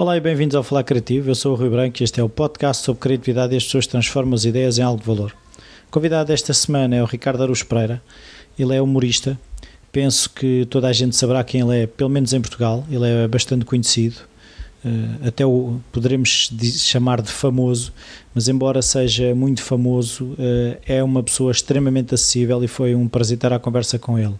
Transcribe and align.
Olá 0.00 0.16
e 0.16 0.20
bem-vindos 0.20 0.54
ao 0.54 0.62
Falar 0.62 0.84
Criativo. 0.84 1.28
Eu 1.28 1.34
sou 1.34 1.54
o 1.54 1.56
Rui 1.56 1.68
Branco 1.68 2.00
e 2.00 2.04
este 2.04 2.20
é 2.20 2.22
o 2.22 2.28
podcast 2.28 2.84
sobre 2.84 3.00
criatividade 3.00 3.52
e 3.52 3.56
as 3.56 3.64
pessoas 3.64 3.84
transformam 3.84 4.34
as 4.34 4.44
ideias 4.44 4.78
em 4.78 4.82
algo 4.82 5.00
de 5.00 5.04
valor. 5.04 5.34
O 5.88 5.90
convidado 5.90 6.28
desta 6.28 6.54
semana 6.54 6.94
é 6.94 7.02
o 7.02 7.04
Ricardo 7.04 7.42
Aruz 7.42 7.64
Pereira. 7.64 8.00
Ele 8.56 8.76
é 8.76 8.80
humorista. 8.80 9.36
Penso 9.90 10.30
que 10.30 10.64
toda 10.70 10.86
a 10.86 10.92
gente 10.92 11.16
saberá 11.16 11.42
quem 11.42 11.62
ele 11.62 11.82
é, 11.82 11.86
pelo 11.88 12.08
menos 12.08 12.32
em 12.32 12.40
Portugal. 12.40 12.86
Ele 12.88 13.08
é 13.08 13.26
bastante 13.26 13.64
conhecido. 13.64 14.18
Uh, 14.84 15.26
até 15.26 15.44
o 15.44 15.80
poderemos 15.90 16.52
chamar 16.76 17.20
de 17.20 17.32
famoso, 17.32 17.92
mas 18.32 18.46
embora 18.46 18.80
seja 18.80 19.34
muito 19.34 19.64
famoso, 19.64 20.26
uh, 20.26 20.78
é 20.86 21.02
uma 21.02 21.24
pessoa 21.24 21.50
extremamente 21.50 22.14
acessível 22.14 22.62
e 22.62 22.68
foi 22.68 22.94
um 22.94 23.08
prazer 23.08 23.34
estar 23.34 23.52
à 23.52 23.58
conversa 23.58 23.98
com 23.98 24.16
ele. 24.16 24.36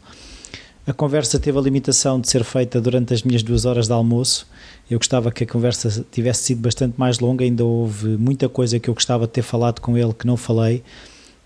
A 0.88 0.92
conversa 0.94 1.38
teve 1.38 1.58
a 1.58 1.60
limitação 1.60 2.18
de 2.18 2.30
ser 2.30 2.42
feita 2.42 2.80
durante 2.80 3.12
as 3.12 3.22
minhas 3.22 3.42
duas 3.42 3.66
horas 3.66 3.88
de 3.88 3.92
almoço. 3.92 4.48
Eu 4.90 4.98
gostava 4.98 5.30
que 5.30 5.44
a 5.44 5.46
conversa 5.46 6.02
tivesse 6.10 6.44
sido 6.44 6.62
bastante 6.62 6.94
mais 6.96 7.18
longa, 7.18 7.44
ainda 7.44 7.62
houve 7.62 8.16
muita 8.16 8.48
coisa 8.48 8.80
que 8.80 8.88
eu 8.88 8.94
gostava 8.94 9.26
de 9.26 9.32
ter 9.34 9.42
falado 9.42 9.80
com 9.80 9.98
ele 9.98 10.14
que 10.14 10.26
não 10.26 10.34
falei. 10.34 10.82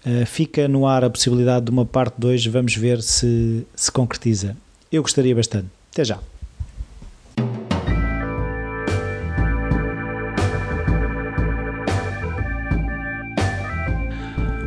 Uh, 0.07 0.25
fica 0.27 0.69
no 0.69 0.87
ar 0.87 1.03
a 1.03 1.11
possibilidade 1.11 1.65
de 1.65 1.73
uma 1.73 1.85
parte 1.85 2.15
2, 2.19 2.47
vamos 2.47 2.77
ver 2.77 3.03
se 3.03 3.67
se 3.75 3.91
concretiza. 3.91 4.57
Eu 4.93 5.03
gostaria 5.03 5.35
bastante. 5.35 5.67
Até 5.91 6.05
já. 6.05 6.21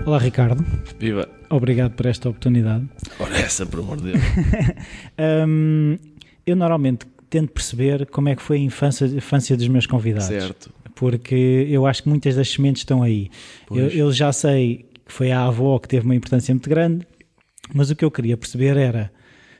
Olá 0.05 0.19
Ricardo. 0.19 0.63
Viva. 0.99 1.27
Obrigado 1.49 1.93
por 1.93 2.05
esta 2.05 2.29
oportunidade. 2.29 2.87
Ora, 3.19 3.39
essa, 3.39 3.65
por 3.65 3.79
amor 3.79 3.97
de 3.97 4.11
Deus. 4.11 4.23
um, 5.47 5.97
eu 6.45 6.55
normalmente 6.55 7.07
tento 7.27 7.51
perceber 7.51 8.05
como 8.05 8.29
é 8.29 8.35
que 8.35 8.41
foi 8.43 8.57
a 8.57 8.59
infância, 8.59 9.07
a 9.07 9.09
infância 9.09 9.57
dos 9.57 9.67
meus 9.67 9.87
convidados. 9.87 10.27
Certo. 10.27 10.69
Porque 10.93 11.67
eu 11.69 11.87
acho 11.87 12.03
que 12.03 12.09
muitas 12.09 12.35
das 12.35 12.51
sementes 12.51 12.81
estão 12.81 13.01
aí. 13.01 13.31
Eu, 13.71 13.87
eu, 13.87 14.11
já 14.13 14.31
sei 14.31 14.85
que 15.05 15.11
foi 15.11 15.31
a 15.31 15.43
avó 15.43 15.79
que 15.79 15.87
teve 15.87 16.05
uma 16.05 16.15
importância 16.15 16.53
muito 16.53 16.69
grande, 16.69 17.05
mas 17.73 17.89
o 17.89 17.95
que 17.95 18.05
eu 18.05 18.11
queria 18.11 18.37
perceber 18.37 18.77
era 18.77 19.11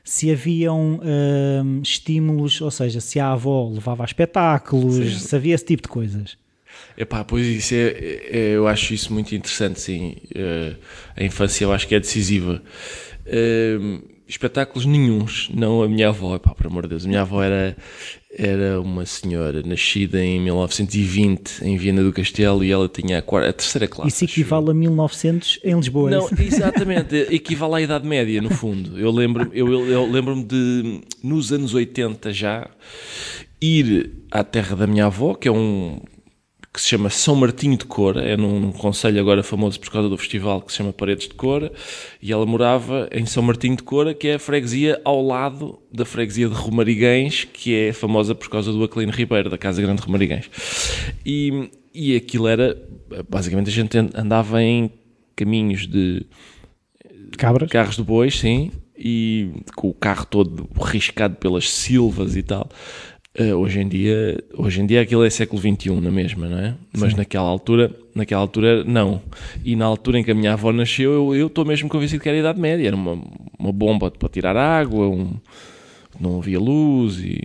se 0.04 0.30
haviam 0.30 1.00
um, 1.02 1.82
estímulos, 1.82 2.60
ou 2.60 2.70
seja, 2.70 3.00
se 3.00 3.18
a 3.18 3.32
avó 3.32 3.68
levava 3.68 4.04
a 4.04 4.06
espetáculos, 4.06 4.94
Sim. 4.94 5.18
se 5.18 5.34
havia 5.34 5.56
esse 5.56 5.64
tipo 5.64 5.82
de 5.82 5.88
coisas. 5.88 6.38
Epá, 6.96 7.24
pois 7.24 7.46
isso 7.46 7.74
é, 7.74 7.78
é, 7.78 8.52
eu 8.54 8.66
acho 8.66 8.94
isso 8.94 9.12
muito 9.12 9.34
interessante, 9.34 9.80
sim. 9.80 10.16
Uh, 10.34 10.76
a 11.14 11.22
infância 11.22 11.64
eu 11.64 11.72
acho 11.72 11.86
que 11.86 11.94
é 11.94 12.00
decisiva. 12.00 12.62
Uh, 13.26 14.16
espetáculos 14.28 14.84
nenhums, 14.86 15.48
não 15.54 15.82
a 15.82 15.88
minha 15.88 16.08
avó, 16.08 16.34
epá, 16.34 16.52
por 16.52 16.66
amor 16.66 16.82
de 16.84 16.90
Deus, 16.90 17.04
a 17.04 17.08
minha 17.08 17.20
avó 17.20 17.42
era, 17.42 17.76
era 18.36 18.80
uma 18.80 19.06
senhora 19.06 19.62
nascida 19.62 20.22
em 20.22 20.40
1920 20.40 21.62
em 21.62 21.76
Viena 21.76 22.02
do 22.02 22.12
Castelo 22.12 22.64
e 22.64 22.72
ela 22.72 22.88
tinha 22.88 23.18
a, 23.18 23.22
quarta, 23.22 23.50
a 23.50 23.52
terceira 23.52 23.86
classe. 23.86 24.08
Isso 24.08 24.24
equivale 24.24 24.70
a 24.70 24.74
1900 24.74 25.60
em 25.62 25.76
Lisboa. 25.76 26.10
É 26.10 26.16
não, 26.16 26.28
exatamente, 26.38 27.14
equivale 27.30 27.76
à 27.76 27.80
Idade 27.82 28.06
Média 28.06 28.42
no 28.42 28.50
fundo. 28.50 28.98
Eu 28.98 29.12
lembro-me 29.12 29.50
eu, 29.56 29.68
eu 29.86 30.10
lembro 30.10 30.42
de, 30.42 31.02
nos 31.22 31.52
anos 31.52 31.72
80 31.72 32.32
já, 32.32 32.68
ir 33.60 34.10
à 34.30 34.42
terra 34.42 34.74
da 34.74 34.86
minha 34.88 35.06
avó, 35.06 35.34
que 35.34 35.46
é 35.46 35.52
um 35.52 36.00
que 36.76 36.82
se 36.82 36.88
chama 36.88 37.08
São 37.08 37.34
Martinho 37.34 37.74
de 37.74 37.86
Cora, 37.86 38.22
é 38.22 38.36
num, 38.36 38.60
num 38.60 38.70
conselho 38.70 39.18
agora 39.18 39.42
famoso 39.42 39.80
por 39.80 39.90
causa 39.90 40.10
do 40.10 40.18
festival 40.18 40.60
que 40.60 40.70
se 40.70 40.76
chama 40.76 40.92
Paredes 40.92 41.26
de 41.26 41.32
Cora, 41.32 41.72
e 42.20 42.30
ela 42.30 42.44
morava 42.44 43.08
em 43.10 43.24
São 43.24 43.42
Martinho 43.42 43.76
de 43.76 43.82
Cora, 43.82 44.12
que 44.12 44.28
é 44.28 44.34
a 44.34 44.38
freguesia 44.38 45.00
ao 45.02 45.24
lado 45.24 45.78
da 45.90 46.04
freguesia 46.04 46.46
de 46.50 46.54
Romariguens, 46.54 47.44
que 47.44 47.74
é 47.74 47.94
famosa 47.94 48.34
por 48.34 48.50
causa 48.50 48.70
do 48.70 48.84
Aquilino 48.84 49.10
Ribeiro, 49.10 49.48
da 49.48 49.56
Casa 49.56 49.80
Grande 49.80 50.02
de 50.02 50.06
Romariguens. 50.06 50.50
E, 51.24 51.70
e 51.94 52.14
aquilo 52.14 52.46
era, 52.46 52.76
basicamente 53.26 53.70
a 53.70 53.72
gente 53.72 53.96
andava 53.96 54.62
em 54.62 54.90
caminhos 55.34 55.86
de... 55.86 56.26
Cabras? 57.38 57.70
Carros 57.70 57.96
de 57.96 58.02
bois, 58.02 58.38
sim, 58.38 58.70
e 58.98 59.50
com 59.74 59.88
o 59.88 59.94
carro 59.94 60.26
todo 60.26 60.68
riscado 60.78 61.36
pelas 61.36 61.70
silvas 61.70 62.36
e 62.36 62.42
tal. 62.42 62.68
Uh, 63.38 63.54
hoje 63.54 63.80
em 63.80 63.88
dia, 63.88 64.42
hoje 64.54 64.80
em 64.80 64.86
dia 64.86 65.02
aquilo 65.02 65.22
é 65.22 65.28
século 65.28 65.60
XXI 65.60 65.90
na 66.00 66.10
mesma, 66.10 66.48
não 66.48 66.58
é? 66.58 66.74
Mas 66.96 67.10
Sim. 67.12 67.18
naquela 67.18 67.46
altura, 67.46 67.94
naquela 68.14 68.40
altura 68.40 68.82
não. 68.82 69.20
E 69.62 69.76
na 69.76 69.84
altura 69.84 70.18
em 70.18 70.24
que 70.24 70.30
a 70.30 70.34
minha 70.34 70.54
avó 70.54 70.72
nasceu, 70.72 71.34
eu 71.34 71.46
estou 71.46 71.64
mesmo 71.64 71.86
convencido 71.88 72.22
que 72.22 72.28
era 72.30 72.38
a 72.38 72.40
Idade 72.40 72.58
Média, 72.58 72.86
era 72.86 72.96
uma, 72.96 73.22
uma 73.58 73.72
bomba 73.72 74.10
para 74.10 74.28
tirar 74.30 74.56
água, 74.56 75.06
um, 75.06 75.34
não 76.18 76.38
havia 76.38 76.58
luz 76.58 77.18
e, 77.18 77.42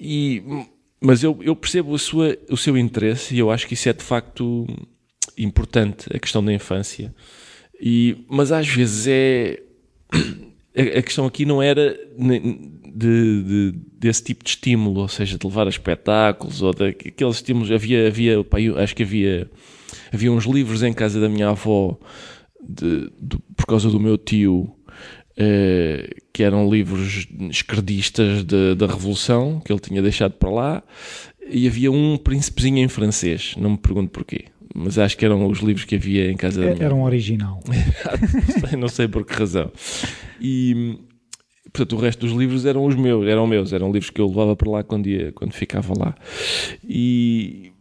e 0.00 0.42
mas 1.00 1.22
eu, 1.22 1.38
eu 1.42 1.54
percebo 1.54 1.98
sua, 1.98 2.38
o 2.48 2.56
seu 2.56 2.78
interesse 2.78 3.34
e 3.34 3.38
eu 3.38 3.50
acho 3.50 3.66
que 3.66 3.74
isso 3.74 3.90
é 3.90 3.92
de 3.92 4.02
facto 4.02 4.66
importante, 5.36 6.06
a 6.14 6.18
questão 6.18 6.42
da 6.42 6.50
infância. 6.50 7.14
E, 7.78 8.24
mas 8.26 8.50
às 8.50 8.66
vezes 8.66 9.06
é 9.06 9.62
a, 10.74 10.98
a 10.98 11.02
questão 11.02 11.26
aqui 11.26 11.44
não 11.44 11.60
era 11.60 11.94
de, 12.16 13.42
de, 13.42 13.72
desse 14.04 14.22
tipo 14.22 14.44
de 14.44 14.50
estímulo, 14.50 15.00
ou 15.00 15.08
seja, 15.08 15.38
de 15.38 15.46
levar 15.46 15.66
a 15.66 15.70
espetáculos 15.70 16.60
ou 16.60 16.74
daqueles 16.74 17.36
estímulos. 17.36 17.70
Havia, 17.70 18.06
havia 18.06 18.44
pá, 18.44 18.58
acho 18.82 18.94
que 18.94 19.02
havia, 19.02 19.50
havia 20.12 20.30
uns 20.30 20.44
livros 20.44 20.82
em 20.82 20.92
casa 20.92 21.18
da 21.18 21.28
minha 21.28 21.48
avó 21.48 21.98
de, 22.62 23.10
de, 23.18 23.38
por 23.56 23.66
causa 23.66 23.88
do 23.88 23.98
meu 23.98 24.18
tio. 24.18 24.70
Eh, 25.36 26.10
que 26.32 26.44
eram 26.44 26.70
livros 26.70 27.26
esquerdistas 27.50 28.44
da 28.44 28.86
Revolução 28.86 29.58
que 29.58 29.72
ele 29.72 29.80
tinha 29.80 30.00
deixado 30.00 30.34
para 30.34 30.48
lá, 30.48 30.82
e 31.50 31.66
havia 31.66 31.90
um 31.90 32.16
príncipezinho 32.16 32.78
em 32.78 32.86
francês, 32.86 33.56
não 33.58 33.70
me 33.70 33.76
pergunto 33.76 34.10
porquê, 34.10 34.44
mas 34.72 34.96
acho 34.96 35.18
que 35.18 35.24
eram 35.24 35.44
os 35.48 35.58
livros 35.58 35.84
que 35.84 35.96
havia 35.96 36.30
em 36.30 36.36
casa 36.36 36.60
da 36.60 36.72
minha 36.72 36.84
Era 36.84 36.94
um 36.94 37.02
original. 37.02 37.58
não 38.78 38.86
sei 38.86 39.08
por 39.08 39.26
que 39.26 39.34
razão. 39.34 39.72
E, 40.40 41.00
portanto, 41.74 41.96
o 41.96 42.00
resto 42.00 42.24
dos 42.24 42.36
livros 42.36 42.64
eram 42.64 42.84
os 42.84 42.94
meus, 42.94 43.26
eram 43.26 43.46
meus, 43.48 43.72
eram 43.72 43.90
livros 43.90 44.08
que 44.08 44.20
eu 44.20 44.28
levava 44.28 44.54
para 44.54 44.70
lá 44.70 44.82
quando, 44.84 45.08
ia, 45.08 45.32
quando 45.32 45.52
ficava 45.52 45.92
lá. 45.98 46.14
E, 46.88 47.72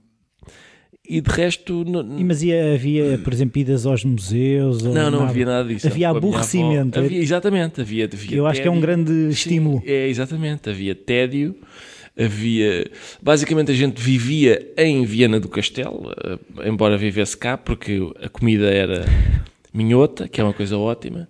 e 1.08 1.22
de 1.22 1.30
resto. 1.30 1.86
Não, 1.86 2.04
mas 2.04 2.42
ia, 2.42 2.74
havia, 2.74 3.20
por 3.20 3.32
exemplo, 3.32 3.62
idas 3.62 3.86
aos 3.86 4.04
museus? 4.04 4.82
Não, 4.82 4.94
não 4.94 5.20
nada. 5.20 5.30
havia 5.30 5.46
nada 5.46 5.70
disso. 5.70 5.86
Havia 5.86 6.10
aborrecimento. 6.10 7.00
Havia, 7.00 7.20
exatamente, 7.20 7.82
havia, 7.82 8.10
havia 8.12 8.38
Eu 8.38 8.48
acho 8.48 8.64
que 8.64 8.68
é 8.68 8.72
um 8.72 8.80
grande 8.80 9.30
estímulo. 9.30 9.80
Sim, 9.82 9.92
é, 9.92 10.08
exatamente, 10.08 10.70
havia 10.72 10.96
tédio. 10.96 11.56
Havia. 12.18 12.90
Basicamente, 13.22 13.72
a 13.72 13.76
gente 13.76 14.02
vivia 14.02 14.74
em 14.76 15.06
Viena 15.06 15.40
do 15.40 15.50
Castelo, 15.50 16.12
eh, 16.24 16.70
embora 16.70 16.98
vivesse 16.98 17.36
cá, 17.38 17.58
porque 17.58 18.00
a 18.22 18.30
comida 18.30 18.70
era 18.70 19.06
minhota, 19.74 20.28
que 20.28 20.40
é 20.40 20.44
uma 20.44 20.54
coisa 20.54 20.78
ótima. 20.78 21.28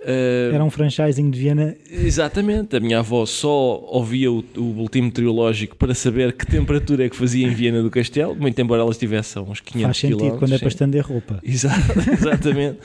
Uh, 0.00 0.54
Era 0.54 0.64
um 0.64 0.70
franchising 0.70 1.30
de 1.30 1.38
Viena. 1.38 1.76
Exatamente. 1.90 2.76
A 2.76 2.80
minha 2.80 3.00
avó 3.00 3.26
só 3.26 3.80
ouvia 3.88 4.30
o, 4.30 4.44
o 4.56 4.72
boletim 4.72 5.02
meteorológico 5.02 5.76
para 5.76 5.92
saber 5.92 6.32
que 6.32 6.46
temperatura 6.46 7.06
é 7.06 7.08
que 7.08 7.16
fazia 7.16 7.46
em 7.46 7.50
Viena 7.50 7.82
do 7.82 7.90
Castelo, 7.90 8.34
muito 8.36 8.58
embora 8.60 8.82
ela 8.82 8.90
estivesse 8.90 9.36
a 9.36 9.42
uns 9.42 9.60
500 9.60 9.82
Faz 9.82 9.96
sentido 9.98 10.38
quando 10.38 10.54
é 10.54 10.58
para 10.58 10.68
estender 10.68 11.04
roupa. 11.04 11.40
exatamente. 11.42 12.78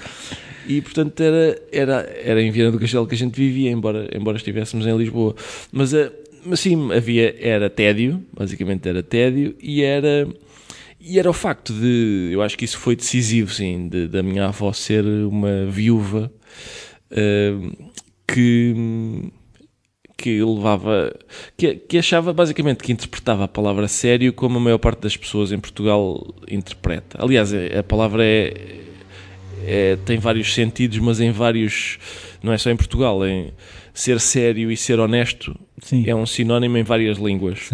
E 0.67 0.81
portanto 0.81 1.21
era, 1.21 1.61
era, 1.71 1.93
era 2.23 2.41
em 2.41 2.49
Viena 2.49 2.71
do 2.71 2.79
Castelo 2.79 3.05
que 3.05 3.13
a 3.13 3.17
gente 3.17 3.35
vivia, 3.35 3.69
embora, 3.69 4.09
embora 4.15 4.37
estivéssemos 4.37 4.87
em 4.87 4.97
Lisboa. 4.97 5.35
Mas, 5.71 5.93
uh, 5.93 6.11
mas 6.43 6.59
sim, 6.59 6.91
havia, 6.91 7.35
era 7.39 7.69
tédio, 7.69 8.23
basicamente 8.33 8.89
era 8.89 9.03
tédio, 9.03 9.55
e 9.61 9.83
era 9.83 10.27
e 11.05 11.19
era 11.19 11.29
o 11.29 11.33
facto 11.33 11.71
de, 11.71 12.29
eu 12.31 12.41
acho 12.41 12.57
que 12.57 12.65
isso 12.65 12.79
foi 12.79 12.95
decisivo, 12.95 13.53
sim, 13.53 13.87
de, 13.87 14.07
da 14.07 14.23
minha 14.23 14.47
avó 14.47 14.73
ser 14.73 15.05
uma 15.05 15.65
viúva 15.67 16.31
uh, 17.11 17.91
que 18.27 18.73
que 20.17 20.41
levava, 20.41 21.13
que, 21.57 21.75
que, 21.75 21.97
achava 21.97 22.33
basicamente 22.33 22.81
que 22.81 22.91
interpretava 22.91 23.43
a 23.43 23.47
palavra 23.47 23.87
sério 23.87 24.31
como 24.31 24.57
a 24.57 24.61
maior 24.61 24.77
parte 24.77 25.01
das 25.01 25.15
pessoas 25.15 25.51
em 25.51 25.59
Portugal 25.59 26.33
interpreta. 26.49 27.21
Aliás, 27.21 27.53
a 27.53 27.83
palavra 27.83 28.25
é, 28.25 28.81
é, 29.65 29.97
tem 30.05 30.17
vários 30.17 30.53
sentidos, 30.53 30.97
mas 30.99 31.19
em 31.19 31.31
vários, 31.31 31.99
não 32.41 32.53
é 32.53 32.57
só 32.57 32.71
em 32.71 32.77
Portugal, 32.77 33.27
em 33.27 33.51
ser 33.93 34.19
sério 34.21 34.71
e 34.71 34.77
ser 34.77 34.99
honesto 34.99 35.53
Sim. 35.81 36.05
é 36.07 36.15
um 36.15 36.25
sinónimo 36.25 36.77
em 36.77 36.83
várias 36.83 37.17
línguas. 37.17 37.69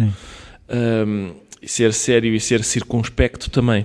Um, 0.68 1.41
ser 1.64 1.92
sério 1.92 2.34
e 2.34 2.40
ser 2.40 2.64
circunspecto 2.64 3.50
também. 3.50 3.84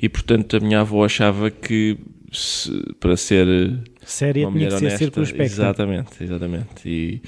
E 0.00 0.08
portanto 0.08 0.56
a 0.56 0.60
minha 0.60 0.80
avó 0.80 1.04
achava 1.04 1.50
que 1.50 1.98
se, 2.32 2.70
para 3.00 3.16
ser 3.16 3.46
séria 4.04 4.46
uma 4.46 4.52
mulher 4.52 4.68
tinha 4.68 4.78
que 4.78 4.84
honesta, 4.86 4.98
ser 4.98 5.04
circunspecta. 5.04 5.44
Exatamente, 5.44 6.24
exatamente. 6.24 6.88
E, 6.88 7.22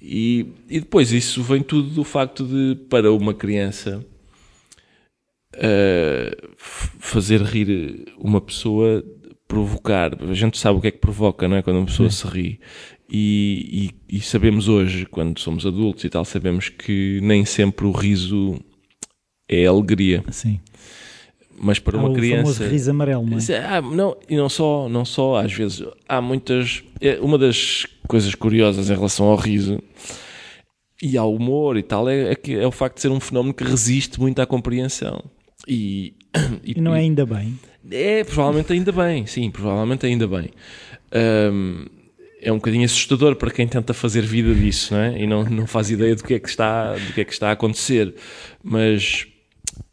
e, 0.00 0.46
e 0.68 0.80
depois 0.80 1.12
isso 1.12 1.42
vem 1.42 1.62
tudo 1.62 1.90
do 1.90 2.04
facto 2.04 2.44
de 2.44 2.76
para 2.88 3.12
uma 3.12 3.34
criança 3.34 4.04
uh, 5.56 6.54
fazer 6.98 7.42
rir 7.42 8.06
uma 8.18 8.40
pessoa 8.40 9.04
provocar. 9.48 10.12
A 10.22 10.34
gente 10.34 10.58
sabe 10.58 10.78
o 10.78 10.80
que 10.80 10.88
é 10.88 10.90
que 10.90 10.98
provoca, 10.98 11.48
não 11.48 11.56
é? 11.56 11.62
Quando 11.62 11.78
uma 11.78 11.86
pessoa 11.86 12.10
Sim. 12.10 12.28
se 12.28 12.34
ri. 12.34 12.60
E, 13.08 13.92
e, 14.10 14.16
e, 14.16 14.20
sabemos 14.20 14.66
hoje, 14.68 15.06
quando 15.06 15.38
somos 15.38 15.64
adultos 15.64 16.02
e 16.02 16.10
tal, 16.10 16.24
sabemos 16.24 16.68
que 16.68 17.20
nem 17.22 17.44
sempre 17.44 17.86
o 17.86 17.92
riso 17.92 18.60
é 19.48 19.66
alegria. 19.66 20.24
Sim. 20.30 20.60
Mas 21.58 21.78
para 21.78 21.96
Há 21.96 22.00
uma 22.00 22.10
o 22.10 22.14
criança. 22.14 22.42
famoso 22.54 22.64
riso 22.64 22.90
amarelo, 22.90 23.24
não 23.26 23.38
é? 23.38 23.52
É- 23.52 23.64
ah, 23.64 23.80
não, 23.80 24.16
e 24.28 24.36
não 24.36 24.48
só, 24.48 24.88
não 24.90 25.04
só, 25.06 25.36
às 25.36 25.52
vezes, 25.52 25.82
há 26.08 26.20
muitas. 26.20 26.82
é, 27.00 27.18
uma 27.20 27.38
das 27.38 27.86
coisas 28.06 28.34
curiosas 28.34 28.90
em 28.90 28.94
relação 28.94 29.26
ao 29.26 29.36
riso 29.36 29.82
e 31.02 31.16
ao 31.16 31.34
humor 31.34 31.76
e 31.76 31.82
tal 31.82 32.08
é, 32.08 32.32
é 32.32 32.34
que 32.34 32.54
é 32.54 32.66
o 32.66 32.70
facto 32.70 32.96
de 32.96 33.02
ser 33.02 33.08
um 33.10 33.20
fenómeno 33.20 33.54
que 33.54 33.64
resiste 33.64 34.20
muito 34.20 34.40
à 34.40 34.46
compreensão. 34.46 35.22
E, 35.66 36.14
E 36.62 36.78
não 36.80 36.94
é 36.94 37.00
ainda 37.00 37.24
bem. 37.24 37.58
é, 37.90 38.22
provavelmente 38.24 38.72
ainda 38.74 38.92
bem, 38.92 39.26
sim, 39.26 39.50
provavelmente 39.50 40.04
ainda 40.06 40.26
bem. 40.28 40.50
Ahm, 41.12 41.86
é 42.42 42.52
um 42.52 42.56
bocadinho 42.56 42.84
assustador 42.84 43.34
para 43.36 43.50
quem 43.50 43.66
tenta 43.66 43.94
fazer 43.94 44.22
vida 44.22 44.54
disso, 44.54 44.92
não 44.92 45.00
é? 45.00 45.22
E 45.22 45.26
não, 45.26 45.42
não 45.44 45.66
faz 45.66 45.90
ideia 45.90 46.14
do 46.14 46.22
que 46.22 46.34
é 46.34 46.38
que 46.38 46.48
está, 46.50 46.94
do 46.94 47.12
que 47.14 47.20
é 47.22 47.24
que 47.24 47.32
está 47.32 47.48
a 47.48 47.52
acontecer. 47.52 48.14
Mas, 48.62 49.26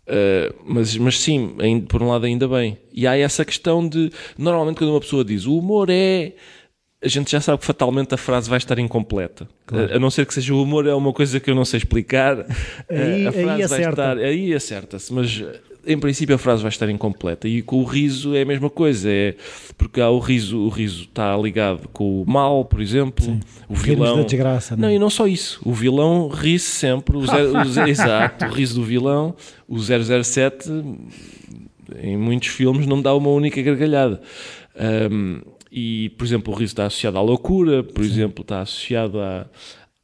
ah, 0.08 0.54
mas, 0.66 0.96
mas 0.98 1.20
sim, 1.20 1.56
ainda- 1.60 1.86
por 1.88 2.02
um 2.04 2.10
lado 2.10 2.26
ainda 2.26 2.48
bem. 2.48 2.78
E 2.94 3.06
há 3.08 3.16
essa 3.18 3.44
questão 3.46 3.88
de, 3.88 4.12
normalmente 4.38 4.78
quando 4.78 4.92
uma 4.92 5.00
pessoa 5.00 5.24
diz 5.24 5.46
o 5.46 5.58
humor 5.58 5.90
é... 5.90 6.34
A 7.06 7.08
gente 7.10 7.30
já 7.30 7.42
sabe 7.42 7.60
que 7.60 7.66
fatalmente 7.66 8.14
a 8.14 8.18
frase 8.18 8.50
vai 8.50 8.58
estar 8.58 8.80
incompleta. 8.80 9.46
A, 9.70 9.98
a 9.98 10.00
não 10.00 10.10
ser 10.10 10.26
que 10.26 10.34
seja 10.34 10.54
o 10.54 10.64
humor, 10.64 10.88
é 10.88 10.94
uma 10.94 11.12
coisa 11.12 11.38
que 11.38 11.50
eu 11.52 11.56
não 11.56 11.66
sei 11.66 11.80
explicar. 11.80 12.46
Aí- 12.90 13.28
a 13.28 13.30
aí 13.30 13.44
frase 13.44 13.46
vai 13.46 13.62
acerta. 13.64 13.90
estar 13.90 14.18
aí 14.20 14.54
acerta-se, 14.54 15.14
mas 15.14 15.44
em 15.86 15.98
princípio 16.00 16.36
a 16.36 16.38
frase 16.38 16.62
vai 16.62 16.70
estar 16.70 16.90
incompleta. 16.90 17.48
E 17.48 17.62
com 17.62 17.78
o 17.78 17.84
riso 17.84 18.36
é 18.36 18.42
a 18.42 18.46
mesma 18.46 18.70
coisa, 18.70 19.10
é 19.10 19.36
porque 19.78 20.00
há 20.00 20.10
o 20.10 20.20
riso, 20.20 20.58
o 20.60 20.70
riso 20.70 21.04
está 21.04 21.36
ligado 21.38 21.88
com 21.90 22.22
o 22.22 22.26
mal, 22.30 22.64
por 22.66 22.82
exemplo, 22.82 23.26
o 23.68 23.74
Rirmos 23.74 23.82
vilão. 24.08 24.18
da 24.18 24.24
desgraça, 24.24 24.76
não 24.76 24.84
Não, 24.84 24.90
é? 24.90 24.96
e 24.96 25.00
não 25.00 25.10
só 25.10 25.28
isso. 25.28 25.60
O 25.66 25.74
vilão 25.74 26.28
ri-se 26.30 26.66
sempre, 26.72 27.18
o 27.18 27.26
zero- 27.26 27.58
o 27.60 27.66
ze- 27.66 27.82
exato, 27.90 28.46
o 28.46 28.50
riso 28.50 28.76
do 28.76 28.84
vilão, 28.86 29.36
o 29.68 29.78
007 29.80 30.70
em 32.02 32.18
muitos 32.18 32.48
filmes 32.50 32.86
não 32.88 33.02
dá 33.02 33.14
uma 33.14 33.30
única 33.30 33.62
gargalhada. 33.62 34.22
Ahm, 34.76 35.42
e, 35.72 36.10
por 36.18 36.26
exemplo, 36.26 36.54
o 36.54 36.56
riso 36.56 36.72
está 36.74 36.86
associado 36.86 37.18
à 37.18 37.22
loucura, 37.22 37.84
por 37.84 38.04
exemplo, 38.04 38.42
está 38.44 38.62
associado 38.62 39.20
à, 39.20 39.48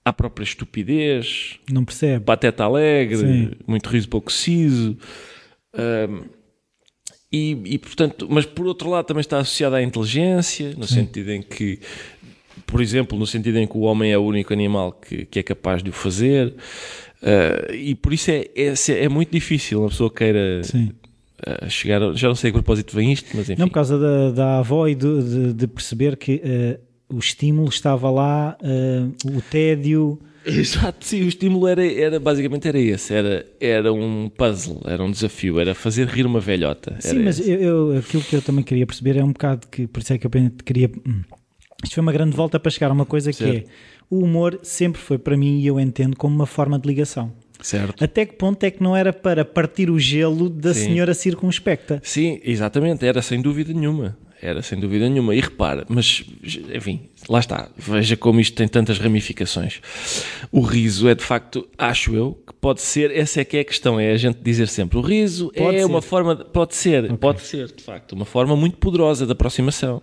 à 0.04 0.12
própria 0.12 0.44
estupidez, 0.44 1.60
Não 1.72 1.86
percebe. 1.86 2.26
pateta 2.26 2.64
alegre, 2.64 3.18
Sim. 3.18 3.52
muito 3.68 3.88
riso 3.88 4.10
pouco 4.10 4.32
siso. 4.32 4.98
Ahm, 5.74 6.24
e, 7.32 7.52
e, 7.66 7.78
portanto, 7.78 8.28
mas 8.30 8.46
por 8.46 8.66
outro 8.66 8.90
lado 8.90 9.06
também 9.06 9.22
está 9.22 9.38
associado 9.38 9.76
à 9.76 9.84
inteligência, 9.84 10.74
no 10.76 10.88
sentido 10.88 11.32
em 11.32 11.44
que, 11.44 11.80
por 12.66 12.82
exemplo, 12.82 13.18
no 13.20 13.28
sentido 13.28 13.60
em 13.60 13.68
que 13.68 13.78
o 13.78 13.82
homem 13.82 14.12
é 14.12 14.18
o 14.18 14.22
único 14.24 14.52
animal 14.52 14.92
que, 14.94 15.26
que 15.26 15.38
é 15.40 15.44
capaz 15.44 15.84
de 15.84 15.92
o 15.92 15.94
fazer. 15.94 16.56
Ah, 17.22 17.72
e 17.74 17.94
por 17.94 18.14
isso 18.14 18.32
é, 18.32 18.46
é, 18.56 18.74
é 19.04 19.10
muito 19.10 19.32
difícil 19.32 19.82
uma 19.82 19.90
pessoa 19.90 20.12
queira 20.12 20.64
Sim. 20.64 20.92
ah, 21.46 21.70
chegar. 21.70 22.02
Já 22.16 22.28
não 22.30 22.36
sei 22.36 22.50
a 22.50 22.52
que 22.52 22.58
propósito 22.58 22.96
vem 22.96 23.12
isto, 23.12 23.28
mas 23.36 23.48
enfim. 23.48 23.60
Não 23.62 23.68
por 23.68 23.76
causa 23.76 24.00
da, 24.00 24.32
da 24.32 24.58
avó 24.60 24.88
e 24.88 24.96
do- 24.96 25.22
de, 25.22 25.54
de 25.54 25.68
perceber 25.68 26.18
que 26.18 26.42
eh, 26.44 26.80
o 27.10 27.20
estímulo 27.20 27.70
estava 27.70 28.10
lá, 28.10 28.58
o 29.26 29.42
tédio. 29.52 30.20
Exato, 30.46 31.06
sim, 31.06 31.24
o 31.24 31.28
estímulo 31.28 31.68
era, 31.68 31.86
era 31.86 32.20
basicamente 32.20 32.68
era 32.68 32.80
esse, 32.80 33.14
era, 33.14 33.46
era 33.60 33.94
um 33.94 34.30
puzzle, 34.30 34.82
era 34.86 35.04
um 35.04 35.12
desafio, 35.12 35.60
era 35.60 35.76
fazer 35.76 36.08
rir 36.08 36.26
uma 36.26 36.40
velhota. 36.40 36.96
Sim, 37.00 37.20
mas 37.20 37.40
eu, 37.40 37.60
eu- 37.60 37.98
aquilo 37.98 38.24
que 38.24 38.36
eu 38.36 38.42
também 38.42 38.64
queria 38.64 38.86
perceber 38.88 39.18
é 39.18 39.24
um 39.24 39.32
bocado 39.32 39.68
que, 39.68 39.86
por 39.88 40.02
isso 40.02 40.14
é 40.14 40.18
que 40.18 40.26
eu 40.26 40.32
queria. 40.66 40.90
hum, 41.06 41.22
Isto 41.84 41.96
foi 41.96 42.02
uma 42.02 42.12
grande 42.14 42.36
volta 42.36 42.60
para 42.60 42.72
chegar 42.72 42.90
a 42.90 42.94
uma 42.94 43.06
coisa 43.06 43.32
que 43.32 43.38
Certo. 43.38 43.68
é 43.68 43.72
o 44.10 44.20
humor 44.24 44.60
sempre 44.64 45.00
foi 45.00 45.18
para 45.18 45.38
mim 45.38 45.60
e 45.60 45.68
eu 45.68 45.80
entendo 45.80 46.16
como 46.18 46.36
uma 46.36 46.46
forma 46.48 46.80
de 46.80 46.88
ligação. 46.88 47.32
Certo. 47.62 48.02
Até 48.04 48.26
que 48.26 48.34
ponto 48.36 48.64
é 48.64 48.72
que 48.72 48.82
não 48.82 48.96
era 48.96 49.12
para 49.12 49.44
partir 49.44 49.90
o 49.90 50.00
gelo 50.00 50.50
da 50.50 50.74
Sim. 50.74 50.86
senhora 50.86 51.14
circunspecta? 51.14 52.00
Sim, 52.04 52.40
exatamente, 52.44 53.06
era 53.06 53.22
sem 53.22 53.42
dúvida 53.42 53.74
nenhuma. 53.74 54.18
Era 54.42 54.62
sem 54.62 54.80
dúvida 54.80 55.10
nenhuma. 55.10 55.36
E 55.36 55.42
repara, 55.42 55.86
mas 55.90 56.24
enfim, 56.74 57.02
lá 57.28 57.40
está. 57.40 57.70
Veja 57.78 58.16
como 58.16 58.40
isto 58.40 58.56
tem 58.56 58.68
tantas 58.68 58.98
ramificações. 58.98 59.82
O 60.52 60.62
riso 60.62 61.10
é 61.10 61.16
de 61.16 61.24
facto, 61.24 61.68
acho 61.78 62.16
eu, 62.16 62.42
que 62.48 62.54
pode 62.54 62.82
ser, 62.82 63.12
essa 63.12 63.42
é 63.42 63.44
que 63.46 63.58
é 63.58 63.60
a 63.60 63.66
questão, 63.66 64.00
é 64.00 64.12
a 64.12 64.18
gente 64.18 64.38
dizer 64.42 64.68
sempre: 64.70 64.98
o 64.98 65.02
riso 65.02 65.52
Pode 65.56 65.76
é 65.76 65.80
ser. 65.80 65.86
uma 65.86 66.02
forma, 66.02 66.36
de- 66.36 66.46
pode 66.46 66.74
ser, 66.76 67.12
pode 67.18 67.42
ser, 67.42 67.68
de 67.72 67.84
facto, 67.84 68.14
uma 68.14 68.24
forma 68.26 68.56
muito 68.56 68.78
poderosa 68.78 69.26
de 69.26 69.32
aproximação. 69.34 70.02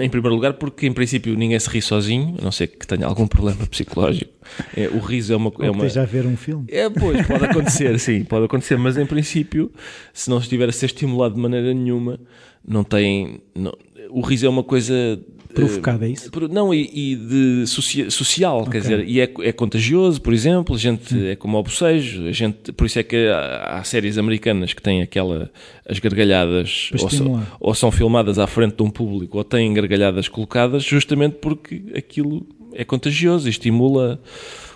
Em 0.00 0.08
primeiro 0.08 0.36
lugar, 0.36 0.52
porque 0.52 0.86
em 0.86 0.92
princípio 0.92 1.34
ninguém 1.34 1.58
se 1.58 1.68
ri 1.68 1.82
sozinho, 1.82 2.36
a 2.40 2.44
não 2.44 2.52
ser 2.52 2.68
que 2.68 2.86
tenha 2.86 3.06
algum 3.06 3.26
problema 3.26 3.66
psicológico. 3.66 4.30
É, 4.76 4.86
o 4.88 4.98
riso 5.00 5.32
é 5.32 5.36
uma. 5.36 5.50
Ou 5.52 5.64
É 5.64 5.70
uma 5.70 5.84
esteja 5.86 6.02
a 6.02 6.06
ver 6.06 6.26
um 6.26 6.36
filme? 6.36 6.64
é, 6.68 6.88
pois, 6.88 7.26
pode 7.26 7.44
acontecer, 7.46 7.98
sim, 7.98 8.22
pode 8.22 8.44
acontecer, 8.44 8.76
mas 8.78 8.96
em 8.96 9.04
princípio, 9.06 9.72
se 10.12 10.30
não 10.30 10.38
estiver 10.38 10.68
a 10.68 10.72
ser 10.72 10.86
estimulado 10.86 11.34
de 11.34 11.40
maneira 11.40 11.74
nenhuma, 11.74 12.20
não 12.66 12.84
tem. 12.84 13.40
não- 13.54 13.74
o 14.10 14.20
riso 14.20 14.46
é 14.46 14.48
uma 14.48 14.62
coisa. 14.62 15.20
Provocada, 15.54 16.04
eh, 16.04 16.08
é 16.08 16.12
isso? 16.12 16.30
pro- 16.32 16.48
Não, 16.48 16.74
e, 16.74 16.90
e 16.92 17.16
de 17.16 17.66
socia- 17.68 18.10
social, 18.10 18.66
quer 18.66 18.80
dizer, 18.80 19.08
e 19.08 19.20
é, 19.20 19.32
é 19.42 19.52
contagioso, 19.52 20.20
por 20.20 20.32
exemplo, 20.32 20.74
a 20.74 20.78
gente 20.78 21.28
é 21.28 21.36
como 21.36 21.56
ao 21.56 21.62
bocejo, 21.62 22.26
a 22.26 22.32
gente, 22.32 22.72
por 22.72 22.86
isso 22.86 22.98
é 22.98 23.04
que 23.04 23.28
há, 23.28 23.78
há 23.78 23.84
séries 23.84 24.18
americanas 24.18 24.72
que 24.72 24.82
têm 24.82 25.00
aquela, 25.00 25.50
as 25.88 26.00
gargalhadas, 26.00 26.90
ou, 26.92 26.98
so- 27.08 27.24
ou 27.60 27.74
são 27.74 27.92
filmadas 27.92 28.36
à 28.38 28.48
frente 28.48 28.74
de 28.76 28.82
um 28.82 28.90
público, 28.90 29.38
ou 29.38 29.44
têm 29.44 29.72
gargalhadas 29.72 30.26
colocadas, 30.26 30.82
justamente 30.82 31.34
porque 31.40 31.82
aquilo 31.96 32.44
é 32.72 32.84
contagioso 32.84 33.46
e 33.46 33.50
estimula 33.50 34.20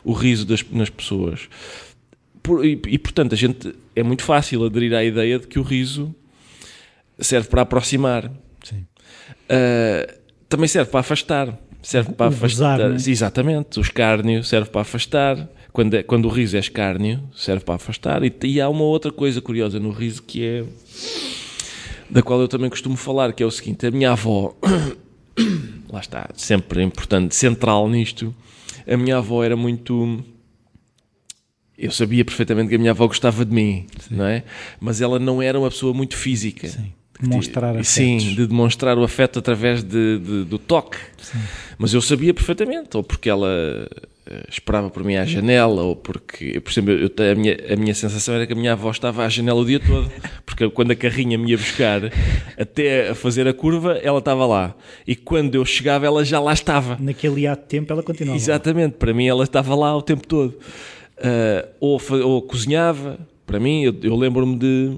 o 0.04 0.12
riso 0.12 0.46
das, 0.46 0.64
nas 0.70 0.88
pessoas. 0.90 1.48
Por- 2.40 2.64
e, 2.64 2.80
e, 2.86 2.98
portanto, 2.98 3.32
a 3.32 3.36
gente 3.36 3.74
é 3.96 4.02
muito 4.04 4.22
fácil 4.22 4.64
aderir 4.64 4.94
à 4.94 5.04
ideia 5.04 5.40
de 5.40 5.46
que 5.48 5.58
o 5.58 5.62
riso 5.62 6.14
serve 7.18 7.48
para 7.48 7.62
aproximar. 7.62 8.30
Sim. 8.62 8.86
Uh, 9.50 10.18
também 10.48 10.68
serve 10.68 10.90
para 10.90 11.00
afastar. 11.00 11.58
Serve 11.82 12.12
para 12.12 12.26
O 12.26 12.28
afastar. 12.28 12.78
gozar, 12.78 12.90
né? 12.90 12.96
Exatamente. 12.96 13.78
O 13.78 13.82
escárnio 13.82 14.42
serve 14.44 14.70
para 14.70 14.80
afastar. 14.82 15.48
Quando, 15.72 15.94
é- 15.94 16.02
quando 16.02 16.24
o 16.24 16.28
riso 16.28 16.56
é 16.56 16.60
escárnio, 16.60 17.22
serve 17.34 17.64
para 17.64 17.74
afastar. 17.76 18.24
E, 18.24 18.34
e 18.44 18.60
há 18.60 18.68
uma 18.68 18.82
outra 18.84 19.12
coisa 19.12 19.40
curiosa 19.40 19.78
no 19.78 19.90
riso 19.90 20.22
que 20.22 20.44
é. 20.44 20.64
da 22.10 22.22
qual 22.22 22.40
eu 22.40 22.48
também 22.48 22.68
costumo 22.68 22.96
falar, 22.96 23.32
que 23.32 23.42
é 23.42 23.46
o 23.46 23.50
seguinte: 23.50 23.86
a 23.86 23.90
minha 23.90 24.12
avó. 24.12 24.56
lá 25.88 26.00
está, 26.00 26.28
sempre 26.34 26.82
importante, 26.82 27.34
central 27.34 27.88
nisto. 27.88 28.34
A 28.86 28.96
minha 28.96 29.18
avó 29.18 29.44
era 29.44 29.56
muito. 29.56 30.22
Eu 31.76 31.92
sabia 31.92 32.24
perfeitamente 32.24 32.70
que 32.70 32.74
a 32.74 32.78
minha 32.78 32.90
avó 32.90 33.06
gostava 33.06 33.44
de 33.44 33.54
mim, 33.54 33.86
não 34.10 34.24
é? 34.24 34.42
Mas 34.80 35.00
ela 35.00 35.18
não 35.20 35.40
era 35.40 35.58
uma 35.58 35.70
pessoa 35.70 35.94
muito 35.94 36.16
física. 36.16 36.66
Sim. 36.66 36.92
Demonstrar 37.20 37.70
afetos. 37.70 37.88
Sim, 37.88 38.18
de 38.18 38.46
demonstrar 38.46 38.96
o 38.98 39.02
afeto 39.02 39.38
através 39.38 39.82
de, 39.82 40.18
de- 40.18 40.44
do 40.44 40.58
toque. 40.58 40.98
Mas 41.76 41.92
eu 41.94 42.00
sabia 42.00 42.32
perfeitamente, 42.32 42.96
ou 42.96 43.02
porque 43.02 43.28
ela 43.28 43.48
eh, 44.26 44.44
esperava 44.48 44.88
por 44.90 45.02
mim 45.04 45.16
à 45.16 45.24
janela, 45.24 45.82
ou 45.82 45.96
porque, 45.96 46.60
por 46.60 46.70
exemplo, 46.70 46.92
eu, 46.92 47.10
a, 47.32 47.34
minha, 47.34 47.56
a 47.72 47.76
minha 47.76 47.94
sensação 47.94 48.34
era 48.34 48.46
que 48.46 48.52
a 48.52 48.56
minha 48.56 48.72
avó 48.72 48.90
estava 48.90 49.24
à 49.24 49.28
janela 49.28 49.60
o 49.60 49.64
dia 49.64 49.80
todo, 49.80 50.10
porque 50.46 50.68
quando 50.70 50.92
a 50.92 50.94
carrinha 50.96 51.36
me 51.36 51.50
ia 51.50 51.56
buscar 51.58 52.02
até 52.56 53.10
a 53.10 53.14
fazer 53.14 53.46
a 53.48 53.52
curva, 53.52 53.94
ela 54.02 54.18
estava 54.18 54.46
lá. 54.46 54.74
E 55.06 55.16
quando 55.16 55.54
eu 55.56 55.64
chegava, 55.64 56.06
ela 56.06 56.24
já 56.24 56.38
lá 56.40 56.52
estava. 56.52 56.96
Naquele 57.00 57.48
de 57.48 57.56
tempo 57.56 57.92
ela 57.92 58.02
continuava. 58.02 58.36
Exatamente, 58.38 58.92
para 58.92 59.12
mim 59.12 59.26
ela 59.26 59.44
estava 59.44 59.74
lá 59.74 59.96
o 59.96 60.02
tempo 60.02 60.26
todo. 60.26 60.56
Ah, 61.20 61.66
ou, 61.80 62.00
ou 62.24 62.42
cozinhava, 62.42 63.18
para 63.46 63.58
mim, 63.58 63.82
eu, 63.82 63.96
eu 64.02 64.14
lembro-me 64.16 64.56
de. 64.58 64.96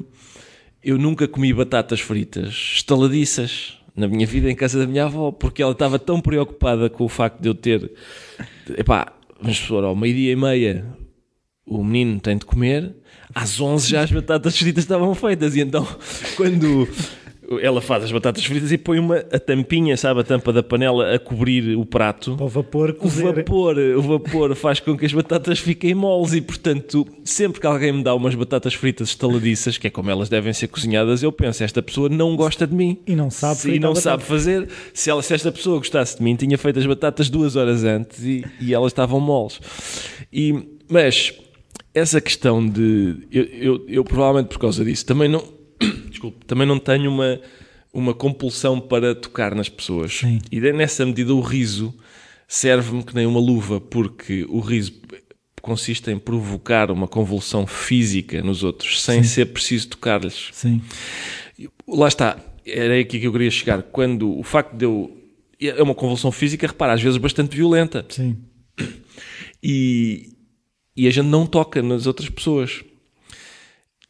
Eu 0.82 0.96
nunca 0.98 1.28
comi 1.28 1.52
batatas 1.52 2.00
fritas 2.00 2.74
estaladiças 2.76 3.78
na 3.94 4.08
minha 4.08 4.26
vida 4.26 4.50
em 4.50 4.54
casa 4.54 4.78
da 4.78 4.86
minha 4.86 5.04
avó, 5.04 5.30
porque 5.30 5.62
ela 5.62 5.72
estava 5.72 5.98
tão 5.98 6.20
preocupada 6.20 6.88
com 6.88 7.04
o 7.04 7.08
facto 7.08 7.40
de 7.40 7.48
eu 7.48 7.54
ter. 7.54 7.92
Epá, 8.76 9.12
vamos 9.40 9.58
supor, 9.58 9.84
ao 9.84 9.94
meio-dia 9.94 10.32
e 10.32 10.36
meia 10.36 10.86
o 11.70 11.84
menino 11.84 12.18
tem 12.18 12.36
de 12.36 12.44
comer, 12.44 12.92
às 13.32 13.60
11 13.60 13.88
já 13.88 14.02
as 14.02 14.10
batatas 14.10 14.58
fritas 14.58 14.82
estavam 14.82 15.14
feitas, 15.14 15.54
e 15.54 15.60
então 15.60 15.86
quando 16.36 16.88
ela 17.58 17.80
faz 17.80 18.04
as 18.04 18.12
batatas 18.12 18.44
fritas 18.44 18.70
e 18.70 18.78
põe 18.78 18.98
uma, 18.98 19.16
a 19.16 19.38
tampinha, 19.38 19.96
sabe, 19.96 20.20
a 20.20 20.22
tampa 20.22 20.52
da 20.52 20.62
panela 20.62 21.14
a 21.14 21.18
cobrir 21.18 21.76
o 21.76 21.84
prato. 21.84 22.36
O 22.38 22.46
vapor 22.48 22.90
O 22.90 22.94
cozer. 22.94 23.24
vapor, 23.24 23.76
o 23.78 24.02
vapor 24.02 24.54
faz 24.54 24.78
com 24.78 24.96
que 24.96 25.04
as 25.06 25.12
batatas 25.12 25.58
fiquem 25.58 25.94
moles 25.94 26.32
e, 26.32 26.40
portanto, 26.40 27.06
sempre 27.24 27.60
que 27.60 27.66
alguém 27.66 27.92
me 27.92 28.02
dá 28.04 28.14
umas 28.14 28.34
batatas 28.34 28.74
fritas 28.74 29.08
estaladiças, 29.08 29.76
que 29.78 29.86
é 29.88 29.90
como 29.90 30.10
elas 30.10 30.28
devem 30.28 30.52
ser 30.52 30.68
cozinhadas, 30.68 31.22
eu 31.22 31.32
penso, 31.32 31.64
esta 31.64 31.82
pessoa 31.82 32.08
não 32.08 32.36
gosta 32.36 32.66
de 32.66 32.74
mim. 32.74 32.98
E 33.06 33.16
não 33.16 33.30
sabe 33.30 33.56
Se- 33.60 33.70
E 33.72 33.80
não 33.80 33.94
sabe 33.94 34.22
fazer. 34.22 34.68
Se, 34.94 35.10
ela, 35.10 35.22
se 35.22 35.34
esta 35.34 35.50
pessoa 35.50 35.78
gostasse 35.78 36.18
de 36.18 36.22
mim, 36.22 36.36
tinha 36.36 36.56
feito 36.56 36.78
as 36.78 36.86
batatas 36.86 37.28
duas 37.28 37.56
horas 37.56 37.82
antes 37.82 38.22
e, 38.22 38.44
e 38.60 38.72
elas 38.72 38.92
estavam 38.92 39.18
moles. 39.18 39.60
E, 40.32 40.54
mas, 40.88 41.32
essa 41.92 42.20
questão 42.20 42.64
de... 42.64 43.16
Eu, 43.32 43.44
eu, 43.44 43.84
eu, 43.88 44.04
provavelmente 44.04 44.48
por 44.48 44.58
causa 44.60 44.84
disso, 44.84 45.04
também 45.04 45.28
não... 45.28 45.58
Desculpe, 46.10 46.44
também 46.46 46.66
não 46.66 46.78
tenho 46.78 47.10
uma, 47.10 47.40
uma 47.92 48.14
compulsão 48.14 48.80
para 48.80 49.14
tocar 49.14 49.54
nas 49.54 49.68
pessoas. 49.68 50.18
Sim. 50.18 50.40
E 50.50 50.60
nessa 50.72 51.04
medida 51.06 51.34
o 51.34 51.40
riso 51.40 51.94
serve-me 52.46 53.02
que 53.02 53.14
nem 53.14 53.26
uma 53.26 53.40
luva, 53.40 53.80
porque 53.80 54.44
o 54.48 54.60
riso 54.60 55.00
consiste 55.62 56.10
em 56.10 56.18
provocar 56.18 56.90
uma 56.90 57.06
convulsão 57.06 57.66
física 57.66 58.42
nos 58.42 58.64
outros, 58.64 59.02
sem 59.02 59.22
Sim. 59.22 59.28
ser 59.28 59.46
preciso 59.46 59.88
tocar-lhes. 59.88 60.48
Sim. 60.52 60.80
Lá 61.86 62.08
está, 62.08 62.38
era 62.66 62.98
aqui 62.98 63.20
que 63.20 63.26
eu 63.26 63.32
queria 63.32 63.50
chegar. 63.50 63.82
Quando 63.82 64.38
o 64.38 64.42
facto 64.42 64.74
de 64.74 64.84
eu. 64.84 65.16
É 65.62 65.82
uma 65.82 65.94
convulsão 65.94 66.32
física, 66.32 66.66
repara, 66.66 66.94
às 66.94 67.02
vezes 67.02 67.18
bastante 67.18 67.54
violenta. 67.54 68.06
Sim. 68.08 68.38
E, 69.62 70.32
e 70.96 71.06
a 71.06 71.10
gente 71.10 71.26
não 71.26 71.44
toca 71.44 71.82
nas 71.82 72.06
outras 72.06 72.30
pessoas. 72.30 72.82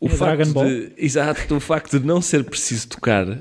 O 0.00 0.06
é 0.06 0.10
facto 0.10 0.64
de, 0.64 0.92
exato, 0.96 1.54
o 1.54 1.60
facto 1.60 2.00
de 2.00 2.06
não 2.06 2.22
ser 2.22 2.42
preciso 2.44 2.88
tocar, 2.88 3.28
uh, 3.28 3.40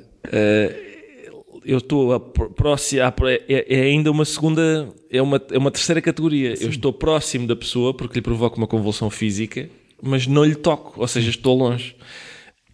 eu 1.64 1.78
estou 1.78 2.20
próximo, 2.20 3.02
é, 3.48 3.66
é, 3.70 3.82
ainda 3.82 4.12
uma 4.12 4.26
segunda, 4.26 4.94
é 5.10 5.22
uma, 5.22 5.42
é 5.52 5.58
uma 5.58 5.72
terceira 5.72 6.02
categoria. 6.02 6.56
Sim. 6.56 6.66
Eu 6.66 6.70
estou 6.70 6.92
próximo 6.92 7.48
da 7.48 7.56
pessoa 7.56 7.94
porque 7.94 8.16
lhe 8.16 8.22
provoca 8.22 8.58
uma 8.58 8.68
convulsão 8.68 9.10
física, 9.10 9.70
mas 10.02 10.28
não 10.28 10.44
lhe 10.44 10.56
toco, 10.56 11.00
ou 11.00 11.08
seja, 11.08 11.30
estou 11.30 11.58
longe. 11.58 11.96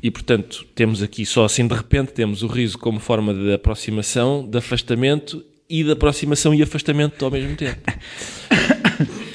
E 0.02 0.10
portanto, 0.10 0.66
temos 0.76 1.04
aqui 1.04 1.26
só 1.26 1.46
assim 1.46 1.68
de 1.68 1.74
repente, 1.74 2.12
temos 2.12 2.42
o 2.42 2.48
riso 2.48 2.78
como 2.78 3.00
forma 3.00 3.34
de 3.34 3.54
aproximação, 3.54 4.48
de 4.48 4.58
afastamento 4.58 5.44
e 5.70 5.84
de 5.84 5.92
aproximação 5.92 6.54
e 6.54 6.62
afastamento 6.62 7.24
ao 7.24 7.32
mesmo 7.32 7.56
tempo. 7.56 7.82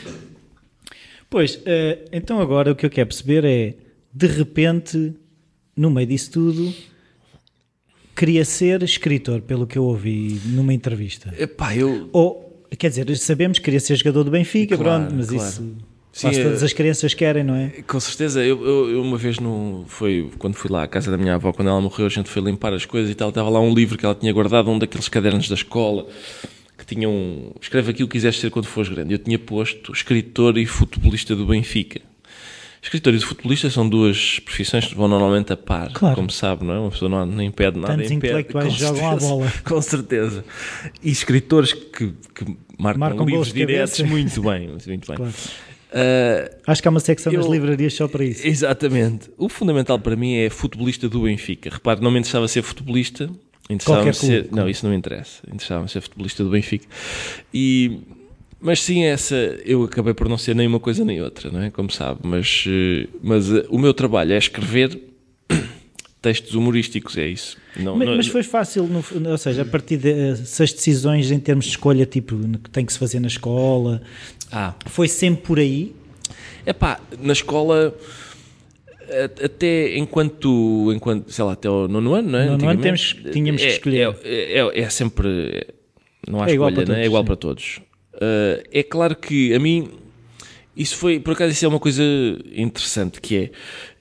Pois, 1.28 1.54
uh, 1.54 2.08
então 2.10 2.40
agora 2.40 2.72
o 2.72 2.74
que 2.74 2.84
eu 2.84 2.90
quero 2.90 3.06
perceber 3.06 3.44
é, 3.44 3.74
de 4.12 4.26
repente, 4.26 5.14
no 5.76 5.90
meio 5.90 6.06
disso 6.06 6.32
tudo, 6.32 6.74
queria 8.16 8.44
ser 8.44 8.82
escritor, 8.82 9.40
pelo 9.42 9.66
que 9.66 9.78
eu 9.78 9.84
ouvi 9.84 10.40
numa 10.46 10.74
entrevista. 10.74 11.34
Epá, 11.38 11.74
eu... 11.74 12.08
Ou, 12.12 12.64
quer 12.78 12.88
dizer, 12.88 13.16
sabemos 13.16 13.58
que 13.58 13.64
queria 13.64 13.80
ser 13.80 13.96
jogador 13.96 14.24
do 14.24 14.30
Benfica, 14.30 14.76
claro, 14.76 15.04
pronto, 15.04 15.16
mas 15.16 15.30
claro. 15.30 15.48
isso... 15.48 15.76
Sim, 16.12 16.26
quase 16.26 16.42
todas 16.42 16.62
as 16.64 16.72
crianças 16.72 17.14
querem, 17.14 17.44
não 17.44 17.54
é? 17.54 17.68
Com 17.86 18.00
certeza. 18.00 18.44
Eu, 18.44 18.60
eu, 18.66 18.90
eu, 18.90 19.02
uma 19.02 19.16
vez, 19.16 19.38
no, 19.38 19.84
foi 19.86 20.28
quando 20.38 20.54
fui 20.54 20.68
lá 20.68 20.82
à 20.82 20.88
casa 20.88 21.08
da 21.08 21.16
minha 21.16 21.36
avó, 21.36 21.52
quando 21.52 21.68
ela 21.68 21.80
morreu, 21.80 22.06
a 22.06 22.08
gente 22.08 22.28
foi 22.28 22.42
limpar 22.42 22.74
as 22.74 22.84
coisas 22.84 23.08
e 23.10 23.14
tal. 23.14 23.28
Estava 23.28 23.48
lá 23.48 23.60
um 23.60 23.72
livro 23.72 23.96
que 23.96 24.04
ela 24.04 24.14
tinha 24.14 24.32
guardado, 24.32 24.68
um 24.70 24.78
daqueles 24.78 25.08
cadernos 25.08 25.48
da 25.48 25.54
escola, 25.54 26.08
que 26.76 26.84
tinha 26.84 27.08
um. 27.08 27.52
Escreve 27.60 27.92
aquilo 27.92 28.08
que 28.08 28.12
quiseres 28.14 28.40
ser 28.40 28.50
quando 28.50 28.66
fores 28.66 28.90
grande. 28.90 29.14
Eu 29.14 29.18
tinha 29.18 29.38
posto 29.38 29.92
escritor 29.92 30.58
e 30.58 30.66
futebolista 30.66 31.36
do 31.36 31.46
Benfica. 31.46 32.00
Escritor 32.82 33.12
e 33.12 33.20
futebolista 33.20 33.68
são 33.68 33.86
duas 33.86 34.38
profissões 34.38 34.86
que 34.86 34.94
vão 34.94 35.06
normalmente 35.06 35.52
a 35.52 35.56
par, 35.56 35.92
claro. 35.92 36.16
como 36.16 36.30
sabe, 36.30 36.64
não 36.64 36.74
é? 36.74 36.78
Uma 36.78 36.90
pessoa 36.90 37.10
não, 37.10 37.26
não 37.26 37.42
impede 37.42 37.78
nada. 37.78 37.94
Tantos 37.94 38.10
intelectuais 38.10 38.72
jogam 38.72 38.96
certeza, 38.96 39.26
a 39.26 39.28
bola. 39.28 39.52
Com 39.64 39.82
certeza. 39.82 40.44
E 41.02 41.10
escritores 41.10 41.74
que, 41.74 42.14
que 42.34 42.56
marcam, 42.78 43.00
marcam 43.00 43.26
livros 43.26 43.52
diretos 43.52 44.00
muito 44.00 44.42
bem. 44.42 44.68
Muito 44.68 44.86
bem. 44.86 44.98
Claro. 44.98 45.32
Uh, 45.90 46.56
Acho 46.66 46.80
que 46.80 46.88
há 46.88 46.90
uma 46.90 47.00
secção 47.00 47.32
eu, 47.32 47.40
das 47.40 47.50
livrarias 47.50 47.92
só 47.92 48.08
para 48.08 48.24
isso. 48.24 48.46
Exatamente. 48.46 49.30
O 49.36 49.48
fundamental 49.48 49.98
para 49.98 50.16
mim 50.16 50.36
é 50.36 50.48
futebolista 50.48 51.08
do 51.08 51.22
Benfica. 51.22 51.68
Repare, 51.68 52.00
não 52.00 52.10
me 52.10 52.18
interessava 52.18 52.48
ser 52.48 52.62
futebolista. 52.62 53.28
Interessava 53.68 54.12
ser. 54.12 54.44
Clube. 54.44 54.56
Não, 54.56 54.68
isso 54.68 54.84
não 54.84 54.90
me 54.90 54.96
interessa. 54.96 55.42
Interessava 55.46 55.86
ser 55.86 56.00
futebolista 56.00 56.42
do 56.42 56.50
Benfica. 56.50 56.86
E. 57.52 58.00
Mas 58.60 58.82
sim, 58.82 59.04
essa 59.04 59.34
eu 59.64 59.84
acabei 59.84 60.12
por 60.12 60.28
não 60.28 60.36
ser 60.36 60.54
nem 60.54 60.66
uma 60.66 60.80
coisa 60.80 61.04
nem 61.04 61.22
outra, 61.22 61.50
não 61.50 61.62
é? 61.62 61.70
Como 61.70 61.90
sabe. 61.90 62.20
Mas, 62.22 62.64
eh, 62.68 63.08
mas 63.22 63.50
uh, 63.50 63.64
o 63.70 63.78
meu 63.78 63.94
trabalho 63.94 64.32
é 64.32 64.38
escrever 64.38 64.98
textos 66.20 66.54
humorísticos, 66.54 67.16
é 67.16 67.26
isso. 67.26 67.56
Não, 67.76 67.96
mas, 67.96 68.08
não, 68.08 68.16
mas, 68.16 68.26
foi 68.26 68.42
fácil, 68.42 68.86
no, 68.86 69.02
ou 69.30 69.38
seja, 69.38 69.62
a 69.62 69.64
partir 69.64 69.96
dessas 69.96 70.72
decisões 70.72 71.30
em 71.30 71.38
termos 71.38 71.64
de 71.64 71.70
escolha, 71.70 72.04
tipo, 72.04 72.36
que 72.62 72.68
tem 72.70 72.84
que 72.84 72.92
se 72.92 72.98
fazer 72.98 73.20
na 73.20 73.28
escola, 73.28 74.02
ah. 74.52 74.74
Foi 74.86 75.08
sempre 75.08 75.42
por 75.42 75.58
aí? 75.58 75.94
É 76.66 76.72
pá, 76.72 77.00
na 77.20 77.32
escola 77.32 77.94
até 79.44 79.96
enquanto, 79.96 80.92
enquanto, 80.94 81.32
sei 81.32 81.44
lá, 81.44 81.52
até 81.52 81.68
o 81.68 81.88
nono 81.88 82.14
ano, 82.14 82.30
não 82.30 82.38
é? 82.38 82.46
Nono 82.46 82.68
ano 82.68 82.80
temos, 82.80 83.16
tínhamos 83.32 83.60
é, 83.62 83.66
que 83.66 83.72
escolher. 83.72 84.16
É, 84.24 84.60
é, 84.60 84.80
é 84.80 84.90
sempre, 84.90 85.66
não 86.28 86.42
há 86.42 86.48
é 86.48 86.52
escolha, 86.52 86.84
não 86.84 86.94
é? 86.94 87.02
é 87.02 87.06
igual 87.06 87.24
para 87.24 87.36
todos. 87.36 87.80
Uh, 88.14 88.62
é 88.70 88.82
claro 88.82 89.16
que 89.16 89.54
a 89.54 89.58
mim, 89.58 89.90
isso 90.76 90.96
foi, 90.96 91.20
por 91.20 91.32
acaso, 91.32 91.52
isso 91.52 91.64
é 91.64 91.68
uma 91.68 91.78
coisa 91.78 92.02
interessante, 92.54 93.20
que 93.20 93.36
é, 93.36 93.50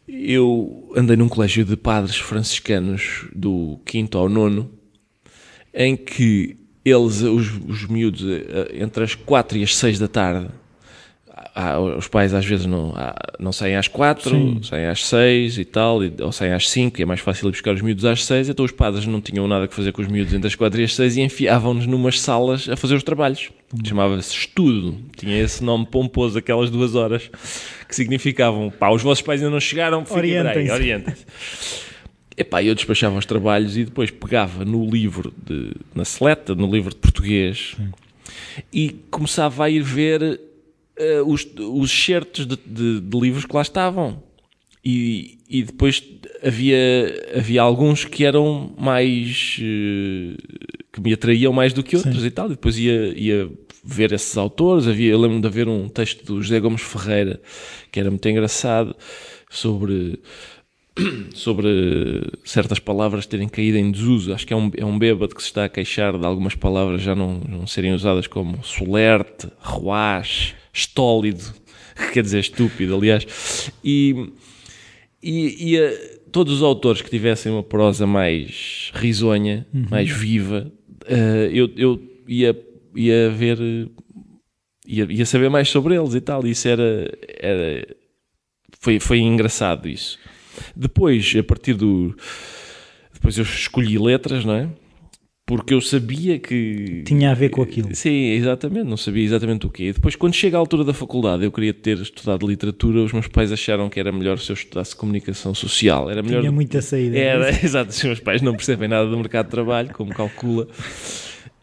eu 0.07 0.91
andei 0.95 1.15
num 1.15 1.29
colégio 1.29 1.63
de 1.63 1.77
padres 1.77 2.17
franciscanos 2.17 3.27
do 3.33 3.79
quinto 3.85 4.17
ao 4.17 4.27
nono, 4.27 4.71
em 5.73 5.95
que 5.95 6.57
eles, 6.83 7.21
os, 7.21 7.51
os 7.67 7.85
miúdos, 7.87 8.23
eh, 8.25 8.81
entre 8.81 9.03
as 9.03 9.13
4 9.13 9.57
e 9.59 9.63
as 9.63 9.75
6 9.75 9.99
da 9.99 10.07
tarde, 10.07 10.49
os 11.97 12.07
pais 12.07 12.33
às 12.33 12.45
vezes 12.45 12.65
não, 12.65 12.93
não 13.39 13.51
saem 13.51 13.75
às 13.75 13.87
4, 13.87 14.29
Sim. 14.29 14.59
saem 14.63 14.87
às 14.87 15.05
6 15.05 15.57
e 15.57 15.65
tal, 15.65 15.99
ou 16.21 16.31
saem 16.31 16.53
às 16.53 16.69
5, 16.69 17.01
é 17.01 17.05
mais 17.05 17.19
fácil 17.19 17.47
ir 17.47 17.51
buscar 17.51 17.73
os 17.73 17.81
miúdos 17.81 18.05
às 18.05 18.25
6, 18.25 18.49
então 18.49 18.65
os 18.65 18.71
padres 18.71 19.05
não 19.05 19.21
tinham 19.21 19.47
nada 19.47 19.67
que 19.67 19.75
fazer 19.75 19.91
com 19.91 20.01
os 20.01 20.07
miúdos 20.07 20.33
entre 20.33 20.47
as 20.47 20.55
4 20.55 20.81
e 20.81 20.83
as 20.83 20.95
6 20.95 21.17
e 21.17 21.21
enfiavam-nos 21.21 21.85
numas 21.85 22.19
salas 22.19 22.67
a 22.69 22.75
fazer 22.75 22.95
os 22.95 23.03
trabalhos. 23.03 23.49
Hum. 23.73 23.79
Chamava-se 23.85 24.33
estudo, 24.33 24.97
tinha 25.15 25.41
esse 25.41 25.63
nome 25.63 25.85
pomposo, 25.85 26.37
aquelas 26.37 26.69
duas 26.69 26.95
horas, 26.95 27.29
que 27.87 27.95
significavam, 27.95 28.69
pá, 28.71 28.89
os 28.89 29.01
vossos 29.01 29.21
pais 29.21 29.41
ainda 29.41 29.51
não 29.51 29.59
chegaram, 29.59 30.03
orientem-se. 30.09 30.71
Orientem 30.71 31.13
Epá, 32.39 32.63
eu 32.63 32.73
despachava 32.73 33.17
os 33.17 33.25
trabalhos 33.25 33.75
e 33.75 33.83
depois 33.83 34.09
pegava 34.09 34.63
no 34.63 34.89
livro, 34.89 35.33
de, 35.45 35.73
na 35.93 36.05
seleta, 36.05 36.55
no 36.55 36.71
livro 36.71 36.91
de 36.91 36.95
português, 36.95 37.75
Sim. 37.75 37.91
e 38.71 38.95
começava 39.11 39.65
a 39.65 39.69
ir 39.69 39.81
ver 39.81 40.39
uh, 40.99 41.23
os, 41.25 41.47
os 41.57 41.91
certos 41.91 42.45
de, 42.45 42.57
de, 42.65 43.01
de, 43.01 43.19
livros 43.19 43.45
que 43.45 43.55
lá 43.55 43.61
estavam. 43.61 44.21
E, 44.83 45.39
e 45.49 45.63
depois 45.63 46.03
havia, 46.43 47.31
havia 47.35 47.61
alguns 47.61 48.05
que 48.05 48.25
eram 48.25 48.73
mais. 48.77 49.57
Uh, 49.59 50.35
que 50.91 51.01
me 51.01 51.13
atraíam 51.13 51.53
mais 51.53 51.73
do 51.73 51.83
que 51.83 51.95
outros 51.95 52.21
Sim. 52.21 52.27
e 52.27 52.31
tal. 52.31 52.47
E 52.47 52.49
depois 52.51 52.77
ia, 52.77 53.13
ia 53.15 53.49
ver 53.83 54.11
esses 54.11 54.37
autores. 54.37 54.87
Havia, 54.87 55.11
eu 55.11 55.19
lembro 55.19 55.39
de 55.39 55.47
haver 55.47 55.67
um 55.67 55.87
texto 55.87 56.25
do 56.25 56.41
José 56.41 56.59
Gomes 56.59 56.81
Ferreira 56.81 57.39
que 57.91 57.99
era 57.99 58.09
muito 58.09 58.27
engraçado 58.27 58.95
sobre 59.49 60.19
sobre 61.33 62.21
certas 62.43 62.79
palavras 62.79 63.25
terem 63.25 63.47
caído 63.47 63.77
em 63.77 63.91
desuso. 63.91 64.33
Acho 64.33 64.45
que 64.45 64.53
é 64.53 64.55
um, 64.55 64.71
é 64.75 64.85
um 64.85 64.97
bêbado 64.97 65.35
que 65.35 65.41
se 65.41 65.47
está 65.47 65.65
a 65.65 65.69
queixar 65.69 66.17
de 66.17 66.25
algumas 66.25 66.55
palavras 66.55 67.01
já 67.01 67.15
não, 67.15 67.39
não 67.47 67.67
serem 67.67 67.93
usadas 67.93 68.27
como 68.27 68.63
solerte, 68.63 69.47
ruaz, 69.59 70.55
estólido, 70.73 71.53
que 71.95 72.11
quer 72.13 72.23
dizer 72.23 72.39
estúpido, 72.39 72.95
aliás. 72.95 73.71
E, 73.83 74.31
e, 75.21 75.71
e 75.71 75.77
a, 75.77 75.91
todos 76.31 76.53
os 76.53 76.63
autores 76.63 77.01
que 77.01 77.09
tivessem 77.09 77.51
uma 77.51 77.63
prosa 77.63 78.07
mais 78.07 78.91
risonha, 78.95 79.67
uhum. 79.73 79.87
mais 79.89 80.09
viva, 80.09 80.71
uh, 81.05 81.51
eu, 81.51 81.69
eu 81.75 82.01
ia, 82.27 82.57
ia 82.95 83.29
ver. 83.29 83.57
Ia, 84.87 85.05
ia 85.09 85.25
saber 85.25 85.49
mais 85.49 85.69
sobre 85.69 85.95
eles 85.95 86.15
e 86.15 86.21
tal. 86.21 86.47
Isso 86.47 86.67
era, 86.67 87.11
era 87.39 87.85
foi, 88.79 88.99
foi 88.99 89.19
engraçado 89.19 89.87
isso. 89.87 90.17
Depois, 90.75 91.33
a 91.37 91.43
partir 91.43 91.73
do. 91.73 92.15
Depois 93.13 93.37
eu 93.37 93.43
escolhi 93.43 93.97
letras, 93.97 94.45
não 94.45 94.53
é? 94.53 94.69
Porque 95.49 95.73
eu 95.73 95.81
sabia 95.81 96.37
que. 96.37 97.01
Tinha 97.07 97.31
a 97.31 97.33
ver 97.33 97.49
com 97.49 97.63
aquilo. 97.63 97.89
Sim, 97.95 98.33
exatamente, 98.33 98.83
não 98.83 98.95
sabia 98.95 99.23
exatamente 99.23 99.65
o 99.65 99.69
quê. 99.71 99.85
E 99.85 99.93
depois, 99.93 100.15
quando 100.15 100.35
chega 100.35 100.55
à 100.55 100.59
altura 100.59 100.83
da 100.83 100.93
faculdade, 100.93 101.43
eu 101.43 101.51
queria 101.51 101.73
ter 101.73 101.97
estudado 101.97 102.47
literatura, 102.47 102.99
os 102.99 103.11
meus 103.11 103.27
pais 103.27 103.51
acharam 103.51 103.89
que 103.89 103.99
era 103.99 104.11
melhor 104.11 104.37
se 104.37 104.51
eu 104.51 104.53
estudasse 104.53 104.95
comunicação 104.95 105.55
social. 105.55 106.07
Era 106.07 106.21
melhor. 106.21 106.41
Tinha 106.41 106.51
muita 106.51 106.83
saída. 106.83 107.17
Era, 107.17 107.49
exato, 107.65 107.89
os 107.89 108.03
meus 108.03 108.19
pais 108.19 108.43
não 108.43 108.53
percebem 108.53 108.87
nada 108.87 109.09
do 109.09 109.17
mercado 109.17 109.45
de 109.45 109.51
trabalho, 109.51 109.89
como 109.91 110.13
calcula. 110.13 110.67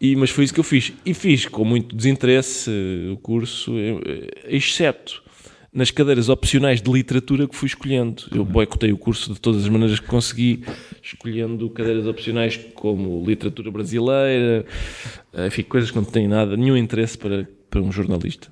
E, 0.01 0.17
mas 0.17 0.31
foi 0.31 0.43
isso 0.43 0.53
que 0.53 0.59
eu 0.59 0.65
fiz. 0.65 0.93
E 1.05 1.15
fiz 1.15 1.47
com 1.47 1.65
muito 1.65 1.95
desinteresse 1.95 2.69
o 3.13 3.17
curso, 3.19 3.73
exceto 4.49 5.23
nas 5.77 5.91
cadeiras 5.91 6.31
opcionais 6.31 6.81
de 6.81 6.91
literatura 6.91 7.47
que 7.47 7.55
fui 7.55 7.67
escolhendo. 7.67 8.23
Eu 8.35 8.47
boicotei 8.47 8.93
o 8.93 8.97
curso 8.97 9.35
de 9.35 9.39
todas 9.39 9.63
as 9.63 9.69
maneiras 9.69 10.01
que 10.01 10.07
consegui, 10.07 10.65
escolhendo 11.03 11.69
cadeiras 11.69 12.07
opcionais 12.07 12.59
como 12.75 13.23
literatura 13.23 13.71
brasileira, 13.71 14.65
enfim, 15.47 15.63
coisas 15.65 15.91
que 15.91 15.97
não 15.97 16.05
têm 16.05 16.27
nada, 16.27 16.57
nenhum 16.57 16.79
interesse 16.79 17.19
para, 17.19 17.47
para 17.69 17.83
um 17.83 17.93
jornalista. 17.93 18.49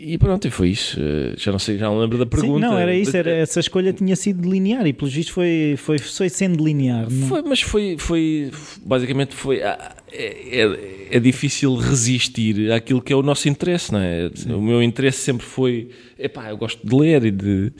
E 0.00 0.16
pronto, 0.16 0.46
e 0.46 0.50
foi 0.50 0.68
isso. 0.68 0.96
Eh, 1.00 1.34
já 1.36 1.50
não 1.50 1.58
sei, 1.58 1.76
já 1.76 1.86
não 1.86 1.98
lembro 1.98 2.16
da 2.16 2.24
pergunta. 2.24 2.54
Sim, 2.54 2.60
não, 2.60 2.78
era 2.78 2.94
isso, 2.94 3.16
era, 3.16 3.30
essa 3.30 3.58
escolha 3.58 3.92
tinha 3.92 4.14
sido 4.14 4.48
linear 4.48 4.86
e 4.86 4.92
pelo 4.92 5.10
visto 5.10 5.32
foi, 5.32 5.74
foi, 5.76 5.98
foi 5.98 6.28
sendo 6.28 6.64
linear. 6.64 7.10
Não? 7.10 7.26
Foi, 7.26 7.42
mas 7.42 7.60
foi, 7.60 7.96
foi 7.98 8.52
basicamente 8.86 9.34
foi. 9.34 9.60
Ah, 9.60 9.96
é, 10.12 10.60
é, 10.60 11.16
é, 11.16 11.20
difícil 11.20 11.74
resistir 11.74 12.70
àquilo 12.70 13.02
que 13.02 13.12
é 13.12 13.16
o 13.16 13.22
nosso 13.22 13.48
interesse, 13.48 13.92
não 13.92 13.98
é? 13.98 14.30
Sim. 14.32 14.52
O 14.52 14.62
meu 14.62 14.80
interesse 14.80 15.18
sempre 15.18 15.44
foi. 15.44 15.90
Epá, 16.16 16.48
eu 16.48 16.56
gosto 16.56 16.86
de 16.86 16.94
ler 16.94 17.24
e 17.24 17.32
de. 17.32 17.72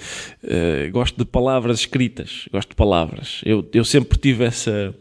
Uh, 0.42 0.90
gosto 0.90 1.16
de 1.16 1.24
palavras 1.24 1.78
escritas, 1.78 2.48
gosto 2.52 2.70
de 2.70 2.74
palavras. 2.74 3.42
Eu, 3.44 3.64
eu 3.72 3.84
sempre 3.84 4.18
tive 4.18 4.42
essa 4.42 4.92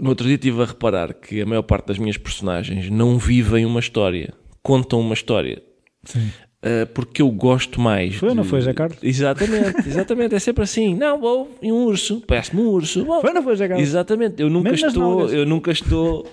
no 0.00 0.08
outro 0.08 0.26
dia 0.26 0.34
estive 0.34 0.60
a 0.60 0.64
reparar 0.64 1.14
que 1.14 1.40
a 1.40 1.46
maior 1.46 1.62
parte 1.62 1.86
das 1.86 1.98
minhas 1.98 2.16
personagens 2.16 2.90
não 2.90 3.16
vivem 3.16 3.64
uma 3.64 3.78
história 3.78 4.34
contam 4.64 4.98
uma 5.00 5.14
história. 5.14 5.62
Sim. 6.04 6.28
Uh, 6.64 6.86
porque 6.94 7.20
eu 7.20 7.30
gosto 7.30 7.78
mais. 7.78 8.14
Foi 8.16 8.30
ou 8.30 8.34
de... 8.34 8.38
não 8.40 8.44
foi, 8.44 8.58
José 8.60 8.72
Carlos? 8.72 8.96
Exatamente, 9.02 9.80
exatamente. 9.86 10.34
É 10.34 10.38
sempre 10.38 10.64
assim. 10.64 10.94
Não, 10.94 11.20
vou 11.20 11.50
em 11.60 11.70
um 11.70 11.84
urso, 11.84 12.22
parece-me 12.26 12.62
um 12.62 12.68
urso. 12.68 13.04
Vou. 13.04 13.20
Foi 13.20 13.28
ou 13.30 13.34
não 13.34 13.42
foi, 13.42 13.52
José 13.52 13.68
Carlos? 13.68 13.86
Exatamente. 13.86 14.40
Eu 14.42 14.48
nunca 14.48 14.70
Mesmo 14.70 14.88
estou. 14.88 15.28
Eu 15.30 15.44
nunca 15.46 15.70
estou. 15.70 16.26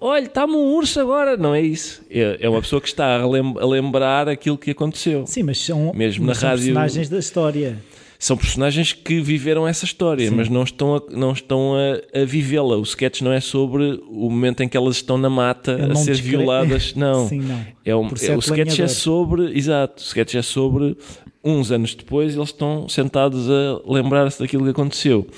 Olha, 0.00 0.24
está-me 0.26 0.52
um 0.54 0.74
urso 0.76 1.00
agora. 1.00 1.36
Não 1.36 1.52
é 1.54 1.60
isso. 1.60 2.02
É, 2.08 2.38
é 2.40 2.48
uma 2.48 2.60
pessoa 2.60 2.80
que 2.80 2.86
está 2.86 3.20
a, 3.20 3.26
lem- 3.28 3.54
a 3.58 3.66
lembrar 3.66 4.28
aquilo 4.28 4.56
que 4.56 4.70
aconteceu. 4.70 5.26
Sim, 5.26 5.42
mas 5.42 5.58
são, 5.58 5.92
Mesmo 5.94 6.24
mas 6.24 6.36
na 6.36 6.40
são 6.40 6.48
rádio- 6.50 6.64
personagens 6.66 7.08
da 7.08 7.18
história. 7.18 7.78
São 8.24 8.38
personagens 8.38 8.94
que 8.94 9.20
viveram 9.20 9.68
essa 9.68 9.84
história, 9.84 10.30
mas 10.30 10.48
não 10.48 10.62
estão, 10.62 10.96
a, 10.96 11.02
não 11.10 11.32
estão 11.32 11.74
a, 11.74 12.22
a 12.22 12.24
vivê-la. 12.24 12.78
O 12.78 12.82
sketch 12.82 13.20
não 13.20 13.30
é 13.30 13.38
sobre 13.38 14.00
o 14.08 14.30
momento 14.30 14.62
em 14.62 14.68
que 14.68 14.78
elas 14.78 14.96
estão 14.96 15.18
na 15.18 15.28
mata 15.28 15.92
a 15.92 15.94
ser 15.94 16.12
descre- 16.12 16.30
violadas. 16.30 16.94
Não. 16.96 17.28
Sim, 17.28 17.40
não. 17.40 17.66
É 17.84 17.94
um, 17.94 18.06
é, 18.06 18.34
o 18.34 18.38
sketch 18.38 18.78
é 18.78 18.88
sobre. 18.88 19.54
Exato. 19.54 20.02
O 20.02 20.06
sketch 20.06 20.36
é 20.36 20.40
sobre. 20.40 20.96
Uns 21.44 21.70
anos 21.70 21.94
depois, 21.94 22.34
eles 22.34 22.48
estão 22.48 22.88
sentados 22.88 23.46
a 23.50 23.82
lembrar-se 23.84 24.40
daquilo 24.40 24.64
que 24.64 24.70
aconteceu. 24.70 25.28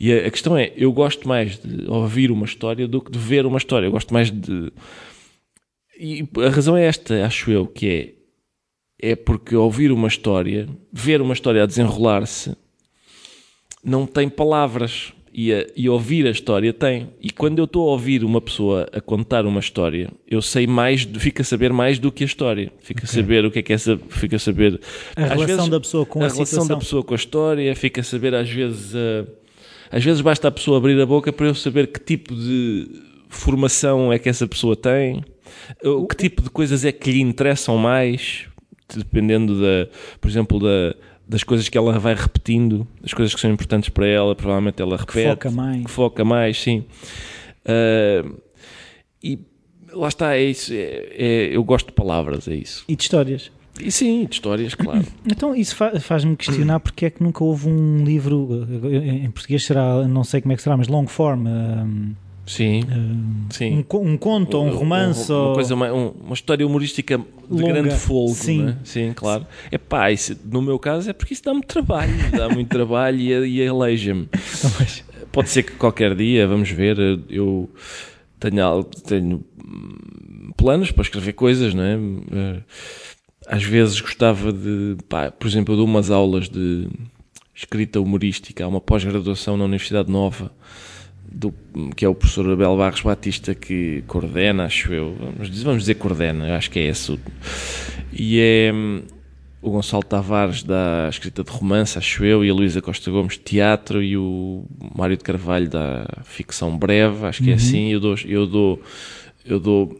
E 0.00 0.12
a, 0.12 0.26
a 0.26 0.30
questão 0.32 0.56
é: 0.56 0.72
eu 0.76 0.90
gosto 0.90 1.28
mais 1.28 1.56
de 1.56 1.88
ouvir 1.88 2.32
uma 2.32 2.46
história 2.46 2.88
do 2.88 3.00
que 3.00 3.12
de 3.12 3.18
ver 3.20 3.46
uma 3.46 3.58
história. 3.58 3.86
Eu 3.86 3.92
gosto 3.92 4.12
mais 4.12 4.32
de. 4.32 4.72
E 6.00 6.28
a 6.44 6.48
razão 6.48 6.76
é 6.76 6.84
esta, 6.84 7.24
acho 7.24 7.48
eu, 7.52 7.64
que 7.64 7.88
é. 7.88 8.23
É 9.10 9.16
porque 9.16 9.54
ouvir 9.54 9.90
uma 9.92 10.08
história, 10.08 10.68
ver 10.92 11.20
uma 11.20 11.34
história 11.34 11.62
a 11.62 11.66
desenrolar-se, 11.66 12.56
não 13.84 14.06
tem 14.06 14.28
palavras. 14.28 15.12
E, 15.36 15.52
a- 15.52 15.66
e 15.74 15.88
ouvir 15.88 16.28
a 16.28 16.30
história 16.30 16.72
tem. 16.72 17.08
E 17.20 17.28
quando 17.28 17.58
eu 17.58 17.64
estou 17.64 17.88
a 17.88 17.92
ouvir 17.92 18.22
uma 18.22 18.40
pessoa 18.40 18.88
a 18.92 19.00
contar 19.00 19.44
uma 19.46 19.58
história, 19.58 20.08
eu 20.30 20.40
sei 20.40 20.64
mais, 20.64 21.02
fico 21.02 21.42
a 21.42 21.44
saber 21.44 21.72
mais 21.72 21.98
do 21.98 22.12
que 22.12 22.22
a 22.22 22.26
história. 22.26 22.72
Fico 22.80 23.00
a 23.02 23.06
saber 23.08 23.44
o 23.44 23.50
que 23.50 23.58
é 23.58 23.62
que 23.62 23.72
é, 23.72 23.74
essa- 23.74 23.98
fico 24.10 24.36
a 24.36 24.38
saber. 24.38 24.80
A 25.16 25.22
às 25.24 25.30
relação 25.32 25.46
vezes, 25.56 25.68
da 25.70 25.80
pessoa 25.80 26.06
com 26.06 26.20
a, 26.20 26.26
a 26.26 26.28
relação 26.28 26.44
situação. 26.46 26.68
da 26.68 26.76
pessoa 26.76 27.02
com 27.02 27.14
a 27.14 27.16
história, 27.16 27.74
fica 27.74 28.00
a 28.00 28.04
saber 28.04 28.32
às 28.32 28.48
vezes. 28.48 28.94
uh, 28.94 29.26
às 29.90 30.04
vezes 30.04 30.20
basta 30.20 30.46
a 30.46 30.50
pessoa 30.52 30.78
abrir 30.78 31.00
a 31.00 31.04
boca 31.06 31.32
para 31.32 31.46
eu 31.46 31.54
saber 31.56 31.88
que 31.88 31.98
tipo 31.98 32.32
de 32.32 32.86
formação 33.28 34.12
é 34.12 34.20
que 34.20 34.28
essa 34.28 34.46
pessoa 34.46 34.76
tem, 34.76 35.24
o 35.82 36.06
que 36.06 36.14
tipo 36.16 36.42
de 36.42 36.50
coisas 36.50 36.84
é 36.84 36.92
que 36.92 37.10
lhe 37.10 37.20
interessam 37.20 37.76
mais, 37.76 38.44
dependendo 38.96 39.60
da, 39.60 39.88
por 40.20 40.28
exemplo, 40.28 40.58
da, 40.58 40.94
das 41.26 41.42
coisas 41.42 41.68
que 41.68 41.76
ela 41.78 41.98
vai 41.98 42.14
repetindo, 42.14 42.86
das 43.00 43.12
coisas 43.14 43.34
que 43.34 43.40
são 43.40 43.50
importantes 43.50 43.88
para 43.88 44.06
ela, 44.06 44.34
provavelmente 44.34 44.80
ela 44.82 44.96
repete. 44.96 45.28
foca 45.30 45.50
mais. 45.50 45.84
Que 45.84 45.90
foca 45.90 46.24
mais, 46.24 46.60
sim. 46.60 46.84
Uh, 47.64 48.36
e 49.22 49.38
lá 49.92 50.08
está, 50.08 50.36
é 50.36 50.42
isso. 50.44 50.72
é- 50.72 51.06
é- 51.16 51.56
eu 51.56 51.62
gosto 51.64 51.86
de 51.86 51.92
palavras, 51.92 52.46
é 52.48 52.54
isso. 52.54 52.84
E 52.88 52.94
de 52.96 53.02
histórias. 53.02 53.50
E 53.80 53.90
sim, 53.90 54.24
de 54.26 54.34
histórias, 54.34 54.74
claro. 54.74 55.04
Então 55.26 55.54
isso 55.54 55.74
fa- 55.74 55.98
faz-me 55.98 56.36
questionar 56.36 56.78
porque 56.80 57.06
é 57.06 57.10
que 57.10 57.22
nunca 57.22 57.42
houve 57.42 57.68
um 57.68 58.04
livro, 58.04 58.66
em 58.92 59.30
português 59.30 59.64
será, 59.64 60.06
não 60.06 60.22
sei 60.22 60.40
como 60.40 60.52
é 60.52 60.56
que 60.56 60.62
será, 60.62 60.76
mas 60.76 60.86
long 60.88 61.06
form, 61.06 61.46
um, 61.48 62.14
Sim, 62.46 62.82
um, 62.84 63.46
sim. 63.50 63.84
um, 63.90 63.98
um 64.12 64.16
conto 64.18 64.58
ou 64.58 64.66
um 64.66 64.70
romance 64.76 65.32
uma, 65.32 65.38
ou... 65.48 65.54
coisa, 65.54 65.74
mais- 65.74 65.92
um- 65.92 66.12
uma 66.24 66.34
história 66.34 66.66
humorística 66.66 67.16
de 67.16 67.24
Longa, 67.62 67.66
grande 67.72 67.94
folgo, 67.96 68.34
sim. 68.34 68.62
né? 68.64 68.78
sim, 68.84 69.12
claro. 69.14 69.46
É 69.70 69.78
pá, 69.78 70.10
isso, 70.12 70.36
no 70.44 70.60
meu 70.60 70.78
caso 70.78 71.08
é 71.08 71.12
porque 71.14 71.32
isso 71.32 71.42
dá-me 71.42 71.62
trabalho, 71.62 72.12
dá 72.36 72.48
muito 72.50 72.68
trabalho 72.68 73.18
e, 73.18 73.62
e 73.62 73.66
aleija-me. 73.66 74.28
Pode 75.32 75.48
ser 75.48 75.62
que 75.62 75.72
qualquer 75.72 76.14
dia, 76.14 76.46
vamos 76.46 76.70
ver, 76.70 76.98
eu 77.30 77.68
tenho, 78.38 78.84
tenho 78.84 79.44
hum, 79.66 80.50
planos 80.56 80.90
para 80.90 81.02
escrever 81.02 81.32
coisas, 81.32 81.72
não 81.74 81.82
é? 81.82 81.94
Eh, 81.94 82.60
Às 83.48 83.62
vezes 83.64 84.00
gostava 84.00 84.52
de, 84.52 84.96
pá, 85.08 85.30
por 85.30 85.46
exemplo, 85.46 85.72
eu 85.74 85.78
dou 85.78 85.86
umas 85.86 86.10
aulas 86.10 86.48
de 86.48 86.88
escrita 87.54 88.00
humorística, 88.00 88.64
há 88.64 88.68
uma 88.68 88.80
pós-graduação 88.80 89.56
na 89.56 89.64
Universidade 89.64 90.10
Nova, 90.10 90.52
do, 91.34 91.52
que 91.96 92.04
é 92.04 92.08
o 92.08 92.14
professor 92.14 92.48
Abel 92.50 92.76
Barros 92.76 93.00
Batista 93.00 93.54
que 93.54 94.02
coordena, 94.06 94.64
acho 94.64 94.92
eu, 94.94 95.16
vamos 95.18 95.50
dizer, 95.50 95.64
vamos 95.64 95.82
dizer 95.82 95.94
coordena, 95.96 96.48
eu 96.48 96.54
acho 96.54 96.70
que 96.70 96.78
é 96.78 96.86
esse. 96.86 97.12
o- 97.12 97.18
E 98.12 98.38
é 98.40 98.72
o 99.60 99.70
Gonçalo 99.70 100.02
Tavares 100.04 100.62
da 100.62 101.08
escrita 101.10 101.42
de 101.42 101.50
romance, 101.50 101.98
acho 101.98 102.24
eu, 102.24 102.44
e 102.44 102.50
a 102.50 102.54
Luísa 102.54 102.80
Costa 102.82 103.10
Gomes 103.10 103.36
teatro 103.38 104.02
e 104.02 104.16
o 104.16 104.64
Mário 104.94 105.16
de 105.16 105.24
Carvalho 105.24 105.68
da 105.68 106.06
ficção 106.24 106.76
breve, 106.76 107.24
acho 107.26 107.42
que 107.42 107.50
é 107.50 107.54
assim. 107.54 107.88
Eu 107.90 107.98
dou, 108.00 108.14
eu 108.26 108.46
dou, 108.46 108.82
eu 109.44 109.58
dou 109.58 109.98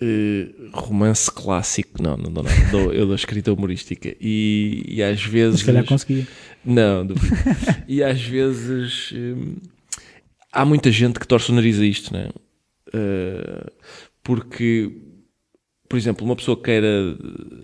eh, 0.00 0.46
romance 0.72 1.30
clássico, 1.30 2.00
não, 2.02 2.16
não 2.16 2.32
dou 2.32 2.42
nada, 2.44 2.56
dou, 2.70 2.92
eu 2.92 3.04
dou 3.06 3.14
escrita 3.16 3.52
humorística 3.52 4.14
e, 4.20 4.84
e 4.88 5.02
às 5.02 5.22
vezes. 5.24 5.60
Se 5.60 5.66
calhar 5.66 5.84
conseguia. 5.84 6.26
Não, 6.64 7.06
e 7.86 8.02
às 8.02 8.22
vezes 8.22 9.12
hum, 9.12 9.56
há 10.54 10.64
muita 10.64 10.90
gente 10.90 11.18
que 11.18 11.26
torce 11.26 11.50
o 11.50 11.54
nariz 11.54 11.80
a 11.80 11.84
isto, 11.84 12.14
né? 12.14 12.28
Uh, 12.88 13.70
porque, 14.22 14.90
por 15.88 15.98
exemplo, 15.98 16.24
uma 16.24 16.36
pessoa 16.36 16.56
que 16.56 16.62
queira 16.62 17.16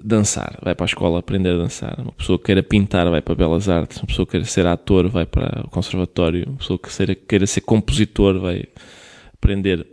dançar, 0.02 0.58
vai 0.62 0.74
para 0.74 0.84
a 0.84 0.88
escola 0.88 1.20
aprender 1.20 1.54
a 1.54 1.58
dançar. 1.58 1.98
Uma 2.00 2.12
pessoa 2.12 2.38
que 2.38 2.46
queira 2.46 2.62
pintar, 2.62 3.08
vai 3.08 3.22
para 3.22 3.34
Belas 3.34 3.68
Artes. 3.68 3.98
Uma 3.98 4.08
pessoa 4.08 4.26
que 4.26 4.32
queira 4.32 4.44
ser 4.44 4.66
ator, 4.66 5.08
vai 5.08 5.24
para 5.24 5.64
o 5.64 5.70
conservatório. 5.70 6.48
Uma 6.48 6.58
pessoa 6.58 6.78
que 6.78 7.14
queira 7.14 7.46
ser 7.46 7.60
compositor, 7.62 8.40
vai 8.40 8.64
aprender. 9.32 9.86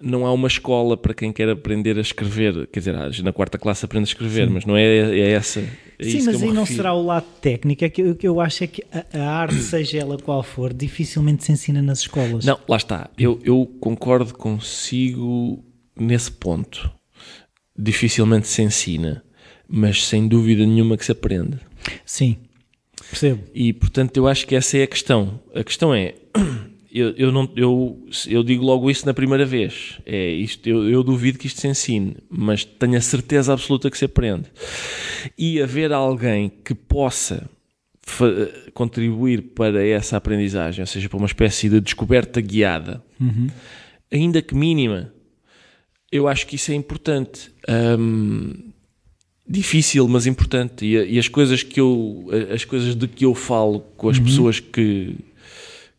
Não 0.00 0.24
há 0.24 0.32
uma 0.32 0.46
escola 0.46 0.96
para 0.96 1.12
quem 1.12 1.32
quer 1.32 1.48
aprender 1.48 1.98
a 1.98 2.00
escrever. 2.00 2.68
Quer 2.68 2.78
dizer, 2.78 3.22
na 3.24 3.32
quarta 3.32 3.58
classe 3.58 3.84
aprende 3.84 4.04
a 4.04 4.12
escrever, 4.12 4.48
mas 4.48 4.64
não 4.64 4.76
é, 4.76 4.84
é 4.84 5.30
essa. 5.30 5.60
É 5.98 6.04
Sim, 6.04 6.22
mas 6.22 6.40
aí 6.40 6.52
não 6.52 6.64
será 6.64 6.94
o 6.94 7.04
lado 7.04 7.26
técnico. 7.40 7.84
É 7.84 7.90
que, 7.90 8.02
o 8.04 8.14
que 8.14 8.28
eu 8.28 8.40
acho 8.40 8.62
é 8.62 8.66
que 8.68 8.84
a, 8.92 9.04
a 9.12 9.30
arte, 9.40 9.56
seja 9.60 9.98
ela 9.98 10.16
qual 10.16 10.42
for, 10.44 10.72
dificilmente 10.72 11.44
se 11.44 11.50
ensina 11.50 11.82
nas 11.82 12.00
escolas. 12.00 12.44
Não, 12.44 12.60
lá 12.68 12.76
está. 12.76 13.10
Eu, 13.18 13.40
eu 13.42 13.66
concordo 13.80 14.32
consigo 14.34 15.64
nesse 15.96 16.30
ponto. 16.30 16.90
Dificilmente 17.76 18.46
se 18.46 18.62
ensina, 18.62 19.24
mas 19.68 20.04
sem 20.04 20.28
dúvida 20.28 20.64
nenhuma 20.64 20.96
que 20.96 21.04
se 21.04 21.12
aprende. 21.12 21.58
Sim, 22.04 22.36
percebo. 23.10 23.42
E 23.52 23.72
portanto 23.72 24.16
eu 24.16 24.28
acho 24.28 24.46
que 24.46 24.54
essa 24.54 24.78
é 24.78 24.84
a 24.84 24.86
questão. 24.86 25.40
A 25.54 25.64
questão 25.64 25.92
é. 25.92 26.14
Eu, 26.90 27.10
eu, 27.16 27.30
não, 27.30 27.50
eu, 27.54 28.06
eu 28.26 28.42
digo 28.42 28.64
logo 28.64 28.90
isso 28.90 29.04
na 29.04 29.12
primeira 29.12 29.44
vez. 29.44 29.98
É 30.06 30.30
isto, 30.30 30.66
eu, 30.68 30.88
eu 30.88 31.02
duvido 31.02 31.38
que 31.38 31.46
isto 31.46 31.60
se 31.60 31.68
ensine, 31.68 32.16
mas 32.30 32.64
tenho 32.64 32.96
a 32.96 33.00
certeza 33.00 33.52
absoluta 33.52 33.90
que 33.90 33.98
se 33.98 34.06
aprende. 34.06 34.46
E 35.36 35.60
haver 35.60 35.92
alguém 35.92 36.50
que 36.64 36.74
possa 36.74 37.48
contribuir 38.72 39.42
para 39.54 39.86
essa 39.86 40.16
aprendizagem, 40.16 40.80
ou 40.80 40.86
seja, 40.86 41.08
para 41.08 41.18
uma 41.18 41.26
espécie 41.26 41.68
de 41.68 41.78
descoberta 41.78 42.40
guiada, 42.40 43.04
ainda 44.10 44.40
que 44.40 44.54
mínima, 44.54 45.12
eu 46.10 46.26
acho 46.26 46.46
que 46.46 46.56
isso 46.56 46.72
é 46.72 46.74
importante. 46.74 47.50
Hum, 47.98 48.72
difícil, 49.46 50.08
mas 50.08 50.26
importante. 50.26 50.84
E, 50.84 51.14
e 51.14 51.18
as 51.18 51.28
coisas 51.28 51.62
que 51.62 51.80
eu, 51.80 52.26
as 52.54 52.64
coisas 52.64 52.94
de 52.94 53.06
que 53.06 53.24
eu 53.24 53.34
falo 53.34 53.80
com 53.96 54.08
as 54.08 54.18
pessoas 54.18 54.60
que, 54.60 55.16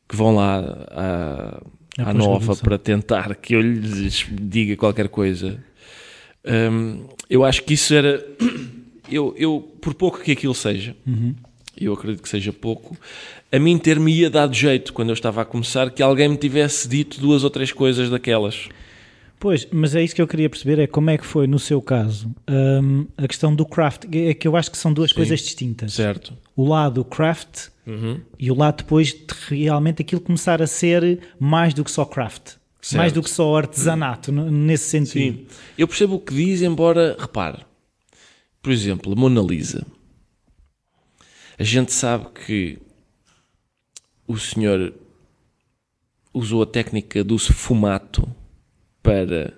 que 0.09 0.15
vão 0.15 0.35
lá 0.35 0.59
à, 0.89 1.61
À 1.99 2.13
nova 2.13 2.55
para 2.55 2.79
tentar 2.79 3.35
que 3.35 3.53
eu 3.53 3.61
lhes 3.61 4.25
diga 4.31 4.75
qualquer 4.75 5.07
coisa, 5.07 5.63
hum, 6.43 7.05
eu 7.29 7.45
acho 7.45 7.63
que 7.63 7.75
isso 7.75 7.93
era. 7.93 8.25
Eu, 9.11 9.33
eu, 9.39 9.59
por 9.81 9.95
pouco 9.95 10.21
que 10.21 10.31
aquilo 10.31 10.53
seja, 10.53 10.95
eu 11.75 11.93
acredito 11.93 12.21
que 12.21 12.29
seja 12.29 12.53
pouco, 12.53 12.95
a 13.51 13.57
mim 13.57 13.75
ter-me 13.79 14.13
ia 14.13 14.29
dado 14.29 14.53
jeito 14.53 14.93
quando 14.93 15.09
eu 15.09 15.15
estava 15.15 15.41
a 15.41 15.45
começar 15.45 15.89
que 15.89 16.03
alguém 16.03 16.29
me 16.29 16.37
tivesse 16.37 16.87
dito 16.87 17.19
duas 17.19 17.43
ou 17.43 17.49
três 17.49 17.71
coisas 17.71 18.07
daquelas. 18.07 18.69
Pois, 19.39 19.67
mas 19.71 19.95
é 19.95 20.03
isso 20.03 20.13
que 20.13 20.21
eu 20.21 20.27
queria 20.27 20.47
perceber, 20.47 20.77
é 20.77 20.85
como 20.85 21.09
é 21.09 21.17
que 21.17 21.25
foi, 21.25 21.47
no 21.47 21.57
seu 21.57 21.81
caso, 21.81 22.29
hum, 22.47 23.07
a 23.17 23.27
questão 23.27 23.55
do 23.55 23.65
craft, 23.65 24.03
é 24.13 24.35
que 24.35 24.47
eu 24.47 24.55
acho 24.55 24.69
que 24.69 24.77
são 24.77 24.93
duas 24.93 25.11
coisas 25.11 25.39
distintas. 25.39 25.93
Certo? 25.93 26.35
O 26.55 26.67
lado 26.67 27.03
craft 27.03 27.69
Uhum. 27.89 28.21
e 28.37 28.51
o 28.51 28.55
lado 28.55 28.77
depois 28.83 29.07
de 29.13 29.25
realmente 29.49 30.01
aquilo 30.01 30.21
começar 30.21 30.61
a 30.61 30.67
ser 30.67 31.19
mais 31.39 31.73
do 31.73 31.83
que 31.83 31.89
só 31.91 32.05
craft. 32.05 32.53
Certo. 32.81 32.97
Mais 32.97 33.11
do 33.11 33.21
que 33.23 33.29
só 33.29 33.57
artesanato, 33.57 34.31
n- 34.31 34.49
nesse 34.51 34.89
sentido. 34.89 35.37
Sim. 35.39 35.47
Eu 35.77 35.87
percebo 35.87 36.15
o 36.15 36.19
que 36.19 36.33
diz, 36.33 36.61
embora, 36.61 37.17
repare, 37.19 37.65
por 38.61 38.71
exemplo, 38.71 39.11
a 39.11 39.15
Mona 39.15 39.41
Lisa. 39.41 39.85
A 41.57 41.63
gente 41.63 41.91
sabe 41.91 42.27
que 42.45 42.77
o 44.27 44.37
senhor 44.37 44.93
usou 46.33 46.61
a 46.61 46.65
técnica 46.65 47.23
do 47.23 47.37
sfumato 47.37 48.29
para 49.03 49.53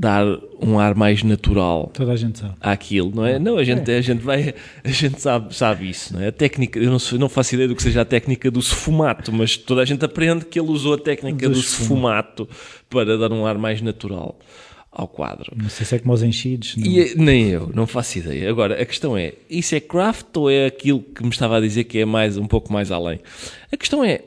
dar 0.00 0.24
um 0.62 0.78
ar 0.78 0.94
mais 0.94 1.22
natural 1.22 1.90
Toda 1.92 2.12
a 2.12 2.16
gente 2.16 2.38
sabe. 2.38 2.54
àquilo, 2.58 3.12
não 3.14 3.26
é? 3.26 3.38
Não, 3.38 3.58
a 3.58 3.64
gente, 3.64 3.90
a 3.90 4.00
gente 4.00 4.22
vai, 4.22 4.54
a 4.82 4.88
gente 4.88 5.20
sabe, 5.20 5.54
sabe 5.54 5.90
isso, 5.90 6.14
não 6.14 6.22
é? 6.22 6.28
A 6.28 6.32
técnica, 6.32 6.78
eu 6.78 6.90
não, 6.90 6.98
não 7.18 7.28
faço 7.28 7.54
ideia 7.54 7.68
do 7.68 7.76
que 7.76 7.82
seja 7.82 8.00
a 8.00 8.04
técnica 8.04 8.50
do 8.50 8.62
sfumato, 8.62 9.30
mas 9.30 9.58
toda 9.58 9.82
a 9.82 9.84
gente 9.84 10.02
aprende 10.04 10.46
que 10.46 10.58
ele 10.58 10.70
usou 10.70 10.94
a 10.94 10.98
técnica 10.98 11.46
Do 11.48 11.54
do 11.54 11.60
sfumato 11.62 12.48
para 12.88 13.18
dar 13.18 13.30
um 13.30 13.44
ar 13.46 13.58
mais 13.58 13.82
natural. 13.82 14.38
ao 14.90 15.06
quadro. 15.06 15.52
Não 15.54 15.68
sei 15.68 15.84
se 15.86 15.94
é 15.94 15.98
como 15.98 16.14
os 16.14 16.22
enchidos. 16.22 16.76
Não. 16.76 16.86
E, 16.86 17.14
nem 17.16 17.48
eu, 17.48 17.70
não 17.74 17.86
faço 17.86 18.18
ideia. 18.18 18.48
Agora, 18.50 18.80
a 18.80 18.84
questão 18.86 19.16
é, 19.16 19.34
isso 19.50 19.74
é 19.74 19.80
craft 19.80 20.34
ou 20.36 20.50
é 20.50 20.66
aquilo 20.66 21.00
que 21.00 21.22
me 21.22 21.28
estava 21.30 21.58
a 21.58 21.60
dizer 21.60 21.84
que 21.84 21.98
é 21.98 22.04
mais 22.04 22.36
um 22.38 22.46
pouco 22.46 22.72
mais 22.72 22.90
além? 22.90 23.20
A 23.70 23.76
questão 23.76 24.02
é, 24.02 24.22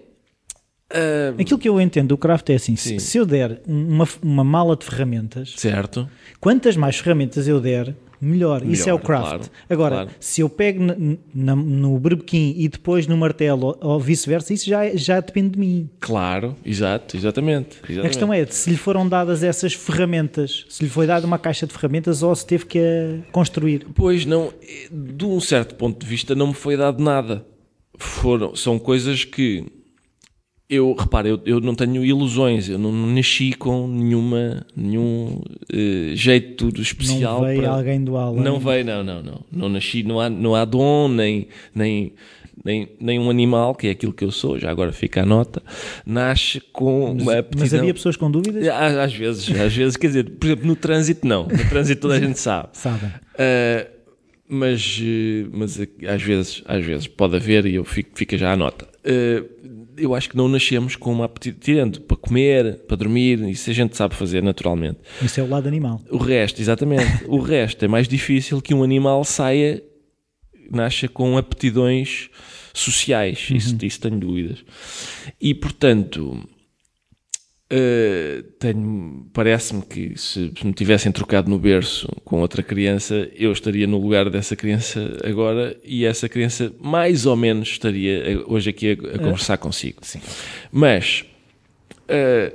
uh, 0.93 1.41
Aquilo 1.41 1.59
que 1.59 1.67
eu 1.69 1.79
entendo 1.81 2.09
do 2.09 2.17
craft 2.17 2.49
é 2.49 2.55
assim: 2.55 2.75
Sim. 2.75 2.99
se, 2.99 3.05
se 3.07 3.17
eu 3.17 3.25
der 3.25 3.61
uma, 3.67 4.07
uma 4.21 4.43
mala 4.43 4.75
de 4.75 4.85
ferramentas, 4.85 5.53
certo? 5.57 6.07
quantas 6.39 6.75
mais 6.77 6.97
ferramentas 6.97 7.47
eu 7.47 7.59
der, 7.59 7.95
melhor. 8.21 8.63
Isso 8.65 8.89
é 8.89 8.93
o 8.93 8.97
Melhor, 8.97 9.05
craft. 9.05 9.27
claro, 9.27 9.43
Agora, 9.69 9.95
claro. 9.95 10.09
se 10.19 10.39
eu 10.41 10.47
pego 10.49 10.81
na- 11.33 11.55
no 11.55 11.99
berbequim 11.99 12.53
e 12.57 12.69
depois 12.69 13.05
no 13.05 13.17
martelo 13.17 13.77
ou, 13.81 13.99
vice-versa, 13.99 14.53
isso 14.53 14.65
já, 14.65 14.95
já 14.95 15.19
depende 15.19 15.49
de 15.51 15.59
mim. 15.59 15.89
Claro, 15.99 16.55
exato, 16.65 17.17
exatamente. 17.17 17.77
A 17.99 18.01
questão 18.03 18.33
é 18.33 18.45
se 18.45 18.69
lhe 18.69 18.77
foram 18.77 19.07
dadas 19.09 19.43
essas 19.43 19.73
ferramentas, 19.73 20.65
se 20.69 20.83
lhe 20.83 20.89
foi 20.89 21.05
dada 21.05 21.27
uma 21.27 21.37
caixa 21.37 21.67
de 21.67 21.73
ferramentas 21.73 22.23
ou 22.23 22.33
se 22.33 22.45
teve 22.45 22.65
que 22.65 22.79
a 22.79 23.31
construir. 23.31 23.85
Pois 23.93 24.25
não, 24.25 24.53
de 24.89 25.25
um 25.25 25.39
certo 25.41 25.75
ponto 25.75 25.99
de 25.99 26.05
vista 26.05 26.33
não 26.33 26.47
me 26.47 26.53
foi 26.53 26.77
dado 26.77 27.03
nada. 27.03 27.45
Foram, 27.97 28.55
são 28.55 28.79
coisas 28.79 29.23
que 29.25 29.65
eu, 30.73 30.93
repara, 30.97 31.27
eu, 31.27 31.39
eu 31.45 31.59
não 31.59 31.75
tenho 31.75 32.03
ilusões, 32.03 32.69
eu 32.69 32.77
não, 32.77 32.91
não 32.91 33.07
nasci 33.13 33.53
com 33.53 33.87
nenhuma, 33.87 34.65
nenhum 34.75 35.41
eh, 35.71 36.11
jeito 36.15 36.69
especial. 36.81 37.39
não 37.41 37.47
veio 37.47 37.61
para- 37.61 37.71
alguém 37.71 38.03
do 38.03 38.17
além. 38.17 38.43
Não 38.43 38.59
veio, 38.59 38.85
não, 38.85 39.03
não, 39.03 39.21
não. 39.23 39.41
Não 39.51 39.69
nasci, 39.69 40.03
não 40.03 40.19
há, 40.19 40.29
não 40.29 40.55
há 40.55 40.65
dom, 40.65 41.07
nem, 41.07 41.47
nem, 41.73 42.13
nem, 42.63 42.89
nem 42.99 43.19
um 43.19 43.29
animal, 43.29 43.75
que 43.75 43.87
é 43.87 43.91
aquilo 43.91 44.13
que 44.13 44.23
eu 44.23 44.31
sou, 44.31 44.59
já 44.59 44.69
agora 44.71 44.91
fica 44.91 45.21
a 45.23 45.25
nota, 45.25 45.61
nasce 46.05 46.59
com 46.71 47.11
uma 47.11 47.25
Mas 47.25 47.37
aptidão. 47.39 47.79
havia 47.79 47.93
pessoas 47.93 48.15
com 48.15 48.29
dúvidas? 48.31 48.67
Às 48.67 48.95
às 48.97 49.13
vezes, 49.13 49.59
às 49.59 49.73
vezes, 49.75 49.97
quer 49.97 50.07
dizer, 50.07 50.29
por 50.31 50.45
exemplo, 50.47 50.67
no 50.67 50.75
trânsito 50.75 51.27
não. 51.27 51.43
No 51.47 51.69
trânsito 51.69 52.01
toda 52.01 52.15
a 52.15 52.19
gente 52.19 52.39
sabe. 52.39 52.69
Sabem. 52.77 53.09
Uh, 53.09 53.93
mas, 54.47 54.99
uh, 55.01 55.49
mas 55.51 55.79
uh, 55.79 55.87
às 56.07 56.21
vezes, 56.21 56.61
às 56.67 56.85
vezes 56.85 57.07
pode 57.07 57.35
haver 57.35 57.65
e 57.65 57.75
eu 57.75 57.83
fico, 57.83 58.11
fica 58.13 58.37
já 58.37 58.53
a 58.53 58.55
nota. 58.57 58.87
Uh, 59.03 59.82
eu 59.97 60.15
acho 60.15 60.29
que 60.29 60.37
não 60.37 60.47
nascemos 60.47 60.95
com 60.95 61.11
uma 61.11 61.25
aptidão 61.25 61.59
tirando 61.59 62.01
para 62.01 62.17
comer, 62.17 62.79
para 62.87 62.97
dormir, 62.97 63.39
isso 63.49 63.69
a 63.69 63.73
gente 63.73 63.95
sabe 63.95 64.15
fazer 64.15 64.41
naturalmente. 64.41 64.99
Isso 65.21 65.39
é 65.39 65.43
o 65.43 65.49
lado 65.49 65.67
animal. 65.67 66.01
O 66.09 66.17
resto, 66.17 66.61
exatamente, 66.61 67.25
o 67.27 67.39
resto 67.39 67.85
é 67.85 67.87
mais 67.87 68.07
difícil 68.07 68.61
que 68.61 68.73
um 68.73 68.83
animal 68.83 69.23
saia, 69.23 69.83
nasça 70.69 71.07
com 71.07 71.37
aptidões 71.37 72.29
sociais. 72.73 73.47
Isso, 73.49 73.77
isso 73.83 73.99
tenho 73.99 74.19
dúvidas. 74.19 74.63
E 75.39 75.53
portanto, 75.53 76.43
eh, 77.75 78.43
tenho, 78.59 79.25
parece-me 79.33 79.81
que 79.81 80.15
se 80.15 80.51
me 80.63 80.73
tivessem 80.73 81.11
trocado 81.11 81.49
no 81.49 81.57
berço 81.57 82.07
com 82.23 82.39
outra 82.39 82.61
criança, 82.61 83.27
eu 83.35 83.51
estaria 83.51 83.87
no 83.87 83.97
lugar 83.99 84.29
dessa 84.29 84.55
criança 84.55 85.17
agora 85.23 85.75
e 85.83 86.05
essa 86.05 86.29
criança 86.29 86.71
mais 86.79 87.25
ou 87.25 87.35
menos 87.35 87.69
estaria 87.69 88.33
eh, 88.33 88.43
hoje 88.45 88.69
aqui 88.69 88.91
a, 88.91 89.15
a 89.15 89.19
conversar 89.19 89.57
consigo. 89.57 90.01
Mas 90.71 91.25
eh, 92.07 92.53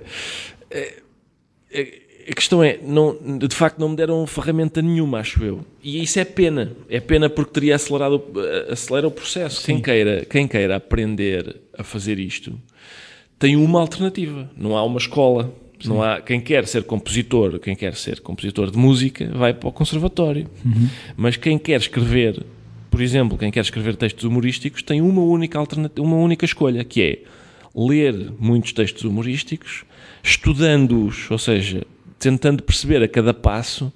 eh, 0.71 2.03
a 2.31 2.35
questão 2.35 2.63
é, 2.63 2.79
não, 2.83 3.17
de 3.39 3.57
facto 3.57 3.79
não 3.79 3.89
me 3.89 3.97
deram 3.97 4.25
ferramenta 4.27 4.81
nenhuma, 4.83 5.19
acho 5.19 5.43
eu. 5.43 5.65
E 5.83 6.03
isso 6.03 6.21
é 6.21 6.25
pena. 6.25 6.73
É 6.89 7.01
pena 7.01 7.29
porque 7.29 7.53
teria 7.53 7.75
acelerado, 7.75 8.17
o- 8.17 8.71
acelera 8.73 9.09
o 9.09 9.11
processo. 9.11 9.65
Quem 9.65 9.81
queira, 9.81 10.27
quem 10.29 10.47
queira 10.47 10.77
aprender 10.77 11.57
a 11.77 11.83
fazer 11.83 12.19
isto 12.19 12.57
tem 13.39 13.57
uma 13.57 13.81
alternativa. 13.81 14.51
Não 14.57 14.77
há 14.77 14.85
uma 14.85 14.99
escola. 14.99 15.55
Não 15.85 16.03
há, 16.03 16.21
quem 16.21 16.41
quer 16.41 16.67
ser 16.67 16.83
compositor, 16.83 17.61
quem 17.61 17.77
quer 17.77 17.95
ser 17.95 18.21
compositor 18.21 18.69
de 18.71 18.77
música, 18.77 19.31
vai 19.33 19.55
para 19.55 19.69
o 19.69 19.73
conservatório. 19.73 20.49
Mas 21.17 21.37
quem 21.37 21.57
quer 21.57 21.79
escrever, 21.79 22.45
por 22.91 23.01
exemplo, 23.01 23.39
quem 23.39 23.51
quer 23.51 23.61
escrever 23.61 23.95
textos 23.95 24.25
humorísticos, 24.25 24.83
tem 24.83 25.01
uma 25.01 25.23
única 25.23 25.57
alternativa, 25.57 26.05
uma 26.05 26.17
única 26.17 26.45
escolha, 26.45 26.83
que 26.83 27.01
é 27.01 27.23
ler 27.77 28.33
muitos 28.41 28.73
textos 28.73 29.05
humorísticos, 29.05 29.85
estudando-os, 30.21 31.31
ou 31.31 31.39
seja, 31.39 31.87
tentando 32.19 32.61
perceber 32.63 33.01
a 33.03 33.07
cada 33.07 33.33
passo 33.33 33.93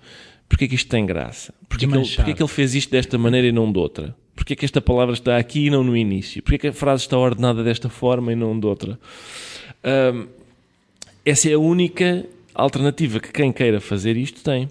porque 0.49 0.67
é 0.67 0.69
que 0.69 0.75
isto 0.75 0.89
tem 0.89 1.07
graça, 1.07 1.55
porque 1.67 1.87
é 1.87 1.89
que, 1.89 1.95
ele, 1.97 2.07
porque 2.07 2.31
é 2.31 2.35
que 2.35 2.43
ele 2.43 2.49
fez 2.49 2.75
isto 2.75 2.91
desta 2.91 3.17
maneira 3.17 3.47
e 3.47 3.53
não 3.53 3.73
de 3.73 3.79
outra, 3.79 4.15
porque 4.35 4.53
é 4.55 4.57
que 4.57 4.65
esta 4.65 4.81
palavra 4.81 5.15
está 5.15 5.37
aqui 5.37 5.67
e 5.67 5.71
não 5.71 5.85
no 5.85 5.97
início, 5.97 6.43
porque 6.43 6.55
é 6.57 6.59
que 6.59 6.69
a 6.69 6.73
frase 6.73 7.03
está 7.03 7.19
ordenada 7.19 7.63
desta 7.63 7.89
forma 7.89 8.33
e 8.33 8.37
não 8.37 8.59
de 8.59 8.67
outra. 8.67 8.99
Ahm, 9.85 10.27
essa 11.25 11.49
é 11.49 11.55
a 11.55 11.59
única 11.59 12.27
alternativa 12.55 13.21
que 13.21 13.33
quem 13.33 13.53
queira 13.53 13.81
fazer 13.81 14.17
isto 14.17 14.43
tem. 14.43 14.69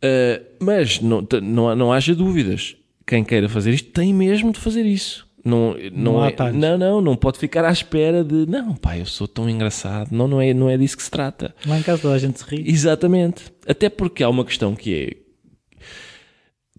Uh, 0.00 0.44
mas 0.60 1.00
não, 1.00 1.26
não, 1.42 1.74
não 1.74 1.92
haja 1.92 2.14
dúvidas. 2.14 2.76
Quem 3.06 3.24
queira 3.24 3.48
fazer 3.48 3.72
isto 3.72 3.90
tem 3.90 4.12
mesmo 4.14 4.52
de 4.52 4.58
fazer 4.60 4.84
isso. 4.86 5.26
Não, 5.44 5.74
não, 5.92 6.12
Não 6.12 6.24
é- 6.26 6.52
não, 6.52 6.78
não, 6.78 7.00
não 7.00 7.16
pode 7.16 7.38
ficar 7.38 7.64
à 7.64 7.70
espera 7.72 8.22
de 8.22 8.44
não, 8.46 8.74
pá, 8.74 8.98
eu 8.98 9.06
sou 9.06 9.26
tão 9.26 9.48
engraçado. 9.48 10.10
Não, 10.12 10.28
não 10.28 10.40
é, 10.40 10.52
não 10.52 10.68
é 10.68 10.76
disso 10.76 10.96
que 10.96 11.02
se 11.02 11.10
trata. 11.10 11.54
Lá 11.64 11.78
em 11.78 11.82
casa 11.82 12.02
toda 12.02 12.14
a 12.14 12.18
gente 12.18 12.38
se 12.38 12.44
ri. 12.44 12.70
Exatamente. 12.70 13.44
Até 13.66 13.88
porque 13.88 14.22
há 14.22 14.28
uma 14.28 14.44
questão 14.44 14.74
que 14.74 14.94
é. 14.94 15.27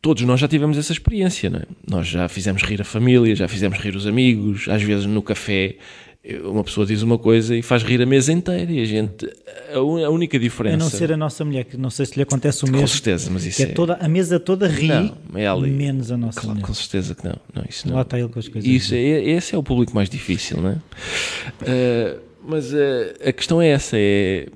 Todos 0.01 0.23
nós 0.23 0.39
já 0.39 0.47
tivemos 0.47 0.77
essa 0.77 0.93
experiência, 0.93 1.49
não 1.49 1.59
é? 1.59 1.63
Nós 1.87 2.07
já 2.07 2.27
fizemos 2.29 2.63
rir 2.63 2.81
a 2.81 2.85
família, 2.85 3.35
já 3.35 3.47
fizemos 3.47 3.77
rir 3.79 3.95
os 3.95 4.07
amigos, 4.07 4.67
às 4.69 4.81
vezes 4.81 5.05
no 5.05 5.21
café 5.21 5.75
uma 6.43 6.63
pessoa 6.63 6.85
diz 6.85 7.01
uma 7.01 7.17
coisa 7.17 7.55
e 7.55 7.61
faz 7.61 7.81
rir 7.81 8.01
a 8.01 8.05
mesa 8.05 8.31
inteira 8.31 8.69
e 8.71 8.81
a 8.81 8.85
gente. 8.85 9.25
A, 9.73 9.79
única 9.79 10.37
diferença. 10.37 10.75
A 10.75 10.77
não 10.79 10.89
ser 10.89 11.13
a 11.13 11.17
nossa 11.17 11.45
mulher, 11.45 11.63
que 11.63 11.77
não 11.77 11.89
sei 11.89 12.05
se 12.05 12.15
lhe 12.15 12.23
acontece 12.23 12.63
o 12.63 12.67
Com 12.67 12.73
mesmo. 12.73 12.87
certeza, 12.87 13.31
mas 13.31 13.45
isso 13.45 13.61
é 13.61 13.65
é. 13.65 13.67
toda, 13.73 13.93
a 13.95 14.07
mesa 14.09 14.39
toda 14.39 14.67
ri, 14.67 14.87
Não, 14.87 15.17
é 15.35 15.47
ali. 15.47 15.71
menos 15.71 16.11
a 16.11 16.17
nossa 16.17 16.41
Claro, 16.41 16.55
mulher. 16.55 16.67
com 16.67 16.73
certeza 16.73 17.15
que 17.15 17.23
não. 17.23 17.37
não 17.53 17.63
isso 17.67 17.87
não. 17.87 17.95
Lá 17.95 18.01
está 18.01 18.19
ele 18.19 18.27
com 18.27 18.39
as 18.39 18.47
coisas. 18.47 18.69
Isso, 18.69 18.93
é, 18.93 18.99
esse 18.99 19.55
é 19.55 19.57
o 19.57 19.63
público 19.63 19.95
mais 19.95 20.09
difícil, 20.09 20.61
não 20.61 20.69
é? 20.71 20.73
Uh, 20.73 22.19
mas 22.45 22.73
uh, 22.73 22.77
a 23.25 23.31
questão 23.31 23.61
é 23.61 23.69
essa: 23.69 23.95
é. 23.97 24.47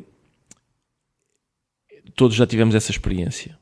Todos 2.16 2.36
já 2.36 2.46
tivemos 2.46 2.76
essa 2.76 2.92
experiência. 2.92 3.58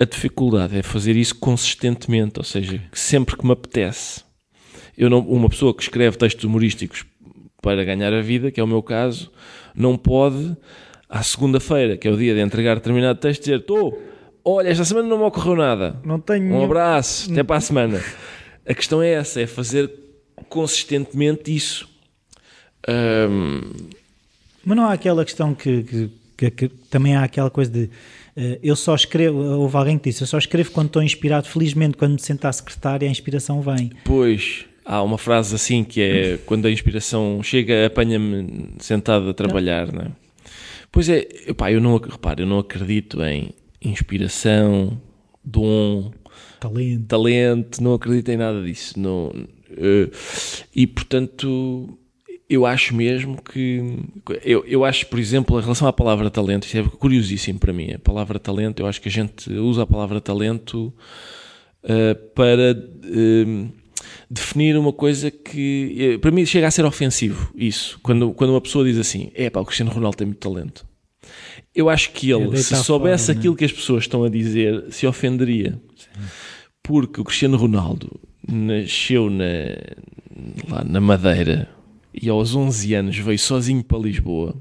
A 0.00 0.04
dificuldade 0.06 0.76
é 0.78 0.82
fazer 0.82 1.14
isso 1.14 1.34
consistentemente, 1.36 2.38
ou 2.38 2.44
seja, 2.44 2.80
que 2.90 2.98
sempre 2.98 3.36
que 3.36 3.44
me 3.44 3.52
apetece. 3.52 4.22
Eu 4.96 5.10
não, 5.10 5.18
uma 5.20 5.48
pessoa 5.48 5.74
que 5.74 5.82
escreve 5.82 6.16
textos 6.16 6.44
humorísticos 6.44 7.04
para 7.62 7.84
ganhar 7.84 8.12
a 8.12 8.22
vida, 8.22 8.50
que 8.50 8.58
é 8.58 8.64
o 8.64 8.66
meu 8.66 8.82
caso, 8.82 9.30
não 9.74 9.96
pode, 9.98 10.56
à 11.08 11.22
segunda-feira, 11.22 11.96
que 11.98 12.08
é 12.08 12.10
o 12.10 12.16
dia 12.16 12.34
de 12.34 12.40
entregar 12.40 12.76
determinado 12.76 13.18
texto, 13.20 13.42
dizer: 13.42 13.58
Estou, 13.60 14.02
olha, 14.42 14.68
esta 14.68 14.84
semana 14.86 15.06
não 15.06 15.18
me 15.18 15.24
ocorreu 15.24 15.54
nada. 15.56 16.00
Não 16.02 16.18
tenho. 16.18 16.54
Um 16.54 16.64
abraço, 16.64 17.30
até 17.30 17.42
para 17.42 17.56
a 17.56 17.60
semana. 17.60 18.02
A 18.66 18.72
questão 18.74 19.02
é 19.02 19.10
essa, 19.10 19.40
é 19.40 19.46
fazer 19.46 19.90
consistentemente 20.48 21.54
isso. 21.54 21.86
Ahm, 22.88 23.60
Mas 24.64 24.76
não 24.76 24.84
há 24.86 24.92
aquela 24.92 25.24
questão 25.24 25.54
que, 25.54 25.82
que- 25.82 26.10
que- 26.36 26.50
que 26.50 26.68
também 26.90 27.14
há 27.16 27.22
aquela 27.24 27.50
coisa 27.50 27.70
de 27.70 27.90
eu 28.62 28.76
só 28.76 28.94
escrevo, 28.94 29.38
houve 29.38 29.76
alguém 29.76 29.98
que 29.98 30.10
disse, 30.10 30.22
eu 30.22 30.26
só 30.26 30.38
escrevo 30.38 30.70
quando 30.70 30.86
estou 30.88 31.02
inspirado, 31.02 31.48
felizmente 31.48 31.96
quando 31.96 32.12
me 32.12 32.20
sento 32.20 32.44
à 32.46 32.52
secretária 32.52 33.06
a 33.08 33.10
inspiração 33.10 33.60
vem. 33.60 33.90
pois, 34.04 34.64
há 34.84 35.02
uma 35.02 35.18
frase 35.18 35.54
assim 35.54 35.84
que 35.84 36.00
é 36.00 36.38
quando 36.46 36.66
a 36.66 36.70
inspiração 36.70 37.42
chega, 37.42 37.86
apanha-me 37.86 38.70
sentado 38.78 39.28
a 39.28 39.34
trabalhar, 39.34 39.92
não 39.92 40.02
é? 40.02 40.08
Pois 40.92 41.08
é, 41.08 41.26
epá, 41.46 41.70
eu 41.70 41.80
não, 41.80 41.96
repare, 41.96 42.42
eu 42.42 42.46
não 42.46 42.58
acredito 42.58 43.22
em 43.22 43.50
inspiração, 43.80 45.00
dom, 45.44 46.10
Talento. 46.58 47.06
talento, 47.06 47.82
não 47.82 47.94
acredito 47.94 48.28
em 48.30 48.36
nada 48.36 48.60
disso. 48.62 48.98
Não, 48.98 49.32
eh, 49.70 50.10
e 50.74 50.86
portanto, 50.86 51.96
eu 52.50 52.66
acho 52.66 52.96
mesmo 52.96 53.40
que. 53.40 53.80
Eu, 54.44 54.64
eu 54.66 54.84
acho, 54.84 55.06
por 55.06 55.20
exemplo, 55.20 55.56
em 55.56 55.62
relação 55.62 55.86
à 55.86 55.92
palavra 55.92 56.28
talento, 56.28 56.66
isso 56.66 56.76
é 56.76 56.82
curiosíssimo 56.82 57.60
para 57.60 57.72
mim. 57.72 57.92
A 57.92 57.98
palavra 58.00 58.40
talento, 58.40 58.80
eu 58.80 58.88
acho 58.88 59.00
que 59.00 59.08
a 59.08 59.12
gente 59.12 59.48
usa 59.52 59.84
a 59.84 59.86
palavra 59.86 60.20
talento 60.20 60.92
eh, 61.84 62.14
para 62.34 62.72
eh, 62.72 63.66
definir 64.28 64.76
uma 64.76 64.92
coisa 64.92 65.30
que 65.30 65.96
eh, 65.96 66.18
para 66.18 66.32
mim 66.32 66.44
chega 66.44 66.66
a 66.66 66.70
ser 66.72 66.84
ofensivo. 66.84 67.52
Isso, 67.54 68.00
quando, 68.02 68.32
quando 68.32 68.50
uma 68.50 68.60
pessoa 68.60 68.84
diz 68.84 68.98
assim: 68.98 69.30
é 69.36 69.48
pá, 69.48 69.60
o 69.60 69.64
Cristiano 69.64 69.92
Ronaldo 69.92 70.16
tem 70.16 70.26
muito 70.26 70.40
talento. 70.40 70.84
Eu 71.72 71.88
acho 71.88 72.10
que 72.10 72.32
É 72.32 72.36
ele, 72.36 72.56
se 72.56 72.74
soubesse 72.82 73.26
fora, 73.26 73.34
né? 73.34 73.38
aquilo 73.38 73.54
que 73.54 73.64
as 73.64 73.70
pessoas 73.72 74.02
estão 74.02 74.24
a 74.24 74.28
dizer, 74.28 74.86
se 74.90 75.06
ofenderia. 75.06 75.80
Porque 76.82 77.20
o 77.20 77.24
Cristiano 77.24 77.56
Ronaldo 77.56 78.20
nasceu 78.48 79.30
na, 79.30 79.44
lá 80.68 80.82
na 80.82 81.00
Madeira 81.00 81.68
e 82.14 82.28
aos 82.28 82.54
11 82.54 82.94
anos 82.94 83.16
veio 83.18 83.38
sozinho 83.38 83.82
para 83.82 83.98
Lisboa, 83.98 84.54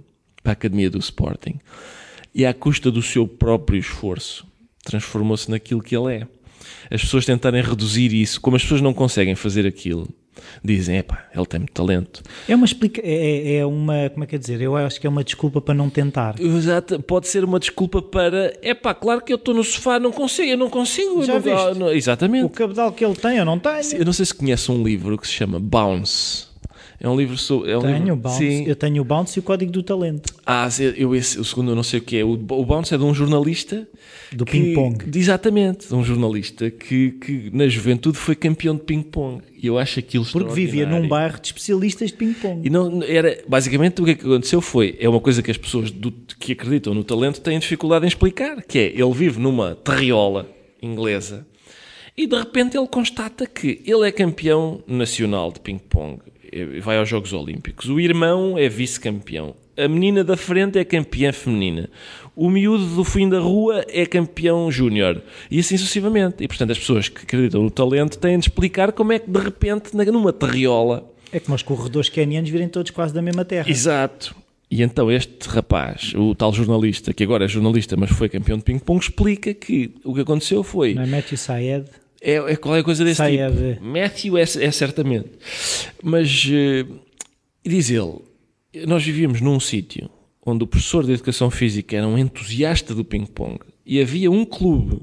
para 0.43 0.51
a 0.51 0.53
Academia 0.53 0.89
do 0.89 0.99
Sporting, 0.99 1.59
e 2.33 2.45
à 2.45 2.53
custa 2.53 2.91
do 2.91 3.01
seu 3.01 3.27
próprio 3.27 3.79
esforço 3.79 4.47
transformou-se 4.83 5.49
naquilo 5.51 5.81
que 5.81 5.95
ele 5.95 6.15
é. 6.15 6.27
As 6.91 7.01
pessoas 7.01 7.25
tentarem 7.25 7.61
reduzir 7.61 8.13
isso, 8.13 8.41
como 8.41 8.55
as 8.55 8.63
pessoas 8.63 8.81
não 8.81 8.93
conseguem 8.93 9.35
fazer 9.35 9.65
aquilo, 9.67 10.07
dizem, 10.63 10.97
epá, 10.97 11.27
ele 11.35 11.45
tem 11.45 11.59
muito 11.59 11.73
talento. 11.73 12.23
É 12.47 12.55
uma 12.55 12.65
explica 12.65 13.01
é, 13.03 13.57
é 13.57 13.65
uma, 13.65 14.09
como 14.09 14.23
é 14.23 14.27
que 14.27 14.35
é 14.35 14.39
dizer? 14.39 14.61
Eu 14.61 14.75
acho 14.75 14.99
que 14.99 15.05
é 15.05 15.09
uma 15.09 15.23
desculpa 15.23 15.61
para 15.61 15.73
não 15.73 15.89
tentar. 15.89 16.39
Exato, 16.39 17.01
pode 17.01 17.27
ser 17.27 17.43
uma 17.43 17.59
desculpa 17.59 18.01
para, 18.01 18.57
epá, 18.61 18.93
claro 18.93 19.21
que 19.21 19.31
eu 19.31 19.37
estou 19.37 19.53
no 19.53 19.63
sofá, 19.63 19.99
não 19.99 20.11
consigo, 20.11 20.49
eu 20.49 20.57
não 20.57 20.69
consigo. 20.69 21.23
Já 21.23 21.33
não, 21.33 21.41
viste? 21.41 21.79
não- 21.79 21.91
exatamente. 21.91 22.45
O 22.45 22.49
cabedal 22.49 22.91
que 22.91 23.05
ele 23.05 23.15
tem, 23.15 23.37
eu 23.37 23.45
não 23.45 23.59
tenho. 23.59 23.93
Eu 23.93 24.05
não 24.05 24.13
sei 24.13 24.25
se 24.25 24.33
conhece 24.33 24.71
um 24.71 24.83
livro 24.83 25.17
que 25.17 25.27
se 25.27 25.33
chama 25.33 25.59
Bounce. 25.59 26.48
É 27.01 27.07
um 27.07 27.15
livro 27.17 27.37
sobre. 27.37 27.71
É 27.71 27.77
um 27.77 27.81
Tenho 27.81 27.97
livro, 27.97 28.13
o 28.13 28.15
bounce, 28.17 28.37
Sim. 28.39 28.65
eu 28.67 28.75
tenho 28.75 29.01
o 29.01 29.05
bounce 29.05 29.37
e 29.37 29.41
o 29.41 29.43
código 29.43 29.71
do 29.71 29.81
talento. 29.81 30.33
Ah, 30.45 30.67
eu 30.97 31.15
esse, 31.15 31.39
o 31.39 31.45
segundo 31.45 31.71
eu 31.71 31.75
não 31.75 31.83
sei 31.83 31.99
o 31.99 32.01
que 32.03 32.17
é. 32.17 32.25
O, 32.25 32.31
o 32.33 32.65
Bounce 32.65 32.93
é 32.93 32.97
de 32.97 33.03
um 33.03 33.13
jornalista. 33.13 33.87
Do 34.33 34.45
ping-pong. 34.45 35.05
Exatamente, 35.17 35.87
de 35.87 35.95
um 35.95 36.03
jornalista 36.03 36.69
que, 36.69 37.11
que 37.11 37.49
na 37.53 37.67
juventude 37.67 38.17
foi 38.17 38.35
campeão 38.35 38.75
de 38.75 38.81
ping-pong. 38.81 39.41
E 39.61 39.65
eu 39.67 39.77
acho 39.79 39.99
aquilo 39.99 40.25
Porque 40.25 40.53
vivia 40.53 40.85
num 40.85 41.07
bairro 41.07 41.39
de 41.39 41.47
especialistas 41.47 42.11
de 42.11 42.17
ping-pong. 42.17 42.61
E 42.67 42.69
não, 42.69 43.01
era, 43.03 43.41
basicamente 43.47 44.01
o 44.01 44.05
que 44.05 44.11
é 44.11 44.15
que 44.15 44.25
aconteceu 44.25 44.59
foi, 44.61 44.97
é 44.99 45.07
uma 45.07 45.19
coisa 45.21 45.41
que 45.41 45.49
as 45.49 45.57
pessoas 45.57 45.89
do- 45.91 46.11
que 46.11 46.51
acreditam 46.51 46.93
no 46.93 47.03
talento 47.03 47.39
têm 47.41 47.57
dificuldade 47.59 48.05
em 48.05 48.07
explicar, 48.09 48.61
que 48.61 48.77
é, 48.77 48.85
ele 48.87 49.13
vive 49.13 49.39
numa 49.39 49.73
terriola 49.75 50.47
inglesa 50.81 51.45
e 52.15 52.27
de 52.27 52.35
repente 52.37 52.77
ele 52.77 52.87
constata 52.87 53.45
que 53.47 53.81
ele 53.85 54.07
é 54.07 54.11
campeão 54.11 54.83
nacional 54.87 55.51
de 55.51 55.59
ping-pong, 55.61 56.19
vai 56.81 56.97
aos 56.97 57.07
Jogos 57.07 57.33
Olímpicos, 57.33 57.89
o 57.89 57.99
irmão 57.99 58.57
é 58.57 58.67
vice-campeão, 58.69 59.55
a 59.77 59.87
menina 59.87 60.23
da 60.23 60.35
frente 60.35 60.77
é 60.77 60.83
campeã 60.83 61.31
feminina, 61.31 61.89
o 62.35 62.49
miúdo 62.49 62.85
do 62.95 63.03
fim 63.03 63.27
da 63.29 63.39
rua 63.39 63.85
é 63.87 64.05
campeão 64.05 64.71
júnior, 64.71 65.21
e 65.49 65.59
assim 65.59 65.77
sucessivamente. 65.77 66.43
E 66.43 66.47
portanto 66.47 66.71
as 66.71 66.79
pessoas 66.79 67.09
que 67.09 67.23
acreditam 67.23 67.63
no 67.63 67.71
talento 67.71 68.17
têm 68.17 68.37
de 68.37 68.45
explicar 68.45 68.91
como 68.91 69.11
é 69.13 69.19
que 69.19 69.29
de 69.29 69.39
repente, 69.39 69.95
numa 69.95 70.33
terriola, 70.33 71.09
É 71.31 71.39
como 71.39 71.55
os 71.55 71.61
corredores 71.61 72.09
canianos 72.09 72.49
virem 72.49 72.67
todos 72.67 72.91
quase 72.91 73.13
da 73.13 73.21
mesma 73.21 73.45
terra. 73.45 73.69
Exato. 73.69 74.35
E 74.71 74.83
então 74.83 75.11
este 75.11 75.47
rapaz, 75.47 76.13
o 76.15 76.35
tal 76.35 76.53
jornalista, 76.53 77.13
que 77.13 77.23
agora 77.23 77.45
é 77.45 77.47
jornalista, 77.47 77.97
mas 77.97 78.11
foi 78.11 78.29
campeão 78.29 78.57
de 78.57 78.63
ping-pong, 78.63 79.01
explica 79.01 79.53
que 79.53 79.95
o 80.03 80.13
que 80.13 80.21
aconteceu 80.21 80.63
foi... 80.63 80.93
Não 80.93 81.03
é 81.03 81.07
Matthew 81.07 81.37
Syed? 81.37 81.85
É, 82.21 82.35
é 82.35 82.55
qualquer 82.55 82.83
coisa 82.83 83.03
desse 83.03 83.23
tipo. 83.23 83.43
a 83.43 83.49
ver. 83.49 83.79
Matthew 83.81 84.37
é, 84.37 84.41
é 84.41 84.71
certamente. 84.71 85.29
Mas, 86.03 86.47
eh, 86.51 86.85
diz 87.65 87.89
ele, 87.89 88.19
nós 88.85 89.03
vivíamos 89.03 89.41
num 89.41 89.59
sítio 89.59 90.09
onde 90.45 90.63
o 90.63 90.67
professor 90.67 91.05
de 91.05 91.13
Educação 91.13 91.49
Física 91.49 91.95
era 91.95 92.07
um 92.07 92.17
entusiasta 92.17 92.93
do 92.95 93.05
ping-pong 93.05 93.59
e 93.85 94.01
havia 94.01 94.31
um 94.31 94.43
clube 94.45 95.01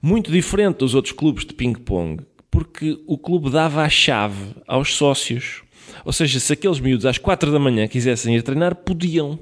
muito 0.00 0.30
diferente 0.30 0.78
dos 0.78 0.94
outros 0.94 1.12
clubes 1.12 1.44
de 1.44 1.54
ping-pong 1.54 2.22
porque 2.50 3.02
o 3.06 3.18
clube 3.18 3.50
dava 3.50 3.82
a 3.82 3.88
chave 3.88 4.54
aos 4.64 4.94
sócios. 4.94 5.62
Ou 6.04 6.12
seja, 6.12 6.38
se 6.38 6.52
aqueles 6.52 6.78
miúdos 6.78 7.04
às 7.04 7.18
quatro 7.18 7.50
da 7.50 7.58
manhã 7.58 7.88
quisessem 7.88 8.36
ir 8.36 8.42
treinar, 8.42 8.76
podiam. 8.76 9.38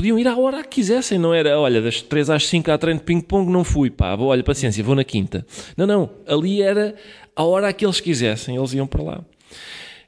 Podiam 0.00 0.18
ir 0.18 0.26
à 0.26 0.34
hora 0.34 0.62
que 0.62 0.76
quisessem, 0.76 1.18
não 1.18 1.34
era, 1.34 1.60
olha, 1.60 1.82
das 1.82 2.00
3 2.00 2.30
às 2.30 2.46
5 2.46 2.70
há 2.70 2.78
treino 2.78 3.00
de 3.00 3.04
ping-pong, 3.04 3.52
não 3.52 3.62
fui, 3.62 3.90
pá, 3.90 4.16
vou, 4.16 4.28
olha, 4.28 4.42
paciência, 4.42 4.82
vou 4.82 4.94
na 4.94 5.04
quinta. 5.04 5.46
Não, 5.76 5.86
não, 5.86 6.10
ali 6.26 6.62
era 6.62 6.94
a 7.36 7.44
hora 7.44 7.70
que 7.70 7.84
eles 7.84 8.00
quisessem, 8.00 8.56
eles 8.56 8.72
iam 8.72 8.86
para 8.86 9.02
lá. 9.02 9.24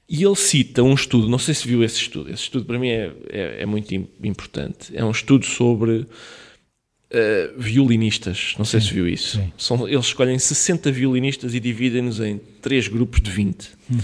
E 0.08 0.24
ele 0.24 0.34
cita 0.34 0.82
um 0.82 0.94
estudo, 0.94 1.28
não 1.28 1.36
sei 1.36 1.52
se 1.52 1.68
viu 1.68 1.84
esse 1.84 1.96
estudo, 1.96 2.30
esse 2.30 2.44
estudo 2.44 2.64
para 2.64 2.78
mim 2.78 2.88
é, 2.88 3.12
é, 3.28 3.56
é 3.64 3.66
muito 3.66 3.94
im- 3.94 4.08
importante. 4.24 4.96
É 4.96 5.04
um 5.04 5.10
estudo 5.10 5.44
sobre 5.44 6.06
eh, 7.10 7.50
violinistas, 7.58 8.54
não 8.56 8.64
sei 8.64 8.80
se 8.80 8.90
viu 8.94 9.06
isso. 9.06 9.42
São, 9.58 9.86
eles 9.86 10.06
escolhem 10.06 10.38
60 10.38 10.90
violinistas 10.90 11.54
e 11.54 11.60
dividem-nos 11.60 12.18
em 12.18 12.40
três 12.62 12.88
grupos 12.88 13.20
de 13.20 13.30
20. 13.30 13.68
Uhum. 13.90 13.98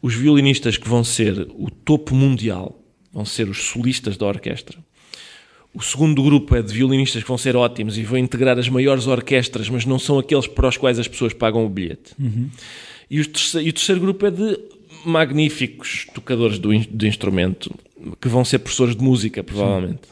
Os 0.00 0.14
violinistas 0.14 0.78
que 0.78 0.88
vão 0.88 1.04
ser 1.04 1.38
o 1.54 1.68
topo 1.70 2.14
mundial, 2.14 2.80
vão 3.12 3.26
ser 3.26 3.46
os 3.50 3.62
solistas 3.64 4.16
da 4.16 4.24
orquestra. 4.24 4.78
O 5.74 5.82
segundo 5.82 6.22
grupo 6.22 6.54
é 6.54 6.62
de 6.62 6.72
violinistas 6.72 7.22
que 7.22 7.28
vão 7.28 7.36
ser 7.36 7.56
ótimos 7.56 7.98
e 7.98 8.02
vão 8.02 8.16
integrar 8.18 8.56
as 8.58 8.68
maiores 8.68 9.06
orquestras, 9.08 9.68
mas 9.68 9.84
não 9.84 9.98
são 9.98 10.18
aqueles 10.20 10.46
para 10.46 10.68
os 10.68 10.76
quais 10.76 10.98
as 11.00 11.08
pessoas 11.08 11.32
pagam 11.32 11.66
o 11.66 11.68
bilhete. 11.68 12.12
E, 13.10 13.18
os 13.20 13.26
terce- 13.26 13.60
e 13.60 13.68
o 13.70 13.72
terceiro 13.72 14.00
grupo 14.00 14.24
é 14.24 14.30
de 14.30 14.58
magníficos 15.04 16.06
tocadores 16.14 16.58
do, 16.58 16.70
do 16.78 17.06
instrumento, 17.06 17.74
que 18.20 18.28
vão 18.28 18.44
ser 18.44 18.60
professores 18.60 18.94
de 18.96 19.02
música, 19.02 19.42
provavelmente. 19.42 20.02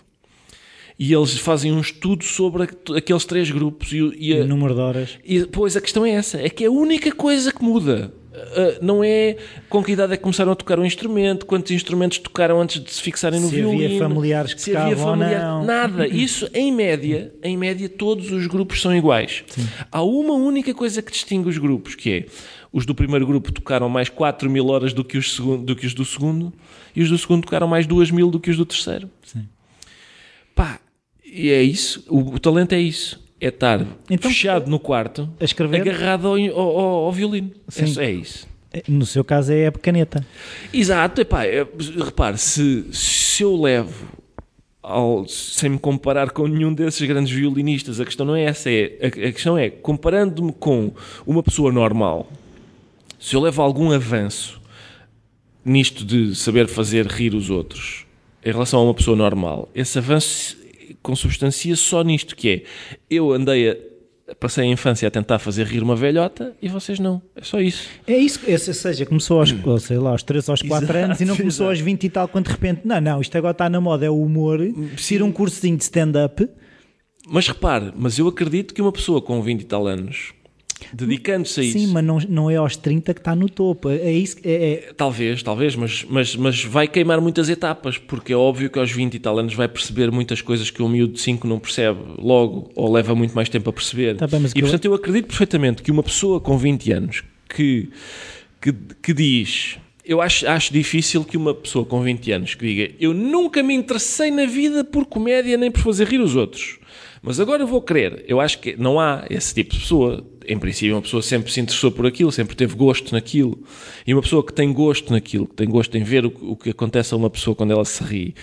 E 0.99 1.13
eles 1.15 1.37
fazem 1.39 1.73
um 1.73 1.81
estudo 1.81 2.25
sobre 2.25 2.65
aqueles 2.97 3.25
três 3.25 3.51
grupos. 3.51 3.93
E, 3.93 4.03
o- 4.03 4.15
e 4.15 4.33
a- 4.39 4.45
O 4.45 4.47
número 4.49 4.75
de 4.75 4.81
horas. 4.81 5.19
e 5.25 5.47
pois 5.47 5.77
a 5.77 5.81
questão 5.81 6.05
é 6.05 6.11
essa: 6.11 6.39
é 6.41 6.49
que 6.51 6.65
é 6.65 6.67
a 6.67 6.71
única 6.71 7.11
coisa 7.13 7.53
que 7.53 7.63
muda. 7.65 8.13
Ah, 8.35 8.79
não 8.81 9.05
é 9.05 9.37
com 9.69 9.83
que 9.85 9.93
idade 9.93 10.15
é 10.15 10.17
que 10.17 10.23
começaram 10.23 10.53
a 10.53 10.55
tocar 10.55 10.79
um 10.79 10.85
instrumento, 10.85 11.45
quantos 11.45 11.71
instrumentos 11.71 12.19
tocaram 12.19 12.61
antes 12.61 12.83
de 12.83 12.91
se 12.91 13.03
fixarem 13.03 13.39
no 13.41 13.49
Se 13.49 13.57
violino. 13.57 13.85
havia 13.85 13.99
familiares 13.99 14.55
que 14.55 14.63
se 14.63 14.75
havia 14.77 14.97
familiar- 14.97 15.43
não. 15.43 15.65
Nada. 15.65 16.07
Isso, 16.09 16.49
em 16.55 16.73
média, 16.73 17.33
em 17.43 17.57
média, 17.57 17.89
todos 17.89 18.31
os 18.33 18.47
grupos 18.47 18.81
são 18.81 18.95
iguais. 18.97 19.45
Há 19.91 20.03
uma 20.03 20.33
única 20.35 20.73
coisa 20.73 21.03
que 21.03 21.13
distingue 21.13 21.49
os 21.49 21.59
grupos, 21.59 21.95
que 21.95 22.11
é 22.11 22.27
os 22.73 22.87
do 22.87 22.95
primeiro 22.95 23.27
grupo 23.27 23.53
tocaram 23.53 23.89
mais 23.91 24.09
4 24.09 24.49
mil 24.49 24.67
horas 24.69 24.95
do 24.95 25.05
que, 25.05 25.19
os 25.19 25.35
segundo, 25.37 25.63
do 25.63 25.77
que 25.77 25.87
os 25.87 25.93
do 25.93 26.05
segundo, 26.05 26.51
e 26.97 27.03
os 27.03 27.11
do 27.11 27.19
segundo 27.19 27.43
tocaram 27.45 27.69
mais 27.69 27.87
2 27.87 28.11
mil 28.11 28.31
do 28.31 28.41
que 28.41 28.51
os 28.51 28.57
do 28.57 28.65
terceiro. 28.65 29.11
Sim. 29.25 29.47
Pá, 30.55 30.81
e 31.25 31.51
é 31.51 31.63
isso. 31.63 32.03
O, 32.09 32.35
o 32.35 32.39
talento 32.39 32.73
é 32.73 32.81
isso. 32.81 33.22
É 33.45 33.49
estar 33.49 33.85
Então, 34.09 34.31
fechado 34.31 34.71
no 34.71 34.79
quarto, 34.79 35.29
a 35.41 35.45
escrever? 35.45 35.81
agarrado 35.81 36.29
ao, 36.29 36.37
ao- 36.37 36.79
ao- 37.07 37.13
violino. 37.13 37.51
É, 37.77 37.87
Sim. 37.87 38.01
é 38.01 38.11
isso. 38.13 38.47
No 38.87 39.05
seu 39.05 39.25
caso 39.25 39.53
é 39.53 39.67
a 39.67 39.73
caneta. 39.73 40.25
Exato, 40.73 41.21
epá, 41.21 41.45
é, 41.45 41.67
repare, 42.05 42.39
se, 42.39 42.87
se 42.93 43.43
eu 43.43 43.61
levo 43.61 44.07
ao- 44.81 45.27
sem 45.27 45.71
me 45.71 45.79
comparar 45.79 46.31
com 46.31 46.47
nenhum 46.47 46.73
desses 46.73 47.07
grandes 47.07 47.33
violinistas, 47.33 48.01
a 48.01 48.05
questão 48.05 48.25
não 48.25 48.37
é 48.37 48.45
essa, 48.45 48.71
é, 48.71 48.97
a, 49.03 49.07
a 49.09 49.33
questão 49.33 49.59
é, 49.59 49.69
comparando-me 49.71 50.53
com 50.53 50.93
uma 51.27 51.43
pessoa 51.43 51.73
normal, 51.73 52.31
se 53.19 53.35
eu 53.35 53.41
levo 53.41 53.61
algum 53.61 53.91
avanço 53.91 54.61
nisto 55.65 56.05
de 56.05 56.35
saber 56.37 56.67
fazer 56.69 57.07
rir 57.07 57.35
os 57.35 57.51
outros 57.51 58.05
em 58.45 58.51
relação 58.53 58.81
a 58.81 58.85
uma 58.85 58.95
pessoa 58.95 59.17
normal, 59.17 59.69
esse 59.75 59.99
avanço 59.99 60.57
consubstancia 61.03 61.77
só 61.77 62.03
nisto, 62.03 62.35
que 62.37 62.49
é, 62.49 62.63
eu 63.09 63.33
andei 63.33 63.71
a, 63.71 64.35
passei 64.35 64.65
a 64.65 64.67
infância 64.67 65.07
a 65.07 65.11
tentar 65.11 65.39
fazer 65.39 65.67
rir 65.67 65.83
uma 65.83 65.97
velhota 65.97 66.55
e 66.61 66.69
vocês 66.69 66.99
não, 66.99 67.21
é 67.37 67.43
só 67.43 67.61
isso. 67.61 67.89
É 68.07 68.17
isso, 68.17 68.41
ou 68.47 68.59
seja, 68.75 69.07
começou 69.07 69.41
aos, 69.41 69.53
ou 69.65 69.79
sei 69.79 69.99
lá, 69.99 70.11
aos 70.11 70.23
3 70.23 70.49
aos 70.49 70.63
4 70.63 70.85
Exato, 70.85 70.99
anos 70.99 71.21
e 71.21 71.25
não 71.25 71.37
começou 71.37 71.67
exato. 71.67 71.81
aos 71.81 71.81
20 71.81 72.05
e 72.05 72.11
tal, 72.11 72.29
quando 72.29 72.47
de 72.47 72.53
repente, 72.53 72.81
não, 72.85 73.01
não, 73.01 73.21
isto 73.21 73.37
agora 73.37 73.53
está 73.53 73.69
na 73.69 73.81
moda, 73.81 74.07
é 74.07 74.11
o 74.11 74.21
humor, 74.21 74.61
tira 74.97 75.25
um 75.25 75.33
cursozinho 75.33 75.77
de 75.77 75.85
stand-up, 75.85 76.49
Mas 77.27 77.47
repare, 77.47 77.93
mas 77.97 78.19
eu 78.19 78.27
acredito 78.27 78.75
que 78.75 78.83
uma 78.83 78.93
pessoa 78.93 79.21
com 79.23 79.41
20 79.43 79.61
e 79.61 79.65
tal 79.65 79.87
anos, 79.87 80.33
dedicando-se 80.93 81.61
a 81.61 81.63
isso, 81.63 81.79
sim, 81.79 81.87
mas 81.89 82.05
não, 82.05 82.19
não 82.29 82.51
é 82.51 82.57
aos 82.57 82.77
30 82.77 83.13
que 83.15 83.21
está 83.21 83.35
no 83.35 83.49
topo, 83.49 83.89
é 83.91 84.13
isso, 84.13 84.37
é, 84.45 84.73
é- 84.89 84.93
talvez, 84.97 85.43
talvez, 85.43 85.75
mas, 85.77 86.05
mas, 86.09 86.35
mas 86.37 86.65
vai 86.65 86.87
queimar 86.89 87.21
muitas 87.21 87.49
etapas, 87.49 87.99
porque 87.99 88.33
é 88.33 88.37
óbvio 88.37 88.71
que 88.71 88.79
aos 88.79 88.91
20 88.91 89.15
e 89.15 89.19
tal 89.19 89.39
anos 89.39 89.55
vai 89.55 89.69
perceber 89.69 90.11
muitas 90.11 90.41
coisas 90.41 90.71
que 90.71 90.83
um 90.83 90.89
miúdo 90.89 91.15
de 91.15 91.21
5 91.21 91.47
não 91.47 91.59
percebe 91.59 91.99
logo, 92.19 92.71
ou 92.75 92.93
leva 92.93 93.15
muito 93.15 93.35
mais 93.35 93.49
tempo 93.49 93.71
a 93.71 93.73
perceber. 93.73 94.17
Tá 94.17 94.27
bem, 94.27 94.41
mas 94.41 94.53
e 94.53 94.59
eu- 94.59 94.63
portanto 94.63 94.85
eu 94.85 94.95
acredito 94.95 95.27
perfeitamente 95.27 95.83
que 95.83 95.91
uma 95.91 96.03
pessoa 96.03 96.41
com 96.41 96.57
20 96.59 96.93
anos 96.93 97.23
que, 97.49 97.89
que, 98.61 98.73
que 99.03 99.13
diz. 99.13 99.77
Eu 100.05 100.21
acho, 100.21 100.49
acho 100.49 100.73
difícil 100.73 101.23
que 101.25 101.37
uma 101.37 101.55
pessoa 101.55 101.85
com 101.85 102.03
20 102.03 102.33
anos 102.33 102.55
que 102.57 102.67
diga 102.67 102.93
eu 102.99 103.15
nunca 103.15 103.63
me 103.63 103.73
interessei 103.73 104.33
na 104.33 104.47
vida 104.47 104.83
por 104.83 105.07
comédia 105.07 105.57
nem 105.57 105.71
por 105.71 105.81
fazer 105.81 106.09
rir 106.09 106.21
os 106.21 106.35
outros, 106.35 106.79
mas 107.23 107.39
agora 107.39 107.63
eu 107.63 107.69
vou 107.69 107.81
querer. 107.81 108.25
Eu 108.27 108.41
acho 108.41 108.59
que 108.59 108.75
não 108.77 108.99
há 108.99 109.25
esse 109.31 109.55
tipo 109.55 109.73
de 109.75 109.81
pessoa. 109.81 110.27
Em 110.47 110.59
princípio, 110.59 110.95
uma 110.95 111.03
pessoa 111.03 111.23
sempre 111.23 111.53
se 111.53 111.61
interessou 111.61 111.91
por 111.91 112.07
aquilo, 112.07 112.33
sempre 112.33 112.55
teve 112.57 112.75
gosto 112.75 113.13
naquilo. 113.13 113.63
E 114.07 114.13
uma 114.15 114.23
pessoa 114.23 114.45
que 114.45 114.53
tem 114.53 114.73
gosto 114.73 115.13
naquilo, 115.13 115.47
que 115.47 115.55
tem 115.55 115.69
gosto 115.69 115.97
em 115.97 116.03
ver 116.03 116.25
o, 116.27 116.33
o 116.43 116.57
que 116.57 116.71
acontece 116.71 117.15
a 117.15 117.17
uma 117.17 117.31
pessoa 117.31 117.55
quando 117.55 117.73
ela 117.73 117.85
se 117.85 118.03
ri 118.03 118.35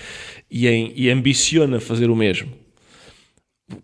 e, 0.49 0.67
em, 0.67 0.93
e 0.95 1.09
ambiciona 1.09 1.79
fazer 1.79 2.09
o 2.09 2.15
mesmo, 2.15 2.51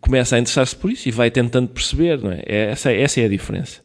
começa 0.01 0.35
a 0.35 0.39
interessar-se 0.39 0.75
por 0.75 0.91
isso 0.91 1.07
e 1.07 1.11
vai 1.11 1.29
tentando 1.29 1.67
perceber, 1.69 2.19
não 2.21 2.31
é? 2.31 2.41
É- 2.45 2.71
Essa, 2.71 2.91
essa 2.91 3.21
é 3.21 3.25
a 3.25 3.29
diferença. 3.29 3.81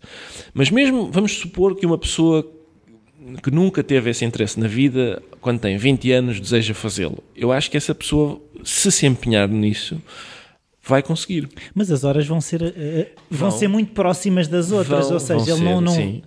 Mas 0.55 0.71
mesmo, 0.71 1.11
vamos 1.11 1.33
supor 1.33 1.77
que 1.77 1.87
uma 1.87 1.99
pessoa 1.99 2.51
que 3.43 3.51
nunca 3.51 3.83
teve 3.83 4.11
esse 4.11 4.25
interesse 4.25 4.59
na 4.59 4.67
vida, 4.67 5.23
quando 5.41 5.61
tem 5.61 5.77
20 5.77 6.11
anos, 6.11 6.41
deseja 6.41 6.75
fazê-lo. 6.75 7.23
Eu 7.37 7.53
acho 7.53 7.71
que 7.71 7.77
essa 7.77 7.95
pessoa, 7.95 8.41
se 8.65 8.91
se 8.91 9.07
empenhar 9.07 9.49
nisso, 9.49 10.01
vai 10.91 11.03
conseguir. 11.03 11.49
mas 11.75 11.91
as 11.91 12.05
horas 12.05 12.27
vão 12.27 12.41
ser, 12.41 12.63
eh, 12.63 13.13
vão, 13.31 13.49
Vão. 13.51 13.59
ser 13.59 13.69
muito 13.69 13.93
próximas 13.93 14.47
das 14.49 14.71
outras, 14.71 15.05
Vão- 15.07 15.15
ou 15.15 15.21
seja, 15.21 15.53
ele 15.55 15.61
não, 15.65 15.79
ser, 15.79 15.81
não 15.85 15.93
sim. 15.95 16.23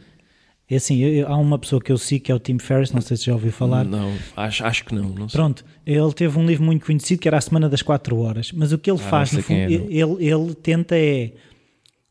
é 0.70 0.76
assim, 0.76 1.00
eu- 1.02 1.28
há 1.28 1.38
uma 1.38 1.60
pessoa 1.60 1.80
que 1.82 1.92
eu 1.92 1.98
sigo 1.98 2.24
que 2.26 2.32
é 2.32 2.36
o 2.36 2.40
Tim 2.40 2.58
Ferriss, 2.58 2.92
não 2.92 3.02
sei 3.02 3.16
se 3.18 3.26
já 3.26 3.34
ouviu 3.34 3.52
falar, 3.52 3.84
Não, 3.86 4.12
acho, 4.36 4.66
acho 4.66 4.86
que 4.86 4.96
não. 4.96 5.04
não 5.10 5.30
sei. 5.30 5.38
Pronto, 5.38 5.64
ele 5.86 6.14
teve 6.14 6.40
um 6.40 6.46
livro 6.46 6.64
muito 6.64 6.86
conhecido 6.86 7.20
que 7.20 7.28
era 7.28 7.38
a 7.38 7.42
Semana 7.42 7.70
das 7.70 7.82
4 7.82 8.18
Horas, 8.18 8.52
mas 8.52 8.72
o 8.72 8.78
que 8.78 8.90
ele 8.90 9.00
Ah, 9.00 9.10
faz, 9.10 9.32
não 9.32 9.40
no 9.40 9.46
sei 9.46 9.68
fundo, 9.68 9.74
é, 9.74 9.78
não. 10.02 10.16
ele, 10.18 10.26
ele 10.32 10.56
tenta 10.56 10.96
é, 10.98 11.32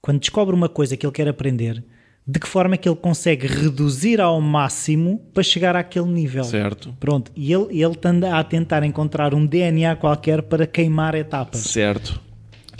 quando 0.00 0.20
descobre 0.20 0.54
uma 0.54 0.68
coisa 0.68 0.96
que 0.96 1.04
ele 1.04 1.12
quer 1.12 1.26
aprender, 1.28 1.82
de 2.24 2.38
que 2.38 2.46
forma 2.46 2.74
é 2.74 2.78
que 2.78 2.88
ele 2.88 2.94
consegue 2.94 3.48
reduzir 3.48 4.20
ao 4.20 4.40
máximo 4.40 5.18
para 5.34 5.42
chegar 5.42 5.74
àquele 5.74 6.06
nível. 6.06 6.44
Certo. 6.44 6.94
Pronto, 7.00 7.32
e 7.34 7.52
ele, 7.52 7.82
ele 7.82 7.96
anda 8.04 8.38
a 8.38 8.44
tentar 8.44 8.84
encontrar 8.84 9.34
um 9.34 9.44
DNA 9.44 9.96
qualquer 9.96 10.40
para 10.42 10.64
queimar 10.64 11.16
etapas. 11.16 11.62
Certo. 11.62 12.20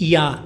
E 0.02 0.16
há. 0.16 0.42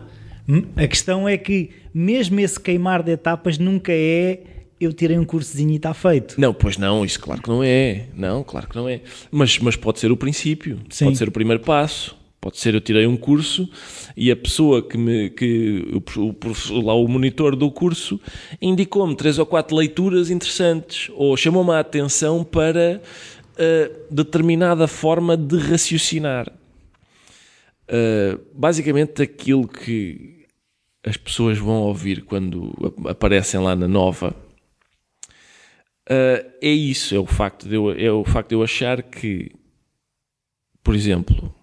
A 0.76 0.86
questão 0.86 1.28
é 1.28 1.36
que, 1.36 1.70
mesmo 1.92 2.38
esse 2.38 2.60
queimar 2.60 3.02
de 3.02 3.12
etapas, 3.12 3.58
nunca 3.58 3.92
é 3.92 4.40
eu 4.78 4.92
tirei 4.92 5.18
um 5.18 5.24
cursozinho 5.24 5.72
e 5.72 5.76
está 5.76 5.94
feito. 5.94 6.38
Não, 6.38 6.52
pois 6.52 6.76
não, 6.76 7.04
isso 7.04 7.18
claro 7.18 7.40
que 7.40 7.48
não 7.48 7.62
é. 7.64 8.06
Não, 8.14 8.44
claro 8.44 8.68
que 8.68 8.76
não 8.76 8.86
é. 8.86 9.00
Mas, 9.30 9.58
mas 9.58 9.74
pode 9.74 9.98
ser 9.98 10.12
o 10.12 10.16
princípio, 10.16 10.78
Sim. 10.90 11.06
pode 11.06 11.16
ser 11.16 11.28
o 11.28 11.32
primeiro 11.32 11.62
passo. 11.62 12.14
Pode 12.38 12.58
ser 12.58 12.74
eu 12.74 12.80
tirei 12.80 13.06
um 13.06 13.16
curso 13.16 13.68
e 14.16 14.30
a 14.30 14.36
pessoa 14.36 14.80
que 14.80 14.96
me 14.96 15.30
que 15.30 15.82
o, 16.16 16.28
o, 16.30 16.80
lá 16.80 16.94
o 16.94 17.08
monitor 17.08 17.56
do 17.56 17.68
curso 17.70 18.20
indicou-me 18.62 19.16
três 19.16 19.38
ou 19.38 19.46
quatro 19.46 19.74
leituras 19.74 20.30
interessantes 20.30 21.10
ou 21.16 21.36
chamou-me 21.36 21.72
a 21.72 21.80
atenção 21.80 22.44
para 22.44 23.00
uh, 23.00 24.14
determinada 24.14 24.86
forma 24.86 25.36
de 25.36 25.58
raciocinar. 25.58 26.52
Uh, 27.88 28.40
basicamente 28.52 29.22
aquilo 29.22 29.68
que 29.68 30.44
as 31.04 31.16
pessoas 31.16 31.56
vão 31.56 31.82
ouvir 31.82 32.22
quando 32.24 32.74
aparecem 33.08 33.60
lá 33.60 33.76
na 33.76 33.86
nova 33.86 34.34
uh, 36.10 36.50
é 36.60 36.68
isso, 36.68 37.14
é 37.14 37.18
o 37.18 37.26
facto 37.26 37.68
de 37.68 37.76
eu, 37.76 37.92
é 37.92 38.10
o 38.10 38.24
facto 38.24 38.48
de 38.48 38.54
eu 38.56 38.62
achar 38.64 39.02
que, 39.02 39.52
por 40.82 40.96
exemplo, 40.96 41.54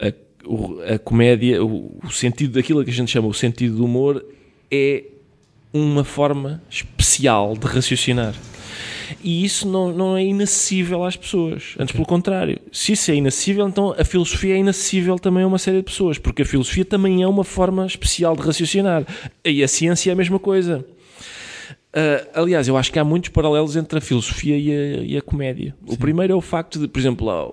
a, 0.00 0.94
a 0.94 0.98
comédia, 0.98 1.62
o, 1.62 1.98
o, 2.02 2.10
sentido 2.10 2.54
daquilo 2.54 2.82
que 2.82 2.90
a 2.90 2.94
gente 2.94 3.10
chama 3.10 3.28
o 3.28 3.34
sentido 3.34 3.76
do 3.76 3.84
humor 3.84 4.24
é 4.70 5.04
uma 5.72 6.04
forma 6.04 6.62
especial 6.70 7.54
de 7.56 7.66
raciocinar. 7.66 8.34
E 9.22 9.44
isso 9.44 9.68
não, 9.68 9.92
não 9.92 10.16
é 10.16 10.24
inacessível 10.24 11.04
às 11.04 11.16
pessoas. 11.16 11.74
Antes, 11.78 11.92
pelo 11.92 12.06
contrário. 12.06 12.60
Se 12.72 12.92
isso 12.92 13.10
é 13.10 13.14
inacessível, 13.14 13.66
então 13.68 13.94
a 13.98 14.04
filosofia 14.04 14.54
é 14.54 14.58
inacessível 14.58 15.18
também 15.18 15.42
a 15.42 15.46
uma 15.46 15.58
série 15.58 15.78
de 15.78 15.84
pessoas. 15.84 16.18
Porque 16.18 16.42
a 16.42 16.46
filosofia 16.46 16.84
também 16.84 17.22
é 17.22 17.28
uma 17.28 17.44
forma 17.44 17.86
especial 17.86 18.36
de 18.36 18.42
raciocinar. 18.42 19.06
E 19.44 19.62
a 19.62 19.68
ciência 19.68 20.10
é 20.10 20.12
a 20.12 20.16
mesma 20.16 20.38
coisa. 20.38 20.84
Uh, 21.88 22.28
aliás, 22.34 22.68
eu 22.68 22.76
acho 22.76 22.92
que 22.92 22.98
há 22.98 23.04
muitos 23.04 23.30
paralelos 23.30 23.74
entre 23.74 23.98
a 23.98 24.00
filosofia 24.00 24.56
e 24.56 24.70
a, 24.70 25.02
e 25.02 25.16
a 25.16 25.22
comédia. 25.22 25.74
Sim. 25.86 25.94
O 25.94 25.96
primeiro 25.96 26.32
é 26.32 26.36
o 26.36 26.40
facto 26.40 26.78
de, 26.78 26.86
por 26.86 26.98
exemplo, 26.98 27.26
lá, 27.26 27.50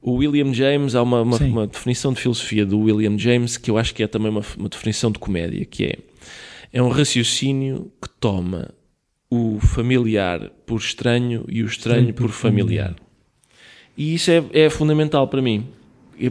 o 0.00 0.14
William 0.14 0.52
James, 0.52 0.94
há 0.94 1.02
uma, 1.02 1.22
uma, 1.22 1.36
uma, 1.36 1.66
definição 1.66 2.12
de 2.12 2.20
filosofia 2.20 2.66
do 2.66 2.80
William 2.80 3.16
James 3.16 3.56
que 3.56 3.70
eu 3.70 3.78
acho 3.78 3.94
que 3.94 4.02
é 4.02 4.08
também 4.08 4.30
uma, 4.30 4.42
uma 4.58 4.68
definição 4.68 5.12
de 5.12 5.18
comédia, 5.18 5.64
que 5.64 5.84
é, 5.84 5.98
é 6.72 6.82
um 6.82 6.88
raciocínio 6.88 7.92
que 8.02 8.08
toma 8.18 8.70
o 9.32 9.58
familiar 9.60 10.50
por 10.66 10.78
estranho 10.78 11.46
e 11.48 11.62
o 11.62 11.66
estranho 11.66 12.08
Sim, 12.08 12.12
por, 12.12 12.28
familiar. 12.28 12.88
familiar. 12.88 12.96
E 13.96 14.14
isso 14.14 14.30
é, 14.30 14.44
é 14.52 14.68
fundamental 14.68 15.26
para 15.26 15.40
mim. 15.40 15.66
E, 16.18 16.30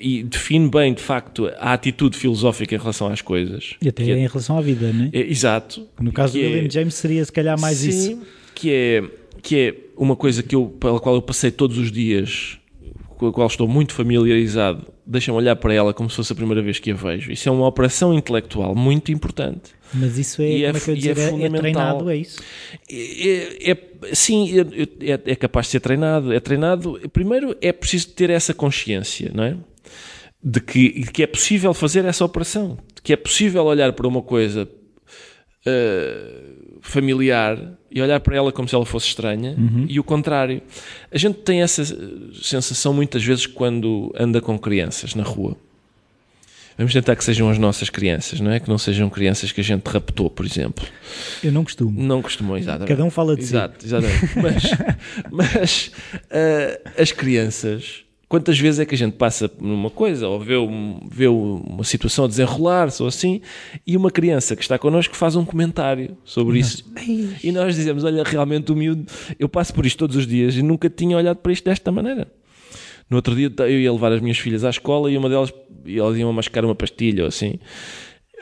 e, 0.00 0.22
define 0.24 0.68
bem, 0.68 0.92
de 0.92 1.00
facto, 1.00 1.46
a 1.56 1.72
atitude 1.72 2.16
filosófica 2.16 2.74
em 2.74 2.78
relação 2.78 3.06
às 3.06 3.22
coisas. 3.22 3.74
E 3.80 3.88
até 3.88 4.02
é, 4.02 4.18
em 4.18 4.26
relação 4.26 4.58
à 4.58 4.60
vida, 4.60 4.92
não 4.92 5.04
é? 5.04 5.10
é 5.12 5.30
exato. 5.30 5.86
No 6.00 6.12
caso 6.12 6.32
do 6.32 6.40
William 6.40 6.66
é, 6.66 6.70
James 6.70 6.94
seria 6.94 7.24
se 7.24 7.30
calhar 7.30 7.58
mais 7.60 7.78
sim, 7.78 7.90
isso. 7.90 8.22
Que 8.52 8.72
é, 8.72 9.04
que 9.40 9.56
é 9.56 9.74
uma 9.96 10.16
coisa 10.16 10.42
que 10.42 10.56
eu, 10.56 10.66
pela 10.66 10.98
qual 10.98 11.14
eu 11.14 11.22
passei 11.22 11.52
todos 11.52 11.78
os 11.78 11.92
dias 11.92 12.58
com 13.16 13.28
a 13.28 13.32
qual 13.32 13.46
estou 13.46 13.68
muito 13.68 13.92
familiarizado, 13.92 14.84
deixa-me 15.06 15.38
olhar 15.38 15.54
para 15.56 15.72
ela 15.72 15.94
como 15.94 16.10
se 16.10 16.16
fosse 16.16 16.32
a 16.32 16.36
primeira 16.36 16.60
vez 16.60 16.78
que 16.78 16.90
a 16.90 16.94
vejo. 16.94 17.30
Isso 17.30 17.48
é 17.48 17.52
uma 17.52 17.66
operação 17.66 18.12
intelectual 18.12 18.74
muito 18.74 19.12
importante. 19.12 19.74
Mas 19.94 20.18
isso 20.18 20.42
é, 20.42 20.62
é, 20.62 20.66
como 20.66 20.76
é, 20.76 20.80
que 20.80 20.90
eu 20.90 20.94
dizer, 20.96 21.18
é, 21.18 21.42
é, 21.42 21.44
é 21.44 21.50
treinado, 21.50 22.10
é 22.10 22.16
isso? 22.16 22.40
É, 22.90 23.70
é 23.70 24.14
sim, 24.14 24.58
é, 24.58 25.12
é, 25.12 25.20
é, 25.24 25.36
capaz 25.36 25.66
de 25.66 25.72
ser 25.72 25.80
treinado. 25.80 26.32
É 26.32 26.40
treinado. 26.40 27.00
Primeiro 27.12 27.56
é 27.60 27.72
preciso 27.72 28.08
ter 28.08 28.30
essa 28.30 28.52
consciência, 28.52 29.30
não 29.32 29.44
é? 29.44 29.56
De 30.42 30.60
que, 30.60 31.00
de 31.00 31.10
que 31.10 31.22
é 31.22 31.26
possível 31.26 31.72
fazer 31.72 32.04
essa 32.04 32.24
operação. 32.24 32.76
De 32.94 33.00
que 33.02 33.12
é 33.12 33.16
possível 33.16 33.64
olhar 33.64 33.92
para 33.92 34.06
uma 34.06 34.22
coisa 34.22 34.68
uh, 35.66 36.78
familiar 36.80 37.78
e 37.96 38.02
olhar 38.02 38.20
para 38.20 38.36
ela 38.36 38.52
como 38.52 38.68
se 38.68 38.74
ela 38.74 38.84
fosse 38.84 39.06
estranha 39.06 39.54
uhum. 39.56 39.86
e 39.88 39.98
o 39.98 40.04
contrário. 40.04 40.60
A 41.10 41.16
gente 41.16 41.38
tem 41.38 41.62
essa 41.62 41.82
sensação 42.34 42.92
muitas 42.92 43.24
vezes 43.24 43.46
quando 43.46 44.14
anda 44.14 44.38
com 44.38 44.58
crianças 44.58 45.14
na 45.14 45.22
rua. 45.22 45.56
Vamos 46.76 46.92
tentar 46.92 47.16
que 47.16 47.24
sejam 47.24 47.48
as 47.48 47.56
nossas 47.56 47.88
crianças, 47.88 48.38
não 48.38 48.50
é? 48.50 48.60
Que 48.60 48.68
não 48.68 48.76
sejam 48.76 49.08
crianças 49.08 49.50
que 49.50 49.62
a 49.62 49.64
gente 49.64 49.82
raptou, 49.86 50.28
por 50.28 50.44
exemplo. 50.44 50.86
Eu 51.42 51.50
não 51.50 51.64
costumo. 51.64 51.98
Não 51.98 52.20
costumou, 52.20 52.58
exatamente. 52.58 52.88
Cada 52.88 53.02
um 53.02 53.08
fala 53.08 53.34
de 53.34 53.40
Exato, 53.40 53.76
si. 53.78 53.86
Exatamente. 53.86 54.38
Mas, 54.42 54.62
mas 55.32 55.90
uh, 56.26 57.00
as 57.00 57.12
crianças 57.12 58.04
Quantas 58.28 58.58
vezes 58.58 58.80
é 58.80 58.84
que 58.84 58.94
a 58.94 58.98
gente 58.98 59.14
passa 59.14 59.48
numa 59.60 59.88
coisa 59.88 60.26
ou 60.26 60.40
vê, 60.40 60.54
vê 61.08 61.28
uma 61.28 61.84
situação 61.84 62.24
a 62.24 62.28
desenrolar-se 62.28 63.00
ou 63.00 63.08
assim 63.08 63.40
e 63.86 63.96
uma 63.96 64.10
criança 64.10 64.56
que 64.56 64.62
está 64.62 64.76
connosco 64.76 65.14
faz 65.14 65.36
um 65.36 65.44
comentário 65.44 66.16
sobre 66.24 66.58
isso 66.58 66.84
e 67.42 67.52
nós 67.52 67.76
dizemos, 67.76 68.02
olha, 68.02 68.24
realmente 68.24 68.72
o 68.72 68.76
miúdo, 68.76 69.06
eu 69.38 69.48
passo 69.48 69.72
por 69.72 69.86
isto 69.86 69.98
todos 69.98 70.16
os 70.16 70.26
dias 70.26 70.56
e 70.56 70.62
nunca 70.62 70.90
tinha 70.90 71.16
olhado 71.16 71.36
para 71.36 71.52
isto 71.52 71.64
desta 71.64 71.92
maneira. 71.92 72.26
No 73.08 73.16
outro 73.16 73.32
dia 73.36 73.48
eu 73.60 73.80
ia 73.80 73.92
levar 73.92 74.10
as 74.10 74.20
minhas 74.20 74.38
filhas 74.38 74.64
à 74.64 74.70
escola 74.70 75.08
e 75.08 75.16
uma 75.16 75.28
delas, 75.28 75.54
e 75.84 75.96
elas 75.96 76.18
iam 76.18 76.32
mascar 76.32 76.64
uma 76.64 76.74
pastilha 76.74 77.22
ou 77.22 77.28
assim, 77.28 77.60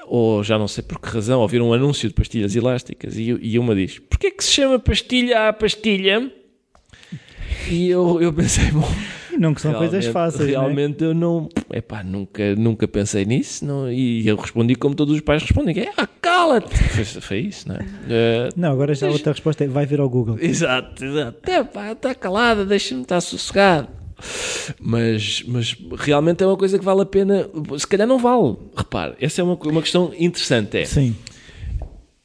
ou 0.07 0.43
já 0.43 0.59
não 0.59 0.67
sei 0.67 0.83
por 0.83 0.99
que 0.99 1.09
razão, 1.11 1.41
ouviram 1.43 1.69
um 1.69 1.75
anúncio 1.75 2.09
de 2.09 2.15
pastilhas 2.15 2.57
elásticas 2.57 3.19
e, 3.19 3.39
e 3.39 3.59
uma 3.59 3.75
diz, 3.75 3.99
porquê 3.99 4.29
é 4.29 4.31
que 4.31 4.43
se 4.43 4.53
chama 4.53 4.79
pastilha 4.79 5.47
à 5.51 5.53
pastilha? 5.53 6.33
E 7.71 7.91
eu, 7.91 8.23
eu 8.23 8.33
pensei, 8.33 8.71
bom 8.71 8.89
não 9.39 9.55
que 9.55 9.61
são 9.61 9.75
coisas 9.75 10.07
fáceis. 10.07 10.49
É? 10.49 10.53
Realmente 10.53 11.03
né? 11.03 11.11
eu 11.11 11.15
não. 11.15 11.49
Epá, 11.73 12.03
nunca, 12.03 12.55
nunca 12.55 12.87
pensei 12.89 13.25
nisso. 13.25 13.65
Não, 13.65 13.91
e 13.91 14.27
eu 14.27 14.37
respondi 14.37 14.75
como 14.75 14.95
todos 14.95 15.15
os 15.15 15.21
pais 15.21 15.43
respondem: 15.43 15.79
é 15.79 15.93
ah, 15.97 16.07
cala-te! 16.21 16.77
Foi, 16.77 17.05
foi, 17.05 17.39
isso, 17.41 17.69
não 17.69 17.77
é? 17.77 17.81
Uh, 17.81 18.53
não, 18.57 18.73
agora 18.73 18.95
já 18.95 19.07
a 19.07 19.11
outra 19.11 19.33
resposta 19.33 19.65
é: 19.65 19.69
vai 19.69 19.87
vir 19.87 20.01
ao 20.01 20.09
Google. 20.09 20.39
Exato, 20.41 21.05
exato. 21.05 21.51
Epá, 21.51 21.93
está 21.93 22.15
calada, 22.15 22.65
deixa-me 22.65 23.03
estar 23.03 23.21
sossegado. 23.21 23.89
Mas, 24.81 25.43
mas 25.47 25.77
realmente 25.99 26.43
é 26.43 26.47
uma 26.47 26.57
coisa 26.57 26.79
que 26.79 26.85
vale 26.85 27.03
a 27.03 27.07
pena. 27.07 27.49
Se 27.79 27.87
calhar 27.87 28.07
não 28.07 28.19
vale. 28.19 28.57
Repare, 28.77 29.15
essa 29.21 29.41
é 29.41 29.45
uma, 29.45 29.55
uma 29.55 29.83
questão 29.83 30.13
interessante. 30.19 30.79
É, 30.79 30.85
Sim. 30.85 31.15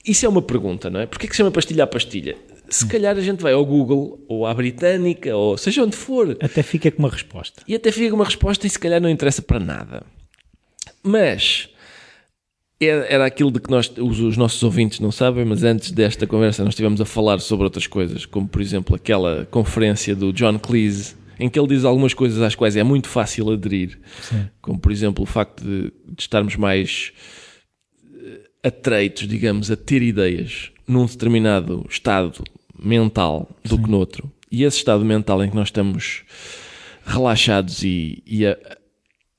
Isso 0.05 0.25
é 0.25 0.29
uma 0.29 0.41
pergunta, 0.41 0.89
não 0.89 0.99
é? 0.99 1.05
Porquê 1.05 1.27
que 1.27 1.33
se 1.33 1.37
chama 1.37 1.51
pastilha 1.51 1.83
à 1.83 1.87
pastilha? 1.87 2.35
Se 2.69 2.85
calhar 2.85 3.17
a 3.17 3.21
gente 3.21 3.41
vai 3.41 3.53
ao 3.53 3.65
Google 3.65 4.23
ou 4.27 4.45
à 4.45 4.53
Britânica 4.53 5.35
ou 5.35 5.57
seja 5.57 5.83
onde 5.83 5.95
for. 5.95 6.37
Até 6.41 6.63
fica 6.63 6.91
com 6.91 6.99
uma 6.99 7.09
resposta. 7.09 7.63
E 7.67 7.75
até 7.75 7.91
fica 7.91 8.09
com 8.09 8.15
uma 8.15 8.25
resposta 8.25 8.65
e 8.67 8.69
se 8.69 8.79
calhar 8.79 9.01
não 9.01 9.09
interessa 9.09 9.41
para 9.41 9.59
nada. 9.59 10.03
Mas 11.03 11.69
era 12.81 13.25
aquilo 13.25 13.51
de 13.51 13.59
que 13.59 13.69
nós, 13.69 13.91
os, 13.97 14.19
os, 14.19 14.37
nossos 14.37 14.63
ouvintes 14.63 15.01
não 15.01 15.11
sabem, 15.11 15.43
mas 15.43 15.63
antes 15.63 15.91
desta 15.91 16.25
conversa 16.25 16.63
nós 16.63 16.71
estivemos 16.71 17.01
a 17.01 17.05
falar 17.05 17.39
sobre 17.39 17.65
outras 17.65 17.87
coisas, 17.87 18.25
como 18.25 18.47
por 18.47 18.61
exemplo 18.61 18.95
aquela 18.95 19.45
conferência 19.51 20.15
do 20.15 20.31
John 20.31 20.57
Cleese, 20.57 21.15
em 21.37 21.49
que 21.49 21.59
ele 21.59 21.67
diz 21.67 21.83
algumas 21.83 22.13
coisas 22.13 22.41
às 22.41 22.55
quais 22.55 22.77
é 22.77 22.83
muito 22.83 23.09
fácil 23.09 23.51
aderir, 23.51 23.99
Sim. 24.21 24.47
como 24.61 24.79
por 24.79 24.93
exemplo 24.93 25.23
o 25.23 25.27
facto 25.27 25.61
de, 25.61 25.91
de 26.07 26.21
estarmos 26.21 26.55
mais 26.55 27.11
eh, 28.13 28.67
atreitos, 28.67 29.27
digamos, 29.27 29.69
a 29.69 29.75
ter 29.75 30.01
ideias 30.01 30.71
num 30.87 31.05
determinado 31.05 31.85
estado 31.89 32.43
mental 32.83 33.49
do 33.63 33.75
Sim. 33.75 33.83
que 33.83 33.89
noutro. 33.89 34.31
E 34.51 34.63
esse 34.63 34.77
estado 34.77 35.05
mental 35.05 35.43
em 35.43 35.49
que 35.49 35.55
nós 35.55 35.67
estamos 35.67 36.23
relaxados 37.05 37.83
e, 37.83 38.23
e, 38.25 38.45
a, 38.45 38.57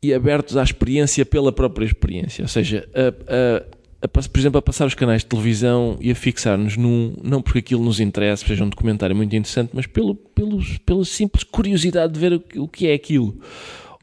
e 0.02 0.14
abertos 0.14 0.56
à 0.56 0.62
experiência 0.62 1.24
pela 1.24 1.52
própria 1.52 1.84
experiência. 1.84 2.42
Ou 2.42 2.48
seja, 2.48 2.88
a, 2.94 3.64
a, 4.02 4.08
por 4.08 4.38
exemplo, 4.38 4.58
a 4.58 4.62
passar 4.62 4.86
os 4.86 4.94
canais 4.94 5.22
de 5.22 5.26
televisão 5.26 5.96
e 6.00 6.10
a 6.10 6.14
fixar-nos 6.14 6.76
num, 6.76 7.14
não 7.22 7.42
porque 7.42 7.58
aquilo 7.58 7.84
nos 7.84 8.00
interessa, 8.00 8.46
seja 8.46 8.64
um 8.64 8.68
documentário 8.68 9.14
muito 9.14 9.34
interessante, 9.36 9.70
mas 9.74 9.86
pelo, 9.86 10.14
pelo, 10.14 10.60
pela 10.86 11.04
simples 11.04 11.44
curiosidade 11.44 12.12
de 12.12 12.18
ver 12.20 12.32
o, 12.32 12.62
o 12.62 12.68
que 12.68 12.86
é 12.86 12.94
aquilo. 12.94 13.38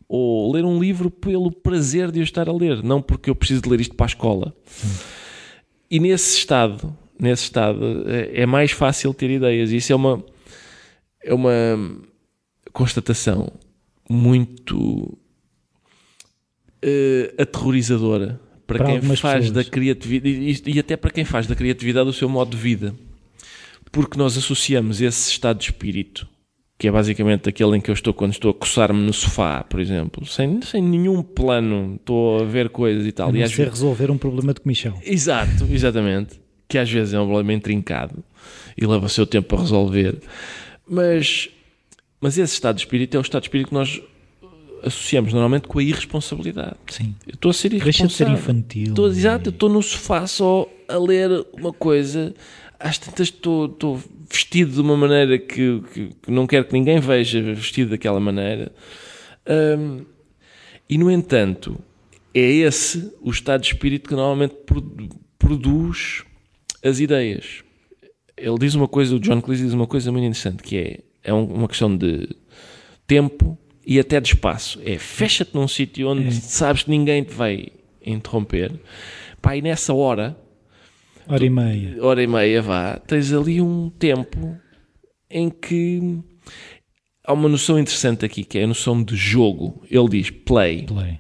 Ou 0.08 0.54
ler 0.54 0.64
um 0.64 0.80
livro 0.80 1.10
pelo 1.10 1.52
prazer 1.52 2.12
de 2.12 2.20
eu 2.20 2.24
estar 2.24 2.48
a 2.48 2.54
ler, 2.54 2.84
não 2.84 3.02
porque 3.02 3.30
eu 3.30 3.36
preciso 3.36 3.62
de 3.62 3.70
ler 3.70 3.82
isto 3.82 3.96
para 3.96 4.06
a 4.06 4.08
escola. 4.08 4.54
Sim. 4.66 4.88
E 5.90 6.00
nesse 6.00 6.38
estado 6.38 6.96
nesse 7.20 7.44
estado, 7.44 8.06
é, 8.08 8.42
é 8.42 8.46
mais 8.46 8.72
fácil 8.72 9.14
ter 9.14 9.30
ideias. 9.30 9.72
Isso 9.72 9.92
é 9.92 9.96
uma, 9.96 10.24
é 11.24 11.34
uma 11.34 11.52
constatação 12.72 13.52
muito 14.10 15.18
uh, 16.84 17.42
aterrorizadora 17.42 18.40
para, 18.66 18.80
para 18.80 19.00
quem 19.00 19.02
faz 19.16 19.46
pessoas. 19.46 19.52
da 19.52 19.64
criatividade 19.64 20.30
e, 20.30 20.74
e 20.76 20.80
até 20.80 20.96
para 20.96 21.12
quem 21.12 21.26
faz 21.26 21.48
da 21.48 21.56
criatividade 21.56 22.10
o 22.10 22.14
seu 22.14 22.30
modo 22.30 22.52
de 22.52 22.58
vida. 22.58 22.94
Porque 23.92 24.18
nós 24.18 24.38
associamos 24.38 25.02
esse 25.02 25.32
estado 25.32 25.60
de 25.60 25.66
espírito 25.66 26.28
que 26.80 26.88
é 26.88 26.92
basicamente 26.92 27.50
aquele 27.50 27.76
em 27.76 27.82
que 27.82 27.90
eu 27.90 27.94
estou 27.94 28.14
quando 28.14 28.34
estou 28.34 28.52
a 28.52 28.54
coçar-me 28.54 29.02
no 29.02 29.12
sofá, 29.12 29.64
por 29.64 29.80
exemplo, 29.80 30.24
sem, 30.28 30.62
sem 30.62 30.80
nenhum 30.80 31.24
plano, 31.24 31.96
estou 31.96 32.40
a 32.40 32.44
ver 32.44 32.70
coisas 32.70 33.04
e 33.08 33.12
tal. 33.12 33.30
A 33.30 33.32
não 33.32 33.40
e 33.40 33.50
ser 33.50 33.56
vezes... 33.56 33.72
resolver 33.72 34.12
um 34.12 34.18
problema 34.18 34.54
de 34.54 34.62
comichão. 34.62 34.94
Exato, 35.04 35.68
exatamente 35.72 36.40
que 36.68 36.78
às 36.78 36.90
vezes 36.90 37.14
é 37.14 37.20
um 37.20 37.26
problema 37.26 37.54
intrincado 37.54 38.24
e 38.78 38.86
leva 38.86 39.06
o 39.06 39.10
seu 39.10 39.26
tempo 39.26 39.48
para 39.48 39.60
resolver, 39.60 40.18
mas, 40.88 41.50
mas 42.20 42.38
esse 42.38 42.54
estado 42.54 42.76
de 42.76 42.82
espírito 42.82 43.16
é 43.16 43.20
o 43.20 43.22
estado 43.22 43.42
de 43.42 43.48
espírito 43.48 43.70
que 43.70 43.74
nós 43.74 44.02
associamos 44.84 45.34
normalmente 45.34 45.68
com 45.68 45.80
a 45.80 45.84
irresponsabilidade. 45.84 46.76
Sim. 46.90 47.16
Eu 47.26 47.34
estou 47.34 47.52
a 47.52 47.54
ser 47.54 47.74
irresponsável. 47.74 48.08
Deixa 48.08 48.08
de 48.08 48.14
ser 48.14 48.30
infantil. 48.30 48.88
Estou, 48.90 49.08
exato, 49.08 49.50
eu 49.50 49.52
estou 49.52 49.70
no 49.70 49.82
sofá 49.82 50.28
só 50.28 50.70
a 50.88 50.98
ler 50.98 51.46
uma 51.54 51.74
coisa, 51.74 52.34
às 52.80 52.98
tantas 52.98 53.28
estou, 53.28 53.66
estou 53.66 54.02
vestido 54.30 54.74
de 54.74 54.82
uma 54.82 54.96
maneira 54.96 55.38
que, 55.38 55.82
que, 55.94 56.10
que 56.22 56.32
não 56.32 56.46
quero 56.46 56.66
que 56.66 56.74
ninguém 56.74 57.00
veja 57.00 57.42
vestido 57.42 57.92
daquela 57.92 58.20
maneira. 58.20 58.72
Hum, 59.48 60.06
e, 60.90 60.98
no 60.98 61.12
entanto, 61.12 61.78
é 62.34 62.40
esse 62.40 63.12
o 63.22 63.30
estado 63.30 63.62
de 63.62 63.68
espírito 63.68 64.10
que 64.10 64.16
normalmente 64.16 64.56
produz 65.38 66.24
as 66.84 67.00
ideias. 67.00 67.64
Ele 68.36 68.58
diz 68.60 68.76
uma 68.76 68.88
coisa, 68.88 69.16
o 69.16 69.20
John 69.20 69.42
Cleese 69.42 69.64
diz 69.64 69.74
uma 69.74 69.88
coisa 69.88 70.12
muito 70.12 70.26
interessante, 70.26 70.62
que 70.62 70.78
é, 70.78 71.00
é 71.24 71.34
uma 71.34 71.68
questão 71.68 71.96
de 71.96 72.30
tempo 73.08 73.58
e 73.86 74.00
até 74.00 74.20
de 74.20 74.30
espaço. 74.30 74.80
É 74.86 74.98
fecha-te 74.98 75.56
num 75.56 75.68
sítio 75.68 76.10
onde 76.10 76.28
é. 76.28 76.32
sabes 76.32 76.84
que 76.84 76.90
ninguém 76.90 77.24
te 77.24 77.34
vai 77.34 77.68
interromper. 78.06 78.80
Pá, 79.42 79.56
e 79.56 79.62
nessa 79.62 79.94
hora... 79.94 80.38
Hora 81.28 81.44
e 81.44 81.50
meia. 81.50 81.98
Hora 82.02 82.24
e 82.24 82.28
meia, 82.28 82.62
vá. 82.62 82.98
Tens 83.00 83.34
ali 83.34 83.62
um 83.62 83.90
tempo 83.90 84.58
em 85.30 85.50
que 85.50 86.20
há 87.24 87.34
uma 87.34 87.50
noção 87.50 87.78
interessante 87.78 88.24
aqui, 88.24 88.44
que 88.44 88.58
é 88.58 88.64
a 88.64 88.68
noção 88.68 89.04
de 89.04 89.16
jogo. 89.16 89.84
Ele 89.90 90.08
diz 90.10 90.30
play. 90.30 90.84
Play. 90.84 91.20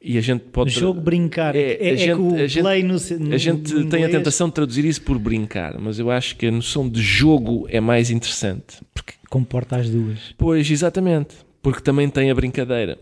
E 0.00 0.16
a 0.16 0.20
gente 0.20 0.42
pode. 0.44 0.70
Jogo 0.70 1.00
brincar. 1.00 1.56
É, 1.56 1.72
é, 1.72 1.90
a 1.90 1.92
é 1.92 1.96
gente, 1.96 2.16
que 2.16 2.58
o 2.58 2.62
play 2.62 2.82
no, 2.84 2.94
no, 2.94 3.34
A 3.34 3.36
gente 3.36 3.74
no 3.74 3.88
tem 3.88 4.04
a 4.04 4.08
tentação 4.08 4.48
de 4.48 4.54
traduzir 4.54 4.84
isso 4.84 5.02
por 5.02 5.18
brincar, 5.18 5.78
mas 5.78 5.98
eu 5.98 6.10
acho 6.10 6.36
que 6.36 6.46
a 6.46 6.52
noção 6.52 6.88
de 6.88 7.02
jogo 7.02 7.66
é 7.68 7.80
mais 7.80 8.10
interessante. 8.10 8.80
Porque 8.94 9.14
comporta 9.28 9.76
as 9.76 9.90
duas. 9.90 10.34
Pois, 10.38 10.70
exatamente. 10.70 11.34
Porque 11.60 11.80
também 11.80 12.08
tem 12.08 12.30
a 12.30 12.34
brincadeira. 12.34 12.98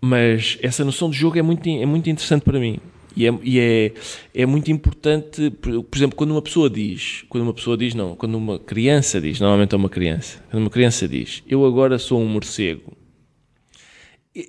Mas 0.00 0.58
essa 0.62 0.84
noção 0.84 1.10
de 1.10 1.16
jogo 1.16 1.38
é 1.38 1.42
muito, 1.42 1.68
é 1.68 1.86
muito 1.86 2.08
interessante 2.08 2.42
para 2.42 2.60
mim. 2.60 2.78
E, 3.16 3.26
é, 3.26 3.38
e 3.42 3.58
é, 3.60 3.92
é 4.34 4.46
muito 4.46 4.70
importante, 4.70 5.50
por, 5.50 5.82
por, 5.84 5.96
exemplo, 5.96 6.16
quando 6.16 6.32
uma 6.32 6.42
pessoa 6.42 6.68
diz, 6.68 7.24
quando 7.28 7.44
uma 7.44 7.54
pessoa 7.54 7.76
diz, 7.76 7.94
não, 7.94 8.14
quando 8.16 8.34
uma 8.36 8.58
criança 8.58 9.20
diz, 9.20 9.40
normalmente 9.40 9.72
é 9.72 9.78
uma 9.78 9.88
criança, 9.88 10.42
quando 10.50 10.64
uma 10.64 10.70
criança 10.70 11.06
diz, 11.06 11.42
eu 11.48 11.64
agora 11.64 11.96
sou 11.98 12.20
um 12.20 12.26
morcego, 12.26 12.92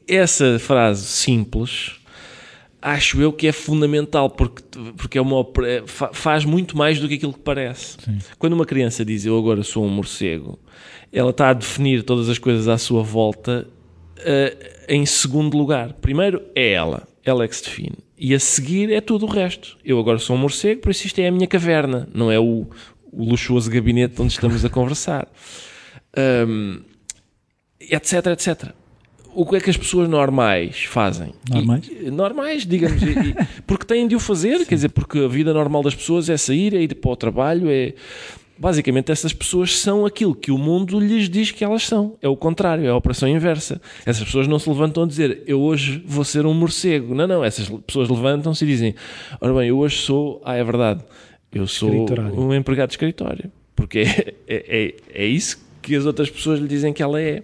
essa 0.07 0.57
frase 0.59 1.05
simples 1.05 1.99
acho 2.85 3.19
eu 3.19 3.33
que 3.33 3.47
é 3.47 3.51
fundamental 3.51 4.29
porque, 4.29 4.61
porque 4.95 5.17
é 5.17 5.21
uma, 5.21 5.43
faz 6.13 6.45
muito 6.45 6.77
mais 6.77 6.99
do 6.99 7.07
que 7.07 7.15
aquilo 7.15 7.33
que 7.33 7.39
parece. 7.39 7.97
Sim. 7.99 8.19
Quando 8.37 8.53
uma 8.53 8.65
criança 8.65 9.03
diz 9.03 9.25
eu 9.25 9.35
agora 9.39 9.63
sou 9.63 9.83
um 9.83 9.89
morcego, 9.89 10.59
ela 11.11 11.31
está 11.31 11.49
a 11.49 11.53
definir 11.53 12.03
todas 12.03 12.29
as 12.29 12.37
coisas 12.37 12.67
à 12.67 12.77
sua 12.77 13.01
volta 13.01 13.67
uh, 14.19 14.85
em 14.87 15.03
segundo 15.03 15.57
lugar. 15.57 15.93
Primeiro 15.93 16.43
é 16.53 16.73
ela, 16.73 17.07
ela 17.23 17.43
é 17.43 17.47
que 17.47 17.55
se 17.55 17.63
define. 17.63 17.97
E 18.15 18.35
a 18.35 18.39
seguir 18.39 18.91
é 18.91 19.01
tudo 19.01 19.25
o 19.25 19.29
resto. 19.29 19.77
Eu 19.83 19.99
agora 19.99 20.19
sou 20.19 20.35
um 20.35 20.39
morcego, 20.39 20.81
por 20.81 20.91
isso 20.91 21.07
isto 21.07 21.19
é 21.19 21.27
a 21.27 21.31
minha 21.31 21.47
caverna, 21.47 22.07
não 22.13 22.31
é 22.31 22.39
o, 22.39 22.67
o 23.11 23.23
luxuoso 23.23 23.69
gabinete 23.71 24.21
onde 24.21 24.33
estamos 24.33 24.63
a 24.63 24.69
conversar. 24.69 25.27
Um, 26.47 26.81
etc, 27.81 28.27
etc 28.27 28.84
o 29.35 29.45
que 29.45 29.57
é 29.57 29.59
que 29.59 29.69
as 29.69 29.77
pessoas 29.77 30.07
normais 30.07 30.85
fazem? 30.85 31.33
Normais? 31.49 31.89
E, 31.89 32.09
normais, 32.09 32.65
digamos. 32.65 33.01
e, 33.03 33.35
porque 33.67 33.85
têm 33.85 34.07
de 34.07 34.15
o 34.15 34.19
fazer, 34.19 34.59
Sim. 34.59 34.65
quer 34.65 34.75
dizer, 34.75 34.89
porque 34.89 35.19
a 35.19 35.27
vida 35.27 35.53
normal 35.53 35.83
das 35.83 35.93
pessoas 35.93 36.29
é 36.29 36.37
sair, 36.37 36.73
é 36.73 36.81
ir 36.81 36.95
para 36.95 37.11
o 37.11 37.15
trabalho, 37.15 37.69
é. 37.69 37.93
Basicamente, 38.57 39.11
essas 39.11 39.33
pessoas 39.33 39.77
são 39.77 40.05
aquilo 40.05 40.33
que 40.33 40.49
o 40.49 40.57
mundo 40.57 40.97
lhes 40.97 41.27
diz 41.27 41.51
que 41.51 41.61
elas 41.61 41.83
são. 41.83 42.15
É 42.21 42.29
o 42.29 42.37
contrário, 42.37 42.85
é 42.85 42.87
a 42.87 42.95
operação 42.95 43.27
inversa. 43.27 43.81
Essas 44.05 44.23
pessoas 44.23 44.47
não 44.47 44.57
se 44.57 44.69
levantam 44.69 45.03
a 45.03 45.05
dizer 45.05 45.43
eu 45.45 45.59
hoje 45.59 46.01
vou 46.07 46.23
ser 46.23 46.45
um 46.45 46.53
morcego. 46.53 47.13
Não, 47.13 47.27
não. 47.27 47.43
Essas 47.43 47.67
pessoas 47.85 48.07
levantam-se 48.07 48.63
e 48.63 48.67
dizem 48.67 48.95
ora 49.41 49.53
bem, 49.55 49.67
eu 49.67 49.77
hoje 49.77 49.97
sou. 49.97 50.41
Ah, 50.45 50.55
é 50.55 50.63
verdade. 50.63 51.03
Eu 51.51 51.67
sou 51.67 52.07
um 52.33 52.53
empregado 52.53 52.87
de 52.87 52.93
escritório. 52.93 53.51
Porque 53.75 53.99
é, 53.99 54.33
é, 54.47 54.85
é, 54.85 54.95
é 55.13 55.25
isso 55.25 55.61
que 55.81 55.95
as 55.95 56.05
outras 56.05 56.29
pessoas 56.29 56.59
lhe 56.59 56.67
dizem 56.67 56.93
que 56.93 57.03
ela 57.03 57.21
é. 57.21 57.43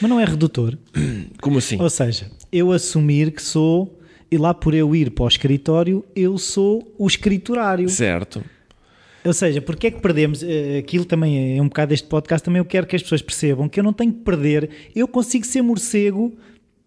Mas 0.00 0.10
não 0.10 0.20
é 0.20 0.24
redutor. 0.24 0.76
Como 1.40 1.58
assim? 1.58 1.80
Ou 1.80 1.90
seja, 1.90 2.30
eu 2.52 2.72
assumir 2.72 3.30
que 3.32 3.42
sou, 3.42 3.98
e 4.30 4.36
lá 4.36 4.52
por 4.52 4.74
eu 4.74 4.94
ir 4.94 5.10
para 5.10 5.24
o 5.24 5.28
escritório, 5.28 6.04
eu 6.14 6.38
sou 6.38 6.94
o 6.98 7.06
escriturário. 7.06 7.88
Certo. 7.88 8.42
Ou 9.24 9.32
seja, 9.32 9.60
porque 9.60 9.88
é 9.88 9.90
que 9.90 10.00
perdemos? 10.00 10.42
Eh, 10.42 10.78
aquilo 10.78 11.04
também 11.04 11.58
é 11.58 11.60
um 11.60 11.66
bocado 11.68 11.90
deste 11.90 12.06
podcast, 12.06 12.44
também 12.44 12.60
eu 12.60 12.64
quero 12.64 12.86
que 12.86 12.94
as 12.94 13.02
pessoas 13.02 13.22
percebam 13.22 13.68
que 13.68 13.80
eu 13.80 13.84
não 13.84 13.92
tenho 13.92 14.12
que 14.12 14.20
perder, 14.20 14.70
eu 14.94 15.08
consigo 15.08 15.44
ser 15.44 15.62
morcego 15.62 16.36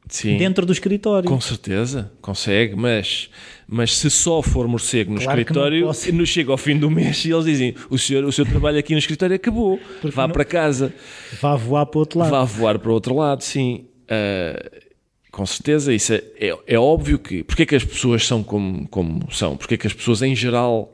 Sim, 0.10 0.38
dentro 0.38 0.66
do 0.66 0.74
escritório. 0.74 1.30
Com 1.30 1.39
certeza, 1.39 2.12
consegue, 2.20 2.76
mas, 2.76 3.30
mas 3.68 3.95
se 3.95 4.10
só 4.10 4.41
for 4.41 4.68
morcego 4.68 5.14
no 5.14 5.22
claro 5.22 5.39
escritório, 5.39 5.91
não 6.14 6.26
chega 6.26 6.51
ao 6.51 6.57
fim 6.57 6.78
do 6.78 6.89
mês 6.89 7.24
e 7.26 7.32
eles 7.32 7.45
dizem: 7.45 7.76
o, 7.91 7.97
senhor, 7.97 8.26
o 8.26 8.32
seu 8.32 8.43
trabalho 8.43 8.80
aqui 8.80 8.93
no 8.93 8.99
escritório 8.99 9.36
acabou, 9.36 9.80
Porque 10.01 10.16
vá 10.16 10.28
não... 10.28 10.34
para 10.34 10.43
casa. 10.43 10.91
Vá 11.39 11.55
voar 11.55 11.86
para 11.86 11.97
o 11.97 11.99
outro 11.99 12.20
lado. 12.20 12.32
Vá 12.32 12.43
voar 12.43 12.80
para 12.80 12.89
o 12.89 12.93
outro 12.93 13.16
lado, 13.16 13.43
sim. 13.43 13.86
Uh, 14.05 14.89
com 15.32 15.45
certeza, 15.45 15.93
isso 15.93 16.12
é, 16.12 16.24
é, 16.39 16.57
é, 16.66 16.80
óbvio 16.80 17.20
que. 17.20 17.43
Porque 17.43 17.62
é 17.62 17.66
que 17.68 17.76
as 17.76 17.84
pessoas 17.84 18.26
são 18.26 18.41
como, 18.41 18.88
como 18.89 19.32
são? 19.32 19.55
Porque 19.55 19.76
é 19.76 19.78
que 19.78 19.86
as 19.86 19.93
pessoas 19.93 20.24
em 20.24 20.36
geral 20.36 20.91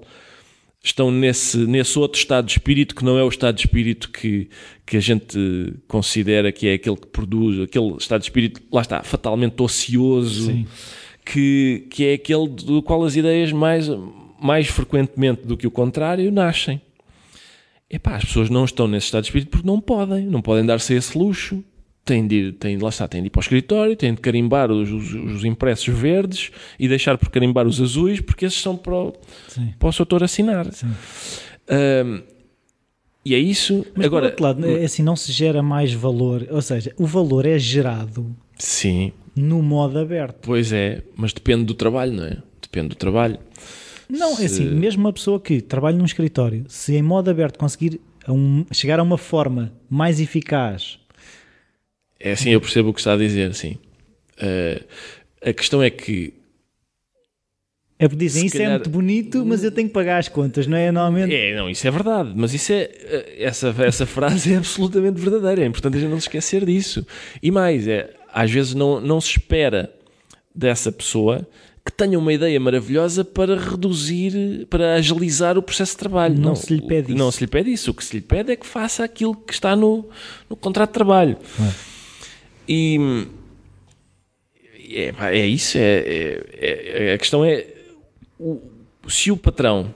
estão 0.85 1.09
nesse, 1.09 1.57
nesse 1.57 1.97
outro 1.97 2.19
estado 2.19 2.45
de 2.45 2.51
espírito 2.51 2.93
que 2.93 3.03
não 3.03 3.17
é 3.17 3.23
o 3.23 3.27
estado 3.27 3.55
de 3.55 3.61
espírito 3.61 4.11
que, 4.11 4.47
que 4.85 4.95
a 4.95 4.99
gente 4.99 5.73
considera 5.87 6.51
que 6.51 6.67
é 6.67 6.73
aquele 6.73 6.95
que 6.95 7.07
produz, 7.07 7.59
aquele 7.59 7.95
estado 7.97 8.21
de 8.21 8.27
espírito, 8.27 8.61
lá 8.71 8.81
está, 8.81 9.01
fatalmente 9.01 9.59
ocioso, 9.61 10.45
Sim. 10.45 10.67
que, 11.25 11.87
que 11.89 12.05
é 12.05 12.13
aquele 12.13 12.47
do 12.47 12.83
qual 12.83 13.03
as 13.03 13.15
ideias 13.15 13.51
mais, 13.51 13.89
mais 14.39 14.67
frequentemente 14.67 15.47
do 15.47 15.57
que 15.57 15.65
o 15.65 15.71
contrário 15.71 16.31
nascem. 16.31 16.79
Epá, 17.89 18.17
as 18.17 18.25
pessoas 18.25 18.49
não 18.51 18.65
estão 18.65 18.87
nesse 18.87 19.07
estado 19.07 19.23
de 19.23 19.29
espírito 19.29 19.49
porque 19.49 19.67
não 19.67 19.81
podem, 19.81 20.25
não 20.27 20.41
podem 20.41 20.65
dar-se 20.65 20.93
esse 20.93 21.17
luxo 21.17 21.63
tem 22.05 22.27
de 22.27 22.51
tem, 22.53 22.77
lá 22.77 22.89
está, 22.89 23.07
tem 23.07 23.21
de 23.21 23.27
ir 23.27 23.29
para 23.31 23.39
o 23.39 23.41
escritório, 23.41 23.95
tem 23.95 24.13
de 24.13 24.21
carimbar 24.21 24.71
os, 24.71 24.91
os, 24.91 25.13
os, 25.13 25.43
impressos 25.43 25.87
verdes 25.87 26.51
e 26.79 26.87
deixar 26.87 27.17
por 27.17 27.29
carimbar 27.29 27.65
os 27.65 27.81
azuis, 27.81 28.21
porque 28.21 28.45
esses 28.45 28.61
são 28.61 28.77
para 28.77 28.95
o, 28.95 29.13
para 29.79 29.89
o 29.89 29.91
seu 29.91 30.03
autor 30.03 30.23
assinar. 30.23 30.67
Um, 30.67 32.21
e 33.25 33.33
é 33.33 33.39
isso. 33.39 33.83
Mas 33.95 34.05
Agora, 34.05 34.27
por 34.27 34.29
outro 34.29 34.43
lado, 34.43 34.77
é 34.77 34.85
assim, 34.85 35.01
não 35.01 35.15
se 35.15 35.31
gera 35.31 35.63
mais 35.63 35.91
valor, 35.91 36.45
ou 36.51 36.61
seja, 36.61 36.93
o 36.95 37.07
valor 37.07 37.43
é 37.47 37.57
gerado 37.57 38.35
sim. 38.55 39.11
no 39.35 39.63
modo 39.63 39.97
aberto. 39.97 40.37
Pois 40.43 40.71
é, 40.71 41.01
mas 41.15 41.33
depende 41.33 41.65
do 41.65 41.73
trabalho, 41.73 42.13
não 42.13 42.23
é? 42.23 42.37
Depende 42.61 42.89
do 42.89 42.95
trabalho. 42.95 43.39
Não, 44.07 44.35
se... 44.35 44.43
é 44.43 44.45
assim, 44.45 44.65
mesmo 44.69 45.01
uma 45.01 45.11
pessoa 45.11 45.39
que 45.39 45.59
trabalha 45.59 45.97
num 45.97 46.05
escritório, 46.05 46.65
se 46.67 46.95
em 46.95 47.01
modo 47.01 47.31
aberto 47.31 47.57
conseguir 47.57 47.99
a 48.27 48.31
um, 48.31 48.63
chegar 48.71 48.99
a 48.99 49.03
uma 49.03 49.17
forma 49.17 49.73
mais 49.89 50.19
eficaz 50.19 50.99
é 52.25 52.31
assim, 52.31 52.49
eu 52.49 52.59
percebo 52.59 52.89
o 52.89 52.93
que 52.93 52.99
está 52.99 53.13
a 53.13 53.17
dizer, 53.17 53.53
sim. 53.53 53.77
Uh, 54.41 54.83
a 55.47 55.53
questão 55.53 55.83
é 55.83 55.91
que. 55.91 56.33
É 57.99 58.07
porque 58.07 58.25
dizem, 58.25 58.47
isso 58.47 58.55
é 58.55 58.61
calhar... 58.61 58.71
é 58.71 58.75
muito 58.77 58.89
bonito, 58.89 59.45
mas 59.45 59.63
eu 59.63 59.71
tenho 59.71 59.87
que 59.87 59.93
pagar 59.93 60.17
as 60.17 60.27
contas, 60.27 60.65
não 60.65 60.75
é? 60.75 60.91
Normalmente. 60.91 61.35
É, 61.35 61.55
não, 61.55 61.69
isso 61.69 61.87
é 61.87 61.91
verdade, 61.91 62.33
mas 62.35 62.51
isso 62.51 62.73
é. 62.73 62.89
Eh, 62.91 63.35
essa, 63.41 63.73
essa 63.77 64.07
frase 64.07 64.51
é 64.53 64.57
absolutamente 64.57 65.21
verdadeira. 65.21 65.61
É 65.61 65.67
importante 65.67 65.97
a 65.97 65.99
gente 65.99 66.09
não 66.09 66.19
se 66.19 66.25
esquecer 66.25 66.65
disso. 66.65 67.05
E 67.43 67.51
mais, 67.51 67.87
é, 67.87 68.09
às 68.33 68.49
vezes 68.49 68.73
não, 68.73 68.99
não 68.99 69.21
se 69.21 69.37
espera 69.37 69.93
dessa 70.53 70.91
pessoa 70.91 71.47
que 71.85 71.91
tenha 71.91 72.17
uma 72.17 72.33
ideia 72.33 72.59
maravilhosa 72.59 73.23
para 73.23 73.55
reduzir, 73.55 74.65
para 74.67 74.95
agilizar 74.95 75.59
o 75.59 75.61
processo 75.61 75.91
de 75.91 75.99
trabalho. 75.99 76.33
Não, 76.33 76.41
não 76.41 76.55
se 76.55 76.73
lhe 76.73 76.81
pede 76.81 77.09
isso. 77.09 77.17
Não 77.19 77.31
se 77.31 77.41
lhe 77.41 77.47
pede 77.47 77.71
isso. 77.71 77.91
O 77.91 77.93
que 77.93 78.03
se 78.03 78.15
lhe 78.15 78.21
pede 78.21 78.51
é 78.51 78.55
que 78.55 78.65
faça 78.65 79.03
aquilo 79.03 79.35
que 79.35 79.53
está 79.53 79.75
no, 79.75 80.09
no 80.49 80.55
contrato 80.55 80.89
de 80.89 80.93
trabalho. 80.95 81.37
É. 81.59 81.94
E 82.67 83.27
é, 84.89 85.13
é 85.31 85.45
isso, 85.45 85.77
é, 85.77 85.81
é, 85.81 87.09
é, 87.09 87.13
a 87.13 87.17
questão 87.17 87.43
é 87.43 87.65
o, 88.39 88.61
se 89.07 89.31
o 89.31 89.37
patrão 89.37 89.93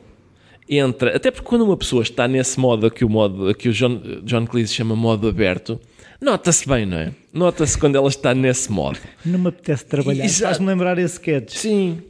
entra, 0.67 1.15
até 1.15 1.31
porque 1.31 1.47
quando 1.47 1.63
uma 1.63 1.77
pessoa 1.77 2.03
está 2.03 2.27
nesse 2.27 2.59
modo 2.59 2.85
aqui 2.85 3.03
o 3.03 3.09
modo 3.09 3.53
que 3.55 3.69
o 3.69 3.73
John, 3.73 4.01
John 4.23 4.45
Cleese 4.45 4.73
chama 4.73 4.95
modo 4.95 5.27
aberto, 5.27 5.79
nota-se 6.21 6.67
bem, 6.67 6.85
não 6.85 6.97
é? 6.97 7.13
Nota-se 7.33 7.77
quando 7.77 7.95
ela 7.95 8.07
está 8.07 8.33
nesse 8.33 8.71
modo. 8.71 8.99
Não 9.25 9.39
me 9.39 9.49
apetece 9.49 9.85
trabalhar, 9.85 10.27
faz-me 10.29 10.67
lembrar 10.67 10.97
esse 10.97 11.15
sketch. 11.15 11.55
Sim, 11.55 12.01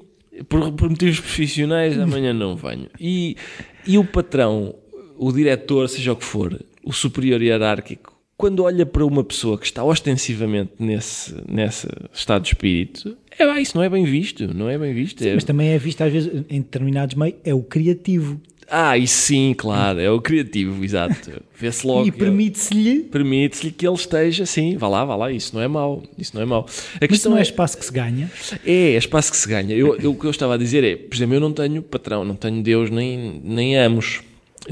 por, 0.48 0.72
por 0.74 0.90
motivos 0.90 1.20
profissionais 1.20 1.98
amanhã 1.98 2.34
não 2.34 2.56
venho. 2.56 2.90
E, 3.00 3.38
e 3.86 3.98
o 3.98 4.06
patrão, 4.06 4.76
o 5.18 5.32
diretor, 5.32 5.88
seja 5.88 6.14
o 6.14 6.16
que 6.16 6.26
for, 6.26 6.60
o 6.84 6.92
superior 6.92 7.42
hierárquico, 7.42 8.19
quando 8.40 8.64
olha 8.64 8.86
para 8.86 9.06
uma 9.06 9.22
pessoa 9.22 9.58
que 9.58 9.66
está 9.66 9.84
ostensivamente 9.84 10.72
nesse, 10.80 11.36
nesse 11.46 11.90
estado 12.14 12.44
de 12.44 12.48
espírito, 12.48 13.18
é, 13.38 13.44
ah, 13.44 13.60
isso 13.60 13.76
não 13.76 13.84
é 13.84 13.90
bem 13.90 14.06
visto, 14.06 14.48
não 14.54 14.70
é 14.70 14.78
bem 14.78 14.94
visto. 14.94 15.22
Sim, 15.22 15.32
é... 15.32 15.34
Mas 15.36 15.44
também 15.44 15.68
é 15.68 15.78
visto 15.78 16.02
às 16.02 16.10
vezes 16.10 16.46
em 16.50 16.62
determinados 16.62 17.16
meios, 17.16 17.36
é 17.44 17.54
o 17.54 17.62
criativo. 17.62 18.40
Ah, 18.72 18.98
e 18.98 19.06
sim, 19.08 19.54
claro, 19.58 20.00
é 20.00 20.10
o 20.10 20.22
criativo, 20.22 20.82
exato. 20.86 21.44
Vê-se 21.54 21.86
logo. 21.86 22.08
E 22.08 22.14
permite-se-lhe. 22.14 23.02
Permite-se-lhe 23.02 23.74
que 23.74 23.86
ele 23.86 23.96
esteja 23.96 24.44
assim, 24.44 24.78
vá 24.78 24.88
lá, 24.88 25.04
vá 25.04 25.18
lá, 25.18 25.32
isso 25.34 25.54
não 25.54 25.62
é 25.62 25.68
mau, 25.68 26.02
isso 26.18 26.32
não 26.34 26.42
é 26.42 26.46
mau. 26.46 26.66
A 26.96 27.06
Mas 27.10 27.26
não 27.26 27.36
é, 27.36 27.40
é 27.40 27.44
espaço 27.44 27.78
que 27.78 27.84
se 27.84 27.92
ganha? 27.92 28.32
É, 28.66 28.94
é 28.94 28.98
espaço 28.98 29.32
que 29.32 29.38
se 29.38 29.50
ganha. 29.50 29.76
Eu, 29.76 29.98
eu, 29.98 30.12
o 30.12 30.16
que 30.16 30.26
eu 30.26 30.32
estava 30.32 30.54
a 30.54 30.58
dizer 30.58 30.86
é, 30.86 30.96
por 30.96 31.14
exemplo, 31.14 31.36
eu 31.36 31.42
não 31.42 31.52
tenho 31.52 31.82
patrão, 31.82 32.24
não 32.24 32.36
tenho 32.36 32.64
Deus 32.64 32.90
nem, 32.90 33.42
nem 33.44 33.78
amos. 33.78 34.22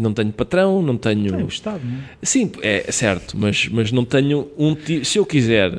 Não 0.02 0.14
tenho 0.14 0.32
patrão, 0.32 0.82
não 0.82 0.98
tenho. 0.98 1.36
É 1.36 1.44
o 1.44 1.48
Estado, 1.48 1.82
não 1.84 1.98
é? 1.98 2.04
Sim, 2.24 2.52
é 2.62 2.92
certo, 2.92 3.38
mas, 3.38 3.68
mas 3.68 3.92
não 3.92 4.06
tenho 4.06 4.50
um. 4.58 4.76
Se 5.04 5.18
eu 5.18 5.26
quiser. 5.26 5.74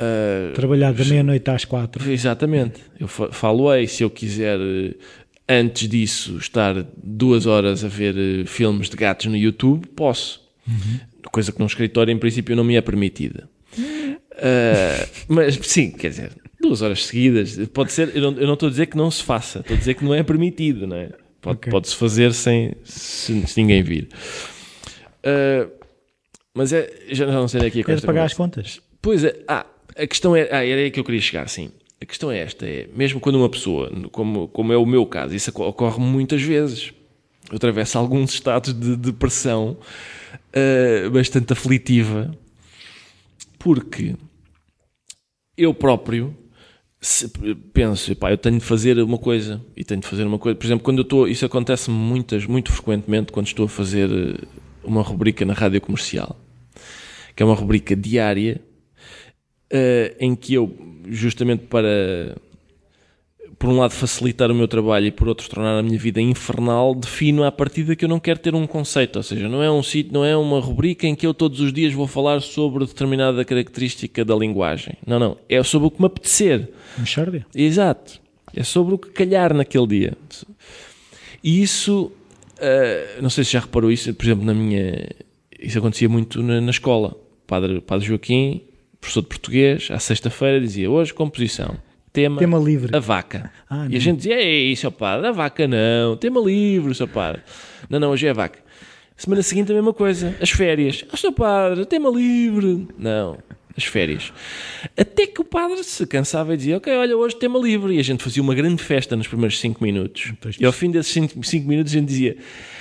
Uh, 0.00 0.52
Trabalhar 0.54 0.92
da 0.92 1.04
meia-noite 1.04 1.50
às 1.50 1.64
quatro. 1.64 2.08
Exatamente. 2.10 2.80
Eu 3.00 3.08
falo 3.08 3.68
aí, 3.68 3.88
se 3.88 4.04
eu 4.04 4.10
quiser 4.10 4.58
antes 5.48 5.88
disso 5.88 6.36
estar 6.36 6.84
duas 7.02 7.46
horas 7.46 7.84
a 7.84 7.88
ver 7.88 8.14
uh, 8.14 8.46
filmes 8.46 8.88
de 8.88 8.96
gatos 8.96 9.26
no 9.26 9.36
YouTube, 9.36 9.86
posso. 9.88 10.40
Uhum. 10.66 11.00
Coisa 11.32 11.50
que 11.50 11.58
num 11.58 11.66
escritório, 11.66 12.12
em 12.12 12.18
princípio, 12.18 12.54
não 12.54 12.64
me 12.64 12.76
é 12.76 12.80
permitida. 12.80 13.48
Uh, 13.76 15.08
mas 15.26 15.58
sim, 15.62 15.90
quer 15.90 16.10
dizer, 16.10 16.32
duas 16.60 16.82
horas 16.82 17.06
seguidas, 17.06 17.58
pode 17.72 17.92
ser. 17.92 18.14
Eu 18.14 18.22
não, 18.22 18.40
eu 18.40 18.46
não 18.46 18.54
estou 18.54 18.68
a 18.68 18.70
dizer 18.70 18.86
que 18.86 18.96
não 18.96 19.10
se 19.10 19.22
faça, 19.22 19.60
estou 19.60 19.74
a 19.74 19.78
dizer 19.78 19.94
que 19.94 20.04
não 20.04 20.14
é 20.14 20.22
permitido, 20.22 20.86
não 20.86 20.96
é? 20.96 21.10
Pode, 21.40 21.56
okay. 21.58 21.70
Pode-se 21.70 21.96
fazer 21.96 22.32
sem 22.32 22.74
se, 22.84 23.46
se 23.46 23.60
ninguém 23.60 23.82
vir. 23.82 24.08
Uh, 25.24 25.70
mas 26.54 26.72
é, 26.72 26.90
já 27.10 27.26
não 27.26 27.46
sei 27.46 27.60
daqui 27.60 27.80
a 27.80 27.84
Queres 27.84 28.04
pagar 28.04 28.24
as 28.24 28.34
contas? 28.34 28.80
Pois 29.00 29.22
é, 29.22 29.38
ah, 29.46 29.64
a 29.96 30.06
questão 30.06 30.34
é, 30.34 30.48
ah, 30.50 30.64
era 30.64 30.80
aí 30.80 30.90
que 30.90 30.98
eu 30.98 31.04
queria 31.04 31.20
chegar, 31.20 31.48
sim. 31.48 31.70
A 32.00 32.06
questão 32.06 32.30
é 32.30 32.38
esta: 32.38 32.66
é 32.66 32.88
mesmo 32.94 33.20
quando 33.20 33.36
uma 33.36 33.48
pessoa, 33.48 33.90
como, 34.10 34.48
como 34.48 34.72
é 34.72 34.76
o 34.76 34.86
meu 34.86 35.06
caso, 35.06 35.34
isso 35.34 35.50
ocorre 35.62 36.00
muitas 36.00 36.42
vezes, 36.42 36.92
eu 37.50 37.56
atravesso 37.56 37.98
alguns 37.98 38.32
estados 38.34 38.72
de 38.72 38.96
depressão 38.96 39.76
uh, 40.32 41.10
bastante 41.10 41.52
aflitiva, 41.52 42.36
porque 43.58 44.14
eu 45.56 45.74
próprio 45.74 46.36
penso, 47.72 48.14
pá, 48.16 48.30
eu 48.30 48.38
tenho 48.38 48.58
de 48.58 48.64
fazer 48.64 48.98
uma 49.00 49.18
coisa 49.18 49.60
e 49.76 49.84
tenho 49.84 50.00
de 50.00 50.06
fazer 50.06 50.24
uma 50.24 50.38
coisa. 50.38 50.56
Por 50.56 50.66
exemplo, 50.66 50.84
quando 50.84 50.98
eu 50.98 51.02
estou, 51.02 51.28
isso 51.28 51.46
acontece 51.46 51.90
muitas, 51.90 52.44
muito 52.46 52.72
frequentemente 52.72 53.30
quando 53.32 53.46
estou 53.46 53.66
a 53.66 53.68
fazer 53.68 54.10
eh, 54.10 54.46
uma 54.82 55.02
rubrica 55.02 55.44
na 55.44 55.54
rádio 55.54 55.80
comercial, 55.80 56.36
que 57.36 57.42
é 57.42 57.46
uma 57.46 57.54
rubrica 57.54 57.94
diária 57.94 58.60
uh, 59.72 60.16
em 60.18 60.34
que 60.34 60.54
eu 60.54 60.76
justamente 61.08 61.66
para, 61.66 62.36
por 63.58 63.68
um 63.68 63.78
lado, 63.78 63.90
facilitar 63.90 64.50
o 64.50 64.54
meu 64.54 64.68
trabalho 64.68 65.06
e 65.06 65.10
por 65.10 65.26
outro, 65.26 65.48
tornar 65.48 65.78
a 65.78 65.82
minha 65.82 65.98
vida 65.98 66.20
infernal, 66.20 66.94
defino 66.94 67.42
à 67.42 67.50
partida 67.50 67.96
que 67.96 68.04
eu 68.04 68.08
não 68.08 68.20
quero 68.20 68.38
ter 68.38 68.54
um 68.54 68.66
conceito. 68.66 69.16
Ou 69.16 69.22
seja, 69.22 69.48
não 69.48 69.62
é 69.62 69.70
um 69.70 69.82
sítio, 69.82 70.12
não 70.12 70.24
é 70.24 70.36
uma 70.36 70.60
rubrica 70.60 71.06
em 71.06 71.14
que 71.14 71.26
eu 71.26 71.34
todos 71.34 71.60
os 71.60 71.72
dias 71.72 71.92
vou 71.92 72.06
falar 72.06 72.40
sobre 72.40 72.86
determinada 72.86 73.44
característica 73.44 74.24
da 74.24 74.34
linguagem. 74.36 74.94
Não, 75.04 75.18
não. 75.18 75.36
É 75.48 75.60
sobre 75.62 75.88
o 75.88 75.90
que 75.90 76.00
me 76.00 76.06
apetecer. 76.06 76.70
Mexerdia. 76.96 77.44
Exato. 77.54 78.20
É 78.54 78.62
sobre 78.62 78.94
o 78.94 78.98
que 78.98 79.10
calhar 79.10 79.52
naquele 79.52 79.86
dia. 79.86 80.12
E 81.42 81.60
isso, 81.60 82.12
uh, 82.58 83.22
não 83.22 83.28
sei 83.28 83.44
se 83.44 83.52
já 83.52 83.60
reparou 83.60 83.90
isso, 83.90 84.14
por 84.14 84.24
exemplo, 84.24 84.44
na 84.44 84.54
minha. 84.54 85.08
Isso 85.58 85.78
acontecia 85.78 86.08
muito 86.08 86.42
na, 86.42 86.60
na 86.60 86.70
escola. 86.70 87.08
O 87.08 87.46
padre, 87.46 87.80
padre 87.80 88.06
Joaquim 88.06 88.62
professor 89.00 89.22
de 89.22 89.28
português, 89.28 89.88
à 89.90 89.98
sexta-feira, 89.98 90.60
dizia 90.60 90.90
hoje 90.90 91.14
composição. 91.14 91.76
Tema, 92.18 92.36
tema 92.36 92.58
livre. 92.58 92.96
A 92.96 92.98
vaca. 92.98 93.52
Ah, 93.70 93.86
e 93.88 93.94
a 93.94 94.00
gente 94.00 94.16
dizia, 94.16 94.40
ei, 94.42 94.74
seu 94.74 94.90
padre, 94.90 95.28
a 95.28 95.30
vaca 95.30 95.68
não, 95.68 96.16
tema 96.16 96.40
livre, 96.40 96.92
seu 96.92 97.06
padre. 97.06 97.42
Não, 97.88 98.00
não, 98.00 98.10
hoje 98.10 98.26
é 98.26 98.30
a 98.30 98.32
vaca. 98.32 98.58
Semana 99.16 99.40
seguinte 99.40 99.70
a 99.70 99.74
mesma 99.76 99.94
coisa, 99.94 100.36
as 100.40 100.50
férias. 100.50 101.04
Ah, 101.12 101.16
seu 101.16 101.30
padre, 101.30 101.86
tema 101.86 102.10
livre. 102.10 102.88
Não, 102.98 103.38
as 103.76 103.84
férias. 103.84 104.32
Até 104.96 105.28
que 105.28 105.40
o 105.40 105.44
padre 105.44 105.84
se 105.84 106.04
cansava 106.08 106.54
e 106.54 106.56
dizia, 106.56 106.78
ok, 106.78 106.92
olha, 106.92 107.16
hoje 107.16 107.36
tema 107.36 107.56
livre. 107.56 107.94
E 107.94 108.00
a 108.00 108.02
gente 108.02 108.24
fazia 108.24 108.42
uma 108.42 108.54
grande 108.54 108.82
festa 108.82 109.14
nos 109.14 109.28
primeiros 109.28 109.60
5 109.60 109.80
minutos. 109.80 110.32
E 110.58 110.66
ao 110.66 110.72
fim 110.72 110.90
desses 110.90 111.12
5 111.12 111.68
minutos 111.68 111.92
a 111.92 111.98
gente 111.98 112.08
dizia, 112.08 112.36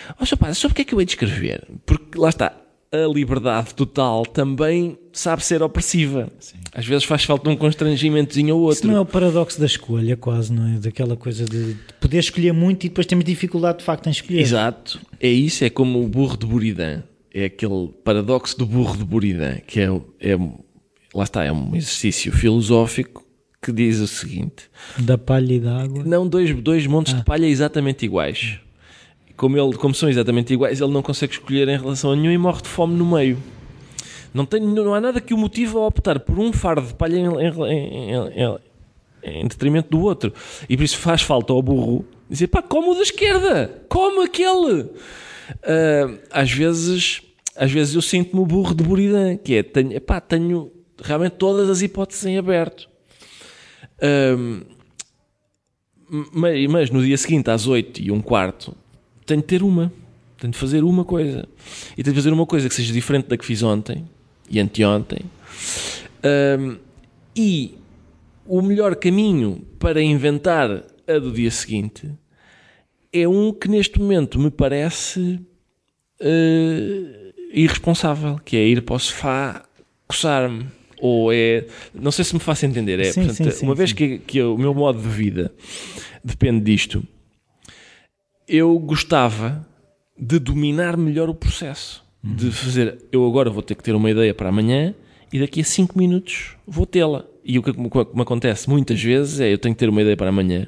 ó, 0.10 0.14
oh, 0.22 0.26
seu 0.26 0.36
padre, 0.36 0.56
sobre 0.56 0.72
o 0.72 0.76
que 0.78 0.82
é 0.82 0.86
que 0.86 0.96
eu 0.96 1.00
hei 1.00 1.06
de 1.06 1.12
escrever? 1.12 1.64
Porque 1.86 2.18
lá 2.18 2.30
está, 2.30 2.60
a 3.06 3.08
liberdade 3.08 3.74
total 3.74 4.26
também 4.26 4.98
sabe 5.12 5.44
ser 5.44 5.62
opressiva. 5.62 6.30
Sim. 6.40 6.58
Às 6.74 6.86
vezes 6.86 7.04
faz 7.04 7.24
falta 7.24 7.50
um 7.50 7.56
constrangimentozinho 7.56 8.56
ou 8.56 8.62
outro. 8.62 8.78
Isso 8.78 8.88
não 8.88 8.98
é 8.98 9.00
o 9.00 9.06
paradoxo 9.06 9.60
da 9.60 9.66
escolha, 9.66 10.16
quase, 10.16 10.54
não 10.54 10.76
é? 10.76 10.80
Daquela 10.80 11.16
coisa 11.16 11.46
de 11.46 11.76
poder 12.00 12.20
escolher 12.20 12.54
muito 12.54 12.86
e 12.86 12.90
depois 12.90 13.08
temos 13.08 13.26
dificuldade 13.26 13.80
de 13.80 13.84
facto 13.84 14.08
em 14.08 14.12
escolher. 14.12 14.40
Exato. 14.40 15.00
É 15.20 15.30
isso, 15.30 15.64
é 15.64 15.70
como 15.70 16.04
o 16.04 16.08
burro 16.08 16.38
de 16.38 16.46
Buridan. 16.46 17.04
É 17.34 17.46
aquele 17.46 17.90
paradoxo 18.04 18.58
do 18.58 18.66
burro 18.66 18.98
de 18.98 19.04
Buridan, 19.04 19.58
que 19.68 19.80
é, 19.80 19.86
é 20.20 20.36
lá 21.14 21.24
está, 21.24 21.44
é 21.44 21.52
um 21.52 21.76
exercício 21.76 22.32
filosófico 22.32 23.24
que 23.62 23.72
diz 23.72 24.00
o 24.00 24.08
seguinte: 24.08 24.70
da 24.98 25.18
palha 25.18 25.54
e 25.54 25.60
da 25.60 25.84
água. 25.84 26.04
Não, 26.04 26.28
dois, 26.28 26.54
dois 26.62 26.88
montes 26.88 27.14
ah. 27.14 27.18
de 27.18 27.26
palha 27.26 27.46
exatamente 27.46 28.06
iguais 28.06 28.60
como, 29.38 29.56
ele, 29.56 29.78
como 29.78 29.94
são 29.94 30.10
exatamente 30.10 30.52
iguais, 30.52 30.82
ele 30.82 30.92
não 30.92 31.04
consegue 31.04 31.34
escolher 31.34 31.70
em 31.70 31.78
relação 31.78 32.12
a 32.12 32.16
nenhum 32.16 32.32
e 32.32 32.38
morre 32.38 32.64
de 32.64 32.68
fome 32.68 32.96
no 32.96 33.06
meio. 33.06 33.38
Não, 34.34 34.46
tem, 34.46 34.60
não 34.60 34.94
há 34.94 35.00
nada 35.00 35.22
que 35.22 35.34
o 35.34 35.38
motive 35.38 35.78
a 35.78 35.82
optar 35.82 36.20
por 36.20 36.38
um 36.40 36.52
fardo 36.52 36.88
de 36.88 36.94
palha 36.96 37.18
em, 37.18 37.26
em, 37.26 38.12
em, 38.36 38.60
em, 39.24 39.48
detrimento 39.48 39.90
do 39.90 40.02
outro. 40.02 40.34
E 40.68 40.76
por 40.76 40.84
isso 40.84 40.98
faz 40.98 41.22
falta 41.22 41.54
ao 41.54 41.62
burro 41.62 42.04
dizer: 42.30 42.48
pá, 42.48 42.62
como 42.62 42.92
o 42.92 42.96
da 42.96 43.04
esquerda, 43.04 43.84
como 43.88 44.24
aquele. 44.24 44.82
Uh, 44.82 46.20
às 46.30 46.52
vezes, 46.52 47.22
às 47.56 47.72
vezes 47.72 47.96
eu 47.96 48.02
sinto-me 48.02 48.42
o 48.42 48.46
burro 48.46 48.76
de 48.76 48.84
Buridan, 48.84 49.38
que 49.38 49.56
é: 49.56 49.64
tenho, 49.64 49.94
epá, 49.94 50.20
tenho 50.20 50.72
realmente 51.02 51.34
todas 51.34 51.70
as 51.70 51.82
hipóteses 51.82 52.26
em 52.26 52.38
aberto. 52.38 52.90
Uh, 54.00 54.66
mas, 56.32 56.68
mas 56.68 56.90
no 56.90 57.02
dia 57.02 57.18
seguinte, 57.18 57.50
às 57.50 57.68
8 57.68 58.02
e 58.02 58.12
um 58.12 58.22
quarto, 58.22 58.76
tenho 59.28 59.42
de 59.42 59.48
ter 59.48 59.62
uma. 59.62 59.92
Tenho 60.38 60.52
de 60.54 60.58
fazer 60.58 60.84
uma 60.84 61.04
coisa. 61.04 61.48
E 61.98 62.04
tenho 62.04 62.14
de 62.14 62.20
fazer 62.20 62.34
uma 62.34 62.46
coisa 62.46 62.68
que 62.68 62.74
seja 62.74 62.94
diferente 62.94 63.28
da 63.28 63.38
que 63.38 63.46
fiz 63.46 63.62
ontem 63.62 64.06
e 64.50 64.60
anteontem. 64.60 65.20
Um, 66.60 66.78
e 67.36 67.76
o 68.46 68.62
melhor 68.62 68.96
caminho 68.96 69.62
para 69.78 70.02
inventar 70.02 70.84
a 71.08 71.20
do 71.20 71.32
dia 71.32 71.52
seguinte 71.52 72.10
é 73.14 73.28
um 73.28 73.52
que 73.54 73.68
neste 73.68 74.00
momento 74.00 74.40
me 74.40 74.50
parece 74.50 75.40
uh, 76.22 77.34
irresponsável, 77.54 78.40
que 78.44 78.58
é 78.58 78.66
ir 78.66 78.82
para 78.82 78.96
o 78.96 79.00
sofá 79.00 79.64
coçar-me. 80.08 80.66
Ou 81.00 81.32
é. 81.32 81.66
Não 81.94 82.12
sei 82.12 82.26
se 82.26 82.34
me 82.34 82.40
faço 82.40 82.66
entender. 82.66 83.00
É, 83.00 83.12
sim, 83.12 83.26
portanto, 83.26 83.52
sim, 83.52 83.60
sim, 83.60 83.66
uma 83.66 83.76
vez 83.76 83.94
que, 83.94 84.18
que 84.20 84.42
o 84.42 84.58
meu 84.58 84.74
modo 84.74 85.00
de 85.00 85.10
vida 85.10 85.54
depende 86.24 86.62
disto, 86.62 87.04
eu 88.48 88.78
gostava 88.80 89.66
de 90.18 90.40
dominar 90.40 90.98
melhor 90.98 91.30
o 91.30 91.36
processo. 91.36 92.04
Uhum. 92.24 92.36
De 92.36 92.52
fazer, 92.52 93.06
eu 93.12 93.26
agora 93.26 93.50
vou 93.50 93.62
ter 93.62 93.76
que 93.76 93.84
ter 93.84 93.94
uma 93.94 94.10
ideia 94.10 94.34
para 94.34 94.50
amanhã 94.50 94.96
e 95.32 95.40
daqui 95.40 95.62
a 95.62 95.64
5 95.64 95.98
minutos 95.98 96.56
vou 96.66 96.86
tê-la. 96.86 97.26
E 97.44 97.60
o 97.60 97.64
que 97.64 97.72
me 97.80 98.22
acontece 98.22 98.70
muitas 98.70 99.02
vezes 99.02 99.40
é 99.40 99.52
eu 99.52 99.58
tenho 99.58 99.76
que 99.76 99.80
ter 99.80 99.90
uma 99.90 100.02
ideia 100.02 100.18
para 100.18 100.30
amanhã. 100.30 100.68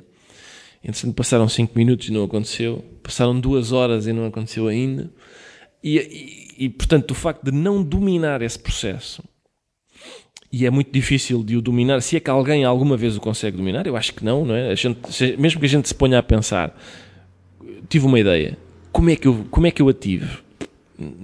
Entretanto, 0.84 1.13
passaram 1.13 1.49
5 1.49 1.77
minutos 1.77 2.07
e 2.07 2.11
não 2.11 2.23
aconteceu. 2.23 2.84
Passaram 3.03 3.38
2 3.39 3.71
horas 3.71 4.07
e 4.07 4.13
não 4.13 4.25
aconteceu 4.25 4.67
ainda. 4.67 5.11
E, 5.84 5.97
e, 5.97 6.65
e, 6.65 6.69
portanto, 6.69 7.11
o 7.11 7.15
facto 7.15 7.43
de 7.43 7.51
não 7.51 7.84
dominar 7.84 8.41
esse 8.41 8.59
processo 8.59 9.23
e 10.51 10.65
é 10.65 10.69
muito 10.69 10.91
difícil 10.91 11.43
de 11.43 11.55
o 11.55 11.61
dominar. 11.61 12.01
Se 12.01 12.17
é 12.17 12.19
que 12.19 12.30
alguém 12.30 12.63
alguma 12.63 12.97
vez 12.97 13.15
o 13.15 13.19
consegue 13.19 13.57
dominar, 13.57 13.86
eu 13.86 13.95
acho 13.95 14.13
que 14.13 14.23
não, 14.23 14.45
não 14.45 14.55
é? 14.55 14.75
Gente, 14.75 14.99
mesmo 15.38 15.59
que 15.59 15.65
a 15.65 15.69
gente 15.69 15.88
se 15.88 15.93
ponha 15.93 16.17
a 16.17 16.23
pensar 16.23 16.75
tive 17.89 18.05
uma 18.05 18.19
ideia. 18.19 18.57
Como 18.91 19.09
é 19.09 19.15
que 19.15 19.27
eu, 19.27 19.45
como 19.49 19.67
é 19.67 19.71
que 19.71 19.81
eu 19.81 19.89
a 19.89 19.93
tive? 19.93 20.27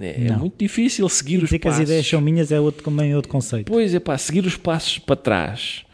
É, 0.00 0.28
é 0.28 0.36
muito 0.36 0.54
difícil 0.58 1.08
seguir 1.08 1.34
e 1.34 1.44
os 1.44 1.50
passos. 1.50 1.58
que 1.58 1.68
as 1.68 1.78
ideias 1.80 2.06
são 2.06 2.20
minhas 2.20 2.50
é 2.50 2.58
outro, 2.58 2.82
também 2.82 3.14
outro 3.14 3.30
conceito. 3.30 3.70
Pois 3.70 3.94
é, 3.94 4.00
pá, 4.00 4.16
seguir 4.16 4.46
os 4.46 4.56
passos 4.56 4.98
para 4.98 5.16
trás 5.16 5.84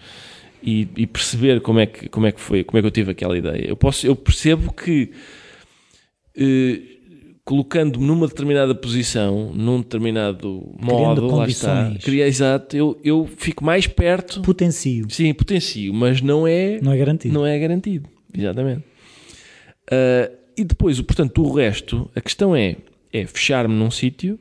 e, 0.63 0.89
e, 0.97 1.07
perceber 1.07 1.61
como 1.61 1.81
é, 1.81 1.87
que, 1.87 2.09
como 2.09 2.27
é 2.27 2.33
que 2.33 2.41
foi, 2.41 2.63
como 2.63 2.79
é 2.79 2.81
que 2.81 2.87
eu 2.87 2.91
tive 2.93 3.11
aquela 3.11 3.37
ideia. 3.37 3.69
Eu, 3.69 3.77
posso, 3.77 4.07
eu 4.07 4.15
percebo 4.15 4.73
que 4.73 5.11
eh, 6.37 6.81
colocando-me 7.45 8.07
numa 8.07 8.29
determinada 8.29 8.75
posição, 8.75 9.53
num 9.53 9.81
determinado 9.81 10.75
modo, 10.81 11.27
lá 11.27 11.47
está, 11.47 11.93
exato, 12.07 12.77
eu, 12.77 12.99
eu 13.03 13.29
fico 13.37 13.65
mais 13.65 13.87
perto. 13.87 14.41
Potencio. 14.43 15.07
Sim, 15.11 15.35
potencio, 15.35 15.93
mas 15.93 16.21
não 16.21 16.47
é, 16.47 16.81
não 16.81 16.93
é 16.93 16.99
garantido. 16.99 17.35
Não 17.35 17.45
é 17.45 17.59
garantido, 17.59 18.09
exatamente. 18.33 18.85
Uh, 19.91 20.42
e 20.63 20.65
depois, 20.65 21.01
portanto, 21.01 21.43
o 21.43 21.53
resto, 21.53 22.09
a 22.15 22.21
questão 22.21 22.55
é, 22.55 22.77
é 23.13 23.27
fechar-me 23.27 23.75
num 23.75 23.91
sítio 23.91 24.39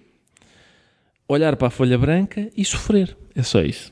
olhar 1.28 1.56
para 1.56 1.68
a 1.68 1.72
folha 1.72 1.98
branca 1.98 2.48
e 2.56 2.64
sofrer. 2.64 3.18
É 3.34 3.42
só 3.42 3.62
isso. 3.62 3.92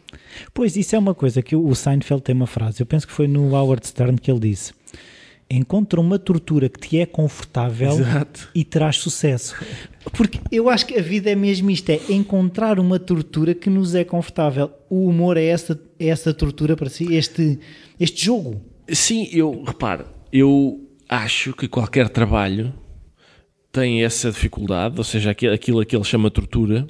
Pois, 0.53 0.75
isso 0.75 0.95
é 0.95 0.99
uma 0.99 1.15
coisa 1.15 1.41
que 1.41 1.55
o 1.55 1.73
Seinfeld 1.73 2.21
tem 2.21 2.35
uma 2.35 2.45
frase, 2.45 2.81
eu 2.81 2.85
penso 2.85 3.07
que 3.07 3.13
foi 3.13 3.27
no 3.27 3.55
Howard 3.55 3.87
Stern 3.87 4.19
que 4.19 4.29
ele 4.29 4.41
disse: 4.41 4.73
Encontra 5.49 5.99
uma 5.99 6.19
tortura 6.19 6.69
que 6.69 6.79
te 6.79 6.99
é 6.99 7.05
confortável 7.07 7.93
Exato. 7.93 8.49
e 8.53 8.63
traz 8.63 8.97
sucesso. 8.97 9.55
Porque 10.13 10.39
eu 10.51 10.69
acho 10.69 10.85
que 10.85 10.99
a 10.99 11.01
vida 11.01 11.31
é 11.31 11.35
mesmo 11.35 11.71
isto: 11.71 11.89
é 11.89 11.99
encontrar 12.09 12.79
uma 12.79 12.99
tortura 12.99 13.55
que 13.55 13.71
nos 13.71 13.95
é 13.95 14.03
confortável. 14.03 14.69
O 14.87 15.07
humor 15.07 15.35
é 15.35 15.45
essa, 15.45 15.81
é 15.99 16.09
essa 16.09 16.31
tortura 16.31 16.75
para 16.77 16.89
si, 16.89 17.15
este, 17.15 17.59
este 17.99 18.25
jogo. 18.25 18.61
Sim, 18.87 19.27
eu 19.31 19.63
reparo, 19.63 20.05
eu 20.31 20.88
acho 21.09 21.53
que 21.53 21.67
qualquer 21.67 22.07
trabalho 22.07 22.71
tem 23.71 24.03
essa 24.03 24.31
dificuldade, 24.31 24.95
ou 24.97 25.03
seja, 25.03 25.31
aquilo, 25.31 25.85
que 25.85 25.95
ele 25.95 26.03
chama 26.03 26.29
tortura. 26.29 26.87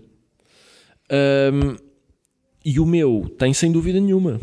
Hum, 1.12 1.76
e 2.64 2.80
o 2.80 2.86
meu 2.86 3.34
tem 3.38 3.54
sem 3.54 3.72
dúvida 3.72 4.00
nenhuma. 4.00 4.40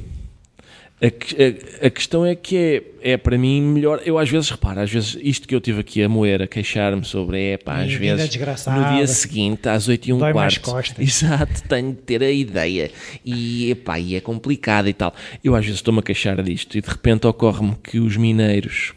A, 0.99 1.07
a, 1.09 1.87
a, 1.89 1.91
questão 1.91 2.25
é 2.25 2.35
que 2.35 2.57
é, 3.03 3.13
é 3.13 3.17
para 3.19 3.37
mim 3.37 3.61
melhor. 3.61 4.01
Eu 4.07 4.19
às 4.19 4.31
vezes 4.31 4.49
reparo, 4.49 4.81
às 4.81 4.91
vezes 4.91 5.19
isto 5.21 5.47
que 5.47 5.55
eu 5.55 5.61
tive 5.61 5.81
aqui 5.81 6.03
a 6.03 6.09
moer, 6.09 6.41
a 6.41 6.47
queixar-me 6.47 7.05
sobre, 7.05 7.51
é 7.51 7.59
pá, 7.59 7.83
às 7.83 7.93
vezes 7.93 8.35
no 8.67 8.95
dia 8.95 9.07
seguinte, 9.07 9.69
às 9.69 9.89
8 9.89 10.09
e 10.09 10.13
um 10.15 10.19
quarto. 10.19 10.75
Exato, 10.99 11.69
tenho 11.69 11.91
de 11.93 11.99
ter 11.99 12.23
a 12.23 12.31
ideia. 12.31 12.91
E 13.23 13.71
epá, 13.71 14.01
e 14.01 14.15
é 14.15 14.23
complicado 14.23 14.89
e 14.89 14.95
tal. 14.95 15.15
Eu 15.45 15.55
às 15.55 15.67
vezes 15.67 15.81
estou-me 15.81 16.01
a 16.01 16.03
queixar 16.03 16.43
disto 16.43 16.79
e 16.79 16.81
de 16.81 16.89
repente 16.89 17.27
ocorre-me 17.27 17.77
que 17.83 17.99
os 17.99 18.17
mineiros 18.17 18.95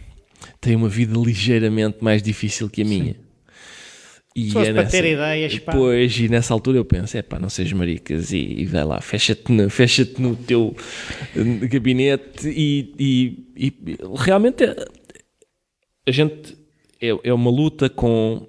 têm 0.61 0.75
uma 0.75 0.89
vida 0.89 1.17
ligeiramente 1.17 1.97
mais 2.01 2.21
difícil 2.21 2.69
que 2.69 2.81
a 2.81 2.85
minha. 2.85 3.15
E 4.35 4.45
Se 4.47 4.51
fosse 4.51 4.69
é 4.69 4.73
para 4.73 4.83
nessa- 4.83 5.01
ter 5.01 5.11
ideias, 5.13 5.59
pá. 5.59 5.71
Pois, 5.71 6.17
e 6.19 6.29
nessa 6.29 6.53
altura 6.53 6.77
eu 6.77 6.85
penso, 6.85 7.17
é 7.17 7.21
pá, 7.21 7.39
não 7.39 7.49
sejas 7.49 7.73
maricas 7.73 8.31
e, 8.31 8.37
e 8.37 8.65
vai 8.65 8.83
lá, 8.85 9.01
fecha-te 9.01 9.51
no, 9.51 9.69
fecha 9.69 10.07
no 10.19 10.35
teu 10.35 10.75
gabinete 11.69 12.47
e, 12.47 12.93
e- 12.99 13.45
e 13.57 13.73
realmente 14.15 14.63
é- 14.63 14.85
a 16.07 16.11
gente 16.11 16.57
é, 17.01 17.09
é 17.23 17.33
uma 17.33 17.49
luta 17.49 17.89
com 17.89 18.47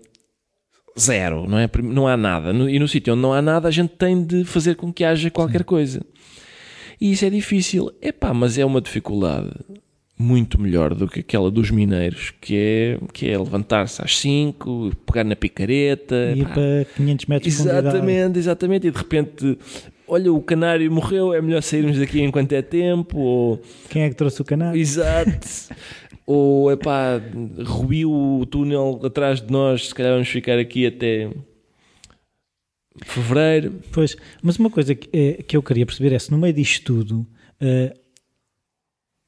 zero, 0.98 1.48
não 1.48 1.58
é? 1.58 1.68
Não 1.82 2.06
há 2.06 2.16
nada. 2.16 2.52
No- 2.52 2.68
E 2.68 2.78
no 2.78 2.86
sítio 2.88 3.14
onde 3.14 3.22
não 3.22 3.32
há 3.32 3.40
nada, 3.40 3.68
a 3.68 3.70
gente 3.70 3.90
tem 3.96 4.22
de 4.24 4.44
fazer 4.44 4.74
com 4.76 4.92
que 4.92 5.02
haja 5.04 5.30
qualquer 5.30 5.64
coisa. 5.64 6.04
E 7.00 7.12
isso 7.12 7.24
é 7.24 7.30
difícil. 7.30 7.90
É 8.02 8.12
pá, 8.12 8.34
mas 8.34 8.58
é 8.58 8.64
uma 8.64 8.80
dificuldade 8.80 9.50
muito 10.20 10.60
melhor 10.60 10.94
do 10.94 11.08
que 11.08 11.20
aquela 11.20 11.50
dos 11.50 11.70
mineiros, 11.70 12.32
que 12.40 12.54
é, 12.56 12.98
que 13.12 13.28
é 13.28 13.38
levantar-se 13.38 14.02
às 14.04 14.18
5, 14.18 14.92
pegar 15.06 15.24
na 15.24 15.34
picareta. 15.34 16.32
E 16.36 16.40
ir 16.40 16.44
pá, 16.44 16.54
para 16.54 16.84
500 16.94 17.26
metros 17.26 17.56
de. 17.56 17.62
Exatamente, 17.62 18.38
exatamente. 18.38 18.86
E 18.86 18.90
de 18.90 18.98
repente, 18.98 19.58
olha, 20.06 20.30
o 20.30 20.42
canário 20.42 20.92
morreu, 20.92 21.32
é 21.32 21.40
melhor 21.40 21.62
sairmos 21.62 21.98
daqui 21.98 22.20
enquanto 22.20 22.52
é 22.52 22.60
tempo. 22.60 23.18
Ou, 23.18 23.62
Quem 23.88 24.02
é 24.02 24.10
que 24.10 24.14
trouxe 24.14 24.42
o 24.42 24.44
canal? 24.44 24.76
exato. 24.76 25.74
ou, 26.26 26.70
epá, 26.70 27.20
ruiu 27.64 28.12
o 28.12 28.44
túnel 28.44 29.00
atrás 29.02 29.40
de 29.40 29.50
nós, 29.50 29.88
se 29.88 29.94
calhar 29.94 30.12
vamos 30.12 30.28
ficar 30.28 30.58
aqui 30.58 30.86
até 30.86 31.30
fevereiro. 33.06 33.80
Pois, 33.90 34.16
mas 34.42 34.58
uma 34.58 34.68
coisa 34.68 34.94
que, 34.94 35.08
eh, 35.12 35.42
que 35.42 35.56
eu 35.56 35.62
queria 35.62 35.86
perceber 35.86 36.14
é 36.14 36.18
se 36.18 36.30
no 36.30 36.36
meio 36.36 36.52
disto 36.52 36.84
tudo 36.84 37.26
eh, 37.58 37.94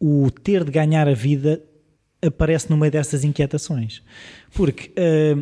o 0.05 0.28
ter 0.32 0.64
de 0.64 0.72
ganhar 0.72 1.07
a 1.07 1.14
vida 1.14 1.62
aparece 2.20 2.68
no 2.68 2.76
meio 2.76 2.90
dessas 2.90 3.22
inquietações. 3.22 4.03
Porque 4.53 4.90
eh, 4.96 5.36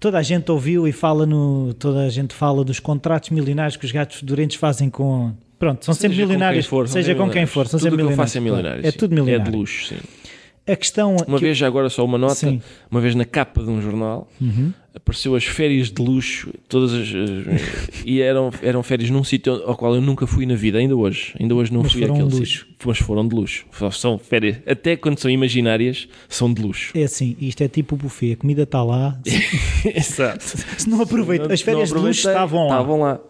toda 0.00 0.18
a 0.18 0.22
gente 0.22 0.50
ouviu 0.50 0.88
e 0.88 0.92
fala 0.92 1.24
no. 1.24 1.72
Toda 1.74 2.00
a 2.04 2.08
gente 2.08 2.34
fala 2.34 2.64
dos 2.64 2.80
contratos 2.80 3.30
milionários 3.30 3.76
que 3.76 3.84
os 3.86 3.92
gatos 3.92 4.20
doentes 4.22 4.56
fazem 4.56 4.90
com. 4.90 5.32
Pronto, 5.58 5.84
são 5.84 5.94
sempre 5.94 6.16
Seja 6.16 6.22
com 6.26 6.28
milionários. 6.32 6.66
seja 6.66 6.88
sempre 6.88 7.14
com 7.14 7.18
quem 7.30 7.42
milionários. 7.44 7.50
for, 7.52 7.68
são 7.68 7.78
Tudo 7.78 7.90
sempre 7.90 8.02
milionários. 8.04 8.34
é 8.36 8.40
claro. 8.40 8.56
milionário. 8.56 8.86
É 8.86 8.90
tudo 8.92 9.10
milionário. 9.14 9.40
É 9.48 9.50
de 9.50 9.56
luxo, 9.56 9.86
sim. 9.86 9.96
A 10.66 10.74
questão. 10.76 11.16
Uma 11.28 11.38
que- 11.38 11.44
vez, 11.44 11.58
já 11.58 11.66
agora 11.66 11.90
só 11.90 12.04
uma 12.04 12.16
nota, 12.16 12.34
Sim. 12.36 12.46
Uhum. 12.54 12.60
uma 12.90 13.00
vez 13.00 13.14
na 13.14 13.24
capa 13.26 13.62
de 13.62 13.68
um 13.68 13.82
jornal, 13.82 14.26
apareceu 14.94 15.34
as 15.36 15.44
férias 15.44 15.90
de 15.90 16.00
luxo, 16.00 16.54
todas 16.68 16.92
as, 16.94 17.00
as- 17.08 18.00
e 18.06 18.22
eram, 18.22 18.50
eram 18.62 18.82
férias 18.82 19.10
num 19.10 19.22
sítio 19.22 19.52
ao 19.66 19.76
qual 19.76 19.94
eu 19.94 20.00
nunca 20.00 20.26
fui 20.26 20.46
na 20.46 20.54
vida, 20.54 20.78
ainda 20.78 20.96
hoje. 20.96 21.34
Ainda 21.38 21.54
hoje 21.54 21.70
não 21.72 21.82
Mas 21.82 21.92
fui 21.92 22.00
foram 22.00 22.14
àquele 22.14 22.28
de 22.30 22.36
luxo. 22.36 22.52
sítio. 22.60 22.66
Mas 22.86 22.98
foram 22.98 23.28
de 23.28 23.34
luxo. 23.34 23.66
São 23.92 24.18
férias, 24.18 24.56
até 24.66 24.96
quando 24.96 25.18
são 25.18 25.30
imaginárias, 25.30 26.08
são 26.28 26.52
de 26.52 26.62
luxo. 26.62 26.96
É 26.96 27.02
assim, 27.04 27.36
isto 27.40 27.62
é 27.62 27.68
tipo 27.68 27.94
o 27.94 27.98
buffet, 27.98 28.32
a 28.32 28.36
comida 28.36 28.62
está 28.62 28.82
lá. 28.82 29.18
Exato. 29.84 30.44
Se 30.78 30.88
não 30.88 31.02
aproveita, 31.02 31.52
as 31.52 31.60
férias 31.60 31.88
de 31.90 31.94
luxo 31.94 32.26
estavam 32.28 32.68
lá. 32.68 32.74
Estavam 32.74 33.00
lá. 33.00 33.20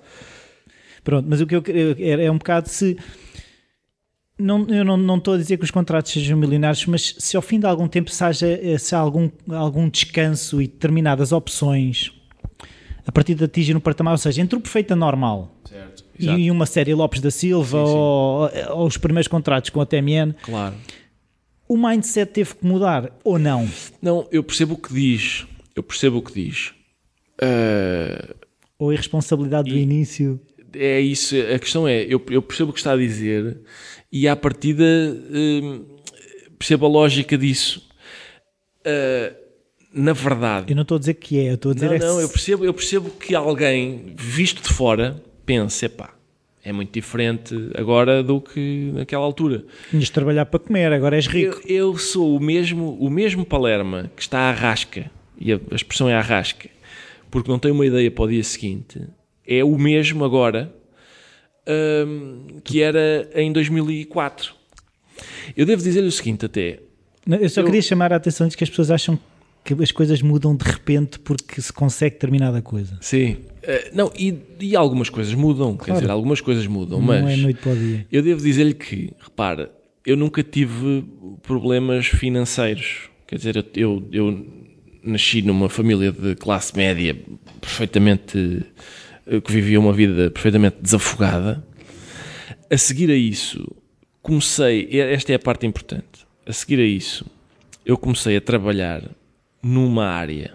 Pronto, 1.03 1.27
mas 1.29 1.41
o 1.41 1.47
que 1.47 1.57
eu 1.57 1.63
queria 1.63 1.97
é 2.23 2.31
um 2.31 2.39
bocado 2.39 2.69
se. 2.69 2.97
Não, 4.39 4.67
eu 4.69 4.85
não, 4.85 4.97
não 4.97 5.17
estou 5.19 5.35
a 5.35 5.37
dizer 5.37 5.57
que 5.59 5.65
os 5.65 5.71
contratos 5.71 6.13
sejam 6.13 6.37
milionários, 6.37 6.85
mas 6.87 7.15
se 7.19 7.37
ao 7.37 7.43
fim 7.43 7.61
de 7.61 7.67
algum 7.67 7.87
tempo 7.87 8.11
se, 8.11 8.25
haja, 8.25 8.49
eh, 8.49 8.77
se 8.79 8.95
há 8.95 8.99
algum, 8.99 9.31
algum 9.49 9.89
descanso 9.89 10.61
e 10.61 10.67
determinadas 10.67 11.31
opções 11.31 12.11
a 13.07 13.13
partir 13.13 13.35
de 13.35 13.45
atingir 13.45 13.77
um 13.77 13.81
patamar, 13.81 14.13
ou 14.13 14.19
seja, 14.19 14.41
entre 14.43 14.57
o 14.59 14.61
perfeito 14.61 14.97
normal 14.97 15.55
Certo. 15.69 16.05
e, 16.19 16.27
e 16.27 16.51
uma 16.51 16.67
série 16.67 16.95
Lopes 16.95 17.21
da 17.21 17.31
Silva 17.31 17.79
Sim, 17.79 17.87
sim. 17.87 17.93
Ou, 17.93 18.51
ou 18.71 18.87
os 18.87 18.97
primeiros 18.97 19.29
contratos 19.29 19.71
com 19.71 19.81
a 19.81 19.87
TMN, 19.87 20.35
Claro. 20.43 20.75
o 21.69 21.77
mindset 21.77 22.33
teve 22.33 22.55
que 22.57 22.67
mudar 22.67 23.13
ou 23.23 23.39
não? 23.39 23.69
Não, 24.03 24.27
eu 24.33 24.43
percebo 24.43 24.75
o 24.75 24.79
que 24.79 24.93
diz. 24.93 25.47
Eu 25.77 25.83
percebo 25.83 26.19
o 26.19 26.23
que 26.23 26.33
diz. 26.33 26.73
Ah, 27.41 28.35
Ou 28.79 28.91
a 28.91 28.95
irresponsabilidade 28.95 29.71
do 29.71 29.77
início? 29.77 30.41
É 30.77 31.01
isso, 31.01 31.37
a 31.37 31.59
questão 31.59 31.87
é, 31.87 32.03
eu, 32.03 32.21
eu 32.31 32.43
percebo 32.43 32.71
o 32.71 32.73
que 32.73 32.81
está 32.81 32.93
a 32.93 32.97
dizer 32.97 33.59
e 34.17 34.29
à 34.29 34.37
partida 34.37 34.85
hum, 34.85 35.85
percebo 36.59 36.87
a 36.87 36.89
lógica 36.89 37.37
disso. 37.37 37.87
Ah, 38.85 39.35
na 39.93 40.13
verdade, 40.13 40.73
Eu 40.73 40.77
não 40.77 40.83
estou 40.83 40.97
a 40.97 40.99
dizer 40.99 41.15
que 41.15 41.39
é, 41.39 41.51
eu 41.51 41.55
estou 41.55 41.71
a 41.71 41.75
dizer 41.75 41.87
não, 41.89 41.95
é 41.95 41.99
não, 41.99 42.17
se- 42.17 42.23
eu 42.23 42.29
percebo, 42.29 42.65
eu 42.65 42.75
percebo 42.75 43.11
que 43.11 43.35
alguém 43.35 44.13
visto 44.17 44.63
de 44.63 44.69
fora 44.69 45.23
pense, 45.47 45.85
epá, 45.87 46.13
é 46.65 46.73
muito 46.73 46.93
diferente 46.93 47.55
agora 47.77 48.23
do 48.23 48.41
que 48.41 48.91
naquela 48.95 49.23
altura. 49.25 49.65
tinhas 49.91 50.07
de 50.07 50.13
trabalhar 50.13 50.47
para 50.47 50.59
comer, 50.59 50.93
agora 50.93 51.15
és 51.17 51.27
rico. 51.29 51.61
Eu, 51.65 51.91
eu 51.93 51.99
sou 51.99 52.37
o 52.37 52.41
mesmo, 52.41 52.97
o 53.01 53.09
mesmo 53.09 53.45
Palerma 53.45 54.11
que 54.17 54.23
está 54.23 54.41
à 54.51 54.53
rasca, 54.53 55.09
e 55.39 55.53
a, 55.53 55.61
a 55.71 55.75
expressão 55.77 56.09
é 56.09 56.15
à 56.15 56.21
rasca, 56.21 56.69
porque 57.31 57.49
não 57.51 57.59
tem 57.61 57.71
uma 57.71 57.87
ideia 57.87 58.11
para 58.11 58.25
o 58.25 58.29
dia 58.29 58.43
seguinte, 58.43 59.01
é 59.47 59.63
o 59.63 59.79
mesmo 59.79 60.25
agora 60.25 60.75
hum, 61.69 62.47
que 62.63 62.81
era 62.83 63.29
em 63.35 63.53
2004. 63.53 64.55
Eu 65.57 65.65
devo 65.67 65.83
dizer-lhe 65.83 66.09
o 66.09 66.13
seguinte 66.13 66.47
até, 66.47 66.81
Não, 67.27 67.39
Eu 67.39 67.49
só 67.49 67.61
Eu- 67.61 67.65
queria 67.67 67.81
chamar 67.83 68.13
a 68.13 68.17
atenção 68.17 68.47
de 68.49 68.57
que 68.57 68.65
as 68.65 68.71
pessoas 68.71 68.91
acham 68.91 69.19
que 69.65 69.73
as 69.83 69.91
coisas 69.91 70.21
mudam 70.21 70.55
de 70.55 70.65
repente 70.65 71.19
porque 71.19 71.59
se 71.63 71.73
consegue 71.73 72.15
determinada 72.17 72.61
coisa. 72.61 72.99
sim, 73.01 73.39
eh, 73.63 73.91
não, 73.95 74.13
e, 74.19 74.35
e 74.61 74.77
algumas 74.77 75.09
coisas 75.09 75.33
mudam, 75.33 75.75
quer 75.75 75.85
Claro. 75.87 76.01
dizer, 76.03 76.11
algumas 76.13 76.41
coisas 76.43 76.67
mudam, 76.67 76.99
Não 77.01 77.07
mas... 77.07 77.33
é 77.33 77.37
noite 77.39 77.61
para 77.63 77.73
o 77.73 77.77
dia. 77.77 78.07
Eu 78.13 78.23
devo 78.23 78.43
dizer-lhe 78.43 78.75
que, 78.75 79.13
repara, 79.19 79.73
eu 80.05 80.19
nunca 80.19 80.43
tive 80.43 81.03
problemas 81.43 82.07
financeiros. 82.09 83.09
Quer 83.27 83.37
dizer, 83.37 83.67
eu, 83.75 84.07
eu 84.13 84.47
nasci 85.03 85.41
numa 85.41 85.71
família 85.71 86.13
de 86.13 86.35
classe 86.35 86.77
média 86.77 87.17
perfeitamente. 87.59 88.63
Eh, 89.27 89.41
que 89.41 89.53
vivia 89.53 89.79
uma 89.79 89.93
vida 89.93 90.31
perfeitamente 90.31 90.77
desafogada. 90.81 91.65
A 92.71 92.77
seguir 92.77 93.11
a 93.11 93.15
isso, 93.15 93.65
comecei. 94.23 94.89
Esta 95.01 95.33
é 95.33 95.37
a 95.37 95.39
parte 95.39 95.67
importante. 95.67 96.27
A 96.47 96.53
seguir 96.53 96.79
a 96.79 96.85
isso, 96.85 97.27
eu 97.85 97.97
comecei 97.97 98.37
a 98.37 98.41
trabalhar 98.41 99.03
numa 99.63 100.07
área 100.07 100.53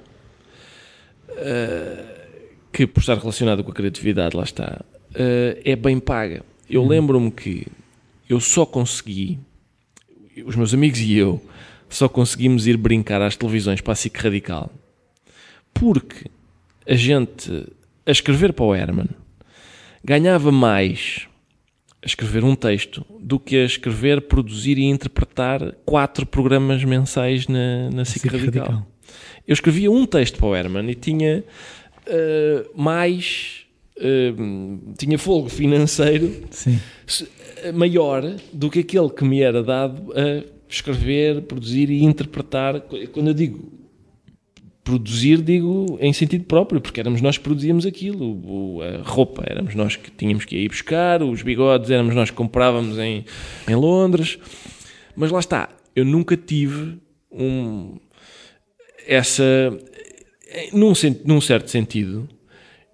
eh, 1.38 2.28
que, 2.72 2.86
por 2.86 3.00
estar 3.00 3.18
relacionada 3.18 3.64
com 3.64 3.72
a 3.72 3.74
criatividade, 3.74 4.36
lá 4.36 4.44
está, 4.44 4.84
eh, 5.16 5.62
é 5.64 5.76
bem 5.76 6.00
paga. 6.00 6.44
Eu 6.70 6.86
lembro-me 6.86 7.32
que 7.32 7.66
eu 8.30 8.40
só 8.40 8.66
consegui, 8.66 9.40
os 10.46 10.56
meus 10.56 10.74
amigos 10.74 11.00
e 11.00 11.16
eu, 11.16 11.44
só 11.90 12.08
conseguimos 12.08 12.68
ir 12.68 12.78
brincar 12.78 13.20
às 13.22 13.36
televisões 13.36 13.82
para 13.82 13.94
a 13.94 13.96
SIC 13.96 14.16
Radical 14.16 14.72
porque 15.80 16.30
a 16.86 16.96
gente, 16.96 17.68
a 18.06 18.12
escrever 18.12 18.54
para 18.54 18.66
o 18.66 18.74
Herman, 18.76 19.08
ganhava 20.04 20.52
mais 20.52 21.28
a 22.02 22.06
escrever 22.08 22.44
um 22.44 22.56
texto 22.56 23.06
do 23.20 23.38
que 23.40 23.58
a 23.58 23.66
escrever, 23.66 24.22
produzir 24.22 24.78
e 24.78 24.86
interpretar 24.86 25.74
quatro 25.86 26.26
programas 26.26 26.84
mensais 26.84 27.48
na, 27.48 27.90
na 27.92 28.06
SIC, 28.06 28.26
Radical. 28.28 28.66
Radical. 28.66 28.88
Eu 29.48 29.54
escrevia 29.54 29.92
um 29.92 30.06
texto 30.06 30.38
para 30.38 30.48
o 30.48 30.56
Herman 30.56 30.90
e 30.90 30.96
tinha 30.96 31.44
eh, 32.06 32.66
mais. 32.76 33.66
eh, 33.98 34.32
tinha 34.98 35.18
fogo 35.18 35.50
financeiro 35.50 36.44
Sim. 36.52 36.80
se- 37.06 37.28
maior 37.74 38.24
do 38.54 38.70
que 38.70 38.80
aquele 38.80 39.10
que 39.10 39.26
me 39.26 39.42
era 39.42 39.62
dado 39.62 40.14
a 40.14 40.44
escrever, 40.70 41.42
produzir 41.42 41.90
e 41.90 42.04
interpretar. 42.04 42.80
Quando 43.12 43.28
eu 43.28 43.34
digo 43.34 43.74
produzir, 44.90 45.40
digo, 45.44 46.00
em 46.02 46.12
sentido 46.12 46.46
próprio, 46.46 46.82
porque 46.82 47.00
éramos 47.00 47.22
nós 47.22 47.38
que 47.38 47.44
produzíamos 47.44 47.86
aquilo, 47.86 48.80
a 48.82 49.08
roupa 49.08 49.44
éramos 49.46 49.76
nós 49.76 49.96
que 49.96 50.10
tínhamos 50.10 50.46
que 50.46 50.58
ir 50.58 50.68
buscar, 50.68 51.22
os 51.22 51.44
bigodes 51.44 51.92
éramos 51.92 52.16
nós 52.16 52.32
que 52.32 52.36
comprávamos 52.36 52.98
em, 52.98 53.24
em 53.68 53.76
Londres, 53.76 54.40
mas 55.16 55.30
lá 55.30 55.40
está, 55.40 55.70
eu 55.96 56.04
nunca 56.04 56.36
tive 56.36 56.98
um, 57.32 57.98
essa, 59.06 59.44
num, 60.74 60.94
num 61.24 61.40
certo 61.40 61.70
sentido, 61.70 62.28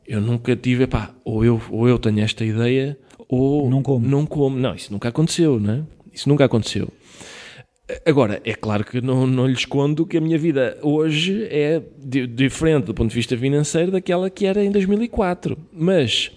eu 0.05 0.19
nunca 0.19 0.53
tive, 0.53 0.83
epá, 0.83 1.15
ou 1.23 1.45
eu, 1.45 1.61
ou 1.69 1.87
eu 1.87 1.97
tenho 1.97 2.19
esta 2.19 2.43
ideia, 2.43 2.99
ou 3.29 3.69
não 3.69 3.81
como. 3.81 4.05
Não 4.05 4.25
como. 4.25 4.57
Não, 4.57 4.75
isso 4.75 4.91
nunca 4.91 5.07
aconteceu, 5.07 5.61
não 5.61 5.73
é? 5.73 5.83
Isso 6.13 6.27
nunca 6.27 6.43
aconteceu. 6.43 6.91
Agora, 8.05 8.41
é 8.43 8.53
claro 8.53 8.83
que 8.83 8.99
não, 8.99 9.27
não 9.27 9.45
lhe 9.45 9.53
escondo 9.53 10.05
que 10.05 10.17
a 10.17 10.21
minha 10.21 10.39
vida 10.39 10.77
hoje 10.81 11.47
é 11.51 11.81
diferente 12.29 12.85
do 12.85 12.93
ponto 12.95 13.09
de 13.09 13.15
vista 13.15 13.37
financeiro 13.37 13.91
daquela 13.91 14.29
que 14.29 14.45
era 14.45 14.63
em 14.63 14.71
2004. 14.71 15.55
Mas 15.71 16.31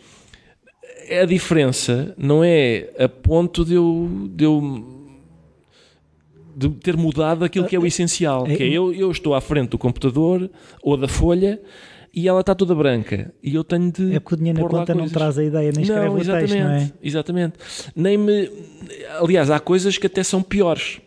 a 1.11 1.25
diferença 1.25 2.15
não 2.19 2.45
é 2.45 2.91
a 2.99 3.09
ponto 3.09 3.65
de 3.65 3.75
eu, 3.75 4.29
de 4.31 4.45
eu 4.45 4.99
de 6.55 6.69
ter 6.71 6.97
mudado 6.97 7.45
aquilo 7.45 7.67
que 7.67 7.77
é 7.77 7.79
o 7.79 7.85
ah, 7.85 7.89
essencial, 7.89 8.47
é, 8.47 8.57
que 8.57 8.63
é 8.65 8.69
eu, 8.69 8.93
eu 8.93 9.11
estou 9.11 9.35
à 9.35 9.41
frente 9.41 9.71
do 9.71 9.79
computador 9.79 10.51
ou 10.83 10.97
da 10.97 11.09
folha 11.09 11.61
e 12.13 12.27
ela 12.27 12.41
está 12.41 12.55
toda 12.55 12.75
branca. 12.75 13.33
E 13.43 13.55
eu 13.55 13.63
tenho 13.63 13.93
de. 13.93 14.17
É 14.17 14.21
porque 14.21 14.35
o 14.35 14.39
dinheiro 14.39 14.61
na 14.61 14.69
conta 14.69 14.95
não 14.95 15.09
traz 15.09 15.39
a 15.39 15.45
ideia, 15.45 15.71
nem 15.73 15.83
escreve 15.83 16.07
não, 16.09 16.17
o 16.17 16.25
texto, 16.25 16.59
não 16.59 16.71
é? 16.71 16.93
Exatamente. 17.03 17.55
Nem 17.95 18.19
me. 18.19 18.51
Aliás, 19.21 19.51
há 19.51 19.61
coisas 19.61 19.97
que 19.97 20.07
até 20.07 20.23
são 20.23 20.43
piores. 20.43 21.01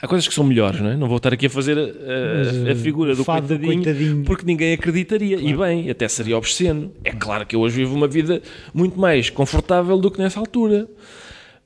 Há 0.00 0.08
coisas 0.08 0.28
que 0.28 0.34
são 0.34 0.44
melhores, 0.44 0.80
não 0.80 0.90
é? 0.90 0.96
Não 0.96 1.08
vou 1.08 1.16
estar 1.16 1.32
aqui 1.32 1.46
a 1.46 1.50
fazer 1.50 1.78
a, 1.78 2.68
a, 2.68 2.72
a 2.72 2.74
figura 2.74 3.14
do 3.14 3.24
coitadinho, 3.24 3.82
coitadinho, 3.82 4.24
porque 4.24 4.44
ninguém 4.44 4.74
acreditaria. 4.74 5.38
Claro. 5.38 5.50
E 5.50 5.56
bem, 5.56 5.90
até 5.90 6.06
seria 6.08 6.36
obsceno. 6.36 6.92
É 7.02 7.12
claro 7.12 7.46
que 7.46 7.56
eu 7.56 7.60
hoje 7.60 7.76
vivo 7.76 7.94
uma 7.94 8.08
vida 8.08 8.42
muito 8.72 8.98
mais 8.98 9.30
confortável 9.30 9.98
do 9.98 10.10
que 10.10 10.18
nessa 10.18 10.38
altura. 10.38 10.86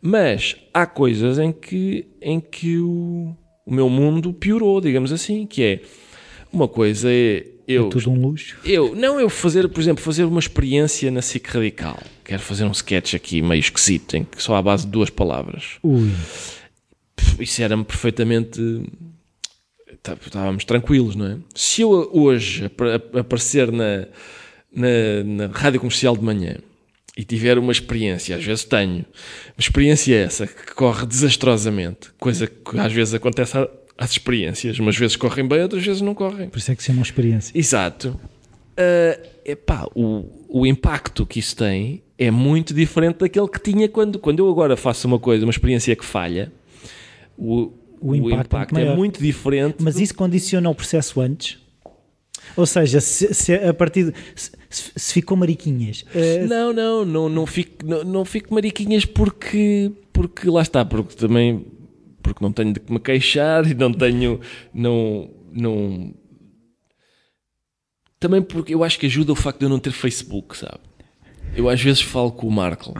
Mas 0.01 0.57
há 0.72 0.87
coisas 0.87 1.39
em 1.39 1.51
que, 1.51 2.07
em 2.22 2.39
que 2.39 2.79
o, 2.79 3.35
o 3.66 3.74
meu 3.74 3.89
mundo 3.89 4.33
piorou, 4.33 4.81
digamos 4.81 5.12
assim, 5.12 5.45
que 5.45 5.62
é 5.62 5.81
uma 6.53 6.68
coisa 6.68 7.11
é 7.11 7.45
eu, 7.66 7.89
é 7.89 7.91
tudo 7.91 8.11
um 8.11 8.20
luxo. 8.20 8.57
Eu, 8.64 8.95
não 8.95 9.20
eu 9.20 9.29
fazer, 9.29 9.68
por 9.68 9.81
exemplo, 9.81 10.03
fazer 10.03 10.24
uma 10.24 10.41
experiência 10.41 11.11
na 11.11 11.20
SIC 11.20 11.47
Radical. 11.49 11.99
Quero 12.24 12.41
fazer 12.41 12.64
um 12.64 12.72
sketch 12.72 13.14
aqui 13.14 13.43
meio 13.43 13.61
esquisito, 13.61 14.16
em 14.16 14.24
que 14.24 14.43
só 14.43 14.55
à 14.55 14.62
base 14.62 14.87
de 14.87 14.93
duas 14.93 15.11
palavras. 15.11 15.79
Ui. 15.83 16.11
Isso 17.39 17.62
era-me 17.62 17.85
perfeitamente. 17.85 18.61
Estávamos 20.25 20.64
tranquilos, 20.64 21.16
não 21.16 21.27
é? 21.27 21.37
Se 21.55 21.83
eu 21.83 22.11
hoje 22.12 22.71
aparecer 23.19 23.71
na, 23.71 24.07
na, 24.73 25.25
na 25.25 25.47
rádio 25.49 25.81
comercial 25.81 26.16
de 26.16 26.23
manhã 26.23 26.57
e 27.16 27.25
tiver 27.25 27.59
uma 27.59 27.73
experiência, 27.73 28.37
às 28.37 28.45
vezes 28.45 28.64
tenho, 28.64 28.99
uma 28.99 29.61
experiência 29.61 30.14
essa 30.14 30.47
que 30.47 30.75
corre 30.75 31.05
desastrosamente, 31.05 32.11
coisa 32.19 32.47
que 32.47 32.79
às 32.79 32.93
vezes 32.93 33.12
acontece 33.12 33.57
às 33.99 34.12
experiências. 34.12 34.79
Umas 34.79 34.97
vezes 34.97 35.16
correm 35.16 35.47
bem, 35.47 35.62
outras 35.62 35.85
vezes 35.85 36.01
não 36.01 36.14
correm. 36.14 36.49
Por 36.49 36.59
isso 36.59 36.71
é 36.71 36.77
que 36.77 36.83
se 36.83 36.87
chama 36.87 37.03
experiência. 37.03 37.59
Exato. 37.59 38.19
Uh, 38.79 39.29
epá, 39.45 39.89
o, 39.95 40.25
o 40.49 40.64
impacto 40.64 41.27
que 41.27 41.41
isso 41.41 41.57
tem 41.57 42.01
é 42.16 42.31
muito 42.31 42.73
diferente 42.73 43.19
daquele 43.19 43.49
que 43.49 43.61
tinha 43.61 43.89
quando, 43.89 44.21
quando 44.21 44.39
eu 44.39 44.49
agora 44.49 44.77
faço 44.77 45.09
uma 45.09 45.19
coisa, 45.19 45.45
uma 45.45 45.51
experiência 45.51 45.95
que 45.97 46.05
falha. 46.05 46.53
O, 47.39 47.72
o 48.01 48.14
impacto, 48.14 48.36
o 48.36 48.41
impacto 48.41 48.78
é, 48.78 48.97
muito 48.97 49.22
diferente. 49.22 49.76
Mas 49.80 49.95
do... 49.95 50.03
isso 50.03 50.14
condiciona 50.14 50.68
o 50.68 50.74
processo 50.74 51.20
antes? 51.20 51.59
Ou 52.57 52.66
seja, 52.66 53.01
se, 53.01 53.32
se 53.32 53.55
a 53.55 53.72
partir 53.72 54.05
de, 54.05 54.14
se, 54.34 54.51
se, 54.68 55.12
ficou 55.12 55.36
mariquinhas. 55.36 56.05
Uh... 56.14 56.47
Não, 56.49 56.72
não, 56.72 57.05
não, 57.05 57.28
não 57.28 57.47
fico, 57.47 57.86
não, 57.86 58.05
não 58.05 58.24
fico 58.24 58.53
mariquinhas 58.53 59.05
porque, 59.05 59.93
porque 60.12 60.51
lá 60.51 60.62
está, 60.62 60.84
porque 60.84 61.14
também 61.14 61.64
porque 62.28 62.45
não 62.45 62.53
tenho 62.53 62.72
de 62.74 62.82
me 62.91 63.01
queixar 63.01 63.66
e 63.66 63.74
não 63.74 63.93
tenho. 63.93 64.41
Não, 64.72 65.30
não. 65.53 66.14
Também 68.20 68.43
porque 68.43 68.74
eu 68.74 68.84
acho 68.84 68.99
que 68.99 69.07
ajuda 69.07 69.32
o 69.32 69.36
facto 69.36 69.61
de 69.61 69.64
eu 69.64 69.68
não 69.70 69.78
ter 69.78 69.93
Facebook, 69.93 70.57
sabe? 70.57 70.80
Eu 71.57 71.68
às 71.68 71.80
vezes 71.80 72.03
falo 72.03 72.30
com 72.32 72.47
o 72.47 72.51
Marco 72.51 72.95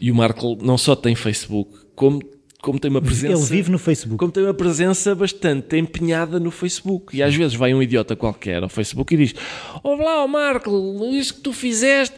e 0.00 0.10
o 0.10 0.14
Marco 0.14 0.56
não 0.62 0.78
só 0.78 0.94
tem 0.94 1.14
Facebook, 1.14 1.76
como, 1.96 2.22
como 2.62 2.78
tem 2.78 2.90
uma 2.90 3.00
presença. 3.00 3.34
Ele 3.34 3.50
vive 3.50 3.70
no 3.70 3.78
Facebook. 3.78 4.18
Como 4.18 4.32
tem 4.32 4.42
uma 4.42 4.54
presença 4.54 5.14
bastante 5.14 5.76
empenhada 5.76 6.40
no 6.40 6.50
Facebook. 6.50 7.16
E 7.16 7.22
às 7.22 7.34
vezes 7.34 7.54
vai 7.54 7.72
um 7.72 7.82
idiota 7.82 8.16
qualquer 8.16 8.62
ao 8.62 8.68
Facebook 8.68 9.14
e 9.14 9.18
diz: 9.18 9.34
Olá, 9.82 10.26
Marco, 10.26 10.70
isso 11.12 11.34
que 11.34 11.40
tu 11.40 11.52
fizeste 11.52 12.16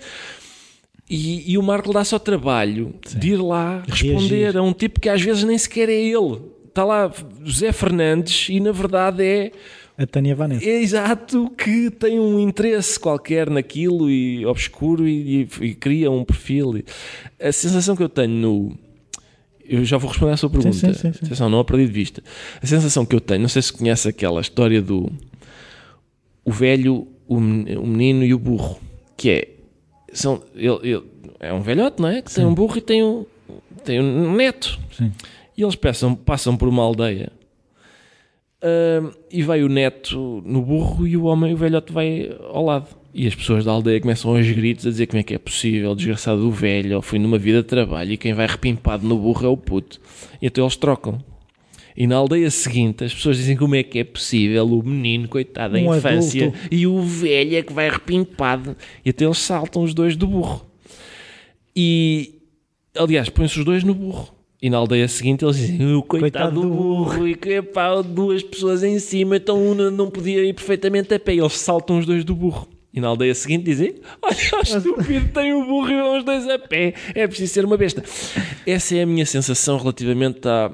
e, 1.10 1.52
e, 1.52 1.58
o 1.58 1.62
Marco 1.62 1.92
dá 1.92 2.04
só 2.04 2.20
trabalho 2.20 2.94
Sim. 3.04 3.18
de 3.18 3.32
ir 3.32 3.42
lá 3.42 3.82
responder 3.84 4.42
Reagir. 4.42 4.56
a 4.56 4.62
um 4.62 4.72
tipo 4.72 5.00
que 5.00 5.08
às 5.08 5.20
vezes 5.20 5.42
nem 5.42 5.58
sequer 5.58 5.88
é 5.88 6.00
ele. 6.00 6.40
Está 6.68 6.84
lá 6.84 7.12
José 7.42 7.72
Fernandes 7.72 8.48
e 8.48 8.60
na 8.60 8.70
verdade 8.70 9.24
é 9.24 9.50
a 9.98 10.06
Tânia 10.06 10.36
Vanessa. 10.36 10.64
É 10.64 10.80
exato, 10.80 11.50
que 11.58 11.90
tem 11.90 12.20
um 12.20 12.38
interesse 12.38 12.98
qualquer 12.98 13.50
naquilo 13.50 14.08
e 14.08 14.46
obscuro 14.46 15.06
e, 15.06 15.42
e, 15.42 15.64
e 15.66 15.74
cria 15.74 16.10
um 16.12 16.24
perfil. 16.24 16.82
A 17.42 17.50
sensação 17.50 17.96
que 17.96 18.02
eu 18.04 18.08
tenho 18.08 18.30
no. 18.30 18.78
Eu 19.70 19.84
já 19.84 19.96
vou 19.98 20.08
responder 20.08 20.32
à 20.32 20.36
sua 20.36 20.50
pergunta. 20.50 20.72
Sim, 20.72 20.92
sim, 20.92 21.12
sim, 21.12 21.26
Atenção, 21.26 21.48
não 21.48 21.60
a 21.60 21.64
perdi 21.64 21.86
de 21.86 21.92
vista. 21.92 22.22
A 22.60 22.66
sensação 22.66 23.06
que 23.06 23.14
eu 23.14 23.20
tenho, 23.20 23.40
não 23.40 23.48
sei 23.48 23.62
se 23.62 23.72
conhece 23.72 24.08
aquela 24.08 24.40
história 24.40 24.82
do 24.82 25.10
o 26.44 26.50
velho, 26.50 27.06
o 27.28 27.38
menino 27.38 28.24
e 28.24 28.34
o 28.34 28.38
burro, 28.38 28.80
que 29.16 29.30
é 29.30 29.48
são, 30.12 30.42
ele, 30.56 30.78
ele, 30.82 31.04
é 31.38 31.52
um 31.52 31.60
velhote, 31.60 32.02
não 32.02 32.08
é? 32.08 32.20
Que 32.20 32.34
tem 32.34 32.44
um 32.44 32.52
burro 32.52 32.78
e 32.78 32.80
tem 32.80 33.04
um, 33.04 33.24
tem 33.84 34.00
um 34.00 34.34
neto. 34.34 34.76
Sim. 34.92 35.12
E 35.56 35.62
eles 35.62 35.76
passam, 35.76 36.16
passam 36.16 36.56
por 36.56 36.68
uma 36.68 36.82
aldeia 36.82 37.30
uh, 38.62 39.14
e 39.30 39.42
vai 39.42 39.62
o 39.62 39.68
neto 39.68 40.42
no 40.44 40.62
burro 40.62 41.06
e 41.06 41.16
o 41.16 41.24
homem, 41.24 41.54
o 41.54 41.56
velhote, 41.56 41.92
vai 41.92 42.36
ao 42.48 42.64
lado. 42.64 42.88
E 43.12 43.26
as 43.26 43.34
pessoas 43.34 43.64
da 43.64 43.72
aldeia 43.72 44.00
começam 44.00 44.36
aos 44.36 44.48
gritos 44.48 44.86
a 44.86 44.90
dizer 44.90 45.06
como 45.06 45.18
é 45.18 45.22
que 45.22 45.34
é 45.34 45.38
possível, 45.38 45.94
desgraçado 45.94 46.40
do 46.40 46.50
velho, 46.50 47.02
foi 47.02 47.18
numa 47.18 47.38
vida 47.38 47.60
de 47.60 47.68
trabalho 47.68 48.12
e 48.12 48.16
quem 48.16 48.32
vai 48.32 48.46
repimpado 48.46 49.06
no 49.06 49.18
burro 49.18 49.44
é 49.44 49.48
o 49.48 49.56
puto. 49.56 50.00
E 50.40 50.46
então 50.46 50.64
eles 50.64 50.76
trocam. 50.76 51.18
E 51.96 52.06
na 52.06 52.16
aldeia 52.16 52.50
seguinte 52.50 53.02
as 53.02 53.12
pessoas 53.12 53.36
dizem 53.36 53.56
como 53.56 53.74
é 53.74 53.82
que 53.82 53.98
é 53.98 54.04
possível 54.04 54.64
o 54.64 54.82
menino, 54.82 55.28
coitado 55.28 55.74
da 55.74 55.80
um 55.80 55.96
infância, 55.96 56.46
adulto. 56.46 56.68
e 56.70 56.86
o 56.86 57.02
velho 57.02 57.56
é 57.56 57.62
que 57.62 57.72
vai 57.72 57.90
repimpado. 57.90 58.76
E 59.04 59.10
até 59.10 59.24
eles 59.24 59.38
saltam 59.38 59.82
os 59.82 59.92
dois 59.92 60.16
do 60.16 60.28
burro. 60.28 60.64
E, 61.74 62.40
aliás, 62.96 63.28
põem-se 63.28 63.58
os 63.58 63.64
dois 63.64 63.82
no 63.82 63.94
burro. 63.94 64.32
E 64.62 64.70
na 64.70 64.76
aldeia 64.76 65.08
seguinte 65.08 65.44
eles 65.44 65.56
dizem, 65.56 65.94
o 65.94 66.02
coitado, 66.02 66.54
coitado 66.54 66.60
do 66.60 66.68
burro, 66.68 67.26
e 67.26 67.34
que 67.34 67.62
pá, 67.62 68.02
duas 68.02 68.42
pessoas 68.42 68.82
em 68.82 68.98
cima, 68.98 69.36
então 69.36 69.60
uma 69.62 69.90
não 69.90 70.10
podia 70.10 70.44
ir 70.44 70.52
perfeitamente 70.52 71.12
a 71.14 71.18
pé. 71.18 71.34
E 71.34 71.40
eles 71.40 71.54
saltam 71.54 71.98
os 71.98 72.06
dois 72.06 72.24
do 72.24 72.34
burro. 72.34 72.68
E 72.92 73.00
na 73.00 73.08
aldeia 73.08 73.34
seguinte 73.34 73.64
dizem: 73.64 73.94
Olha, 74.20 74.36
o 74.36 74.62
estúpido 74.62 75.28
tem 75.32 75.54
o 75.54 75.64
burro 75.64 75.90
e 75.90 75.96
vão 75.96 76.18
os 76.18 76.24
dois 76.24 76.48
a 76.48 76.58
pé. 76.58 76.94
É 77.14 77.26
preciso 77.26 77.52
ser 77.52 77.64
uma 77.64 77.76
besta. 77.76 78.02
Essa 78.66 78.96
é 78.96 79.02
a 79.02 79.06
minha 79.06 79.24
sensação 79.24 79.78
relativamente 79.78 80.48
à, 80.48 80.72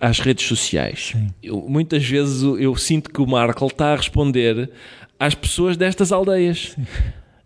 às 0.00 0.18
redes 0.18 0.46
sociais. 0.46 1.14
Eu, 1.42 1.64
muitas 1.68 2.04
vezes 2.04 2.42
eu, 2.42 2.58
eu, 2.58 2.76
sinto 2.76 3.10
que 3.10 3.20
o 3.20 3.26
Markle 3.26 3.68
está 3.68 3.92
a 3.92 3.96
responder 3.96 4.70
às 5.18 5.34
pessoas 5.34 5.76
destas 5.76 6.10
aldeias. 6.10 6.74
Sim. 6.74 6.86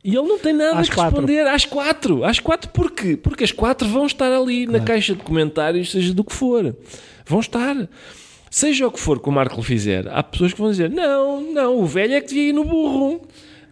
E 0.03 0.17
ele 0.17 0.27
não 0.27 0.39
tem 0.39 0.55
nada 0.55 0.79
às 0.79 0.89
a 0.89 1.03
responder 1.05 1.47
às 1.47 1.67
quatro. 1.67 2.25
Às 2.25 2.41
quatro 2.41 2.71
porquê? 2.71 3.15
Porque 3.17 3.45
as 3.45 3.53
quatro 3.53 3.87
vão 3.89 4.07
estar 4.07 4.33
ali 4.33 4.65
claro. 4.65 4.81
na 4.81 4.85
caixa 4.87 5.15
de 5.15 5.23
comentários, 5.23 5.91
seja 5.91 6.15
do 6.15 6.25
que 6.25 6.33
for. 6.33 6.75
Vão 7.27 7.41
estar. 7.41 7.77
Seja 8.51 8.87
o 8.87 8.91
que 8.91 8.99
for 8.99 9.21
que 9.21 9.29
o 9.29 9.33
Marco 9.33 9.61
fizer, 9.61 10.09
há 10.09 10.23
pessoas 10.23 10.55
que 10.55 10.61
vão 10.61 10.71
dizer: 10.71 10.89
não, 10.89 11.43
não, 11.53 11.79
o 11.79 11.85
velho 11.85 12.15
é 12.15 12.21
que 12.23 12.29
devia 12.29 12.49
ir 12.49 12.53
no 12.55 12.65
burro. 12.65 13.21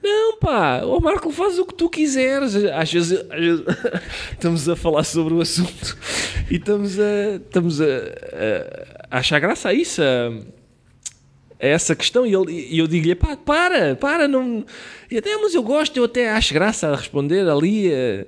Não, 0.07 0.37
pá, 0.39 0.83
o 0.85 1.01
Marco 1.01 1.33
faz 1.33 1.59
o 1.59 1.67
que 1.67 1.75
tu 1.75 1.91
quiseres. 1.91 2.55
Às 2.55 2.93
vezes, 2.93 3.25
às 3.29 3.41
vezes 3.41 3.65
estamos 4.31 4.69
a 4.69 4.77
falar 4.77 5.03
sobre 5.03 5.35
o 5.35 5.41
assunto 5.41 5.99
e 6.49 6.55
estamos 6.55 6.97
a, 7.01 7.35
estamos 7.35 7.81
a, 7.81 7.87
a, 7.87 9.17
a 9.17 9.19
achar 9.19 9.41
graça 9.41 9.69
a 9.69 9.75
isso, 9.75 10.01
a, 10.01 10.29
a 11.61 11.67
essa 11.67 11.97
questão. 11.97 12.25
E, 12.25 12.33
ele, 12.33 12.53
e 12.71 12.79
eu 12.79 12.87
digo-lhe: 12.87 13.17
pá, 13.17 13.37
para, 13.37 13.97
para, 13.97 14.29
não. 14.29 14.65
E 15.11 15.19
até, 15.19 15.37
mas 15.39 15.57
eu 15.57 15.63
gosto, 15.65 15.97
eu 15.97 16.05
até 16.05 16.31
acho 16.31 16.55
graça 16.55 16.87
a 16.87 16.95
responder 16.95 17.49
ali. 17.49 17.93
A... 17.93 18.27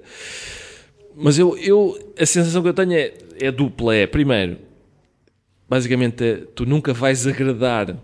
Mas 1.15 1.39
eu, 1.39 1.57
eu, 1.59 1.97
a 2.19 2.27
sensação 2.27 2.61
que 2.61 2.71
eu 2.71 2.75
tenho 2.75 2.95
é, 2.95 3.15
é 3.41 3.53
dupla: 3.53 3.95
é, 3.95 4.05
primeiro, 4.05 4.59
basicamente, 5.69 6.43
tu 6.57 6.67
nunca 6.67 6.93
vais 6.93 7.25
agradar 7.25 7.97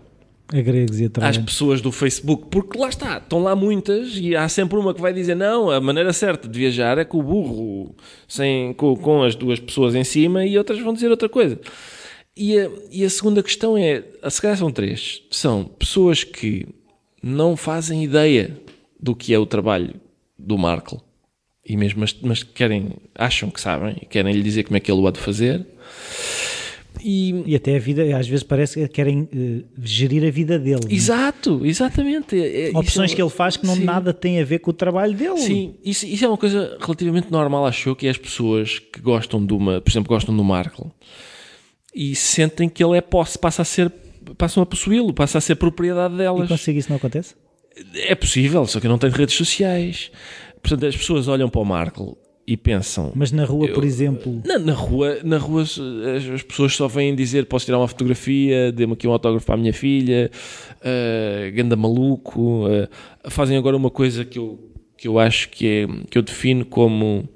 a 0.53 0.61
gregos 0.61 0.99
e 0.99 1.09
às 1.21 1.37
pessoas 1.37 1.81
do 1.81 1.91
Facebook, 1.91 2.47
porque 2.51 2.77
lá 2.77 2.89
está, 2.89 3.17
estão 3.17 3.41
lá 3.41 3.55
muitas 3.55 4.15
e 4.15 4.35
há 4.35 4.47
sempre 4.47 4.77
uma 4.77 4.93
que 4.93 5.01
vai 5.01 5.11
dizer 5.11 5.35
não, 5.35 5.71
a 5.71 5.81
maneira 5.81 6.13
certa 6.13 6.47
de 6.47 6.59
viajar 6.59 6.97
é 6.97 7.05
com 7.05 7.19
o 7.19 7.23
burro, 7.23 7.95
sem, 8.27 8.73
com, 8.73 8.95
com 8.95 9.23
as 9.23 9.35
duas 9.35 9.59
pessoas 9.59 9.95
em 9.95 10.03
cima 10.03 10.45
e 10.45 10.57
outras 10.57 10.79
vão 10.79 10.93
dizer 10.93 11.09
outra 11.09 11.27
coisa. 11.27 11.59
E 12.37 12.59
a, 12.59 12.69
e 12.91 13.03
a 13.03 13.09
segunda 13.09 13.41
questão 13.41 13.77
é, 13.77 14.03
a 14.21 14.29
se 14.29 14.41
calhar 14.41 14.57
são 14.57 14.71
três, 14.71 15.23
são 15.31 15.63
pessoas 15.63 16.23
que 16.23 16.67
não 17.23 17.57
fazem 17.57 18.03
ideia 18.03 18.55
do 18.99 19.15
que 19.15 19.33
é 19.33 19.39
o 19.39 19.45
trabalho 19.45 19.95
do 20.37 20.57
Markle. 20.57 20.99
E 21.65 21.75
mesmo, 21.75 22.01
mas, 22.01 22.15
mas 22.21 22.43
querem, 22.43 22.93
acham 23.15 23.49
que 23.49 23.59
sabem 23.59 23.95
e 23.99 24.05
querem 24.05 24.33
lhe 24.33 24.43
dizer 24.43 24.63
como 24.63 24.77
é 24.77 24.79
que 24.79 24.91
ele 24.91 25.01
o 25.01 25.07
há 25.07 25.11
de 25.11 25.19
fazer. 25.19 25.65
E, 27.07 27.43
e 27.45 27.55
até 27.55 27.75
a 27.75 27.79
vida, 27.79 28.17
às 28.17 28.27
vezes 28.27 28.41
parece 28.41 28.79
que 28.79 28.87
querem 28.87 29.21
uh, 29.21 29.63
gerir 29.83 30.27
a 30.27 30.31
vida 30.31 30.57
dele. 30.57 30.87
É? 30.89 30.93
Exato, 30.93 31.59
né? 31.59 31.67
exatamente. 31.67 32.35
É, 32.35 32.71
é 32.71 32.75
Opções 32.75 33.11
é, 33.11 33.15
que 33.15 33.21
ele 33.21 33.29
faz 33.29 33.55
que 33.55 33.63
não 33.67 33.75
sim. 33.75 33.83
nada 33.83 34.11
têm 34.11 34.41
a 34.41 34.43
ver 34.43 34.57
com 34.57 34.71
o 34.71 34.73
trabalho 34.73 35.13
dele. 35.13 35.37
Sim, 35.37 35.75
isso, 35.85 36.03
isso, 36.03 36.25
é 36.25 36.27
uma 36.27 36.35
coisa 36.35 36.75
relativamente 36.81 37.31
normal, 37.31 37.67
acho 37.67 37.95
que 37.95 38.07
é 38.07 38.09
as 38.09 38.17
pessoas 38.17 38.79
que 38.79 38.99
gostam 38.99 39.45
de 39.45 39.53
uma, 39.53 39.79
por 39.79 39.91
exemplo, 39.91 40.09
gostam 40.09 40.35
do 40.35 40.43
Markle 40.43 40.87
e 41.93 42.15
sentem 42.15 42.67
que 42.67 42.83
ele 42.83 42.97
é 42.97 43.01
posse, 43.01 43.37
passa 43.37 43.61
a 43.61 43.65
ser, 43.65 43.91
passam 44.35 44.63
a 44.63 44.65
possuí-lo, 44.65 45.13
passa 45.13 45.37
a 45.37 45.41
ser 45.41 45.57
propriedade 45.57 46.17
delas. 46.17 46.45
E 46.45 46.47
consigo 46.47 46.79
isso 46.79 46.89
não 46.89 46.97
acontece? 46.97 47.35
É 47.93 48.15
possível, 48.15 48.65
só 48.65 48.79
que 48.79 48.87
não 48.87 48.97
tem 48.97 49.11
redes 49.11 49.35
sociais. 49.35 50.09
Portanto, 50.59 50.87
as 50.87 50.97
pessoas 50.97 51.27
olham 51.27 51.49
para 51.49 51.61
o 51.61 51.65
Markle 51.65 52.15
e 52.47 52.55
pensam. 52.55 53.11
Mas 53.15 53.31
na 53.31 53.43
rua, 53.43 53.67
eu, 53.67 53.73
por 53.73 53.83
exemplo. 53.83 54.41
Na, 54.45 54.59
na, 54.59 54.73
rua, 54.73 55.19
na 55.23 55.37
rua 55.37 55.63
as, 55.63 55.79
as, 56.33 56.43
pessoas 56.43 56.75
só 56.75 56.87
vêm 56.87 57.15
dizer: 57.15 57.45
posso 57.45 57.65
tirar 57.65 57.79
uma 57.79 57.87
fotografia, 57.87 58.71
dê-me 58.71 58.93
aqui 58.93 59.07
um 59.07 59.11
autógrafo 59.11 59.45
para 59.45 59.55
a 59.55 59.57
minha 59.57 59.73
filha, 59.73 60.29
uh, 60.77 61.55
ganda 61.55 61.75
maluco. 61.75 62.67
Uh, 62.67 62.87
fazem 63.29 63.57
agora 63.57 63.75
uma 63.75 63.89
coisa 63.89 64.23
que 64.23 64.37
eu, 64.37 64.59
que 64.95 65.07
eu 65.07 65.17
acho 65.17 65.49
que, 65.49 65.67
é, 65.67 65.87
que 66.09 66.17
eu 66.17 66.21
defino 66.21 66.65
como 66.65 67.27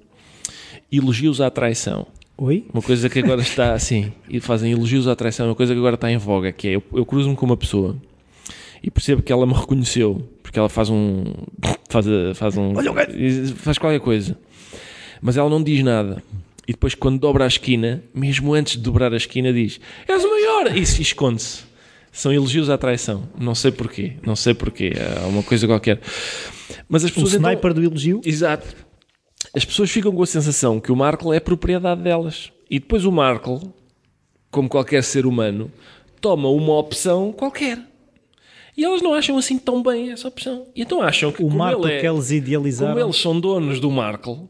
elogios 0.91 1.41
à 1.41 1.49
traição. 1.49 2.05
Oi? 2.37 2.65
Uma 2.71 2.81
coisa 2.81 3.09
que 3.09 3.19
agora 3.19 3.41
está 3.41 3.73
assim, 3.73 4.13
e 4.29 4.39
fazem 4.39 4.71
elogios 4.71 5.07
à 5.07 5.15
traição, 5.15 5.47
uma 5.47 5.55
coisa 5.55 5.73
que 5.73 5.79
agora 5.79 5.95
está 5.95 6.11
em 6.11 6.17
voga, 6.17 6.51
que 6.51 6.67
é 6.67 6.75
eu, 6.75 6.83
eu 6.93 7.05
cruzo-me 7.05 7.35
com 7.35 7.45
uma 7.45 7.57
pessoa 7.57 7.97
e 8.81 8.89
percebo 8.89 9.21
que 9.21 9.33
ela 9.33 9.45
me 9.45 9.53
reconheceu, 9.53 10.21
porque 10.43 10.57
ela 10.57 10.69
faz 10.69 10.89
um. 10.89 11.23
faz, 11.89 12.05
faz 12.35 12.55
um. 12.55 12.77
Olha 12.77 12.91
o 12.91 13.55
faz 13.55 13.79
qualquer 13.79 13.99
coisa 13.99 14.37
mas 15.21 15.37
ela 15.37 15.49
não 15.49 15.61
diz 15.63 15.83
nada. 15.83 16.23
E 16.67 16.71
depois, 16.71 16.93
quando 16.93 17.19
dobra 17.19 17.45
a 17.45 17.47
esquina, 17.47 18.03
mesmo 18.13 18.53
antes 18.53 18.73
de 18.73 18.79
dobrar 18.79 19.11
a 19.13 19.17
esquina, 19.17 19.51
diz: 19.51 19.79
És 20.07 20.23
o 20.23 20.29
maior! 20.29 20.77
E 20.77 20.81
esconde-se. 20.81 21.63
São 22.11 22.33
elogios 22.33 22.69
à 22.69 22.77
traição. 22.77 23.29
Não 23.39 23.55
sei 23.55 23.71
porquê. 23.71 24.13
Não 24.25 24.35
sei 24.35 24.53
porquê. 24.53 24.93
É 24.95 25.25
uma 25.25 25.43
coisa 25.43 25.65
qualquer. 25.67 25.99
Mas 26.87 27.03
as 27.03 27.11
pessoas. 27.11 27.33
O 27.33 27.35
sniper 27.37 27.71
então... 27.71 27.73
do 27.73 27.83
elogio? 27.83 28.21
Exato. 28.25 28.67
As 29.55 29.65
pessoas 29.65 29.89
ficam 29.89 30.11
com 30.11 30.21
a 30.21 30.27
sensação 30.27 30.79
que 30.79 30.91
o 30.91 30.95
Markle 30.95 31.35
é 31.35 31.39
propriedade 31.39 32.01
delas. 32.01 32.51
E 32.69 32.79
depois 32.79 33.05
o 33.05 33.11
Markle, 33.11 33.61
como 34.51 34.69
qualquer 34.69 35.03
ser 35.03 35.25
humano, 35.25 35.71
toma 36.21 36.49
uma 36.49 36.77
opção 36.77 37.31
qualquer. 37.31 37.79
E 38.77 38.83
elas 38.83 39.01
não 39.01 39.13
acham 39.13 39.37
assim 39.37 39.57
tão 39.57 39.81
bem 39.81 40.11
essa 40.11 40.27
opção. 40.27 40.67
E 40.75 40.81
então 40.81 41.01
acham 41.01 41.31
que. 41.31 41.43
O 41.43 41.49
Markle 41.49 41.91
é, 41.91 41.99
que 41.99 42.07
eles 42.07 42.31
idealizaram. 42.31 42.93
Como 42.93 43.05
eles 43.05 43.17
são 43.17 43.39
donos 43.39 43.79
do 43.79 43.89
Markle, 43.89 44.47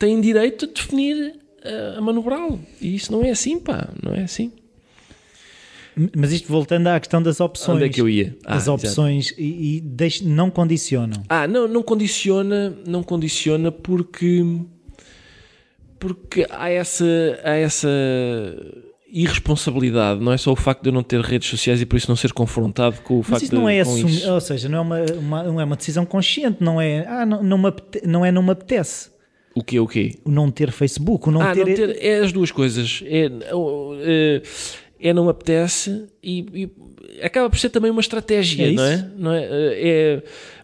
têm 0.00 0.20
direito 0.20 0.66
de 0.66 0.72
definir 0.72 1.36
uh, 1.64 1.98
a 1.98 2.00
manobrá-lo. 2.00 2.58
E 2.80 2.96
isso 2.96 3.12
não 3.12 3.22
é 3.22 3.30
assim, 3.30 3.60
pá, 3.60 3.88
não 4.02 4.12
é 4.12 4.22
assim. 4.22 4.50
Mas 6.16 6.32
isto 6.32 6.48
voltando 6.48 6.86
à 6.86 6.98
questão 6.98 7.22
das 7.22 7.40
opções. 7.40 7.76
Onde 7.76 7.84
é 7.84 7.88
que 7.88 8.00
eu 8.00 8.08
ia? 8.08 8.36
Ah, 8.44 8.56
as 8.56 8.66
opções 8.66 9.34
e, 9.36 9.82
e 9.84 10.24
não 10.24 10.50
condicionam. 10.50 11.22
Ah, 11.28 11.46
não, 11.46 11.68
não 11.68 11.82
condiciona, 11.82 12.74
não 12.86 13.02
condiciona 13.02 13.70
porque 13.70 14.42
porque 15.98 16.46
há 16.48 16.70
essa, 16.70 17.04
há 17.44 17.56
essa 17.56 17.88
irresponsabilidade, 19.12 20.20
não 20.20 20.32
é 20.32 20.38
só 20.38 20.52
o 20.52 20.56
facto 20.56 20.82
de 20.82 20.88
eu 20.88 20.92
não 20.94 21.02
ter 21.02 21.20
redes 21.20 21.50
sociais 21.50 21.82
e 21.82 21.84
por 21.84 21.96
isso 21.96 22.08
não 22.08 22.16
ser 22.16 22.32
confrontado 22.32 23.02
com 23.02 23.16
o 23.16 23.18
Mas 23.18 23.28
facto 23.28 23.42
isso 23.42 23.54
não 23.54 23.66
de, 23.66 23.74
é 23.74 23.80
assumir, 23.80 24.30
ou 24.30 24.40
seja, 24.40 24.68
não 24.68 24.78
é 24.78 24.80
uma, 24.80 25.04
uma, 25.18 25.42
não 25.42 25.60
é 25.60 25.64
uma 25.64 25.76
decisão 25.76 26.06
consciente, 26.06 26.64
não 26.64 26.80
é, 26.80 27.06
ah, 27.06 27.26
não, 27.26 27.42
não, 27.42 27.58
me 27.58 27.68
apetece, 27.68 28.06
não 28.06 28.24
é 28.24 28.32
não 28.32 28.42
me 28.42 28.52
apetece. 28.52 29.10
O 29.54 29.64
que 29.64 29.78
o 29.80 29.86
quê? 29.86 30.14
O 30.24 30.30
não 30.30 30.50
ter 30.50 30.70
Facebook, 30.70 31.28
o 31.28 31.32
não 31.32 31.40
ah, 31.40 31.52
ter... 31.52 31.66
Não 31.66 31.74
ter... 31.74 31.96
É 32.00 32.20
as 32.20 32.32
duas 32.32 32.50
coisas. 32.50 33.02
É, 33.04 33.26
é, 34.02 34.42
é 35.00 35.12
não 35.12 35.28
apetece 35.28 36.06
e, 36.22 36.46
e, 36.54 36.70
acaba 37.22 37.50
por 37.50 37.58
ser 37.58 37.70
também 37.70 37.90
uma 37.90 38.00
estratégia, 38.00 38.68
é 38.68 38.72
não 38.72 38.84
é? 38.84 39.10
Não 39.16 39.32
é, 39.32 39.42
é 39.42 40.22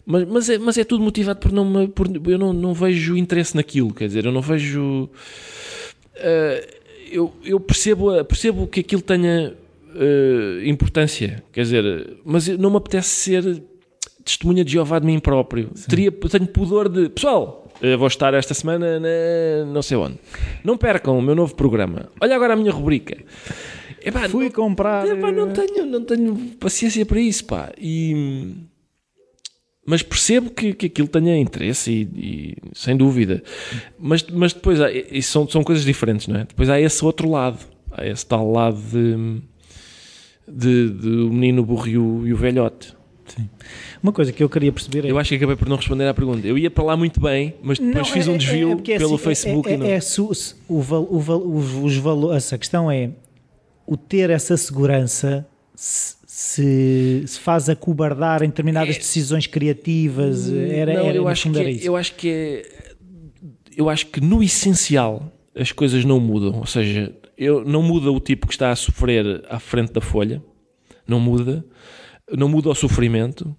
mas, 0.09 0.25
mas, 0.25 0.49
é, 0.49 0.57
mas 0.57 0.77
é 0.77 0.85
tudo 0.85 1.03
motivado 1.03 1.39
por 1.39 1.51
não 1.51 1.87
por, 1.89 2.07
eu 2.25 2.37
não, 2.37 2.53
não 2.53 2.73
vejo 2.73 3.17
interesse 3.17 3.55
naquilo, 3.55 3.93
quer 3.93 4.07
dizer, 4.07 4.25
eu 4.25 4.31
não 4.31 4.41
vejo. 4.41 5.09
Uh, 6.15 6.77
eu, 7.11 7.33
eu 7.43 7.59
percebo, 7.59 8.23
percebo 8.23 8.67
que 8.67 8.79
aquilo 8.79 9.01
tenha 9.01 9.53
uh, 9.53 10.65
importância, 10.65 11.43
quer 11.51 11.61
dizer, 11.63 12.17
mas 12.23 12.47
não 12.47 12.69
me 12.69 12.77
apetece 12.77 13.09
ser 13.09 13.63
testemunha 14.23 14.63
de 14.63 14.71
Jeová 14.71 14.97
de 14.99 15.05
mim 15.05 15.19
próprio. 15.19 15.71
Teria, 15.89 16.09
tenho 16.09 16.47
pudor 16.47 16.87
de. 16.87 17.09
Pessoal, 17.09 17.66
eu 17.81 17.97
vou 17.97 18.07
estar 18.07 18.33
esta 18.33 18.53
semana 18.53 18.99
na 18.99 19.07
não 19.71 19.81
sei 19.81 19.97
onde. 19.97 20.17
Não 20.63 20.77
percam 20.77 21.17
o 21.17 21.21
meu 21.21 21.35
novo 21.35 21.55
programa. 21.55 22.09
Olha 22.19 22.35
agora 22.35 22.53
a 22.53 22.55
minha 22.55 22.71
rubrica. 22.71 23.17
Epá, 24.03 24.27
Fui 24.29 24.45
não, 24.45 24.51
comprar. 24.51 25.07
Epá, 25.07 25.31
não, 25.31 25.51
tenho, 25.51 25.85
não 25.85 26.03
tenho 26.03 26.35
paciência 26.59 27.05
para 27.05 27.19
isso, 27.19 27.45
pá. 27.45 27.71
E, 27.77 28.55
mas 29.85 30.01
percebo 30.01 30.49
que, 30.49 30.73
que 30.73 30.87
aquilo 30.87 31.07
tenha 31.07 31.37
interesse 31.37 31.91
e, 31.91 32.01
e 32.15 32.57
sem 32.73 32.95
dúvida. 32.95 33.43
Mas, 33.99 34.23
mas 34.23 34.53
depois 34.53 34.81
há, 34.81 34.87
são, 35.21 35.47
são 35.47 35.63
coisas 35.63 35.85
diferentes, 35.85 36.27
não 36.27 36.39
é? 36.39 36.45
Depois 36.45 36.69
há 36.69 36.79
esse 36.79 37.03
outro 37.05 37.29
lado. 37.29 37.59
Há 37.91 38.05
esse 38.05 38.25
tal 38.25 38.51
lado 38.51 38.77
de, 38.81 39.41
de, 40.47 40.89
de 40.89 41.09
o 41.09 41.31
menino 41.31 41.63
burro 41.65 41.87
e 41.87 41.97
o, 41.97 42.27
e 42.27 42.33
o 42.33 42.37
velhote. 42.37 42.96
Sim. 43.27 43.49
Uma 44.01 44.11
coisa 44.11 44.31
que 44.31 44.43
eu 44.43 44.49
queria 44.49 44.71
perceber 44.71 45.05
é... 45.05 45.11
Eu 45.11 45.19
acho 45.19 45.29
que 45.29 45.35
acabei 45.35 45.55
por 45.55 45.67
não 45.67 45.75
responder 45.75 46.07
à 46.07 46.13
pergunta. 46.13 46.47
Eu 46.47 46.57
ia 46.57 46.71
para 46.71 46.83
lá 46.83 46.97
muito 46.97 47.19
bem, 47.19 47.55
mas 47.61 47.77
depois 47.77 48.07
não, 48.07 48.13
fiz 48.13 48.27
um 48.27 48.35
é, 48.35 48.37
desvio 48.37 48.71
é, 48.87 48.91
é, 48.93 48.97
pelo 48.97 49.15
assim, 49.15 49.23
Facebook. 49.23 49.69
É, 49.69 49.77
não. 49.77 49.85
é 49.85 49.99
su, 49.99 50.31
o, 50.67 50.79
o, 50.79 51.83
os 51.83 51.97
valores... 51.97 52.53
A 52.53 52.57
questão 52.57 52.89
é 52.89 53.11
o 53.85 53.95
ter 53.95 54.29
essa 54.29 54.55
segurança 54.57 55.47
se, 55.75 57.23
se 57.25 57.39
faz 57.39 57.69
acobardar 57.69 58.43
em 58.43 58.47
determinadas 58.47 58.95
é, 58.95 58.99
decisões 58.99 59.47
criativas. 59.47 60.51
Era, 60.51 60.93
não, 60.93 61.05
era, 61.05 61.17
eu, 61.17 61.27
acho 61.27 61.49
que, 61.51 61.59
é, 61.59 61.79
eu 61.81 61.95
acho 61.95 62.15
que 62.15 62.29
é, 62.29 62.95
eu 63.75 63.89
acho 63.89 64.07
que 64.07 64.19
no 64.19 64.43
essencial 64.43 65.31
as 65.55 65.71
coisas 65.71 66.03
não 66.03 66.19
mudam. 66.19 66.59
Ou 66.59 66.65
seja, 66.65 67.13
eu, 67.37 67.63
não 67.63 67.81
muda 67.81 68.11
o 68.11 68.19
tipo 68.19 68.45
que 68.47 68.53
está 68.53 68.71
a 68.71 68.75
sofrer 68.75 69.43
à 69.49 69.59
frente 69.59 69.93
da 69.93 70.01
folha, 70.01 70.43
não 71.07 71.19
muda, 71.19 71.65
não 72.31 72.49
muda 72.49 72.69
o 72.69 72.75
sofrimento, 72.75 73.55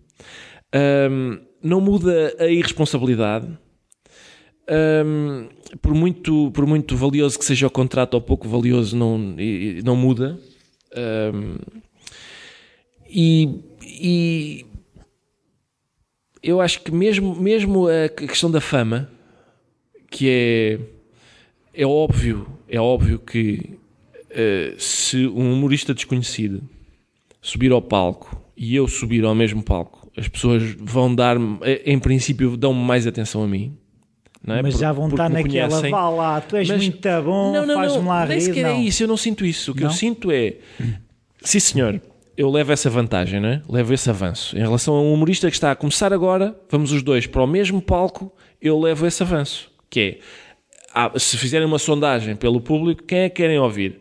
um, 1.11 1.39
não 1.62 1.81
muda 1.81 2.35
a 2.39 2.47
irresponsabilidade. 2.47 3.49
Um, 4.71 5.49
por, 5.81 5.95
muito, 5.95 6.51
por 6.53 6.66
muito 6.66 6.95
valioso 6.97 7.39
que 7.39 7.45
seja 7.45 7.66
o 7.66 7.71
contrato 7.71 8.14
ou 8.14 8.21
pouco 8.21 8.49
valioso, 8.49 8.97
não, 8.97 9.19
não 9.85 9.97
muda. 9.97 10.39
Um, 11.35 11.57
e, 13.09 13.61
e 13.83 14.66
eu 16.43 16.61
acho 16.61 16.83
que 16.83 16.91
mesmo, 16.91 17.35
mesmo 17.35 17.87
a 17.89 18.09
questão 18.09 18.51
da 18.51 18.61
fama, 18.61 19.11
que 20.11 20.29
é, 20.29 20.79
é 21.73 21.87
óbvio, 21.87 22.47
é 22.69 22.79
óbvio 22.79 23.19
que 23.19 23.79
uh, 24.31 24.79
se 24.79 25.27
um 25.27 25.53
humorista 25.53 25.95
desconhecido 25.95 26.62
subir 27.41 27.73
ao 27.73 27.81
palco 27.81 28.47
e 28.59 28.75
eu 28.75 28.89
subir 28.89 29.25
ao 29.25 29.35
mesmo 29.35 29.63
palco, 29.63 30.11
as 30.17 30.27
pessoas 30.27 30.75
vão 30.81 31.15
dar, 31.15 31.37
em 31.85 31.99
princípio, 31.99 32.57
dão-me 32.57 32.83
mais 32.83 33.07
atenção 33.07 33.45
a 33.45 33.47
mim. 33.47 33.79
É? 34.47 34.63
Mas 34.63 34.75
Por, 34.75 34.81
já 34.81 34.93
vão 34.93 35.09
estar 35.09 35.29
naquela, 35.29 35.69
conhecem. 35.69 35.91
vá 35.91 36.09
lá, 36.09 36.41
tu 36.41 36.57
és 36.57 36.69
mas, 36.69 36.83
muito 36.83 37.09
bom, 37.25 37.53
faz-me 37.75 38.07
lá 38.07 38.25
rir. 38.25 38.29
Nem 38.31 38.41
sequer 38.41 38.67
é 38.67 38.77
isso, 38.77 39.03
eu 39.03 39.09
não 39.09 39.17
sinto 39.17 39.47
isso. 39.47 39.71
O 39.71 39.75
que 39.75 39.83
não? 39.83 39.91
eu 39.91 39.95
sinto 39.95 40.31
é, 40.31 40.57
sim 41.43 41.61
senhor, 41.61 42.01
eu 42.37 42.51
levo 42.51 42.73
essa 42.73 42.91
vantagem, 42.91 43.41
não 43.41 43.49
é? 43.49 43.63
levo 43.69 43.95
esse 43.95 44.11
avanço. 44.11 44.57
Em 44.57 44.61
relação 44.61 44.95
a 44.95 45.03
um 45.03 45.13
humorista 45.13 45.49
que 45.49 45.57
está 45.57 45.71
a 45.71 45.77
começar 45.77 46.13
agora, 46.13 46.57
vamos 46.71 46.93
os 46.93 47.03
dois 47.03 47.27
para 47.27 47.43
o 47.43 47.47
mesmo 47.47 47.81
palco, 47.81 48.33
eu 48.61 48.79
levo 48.81 49.07
esse 49.07 49.23
avanço. 49.23 49.71
Que 49.91 50.21
é, 50.95 51.19
se 51.19 51.37
fizerem 51.37 51.67
uma 51.67 51.79
sondagem 51.79 52.35
pelo 52.35 52.61
público, 52.61 53.05
quem 53.05 53.21
é 53.21 53.29
que 53.29 53.37
querem 53.37 53.59
ouvir? 53.59 54.01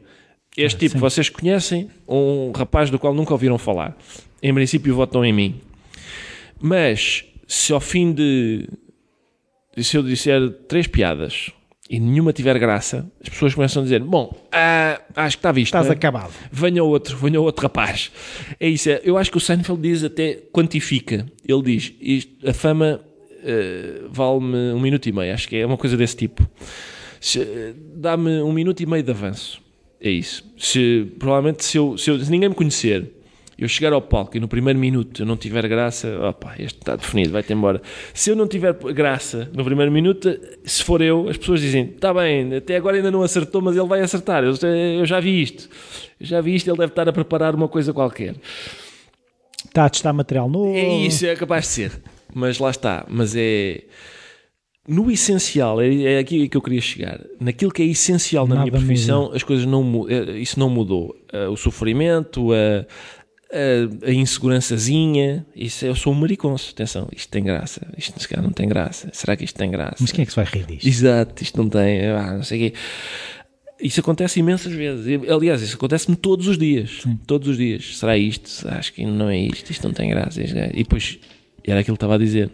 Este 0.55 0.75
ah, 0.75 0.79
tipo, 0.79 0.93
sim. 0.93 0.99
vocês 0.99 1.29
conhecem? 1.29 1.89
Um 2.07 2.51
rapaz 2.55 2.89
do 2.89 2.97
qual 2.97 3.13
nunca 3.13 3.33
ouviram 3.33 3.57
falar 3.57 3.95
em 4.47 4.53
princípio 4.53 4.95
votam 4.95 5.23
em 5.25 5.33
mim. 5.33 5.55
Mas 6.59 7.25
se 7.47 7.73
ao 7.73 7.79
fim 7.79 8.11
de. 8.11 8.67
Se 9.77 9.95
eu 9.95 10.01
disser 10.01 10.49
três 10.67 10.87
piadas 10.87 11.51
e 11.89 11.99
nenhuma 11.99 12.33
tiver 12.33 12.57
graça, 12.57 13.09
as 13.21 13.29
pessoas 13.29 13.53
começam 13.53 13.81
a 13.81 13.83
dizer: 13.83 14.01
Bom, 14.01 14.35
ah, 14.51 14.99
acho 15.15 15.37
que 15.37 15.39
está 15.39 15.51
visto. 15.51 15.67
Estás 15.67 15.87
é? 15.87 15.91
acabado. 15.91 16.33
Venha 16.51 16.83
outro, 16.83 17.15
venha 17.17 17.39
outro 17.39 17.63
rapaz. 17.63 18.11
É 18.59 18.67
isso. 18.67 18.89
É, 18.89 19.01
eu 19.03 19.17
acho 19.17 19.29
que 19.29 19.37
o 19.37 19.39
Seinfeld 19.39 19.81
diz 19.81 20.03
até 20.03 20.39
quantifica. 20.51 21.25
Ele 21.47 21.61
diz: 21.61 21.93
isto, 22.01 22.49
A 22.49 22.53
fama 22.53 22.99
uh, 23.01 24.09
vale-me 24.09 24.73
um 24.73 24.79
minuto 24.79 25.07
e 25.07 25.11
meio. 25.11 25.33
Acho 25.33 25.47
que 25.47 25.57
é 25.57 25.65
uma 25.65 25.77
coisa 25.77 25.95
desse 25.95 26.15
tipo. 26.15 26.47
Dá-me 27.95 28.41
um 28.41 28.51
minuto 28.51 28.81
e 28.81 28.85
meio 28.85 29.03
de 29.03 29.11
avanço. 29.11 29.61
É 29.99 30.09
isso. 30.09 30.43
Se, 30.57 31.07
provavelmente, 31.17 31.65
se, 31.65 31.77
eu, 31.77 31.97
se, 31.97 32.09
eu, 32.09 32.19
se 32.19 32.29
ninguém 32.29 32.49
me 32.49 32.55
conhecer 32.55 33.11
Eu 33.57 33.67
chegar 33.67 33.91
ao 33.91 34.01
palco 34.01 34.37
e 34.37 34.39
no 34.39 34.47
primeiro 34.47 34.77
minuto 34.77 35.23
eu 35.23 35.25
não 35.25 35.35
tiver 35.35 35.67
graça, 35.67 36.19
opa, 36.19 36.53
este 36.59 36.77
está 36.77 36.95
definido, 36.95 37.31
vai-te 37.31 37.51
embora. 37.51 37.81
Se 38.13 38.29
eu 38.29 38.35
não 38.35 38.47
tiver 38.47 38.73
graça 38.93 39.49
no 39.51 39.65
primeiro 39.65 39.91
minuto, 39.91 40.29
se 40.63 40.83
for 40.83 41.01
eu, 41.01 41.27
as 41.27 41.37
pessoas 41.37 41.61
dizem: 41.61 41.85
está 41.85 42.13
bem, 42.13 42.55
até 42.55 42.75
agora 42.75 42.97
ainda 42.97 43.09
não 43.09 43.23
acertou, 43.23 43.61
mas 43.61 43.75
ele 43.75 43.87
vai 43.87 44.01
acertar. 44.01 44.43
Eu, 44.43 44.53
eu 44.99 45.05
já 45.05 45.19
vi 45.19 45.41
isto, 45.41 45.67
eu 46.19 46.25
já 46.27 46.39
vi 46.39 46.53
isto, 46.53 46.69
ele 46.69 46.77
deve 46.77 46.91
estar 46.91 47.09
a 47.09 47.13
preparar 47.13 47.55
uma 47.55 47.67
coisa 47.67 47.91
qualquer. 47.91 48.35
Está 49.65 49.85
a 49.85 49.89
testar 49.89 50.13
material 50.13 50.47
novo. 50.47 50.75
É 50.75 50.87
isso, 50.99 51.25
é 51.25 51.35
capaz 51.35 51.65
de 51.65 51.71
ser. 51.71 51.91
Mas 52.33 52.59
lá 52.59 52.69
está, 52.69 53.05
mas 53.09 53.35
é 53.35 53.85
no 54.87 55.11
essencial, 55.11 55.81
é, 55.81 56.13
é 56.13 56.19
aqui 56.19 56.47
que 56.47 56.55
eu 56.55 56.61
queria 56.61 56.79
chegar. 56.79 57.19
Naquilo 57.41 57.71
que 57.71 57.81
é 57.81 57.85
essencial 57.85 58.47
na 58.47 58.55
Nada 58.55 58.71
minha 58.71 58.79
profissão, 58.79 59.23
muda. 59.23 59.35
as 59.35 59.43
coisas 59.43 59.65
não 59.65 60.07
eh, 60.09 60.37
isso 60.37 60.57
não 60.57 60.69
mudou. 60.69 61.13
Uh, 61.33 61.51
o 61.51 61.57
sofrimento, 61.57 62.53
a, 62.53 62.85
a, 63.51 64.07
a, 64.07 64.11
insegurançazinha, 64.11 65.45
isso 65.55 65.85
eu 65.85 65.95
sou 65.95 66.13
um 66.13 66.15
mariconso. 66.15 66.71
Atenção, 66.71 67.07
isto 67.15 67.29
tem 67.29 67.43
graça, 67.43 67.81
isto 67.97 68.19
se 68.19 68.27
calhar 68.27 68.43
não 68.43 68.51
tem 68.51 68.67
graça. 68.67 69.09
Será 69.13 69.35
que 69.35 69.43
isto 69.43 69.55
tem 69.55 69.71
graça? 69.71 69.97
Mas 69.99 70.11
quem 70.11 70.23
é 70.23 70.25
que 70.25 70.31
se 70.31 70.35
vai 70.35 70.45
rir 70.45 70.65
disto? 70.65 70.87
Exato, 70.87 71.43
isto 71.43 71.57
não 71.57 71.69
tem, 71.69 72.05
ah, 72.07 72.33
não 72.33 72.43
sei 72.43 72.67
o 72.67 72.71
quê. 72.71 72.77
Isso 73.79 73.99
acontece 73.99 74.39
imensas 74.39 74.73
vezes. 74.73 75.05
Aliás, 75.29 75.61
isso 75.61 75.75
acontece-me 75.75 76.15
todos 76.15 76.47
os 76.47 76.57
dias. 76.57 77.01
Sim. 77.03 77.19
Todos 77.27 77.47
os 77.47 77.57
dias. 77.57 77.99
Será 77.99 78.17
isto? 78.17 78.67
Acho 78.69 78.91
que 78.91 79.05
não 79.05 79.29
é 79.29 79.37
isto, 79.37 79.69
isto 79.69 79.87
não 79.87 79.93
tem 79.93 80.09
graça. 80.09 80.41
E 80.41 80.83
depois, 80.83 81.19
era 81.63 81.81
aquilo 81.81 81.95
que 81.95 81.97
estava 81.97 82.15
a 82.15 82.17
dizer 82.17 82.49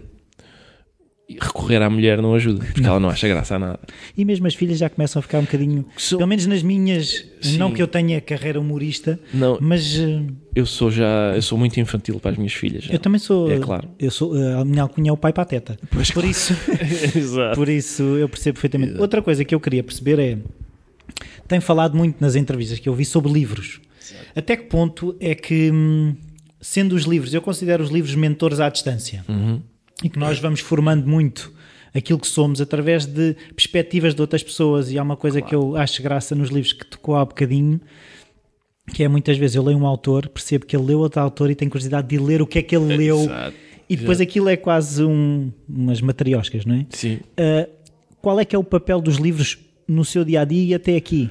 recorrer 1.29 1.81
à 1.81 1.89
mulher 1.89 2.21
não 2.21 2.33
ajuda, 2.35 2.63
porque 2.65 2.81
não. 2.81 2.89
ela 2.89 2.99
não 2.99 3.09
acha 3.09 3.27
graça 3.27 3.55
a 3.55 3.59
nada. 3.59 3.79
E 4.17 4.25
mesmo 4.25 4.45
as 4.45 4.55
filhas 4.55 4.77
já 4.77 4.89
começam 4.89 5.19
a 5.19 5.23
ficar 5.23 5.39
um 5.39 5.43
bocadinho, 5.43 5.85
sou... 5.97 6.17
pelo 6.17 6.27
menos 6.27 6.45
nas 6.45 6.61
minhas, 6.61 7.25
Sim. 7.41 7.57
não 7.57 7.71
que 7.71 7.81
eu 7.81 7.87
tenha 7.87 8.19
carreira 8.19 8.59
humorista, 8.59 9.19
não, 9.33 9.57
mas 9.61 9.97
eh, 9.97 10.21
eu 10.55 10.65
sou 10.65 10.91
já, 10.91 11.33
eu 11.35 11.41
sou 11.41 11.57
muito 11.57 11.79
infantil 11.79 12.19
para 12.19 12.31
as 12.31 12.37
minhas 12.37 12.53
filhas. 12.53 12.83
Já. 12.83 12.93
Eu 12.93 12.99
também 12.99 13.19
sou, 13.19 13.51
é 13.51 13.57
claro. 13.57 13.89
Eu 13.97 14.11
sou, 14.11 14.37
eh, 14.37 14.53
a 14.53 14.65
minha 14.65 14.81
alcunha 14.81 15.09
é 15.09 15.13
o 15.13 15.17
pai 15.17 15.31
pateta. 15.31 15.77
Pois 15.89 16.11
por 16.11 16.21
claro. 16.21 16.29
isso, 16.29 16.53
por 17.55 17.69
isso 17.69 18.03
eu 18.03 18.27
percebo 18.27 18.55
perfeitamente. 18.55 18.91
Exato. 18.91 19.01
Outra 19.01 19.21
coisa 19.21 19.45
que 19.45 19.55
eu 19.55 19.59
queria 19.59 19.83
perceber 19.83 20.19
é, 20.19 20.37
tem 21.47 21.59
falado 21.61 21.95
muito 21.95 22.17
nas 22.19 22.35
entrevistas 22.35 22.79
que 22.79 22.89
eu 22.89 22.93
vi 22.93 23.05
sobre 23.05 23.31
livros. 23.31 23.79
Exato. 24.01 24.25
Até 24.35 24.57
que 24.57 24.63
ponto 24.63 25.15
é 25.19 25.33
que 25.33 25.71
hum, 25.71 26.15
sendo 26.59 26.95
os 26.95 27.03
livros, 27.03 27.33
eu 27.33 27.41
considero 27.41 27.81
os 27.81 27.89
livros 27.89 28.13
mentores 28.13 28.59
à 28.59 28.69
distância. 28.69 29.23
Uhum 29.29 29.61
e 30.01 30.09
que 30.09 30.17
nós 30.17 30.39
vamos 30.39 30.59
formando 30.59 31.07
muito 31.07 31.53
aquilo 31.93 32.19
que 32.19 32.27
somos 32.27 32.59
através 32.59 33.05
de 33.05 33.35
perspectivas 33.55 34.15
de 34.15 34.21
outras 34.21 34.41
pessoas. 34.41 34.91
E 34.91 34.97
há 34.97 35.03
uma 35.03 35.15
coisa 35.15 35.39
claro. 35.39 35.49
que 35.49 35.55
eu 35.55 35.77
acho 35.77 36.01
graça 36.01 36.33
nos 36.33 36.49
livros 36.49 36.73
que 36.73 36.85
tocou 36.85 37.15
há 37.15 37.23
bocadinho, 37.23 37.79
que 38.93 39.03
é 39.03 39.07
muitas 39.07 39.37
vezes 39.37 39.55
eu 39.55 39.63
leio 39.63 39.77
um 39.77 39.85
autor, 39.85 40.27
percebo 40.27 40.65
que 40.65 40.75
ele 40.75 40.85
leu 40.85 40.99
outro 40.99 41.21
autor 41.21 41.51
e 41.51 41.55
tenho 41.55 41.69
curiosidade 41.69 42.07
de 42.07 42.17
ler 42.17 42.41
o 42.41 42.47
que 42.47 42.59
é 42.59 42.61
que 42.61 42.75
ele 42.75 42.97
leu. 42.97 43.19
Exato. 43.19 43.55
E 43.89 43.95
depois 43.95 44.19
Exato. 44.19 44.29
aquilo 44.29 44.49
é 44.49 44.57
quase 44.57 45.03
um, 45.03 45.51
umas 45.69 46.01
matrioscas, 46.01 46.65
não 46.65 46.75
é? 46.75 46.85
Sim. 46.89 47.19
Uh, 47.37 47.69
qual 48.21 48.39
é 48.39 48.45
que 48.45 48.55
é 48.55 48.59
o 48.59 48.63
papel 48.63 49.01
dos 49.01 49.17
livros 49.17 49.59
no 49.87 50.03
seu 50.03 50.23
dia 50.23 50.41
a 50.41 50.45
dia 50.45 50.63
e 50.63 50.73
até 50.73 50.95
aqui? 50.95 51.29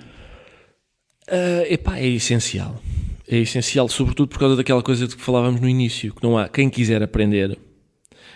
Uh, 1.26 1.72
epá, 1.72 1.98
é 1.98 2.06
essencial. 2.06 2.80
É 3.26 3.38
essencial, 3.38 3.88
sobretudo 3.88 4.28
por 4.28 4.38
causa 4.38 4.56
daquela 4.56 4.82
coisa 4.82 5.08
de 5.08 5.16
que 5.16 5.22
falávamos 5.22 5.60
no 5.60 5.68
início, 5.68 6.14
que 6.14 6.22
não 6.22 6.36
há 6.36 6.48
quem 6.48 6.68
quiser 6.68 7.02
aprender 7.02 7.58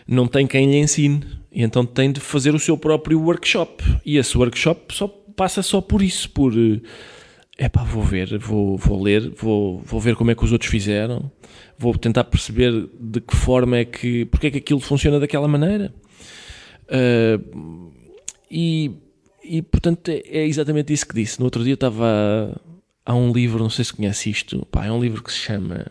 não 0.07 0.27
tem 0.27 0.47
quem 0.47 0.71
lhe 0.71 0.79
ensine. 0.79 1.23
E 1.53 1.63
então 1.63 1.85
tem 1.87 2.13
de 2.13 2.21
fazer 2.21 2.55
o 2.55 2.59
seu 2.59 2.77
próprio 2.77 3.21
workshop. 3.21 3.83
E 4.05 4.19
esse 4.19 4.37
workshop 4.37 4.95
só 4.95 5.09
passa 5.09 5.63
só 5.63 5.81
por 5.81 6.03
isso, 6.03 6.31
por 6.31 6.53
é 7.59 7.69
pá, 7.69 7.83
vou 7.85 8.03
ver, 8.03 8.39
vou, 8.39 8.77
vou 8.77 9.03
ler, 9.03 9.31
vou, 9.31 9.81
vou 9.81 9.99
ver 9.99 10.15
como 10.15 10.31
é 10.31 10.35
que 10.35 10.45
os 10.45 10.53
outros 10.53 10.71
fizeram, 10.71 11.31
vou 11.79 11.97
tentar 11.97 12.25
perceber 12.25 12.89
de 13.01 13.21
que 13.21 13.35
forma 13.35 13.79
é 13.79 13.85
que, 13.85 14.27
porque 14.27 14.49
é 14.49 14.51
que 14.51 14.59
aquilo 14.59 14.81
funciona 14.81 15.19
daquela 15.19 15.49
maneira. 15.49 15.95
Uh, 16.85 17.93
e, 18.51 18.93
e 19.43 19.63
portanto 19.63 20.09
é, 20.11 20.23
é 20.27 20.47
exatamente 20.47 20.93
isso 20.93 21.07
que 21.07 21.15
disse. 21.15 21.39
No 21.39 21.47
outro 21.47 21.65
dia 21.65 21.75
estava 21.75 22.61
há 23.05 23.15
um 23.15 23.33
livro, 23.33 23.59
não 23.59 23.71
sei 23.71 23.85
se 23.87 23.95
conhece 23.95 24.29
isto, 24.29 24.67
pá, 24.71 24.85
é 24.85 24.93
um 24.93 25.01
livro 25.01 25.23
que 25.23 25.33
se 25.33 25.39
chama 25.39 25.87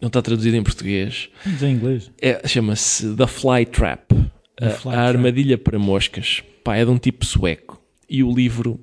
não 0.00 0.08
está 0.08 0.20
traduzido 0.20 0.56
em 0.56 0.62
português. 0.62 1.28
Diz 1.44 1.62
em 1.62 1.72
inglês. 1.72 2.10
É, 2.20 2.46
Chama-se 2.46 3.14
The 3.14 3.26
Fly 3.26 3.66
Trap. 3.66 4.12
The 4.56 4.70
Fly 4.70 4.94
a, 4.94 5.00
a 5.00 5.08
Armadilha 5.08 5.58
para 5.58 5.78
Moscas. 5.78 6.42
Pá, 6.62 6.76
é 6.76 6.84
de 6.84 6.90
um 6.90 6.98
tipo 6.98 7.24
sueco. 7.24 7.80
E 8.08 8.22
o 8.22 8.32
livro 8.32 8.80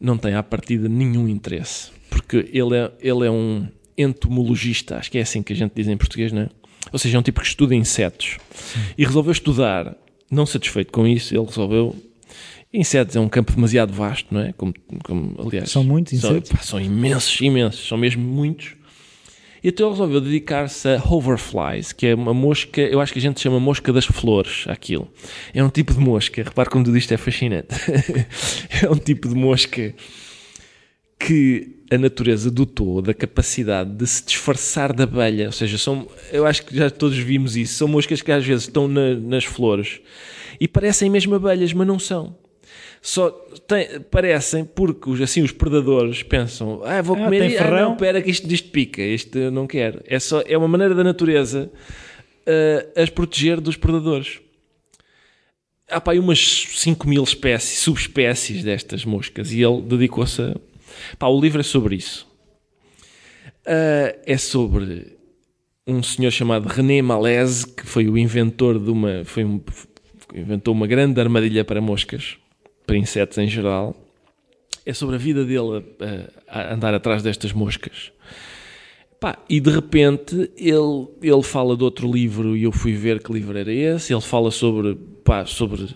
não 0.00 0.16
tem 0.18 0.34
à 0.34 0.42
partida 0.42 0.88
nenhum 0.88 1.28
interesse. 1.28 1.90
Porque 2.10 2.48
ele 2.52 2.76
é, 2.76 2.90
ele 3.00 3.26
é 3.26 3.30
um 3.30 3.66
entomologista, 3.96 4.96
acho 4.96 5.10
que 5.10 5.18
é 5.18 5.22
assim 5.22 5.42
que 5.42 5.52
a 5.52 5.56
gente 5.56 5.72
diz 5.74 5.88
em 5.88 5.96
português, 5.96 6.32
não 6.32 6.42
é? 6.42 6.48
Ou 6.92 6.98
seja, 6.98 7.16
é 7.16 7.20
um 7.20 7.22
tipo 7.22 7.40
que 7.40 7.46
estuda 7.46 7.74
insetos. 7.74 8.38
Sim. 8.52 8.80
E 8.96 9.04
resolveu 9.04 9.32
estudar, 9.32 9.96
não 10.30 10.46
satisfeito 10.46 10.92
com 10.92 11.06
isso, 11.06 11.34
ele 11.34 11.44
resolveu 11.44 11.96
Insetos 12.72 13.16
é 13.16 13.20
um 13.20 13.28
campo 13.28 13.52
demasiado 13.52 13.94
vasto, 13.94 14.32
não 14.32 14.42
é? 14.42 14.52
Como, 14.52 14.74
como 15.02 15.34
aliás, 15.40 15.70
são 15.70 15.82
muitos 15.82 16.12
insetos. 16.12 16.48
São, 16.48 16.56
pá, 16.56 16.62
são, 16.62 16.80
imensos, 16.80 17.40
imensos, 17.40 17.88
são 17.88 17.96
mesmo 17.96 18.22
muitos. 18.22 18.74
Então 19.62 19.86
ele 19.86 19.92
resolveu 19.94 20.20
dedicar-se 20.20 20.88
a 20.88 21.02
hoverflies, 21.02 21.92
que 21.92 22.06
é 22.06 22.14
uma 22.14 22.32
mosca, 22.32 22.80
eu 22.80 23.00
acho 23.00 23.12
que 23.12 23.18
a 23.18 23.22
gente 23.22 23.40
chama 23.40 23.58
mosca 23.58 23.92
das 23.92 24.06
flores, 24.06 24.64
aquilo. 24.68 25.08
É 25.52 25.62
um 25.62 25.70
tipo 25.70 25.92
de 25.92 26.00
mosca, 26.00 26.42
repare 26.42 26.70
como 26.70 26.84
tudo 26.84 26.96
isto 26.96 27.12
é 27.12 27.16
fascinante. 27.16 27.68
é 28.82 28.90
um 28.90 28.96
tipo 28.96 29.28
de 29.28 29.34
mosca 29.34 29.94
que 31.18 31.76
a 31.90 31.98
natureza 31.98 32.50
dotou 32.50 33.02
da 33.02 33.12
capacidade 33.12 33.90
de 33.90 34.06
se 34.06 34.24
disfarçar 34.24 34.92
da 34.92 35.04
abelha. 35.04 35.46
Ou 35.46 35.52
seja, 35.52 35.76
são, 35.78 36.06
eu 36.32 36.46
acho 36.46 36.64
que 36.64 36.76
já 36.76 36.90
todos 36.90 37.18
vimos 37.18 37.56
isso. 37.56 37.74
São 37.74 37.88
moscas 37.88 38.22
que 38.22 38.30
às 38.30 38.44
vezes 38.44 38.64
estão 38.64 38.86
na, 38.86 39.14
nas 39.14 39.44
flores 39.44 40.00
e 40.60 40.68
parecem 40.68 41.10
mesmo 41.10 41.34
abelhas, 41.34 41.72
mas 41.72 41.86
não 41.86 41.98
são 41.98 42.36
só 43.00 43.30
tem, 43.66 44.00
parecem 44.10 44.64
porque 44.64 45.08
os, 45.08 45.20
assim 45.20 45.42
os 45.42 45.52
predadores 45.52 46.22
pensam 46.22 46.82
ah 46.84 47.00
vou 47.00 47.16
ah, 47.16 47.24
comer 47.24 47.50
e, 47.50 47.58
ah, 47.58 47.70
não, 47.70 47.92
espera 47.92 48.20
que 48.20 48.30
isto, 48.30 48.52
isto 48.52 48.70
pica 48.70 49.02
isto 49.02 49.50
não 49.50 49.66
quero. 49.66 50.02
É, 50.06 50.18
só, 50.18 50.42
é 50.46 50.56
uma 50.58 50.68
maneira 50.68 50.94
da 50.94 51.04
natureza 51.04 51.70
uh, 52.48 53.00
as 53.00 53.10
proteger 53.10 53.60
dos 53.60 53.76
predadores. 53.76 54.40
Há 55.90 56.00
pá, 56.00 56.12
umas 56.14 56.38
5 56.38 57.08
mil 57.08 57.22
espécies, 57.22 57.78
subespécies 57.78 58.62
destas 58.62 59.04
moscas 59.04 59.52
e 59.52 59.62
ele 59.62 59.80
dedicou-se 59.82 60.42
a 60.42 60.56
pá, 61.18 61.28
o 61.28 61.40
livro 61.40 61.60
é 61.60 61.64
sobre 61.64 61.96
isso. 61.96 62.26
Uh, 63.66 64.18
é 64.26 64.36
sobre 64.36 65.16
um 65.86 66.02
senhor 66.02 66.30
chamado 66.30 66.66
René 66.68 67.00
Malaise 67.00 67.66
que 67.66 67.86
foi 67.86 68.08
o 68.08 68.18
inventor 68.18 68.78
de 68.78 68.90
uma 68.90 69.24
foi 69.24 69.44
um, 69.44 69.60
inventou 70.34 70.74
uma 70.74 70.86
grande 70.86 71.18
armadilha 71.20 71.64
para 71.64 71.80
moscas 71.80 72.38
para 72.88 72.96
insetos 72.96 73.36
em 73.36 73.46
geral, 73.46 73.94
é 74.84 74.94
sobre 74.94 75.16
a 75.16 75.18
vida 75.18 75.44
dele 75.44 75.84
a, 76.48 76.58
a 76.60 76.74
andar 76.74 76.94
atrás 76.94 77.22
destas 77.22 77.52
moscas. 77.52 78.10
Pá, 79.20 79.36
e 79.48 79.60
de 79.60 79.70
repente 79.70 80.50
ele, 80.56 81.08
ele 81.20 81.42
fala 81.42 81.76
de 81.76 81.84
outro 81.84 82.10
livro 82.10 82.56
e 82.56 82.62
eu 82.62 82.72
fui 82.72 82.94
ver 82.94 83.22
que 83.22 83.30
livro 83.30 83.58
era 83.58 83.70
esse. 83.70 84.14
Ele 84.14 84.22
fala 84.22 84.50
sobre, 84.50 84.94
pá, 85.22 85.44
sobre 85.44 85.86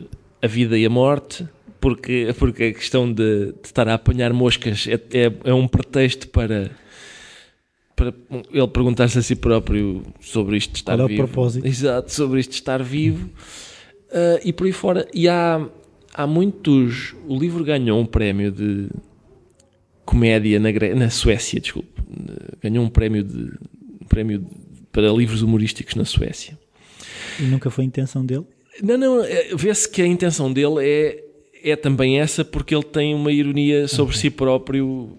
a 0.43 0.47
vida 0.47 0.77
e 0.77 0.85
a 0.85 0.91
morte, 0.91 1.49
porque, 1.81 2.35
porque 2.39 2.65
a 2.65 2.75
questão 2.75 3.11
de, 3.11 3.53
de 3.53 3.55
estar 3.65 3.89
a 3.89 3.95
apanhar 3.95 4.33
moscas 4.35 4.87
é, 4.87 4.95
é, 4.95 5.33
é 5.45 5.55
um 5.55 5.67
pretexto 5.67 6.29
para, 6.29 6.73
para 7.97 8.13
ele 8.53 8.69
perguntar-se 8.69 9.19
a 9.19 9.23
si 9.23 9.37
próprio 9.37 10.03
sobre 10.21 10.59
isto 10.59 10.73
de 10.73 10.79
estar 10.81 10.97
Qual 10.97 11.09
vivo. 11.09 11.23
É 11.23 11.25
o 11.25 11.29
propósito? 11.29 11.67
Exato, 11.67 12.13
sobre 12.13 12.41
isto 12.41 12.51
de 12.51 12.57
estar 12.57 12.83
vivo. 12.83 13.31
Uh, 14.11 14.45
e 14.45 14.53
por 14.53 14.67
aí 14.67 14.73
fora. 14.73 15.09
E 15.15 15.27
há, 15.27 15.67
há 16.15 16.27
muitos. 16.27 17.15
O 17.27 17.39
livro 17.39 17.65
ganhou 17.65 18.01
um 18.01 18.07
prémio 18.07 18.51
de 18.51 18.89
comédia 20.05 20.59
na, 20.59 20.71
na 20.97 21.11
Suécia, 21.11 21.61
desculpe. 21.61 22.03
Ganhou 22.61 22.85
um 22.85 22.89
prémio 22.89 23.23
de 23.23 23.53
um 24.01 24.07
prémio 24.09 24.47
para 24.91 25.09
livros 25.11 25.43
humorísticos 25.43 25.95
na 25.95 26.05
Suécia. 26.05 26.59
E 27.41 27.45
nunca 27.45 27.71
foi 27.71 27.85
a 27.85 27.87
intenção 27.87 28.25
dele? 28.25 28.45
Não, 28.83 28.99
não. 28.99 29.25
É, 29.25 29.55
vê-se 29.55 29.89
que 29.89 30.03
a 30.03 30.07
intenção 30.07 30.53
dele 30.53 30.77
é, 30.81 31.25
é 31.63 31.77
também 31.77 32.21
essa, 32.21 32.45
porque 32.45 32.75
ele 32.75 32.85
tem 32.85 33.15
uma 33.15 33.33
ironia 33.33 33.89
sobre 33.89 34.17
si 34.17 34.31
próprio. 34.31 35.17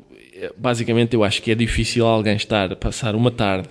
Basicamente, 0.57 1.13
eu 1.13 1.23
acho 1.23 1.41
que 1.41 1.51
é 1.51 1.55
difícil 1.55 2.05
alguém 2.05 2.35
estar 2.35 2.71
a 2.71 2.75
passar 2.75 3.15
uma 3.15 3.31
tarde 3.31 3.69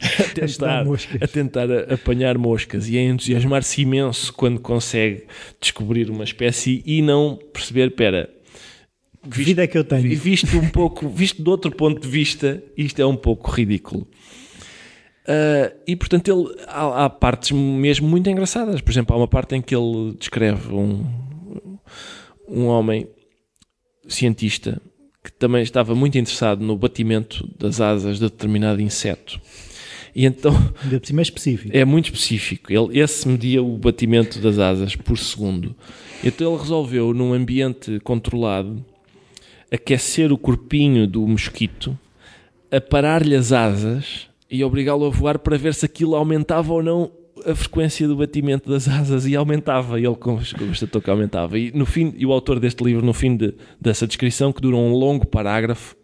a 0.20 0.34
tentar, 0.34 0.86
a 1.20 1.26
tentar 1.26 1.92
apanhar 1.92 2.38
moscas 2.38 2.88
e 2.88 2.98
a 2.98 3.02
entusiasmar-se 3.02 3.82
imenso 3.82 4.32
quando 4.32 4.60
consegue 4.60 5.24
descobrir 5.60 6.10
uma 6.10 6.24
espécie 6.24 6.82
e 6.86 7.02
não 7.02 7.38
perceber, 7.52 7.90
pera, 7.90 8.30
que 9.30 9.42
vida 9.42 9.64
é 9.64 9.66
que 9.66 9.76
eu 9.76 9.84
tenho? 9.84 10.16
Visto 10.18 10.56
um 10.56 10.68
pouco, 10.68 11.08
visto 11.08 11.42
de 11.42 11.50
outro 11.50 11.70
ponto 11.72 12.00
de 12.00 12.08
vista, 12.08 12.62
isto 12.76 13.00
é 13.00 13.06
um 13.06 13.16
pouco 13.16 13.50
ridículo. 13.50 14.06
Uh, 15.26 15.74
e 15.86 15.96
portanto 15.96 16.28
ele, 16.28 16.54
há, 16.68 17.04
há, 17.04 17.10
partes 17.10 17.50
mesmo 17.50 18.08
muito 18.08 18.30
engraçadas. 18.30 18.80
Por 18.80 18.92
exemplo, 18.92 19.14
há 19.14 19.18
uma 19.18 19.26
parte 19.26 19.56
em 19.56 19.62
que 19.62 19.74
ele 19.74 20.14
descreve 20.18 20.72
um, 20.72 21.04
um 22.48 22.66
homem 22.66 23.08
cientista 24.06 24.80
que 25.24 25.32
também 25.32 25.62
estava 25.62 25.92
muito 25.96 26.16
interessado 26.16 26.64
no 26.64 26.76
batimento 26.76 27.48
das 27.58 27.80
asas 27.80 28.20
de 28.20 28.26
determinado 28.26 28.80
inseto. 28.80 29.40
E 30.18 30.24
então 30.24 30.52
Ainda 30.82 30.98
por 30.98 31.06
cima 31.06 31.20
é 31.20 31.24
específico. 31.24 31.76
é 31.76 31.84
muito 31.84 32.06
específico. 32.06 32.72
Ele, 32.72 32.98
esse 32.98 33.28
media 33.28 33.62
o 33.62 33.76
batimento 33.76 34.38
das 34.40 34.58
asas 34.58 34.96
por 34.96 35.18
segundo. 35.18 35.74
Então 36.24 36.50
ele 36.54 36.62
resolveu, 36.62 37.12
num 37.12 37.34
ambiente 37.34 38.00
controlado, 38.02 38.82
aquecer 39.70 40.32
o 40.32 40.38
corpinho 40.38 41.06
do 41.06 41.26
mosquito, 41.26 41.98
a 42.70 42.80
parar-lhe 42.80 43.34
as 43.34 43.52
asas 43.52 44.26
e 44.50 44.64
obrigá-lo 44.64 45.04
a 45.04 45.10
voar 45.10 45.38
para 45.38 45.58
ver 45.58 45.74
se 45.74 45.84
aquilo 45.84 46.14
aumentava 46.14 46.72
ou 46.72 46.82
não 46.82 47.10
a 47.44 47.54
frequência 47.54 48.08
do 48.08 48.16
batimento 48.16 48.70
das 48.70 48.88
asas 48.88 49.26
e 49.26 49.36
aumentava. 49.36 50.00
E 50.00 50.06
ele 50.06 50.16
constatou 50.16 51.02
que 51.02 51.10
aumentava. 51.10 51.58
E, 51.58 51.70
no 51.72 51.84
fim, 51.84 52.14
e 52.16 52.24
o 52.24 52.32
autor 52.32 52.58
deste 52.58 52.82
livro, 52.82 53.04
no 53.04 53.12
fim 53.12 53.36
de- 53.36 53.52
dessa 53.78 54.06
descrição, 54.06 54.50
que 54.52 54.62
dura 54.62 54.76
um 54.76 54.94
longo 54.94 55.26
parágrafo, 55.26 55.94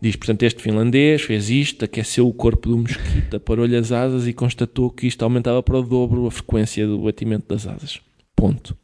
Diz, 0.00 0.14
portanto, 0.14 0.42
este 0.44 0.62
finlandês 0.62 1.22
fez 1.22 1.50
isto, 1.50 1.84
aqueceu 1.84 2.28
o 2.28 2.32
corpo 2.32 2.68
do 2.68 2.78
mosquito, 2.78 3.36
aparou-lhe 3.36 3.74
as 3.76 3.90
asas 3.90 4.28
e 4.28 4.32
constatou 4.32 4.90
que 4.90 5.06
isto 5.08 5.22
aumentava 5.24 5.60
para 5.62 5.76
o 5.78 5.82
dobro 5.82 6.26
a 6.26 6.30
frequência 6.30 6.86
do 6.86 6.98
batimento 7.00 7.46
das 7.48 7.66
asas. 7.66 8.00
Ponto. 8.36 8.76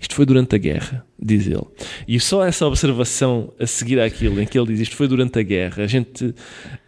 Isto 0.00 0.14
foi 0.14 0.24
durante 0.26 0.54
a 0.54 0.58
guerra, 0.58 1.04
diz 1.20 1.46
ele. 1.46 1.62
E 2.06 2.20
só 2.20 2.44
essa 2.44 2.66
observação 2.66 3.52
a 3.58 3.66
seguir 3.66 3.98
àquilo, 4.00 4.40
em 4.40 4.46
que 4.46 4.56
ele 4.58 4.68
diz 4.68 4.80
isto 4.80 4.94
foi 4.96 5.08
durante 5.08 5.38
a 5.38 5.42
guerra, 5.42 5.82
a 5.82 5.86
gente, 5.86 6.32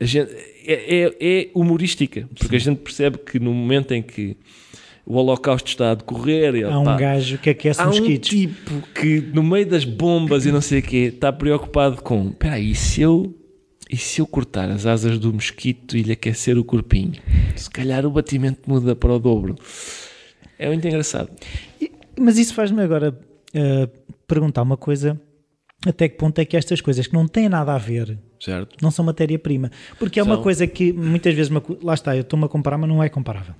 a 0.00 0.04
gente 0.04 0.30
é, 0.64 0.96
é- 1.04 1.16
é 1.20 1.50
humorística, 1.54 2.28
porque 2.38 2.56
a 2.56 2.60
gente 2.60 2.78
percebe 2.78 3.18
que 3.18 3.40
no 3.40 3.52
momento 3.52 3.92
em 3.92 4.02
que 4.02 4.36
o 5.06 5.14
Holocausto 5.16 5.68
está 5.68 5.92
a 5.92 5.94
decorrer, 5.94 6.54
ele, 6.54 6.64
Há 6.64 6.78
um 6.78 6.84
pá, 6.84 6.96
gajo 6.96 7.38
que 7.38 7.50
aquece 7.50 7.80
Há 7.80 7.84
um 7.84 7.88
mosquitos. 7.88 8.28
tipo 8.28 8.82
que 8.94 9.20
no 9.32 9.42
meio 9.42 9.66
das 9.66 9.84
bombas 9.84 10.44
e 10.46 10.52
não 10.52 10.60
sei 10.60 10.80
o 10.80 10.82
quê 10.82 11.10
está 11.14 11.32
preocupado 11.32 12.02
com 12.02 12.28
espera 12.28 12.54
aí, 12.56 12.74
se 12.74 13.00
eu 13.00 13.34
e 13.88 13.96
se 13.96 14.20
eu 14.20 14.26
cortar 14.26 14.70
as 14.70 14.86
asas 14.86 15.18
do 15.18 15.32
mosquito 15.32 15.96
e 15.96 16.02
lhe 16.02 16.12
aquecer 16.12 16.58
o 16.58 16.64
corpinho? 16.64 17.12
Se 17.56 17.70
calhar 17.70 18.04
o 18.06 18.10
batimento 18.10 18.68
muda 18.68 18.94
para 18.94 19.12
o 19.12 19.18
dobro. 19.18 19.56
É 20.58 20.66
muito 20.68 20.86
engraçado. 20.86 21.30
Mas 22.18 22.36
isso 22.38 22.52
faz-me 22.54 22.82
agora 22.82 23.18
eh, 23.54 23.88
perguntar 24.26 24.62
uma 24.62 24.76
coisa: 24.76 25.20
até 25.86 26.08
que 26.08 26.16
ponto 26.16 26.38
é 26.38 26.44
que 26.44 26.56
estas 26.56 26.80
coisas 26.80 27.06
que 27.06 27.14
não 27.14 27.26
têm 27.26 27.48
nada 27.48 27.74
a 27.74 27.78
ver 27.78 28.18
Certo? 28.40 28.76
não 28.82 28.90
são 28.90 29.04
matéria-prima? 29.04 29.70
Porque 29.98 30.20
é 30.20 30.22
uma 30.22 30.34
São. 30.34 30.42
coisa 30.42 30.66
que 30.66 30.92
muitas 30.92 31.34
vezes, 31.34 31.50
lá 31.82 31.94
está, 31.94 32.14
eu 32.16 32.22
estou-me 32.22 32.44
a 32.44 32.48
comparar, 32.48 32.78
mas 32.78 32.88
não 32.88 33.02
é 33.02 33.08
comparável. 33.08 33.54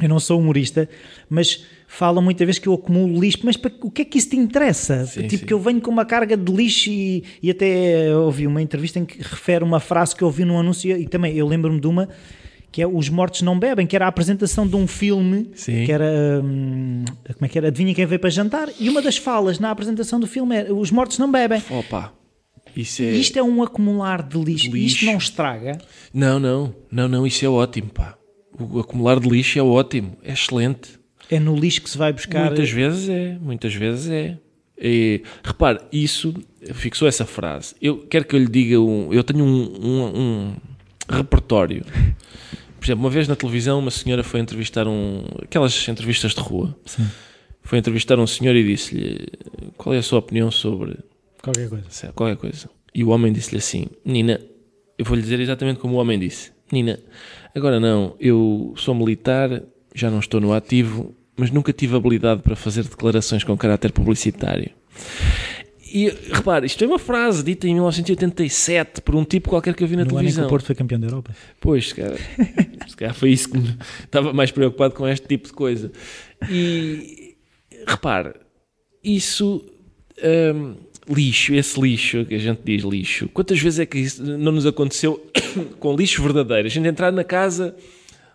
Eu 0.00 0.08
não 0.08 0.18
sou 0.18 0.40
humorista, 0.40 0.88
mas 1.28 1.64
falam 1.92 2.22
muitas 2.22 2.46
vezes 2.46 2.58
que 2.58 2.68
eu 2.68 2.72
acumulo 2.72 3.20
lixo, 3.20 3.40
mas 3.44 3.56
para, 3.56 3.70
o 3.82 3.90
que 3.90 4.02
é 4.02 4.04
que 4.04 4.16
isso 4.16 4.30
te 4.30 4.36
interessa? 4.36 5.04
Sim, 5.04 5.26
tipo, 5.26 5.40
sim. 5.40 5.46
que 5.46 5.52
eu 5.52 5.60
venho 5.60 5.80
com 5.80 5.90
uma 5.90 6.06
carga 6.06 6.36
de 6.38 6.50
lixo 6.50 6.88
e, 6.88 7.22
e 7.42 7.50
até 7.50 8.16
ouvi 8.16 8.46
uma 8.46 8.62
entrevista 8.62 8.98
em 8.98 9.04
que 9.04 9.18
refere 9.18 9.62
uma 9.62 9.78
frase 9.78 10.16
que 10.16 10.22
eu 10.22 10.28
ouvi 10.28 10.44
num 10.44 10.58
anúncio 10.58 10.96
e 10.96 11.06
também 11.06 11.36
eu 11.36 11.46
lembro-me 11.46 11.78
de 11.78 11.86
uma 11.86 12.08
que 12.70 12.80
é 12.80 12.86
Os 12.86 13.10
Mortos 13.10 13.42
Não 13.42 13.58
Bebem, 13.58 13.86
que 13.86 13.94
era 13.94 14.06
a 14.06 14.08
apresentação 14.08 14.66
de 14.66 14.74
um 14.74 14.86
filme 14.86 15.50
Sim. 15.54 15.84
que 15.84 15.92
era, 15.92 16.40
hum, 16.42 17.04
como 17.34 17.44
é 17.44 17.48
que 17.48 17.58
era? 17.58 17.68
Adivinha 17.68 17.94
quem 17.94 18.06
veio 18.06 18.18
para 18.18 18.30
jantar? 18.30 18.70
E 18.80 18.88
uma 18.88 19.02
das 19.02 19.18
falas 19.18 19.58
na 19.58 19.70
apresentação 19.70 20.18
do 20.18 20.26
filme 20.26 20.56
era 20.56 20.74
Os 20.74 20.90
Mortos 20.90 21.18
Não 21.18 21.30
Bebem. 21.30 21.62
Opa, 21.68 22.14
isso 22.74 23.02
é. 23.02 23.10
Isto 23.10 23.38
é 23.38 23.42
um 23.42 23.62
acumular 23.62 24.22
de 24.22 24.38
lixo. 24.38 24.70
De 24.70 24.78
E 24.78 24.86
Isto 24.86 25.00
lixo. 25.00 25.04
não 25.04 25.18
estraga. 25.18 25.76
Não, 26.14 26.40
não, 26.40 26.74
não, 26.90 27.06
não, 27.06 27.26
isso 27.26 27.44
é 27.44 27.48
ótimo, 27.50 27.90
pá. 27.90 28.16
O 28.58 28.80
acumular 28.80 29.20
de 29.20 29.28
lixo 29.28 29.58
é 29.58 29.62
ótimo, 29.62 30.16
é 30.22 30.32
excelente. 30.32 31.01
É 31.34 31.40
no 31.40 31.56
lixo 31.56 31.80
que 31.82 31.88
se 31.90 31.96
vai 31.98 32.12
buscar. 32.12 32.46
Muitas 32.46 32.70
vezes 32.70 33.08
é, 33.08 33.38
muitas 33.40 33.74
vezes 33.74 34.08
é. 34.10 34.38
E, 34.84 35.22
repare, 35.44 35.78
isso 35.92 36.34
fixou 36.74 37.06
essa 37.06 37.24
frase. 37.24 37.74
Eu 37.80 37.98
quero 38.08 38.24
que 38.24 38.34
eu 38.34 38.40
lhe 38.40 38.48
diga 38.48 38.80
um. 38.80 39.12
Eu 39.12 39.22
tenho 39.22 39.44
um, 39.44 39.62
um- 39.80 40.18
um 40.18 40.56
repertório. 41.08 41.84
Por 42.78 42.84
exemplo, 42.86 43.04
uma 43.04 43.10
vez 43.10 43.28
na 43.28 43.36
televisão, 43.36 43.78
uma 43.78 43.90
senhora 43.92 44.24
foi 44.24 44.40
entrevistar 44.40 44.86
um. 44.88 45.24
aquelas 45.42 45.88
entrevistas 45.88 46.34
de 46.34 46.40
rua. 46.40 46.76
Sim. 46.84 47.06
Foi 47.62 47.78
entrevistar 47.78 48.18
um 48.18 48.26
senhor 48.26 48.56
e 48.56 48.64
disse-lhe 48.64 49.28
qual 49.76 49.94
é 49.94 49.98
a 49.98 50.02
sua 50.02 50.18
opinião 50.18 50.50
sobre 50.50 50.98
Qualquer 51.40 51.68
coisa. 51.68 51.86
lá, 52.06 52.12
qualquer 52.12 52.36
coisa. 52.36 52.68
E 52.92 53.04
o 53.04 53.10
homem 53.10 53.32
disse-lhe 53.32 53.58
assim: 53.58 53.86
Menina, 54.04 54.40
eu 54.98 55.04
vou-lhe 55.04 55.22
dizer 55.22 55.38
exatamente 55.38 55.78
como 55.78 55.94
o 55.94 55.98
homem 55.98 56.18
disse: 56.18 56.50
Menina, 56.72 56.98
agora 57.54 57.78
não, 57.78 58.16
eu 58.18 58.74
sou 58.76 58.94
militar, 58.96 59.62
já 59.94 60.10
não 60.10 60.18
estou 60.18 60.40
no 60.40 60.52
ativo, 60.52 61.14
mas 61.36 61.50
nunca 61.50 61.72
tive 61.72 61.96
habilidade 61.96 62.42
para 62.42 62.56
fazer 62.56 62.84
declarações 62.84 63.44
com 63.44 63.56
caráter 63.56 63.92
publicitário. 63.92 64.70
E 65.94 66.08
repare, 66.32 66.64
isto 66.64 66.82
é 66.82 66.86
uma 66.86 66.98
frase 66.98 67.44
dita 67.44 67.68
em 67.68 67.74
1987 67.74 69.02
por 69.02 69.14
um 69.14 69.24
tipo 69.24 69.50
qualquer 69.50 69.74
que 69.74 69.84
eu 69.84 69.88
vi 69.88 69.94
na 69.94 70.04
no 70.04 70.10
ano 70.10 70.12
em 70.12 70.16
que 70.16 70.18
televisão. 70.20 70.46
o 70.46 70.48
Porto 70.48 70.64
foi 70.64 70.74
campeão 70.74 70.98
da 70.98 71.06
Europa. 71.06 71.36
Pois, 71.60 71.88
se 71.88 71.94
calhar, 71.94 72.16
se 72.88 72.96
calhar 72.96 73.14
foi 73.14 73.30
isso 73.30 73.50
que 73.50 73.58
me 73.58 73.76
estava 74.02 74.32
mais 74.32 74.50
preocupado 74.50 74.94
com 74.94 75.06
este 75.06 75.26
tipo 75.26 75.48
de 75.48 75.52
coisa. 75.52 75.92
E 76.50 77.36
repare, 77.86 78.32
isso 79.04 79.62
hum, 80.54 80.76
lixo, 81.06 81.52
esse 81.52 81.78
lixo 81.78 82.24
que 82.24 82.36
a 82.36 82.38
gente 82.38 82.60
diz 82.64 82.82
lixo, 82.84 83.28
quantas 83.28 83.60
vezes 83.60 83.78
é 83.78 83.84
que 83.84 83.98
isso 83.98 84.22
não 84.24 84.52
nos 84.52 84.64
aconteceu 84.64 85.22
com 85.78 85.94
lixo 85.94 86.22
verdadeiro? 86.22 86.66
A 86.66 86.70
gente 86.70 86.88
entrar 86.88 87.12
na 87.12 87.24
casa 87.24 87.76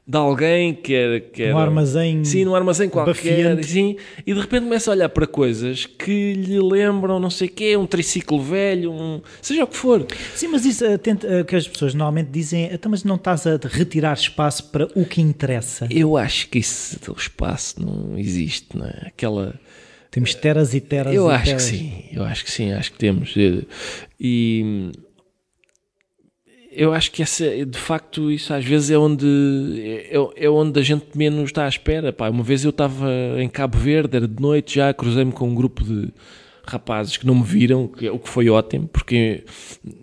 de 0.10 0.18
alguém 0.18 0.74
que 0.74 0.94
era. 0.94 1.20
Que 1.20 1.44
era 1.44 1.56
Um 1.56 1.58
armazém. 1.60 2.24
Sim, 2.24 2.46
num 2.46 2.56
armazém 2.56 2.88
qualquer, 2.90 3.14
bafiante. 3.14 3.68
sim, 3.68 3.98
e 4.26 4.34
de 4.34 4.40
repente 4.40 4.64
começa 4.64 4.90
a 4.90 4.94
olhar 4.94 5.10
para 5.10 5.28
coisas 5.28 5.86
que 5.86 6.34
lhe 6.34 6.60
lembram 6.62 7.20
não 7.20 7.30
sei 7.30 7.48
o 7.48 7.52
quê, 7.52 7.76
um 7.76 7.86
triciclo 7.86 8.42
velho, 8.42 8.92
um, 8.92 9.22
seja 9.42 9.66
o 9.66 9.68
que 9.68 9.76
for. 9.76 10.06
Sim, 10.34 10.48
mas 10.48 10.64
isso 10.66 10.86
eh, 10.86 10.98
tenta- 10.98 11.28
eh, 11.28 11.44
que 11.44 11.56
as 11.56 11.68
pessoas 11.68 11.94
normalmente 11.94 12.30
dizem, 12.32 12.70
então, 12.72 12.90
mas 12.90 13.04
não 13.04 13.16
estás 13.16 13.46
a 13.46 13.60
retirar 13.64 14.14
espaço 14.14 14.64
para 14.72 14.88
o 14.96 15.04
que 15.06 15.20
interessa. 15.20 15.88
Eu 15.92 16.16
acho 16.16 16.48
que 16.48 16.60
isso 16.60 16.98
do 17.06 17.12
espaço 17.18 17.76
não 17.84 18.18
existe, 18.18 18.78
não 18.78 18.86
é? 18.86 19.08
Aquela. 19.08 19.60
Temos 20.10 20.34
teras 20.34 20.74
e 20.74 20.80
teras 20.80 21.14
Eu 21.14 21.30
e 21.30 21.34
acho 21.34 21.54
que 21.56 21.62
sim, 21.62 22.04
eu 22.14 22.24
acho 22.24 22.46
que 22.46 22.52
sim, 22.52 22.72
acho 22.72 22.92
que 22.94 22.98
temos. 22.98 23.34
E 24.20 24.92
eu 26.78 26.94
acho 26.94 27.12
que 27.12 27.22
essa, 27.24 27.66
de 27.66 27.78
facto, 27.78 28.32
isso 28.32 28.54
às 28.54 28.64
vezes 28.64 28.92
é 28.92 28.98
onde 28.98 29.26
é, 30.12 30.16
é 30.36 30.50
onde 30.50 30.80
a 30.80 30.84
gente 30.84 31.06
menos 31.16 31.46
está 31.46 31.66
à 31.66 31.68
espera. 31.68 32.14
Pá, 32.14 32.30
uma 32.30 32.44
vez 32.44 32.64
eu 32.64 32.70
estava 32.70 33.10
em 33.40 33.50
Cabo 33.50 33.78
Verde, 33.78 34.16
era 34.18 34.28
de 34.28 34.42
noite 34.42 34.76
já, 34.76 34.94
cruzei-me 34.94 35.32
com 35.32 35.50
um 35.50 35.56
grupo 35.56 35.84
de 35.84 36.10
rapazes 36.66 37.16
que 37.18 37.26
não 37.26 37.34
me 37.36 37.44
viram, 37.44 37.88
que- 37.88 38.10
o 38.10 38.20
que 38.20 38.28
foi 38.30 38.50
ótimo, 38.50 38.88
porque 38.90 39.44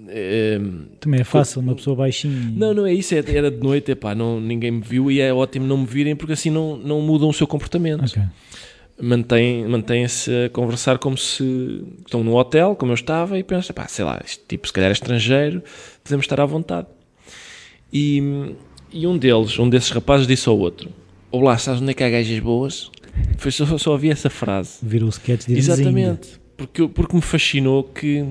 eh, 0.08 0.58
Também 0.98 1.20
é 1.20 1.24
fácil, 1.24 1.60
uma 1.60 1.74
pessoa 1.74 1.94
baixinha. 1.94 2.52
não, 2.56 2.72
não 2.72 2.86
é 2.86 2.92
isso, 2.94 3.14
é- 3.14 3.18
era 3.36 3.50
de 3.50 3.58
noite, 3.60 3.92
epá, 3.92 4.14
não, 4.14 4.40
ninguém 4.40 4.70
me 4.70 4.80
viu 4.80 5.10
e 5.10 5.20
é 5.20 5.32
ótimo 5.32 5.66
não 5.66 5.76
me 5.78 5.86
virem 5.86 6.16
porque 6.16 6.32
assim 6.32 6.48
não, 6.50 6.76
não 6.76 7.00
mudam 7.02 7.28
o 7.28 7.32
seu 7.34 7.46
comportamento. 7.46 8.02
Ok. 8.04 8.22
Mantém- 9.00 9.66
Mantêm-se 9.66 10.30
a 10.46 10.48
conversar 10.50 10.98
como 10.98 11.18
se 11.18 11.82
estão 12.06 12.22
no 12.22 12.34
hotel, 12.36 12.76
como 12.76 12.92
eu 12.92 12.94
estava, 12.94 13.36
e 13.38 13.42
pensam, 13.42 13.74
pá, 13.74 13.88
sei 13.88 14.04
lá, 14.04 14.20
este 14.24 14.40
tipo 14.46 14.66
se 14.68 14.72
calhar 14.72 14.88
é 14.90 14.92
estrangeiro, 14.92 15.62
podemos 16.04 16.24
estar 16.24 16.40
à 16.40 16.46
vontade. 16.46 16.86
E, 17.92 18.54
e 18.92 19.06
um 19.06 19.16
deles, 19.16 19.58
um 19.58 19.68
desses 19.68 19.90
rapazes, 19.90 20.26
disse 20.26 20.48
ao 20.48 20.58
outro: 20.58 20.90
Olá, 21.32 21.56
sabes 21.56 21.80
onde 21.80 21.90
é 21.90 21.94
que 21.94 22.04
há 22.04 22.10
gajas 22.10 22.38
boas? 22.38 22.90
Foi 23.38 23.50
só, 23.50 23.78
só 23.78 23.92
ouvi 23.92 24.10
essa 24.10 24.28
frase. 24.28 24.78
Virou 24.82 25.08
o 25.08 25.10
sketch 25.10 25.46
de 25.46 25.56
Exatamente, 25.56 26.40
porque, 26.56 26.86
porque 26.86 27.16
me 27.16 27.22
fascinou 27.22 27.84
que 27.84 28.26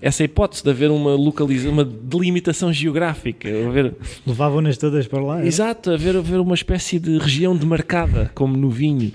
essa 0.00 0.24
hipótese 0.24 0.64
de 0.64 0.70
haver 0.70 0.90
uma 0.90 1.14
localização, 1.14 1.72
uma 1.72 1.84
delimitação 1.84 2.72
geográfica, 2.72 3.48
haver, 3.68 3.94
Levavam-nas 4.26 4.76
todas 4.76 5.06
para 5.06 5.22
lá. 5.22 5.46
exato, 5.46 5.92
haver, 5.92 6.16
haver 6.16 6.40
uma 6.40 6.54
espécie 6.54 6.98
de 6.98 7.18
região 7.18 7.54
demarcada, 7.54 8.30
como 8.34 8.56
no 8.56 8.68
vinho. 8.68 9.12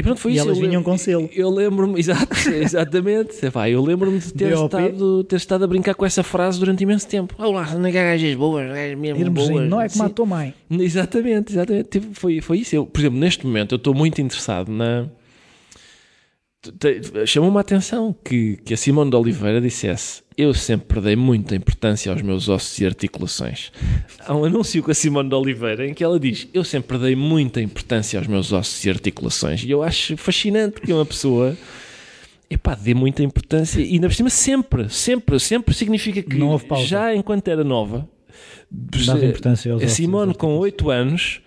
E 0.00 0.02
pronto, 0.02 0.18
foi 0.20 0.32
E 0.32 0.34
isso. 0.36 0.44
elas 0.46 0.56
eu 0.56 0.62
vinham 0.62 0.80
lembro- 0.80 0.90
com 0.92 0.98
selo. 0.98 1.30
Eu 1.32 1.50
lembro-me, 1.50 1.98
exato, 2.00 2.48
exatamente. 2.48 3.44
Epá, 3.44 3.68
eu 3.68 3.82
lembro-me 3.82 4.18
de 4.18 4.32
ter 4.32 4.52
estado, 4.52 5.24
ter 5.24 5.36
estado 5.36 5.64
a 5.64 5.66
brincar 5.66 5.94
com 5.94 6.04
essa 6.06 6.22
frase 6.22 6.58
durante 6.58 6.82
imenso 6.82 7.06
tempo. 7.06 7.34
Olá, 7.38 7.74
não 7.74 7.86
é 7.86 7.92
que 7.92 7.98
há 7.98 8.02
gajas 8.02 8.34
boas, 8.34 8.66
gajas 8.68 8.98
mesmo 8.98 9.30
boas. 9.30 9.68
não 9.68 9.80
é 9.80 9.88
Sim. 9.88 10.08
tua 10.08 10.26
mãe. 10.26 10.54
Exatamente, 10.70 11.52
exatamente. 11.52 11.88
Tipo, 11.90 12.08
foi, 12.14 12.40
foi 12.40 12.58
isso. 12.58 12.74
Eu, 12.74 12.86
por 12.86 13.00
exemplo, 13.00 13.18
neste 13.18 13.46
momento 13.46 13.74
eu 13.74 13.76
estou 13.76 13.94
muito 13.94 14.20
interessado 14.20 14.70
na. 14.70 15.06
Chamou-me 17.26 17.56
a 17.56 17.60
atenção 17.60 18.14
que, 18.24 18.56
que 18.64 18.74
a 18.74 18.76
Simone 18.76 19.10
de 19.10 19.16
Oliveira 19.16 19.60
dissesse: 19.60 20.22
Eu 20.36 20.54
sempre 20.54 21.00
dei 21.00 21.16
muita 21.16 21.54
importância 21.54 22.10
aos 22.12 22.22
meus 22.22 22.48
ossos 22.48 22.78
e 22.80 22.86
articulações. 22.86 23.72
Há 24.26 24.34
um 24.34 24.44
anúncio 24.44 24.82
com 24.82 24.90
a 24.90 24.94
Simone 24.94 25.28
de 25.28 25.34
Oliveira 25.34 25.86
em 25.86 25.94
que 25.94 26.04
ela 26.04 26.18
diz: 26.18 26.48
Eu 26.52 26.64
sempre 26.64 26.98
dei 26.98 27.16
muita 27.16 27.60
importância 27.60 28.18
aos 28.18 28.26
meus 28.26 28.52
ossos 28.52 28.84
e 28.84 28.90
articulações. 28.90 29.62
E 29.62 29.70
eu 29.70 29.82
acho 29.82 30.16
fascinante 30.16 30.80
que 30.80 30.92
uma 30.92 31.06
pessoa. 31.06 31.56
Epá, 32.48 32.74
dê 32.74 32.94
muita 32.94 33.22
importância 33.22 33.80
e 33.80 33.92
ainda 33.92 34.08
por 34.08 34.14
cima 34.14 34.28
sempre, 34.28 34.88
sempre, 34.88 35.38
sempre 35.38 35.72
significa 35.72 36.20
que 36.20 36.36
já 36.84 37.14
enquanto 37.14 37.46
era 37.46 37.62
nova 37.62 38.08
Dava 39.06 39.24
importância 39.24 39.72
aos 39.72 39.82
a 39.82 39.88
Simone 39.88 40.34
com 40.34 40.56
8 40.56 40.90
anos 40.90 41.40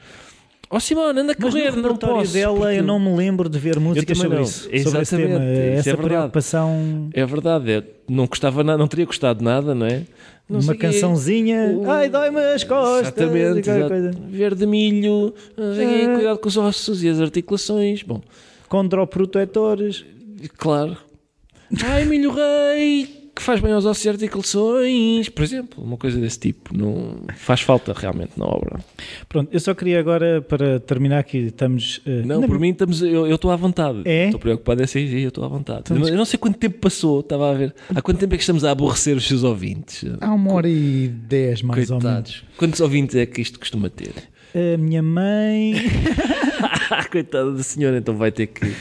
Ó 0.76 0.80
Simone, 0.80 1.20
anda 1.20 1.34
a 1.34 1.36
Mas 1.38 1.54
correr, 1.54 1.76
no 1.76 1.82
não 1.84 1.96
posso. 1.96 2.34
dela 2.34 2.58
porque 2.58 2.80
eu 2.80 2.84
não 2.84 3.00
me 3.00 3.16
lembro 3.16 3.48
de 3.48 3.60
ver 3.60 3.80
músicas 3.80 4.18
sobre 4.18 4.38
não. 4.38 4.44
isso. 4.44 4.64
Sobre 4.64 4.76
esse 4.78 4.88
Exatamente, 4.90 5.28
tema. 5.34 5.44
é 5.46 5.74
Essa 5.76 5.84
verdade. 5.84 6.08
preocupação. 6.08 7.10
É 7.14 7.26
verdade, 7.28 7.72
é, 7.72 7.84
não 8.10 8.26
gostava 8.26 8.64
nada, 8.64 8.78
não 8.80 8.88
teria 8.88 9.06
gostado 9.06 9.44
nada, 9.44 9.76
não 9.76 9.86
é? 9.86 10.02
Não 10.50 10.60
uma 10.60 10.76
cançãozinha. 10.76 11.72
O- 11.78 11.90
Ai, 11.92 12.10
dói-me 12.10 12.40
as 12.40 12.64
costas. 12.64 13.16
Exatamente, 13.16 13.70
coisa. 13.88 14.12
verde 14.30 14.66
milho, 14.66 15.34
Ah. 15.56 16.16
cuidado 16.16 16.38
com 16.40 16.48
os 16.48 16.58
ossos 16.58 17.04
e 17.04 17.10
as 17.10 17.22
articulações. 17.22 18.02
Bom, 18.02 18.20
Condroprotetores. 18.68 20.04
claro. 20.58 20.98
Ai, 21.86 22.06
milho 22.06 22.32
rei, 22.32 23.23
que 23.36 23.42
faz 23.42 23.60
bem 23.60 23.72
aos 23.74 23.84
ossos 23.86 24.06
e 24.06 24.10
articulações, 24.10 25.28
por 25.30 25.44
exemplo, 25.44 25.84
uma 25.84 25.98
coisa 25.98 26.20
desse 26.20 26.38
tipo. 26.40 26.76
Não 26.78 27.18
faz 27.36 27.62
falta 27.62 27.92
realmente 27.96 28.32
na 28.38 28.46
obra. 28.46 28.80
Pronto, 29.28 29.50
eu 29.52 29.60
só 29.60 29.74
queria 29.74 30.00
agora, 30.00 30.42
para 30.42 30.80
terminar 30.80 31.20
aqui, 31.20 31.38
estamos. 31.48 32.00
eh, 32.06 32.22
Não, 32.24 32.44
por 32.44 32.60
mim 32.60 32.70
estamos, 32.70 33.02
eu 33.02 33.26
eu 33.28 33.36
estou 33.36 33.50
à 33.52 33.56
vontade. 33.56 34.02
É? 34.06 34.26
Estou 34.26 34.40
preocupado, 34.40 34.84
é 34.84 34.88
sim, 34.88 35.00
eu 35.20 35.30
estou 35.30 35.44
à 35.44 35.48
vontade. 35.48 35.80
Então, 35.92 35.98
Eu 36.08 36.16
não, 36.16 36.26
sei 36.26 36.38
quanto 36.38 36.58
tempo 36.58 36.78
passou, 36.80 37.22
estava 37.22 37.50
a 37.50 37.54
ver. 37.54 37.74
Há 37.96 38.02
quanto 38.02 38.20
tempo 38.20 38.34
é 38.34 38.38
que 38.38 38.44
estamos 38.44 38.64
a 38.64 38.72
aborrecer 38.72 39.18
os 39.18 39.28
seus 39.28 39.44
ouvintes? 39.44 40.06
Há 40.22 40.32
uma 40.34 40.54
hora 40.54 40.70
e 40.70 41.08
dez, 41.08 41.62
mais 41.64 41.90
ou 41.90 41.98
menos. 41.98 42.04
Coitados. 42.04 42.44
Quantos 42.58 42.80
ouvintes 42.82 43.16
é 43.16 43.26
que 43.26 43.42
isto 43.42 43.58
costuma 43.60 43.90
ter? 43.90 44.14
A 44.56 44.78
minha 44.78 45.02
mãe. 45.02 45.74
Coitada 47.12 47.52
da 47.54 47.64
senhora, 47.64 47.98
então 47.98 48.16
vai 48.16 48.32
ter 48.32 48.48
que. 48.48 48.74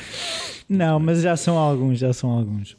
Não, 0.68 0.98
mas 1.00 1.22
já 1.22 1.36
são 1.36 1.56
alguns, 1.58 1.98
já 1.98 2.12
são 2.12 2.30
alguns. 2.30 2.76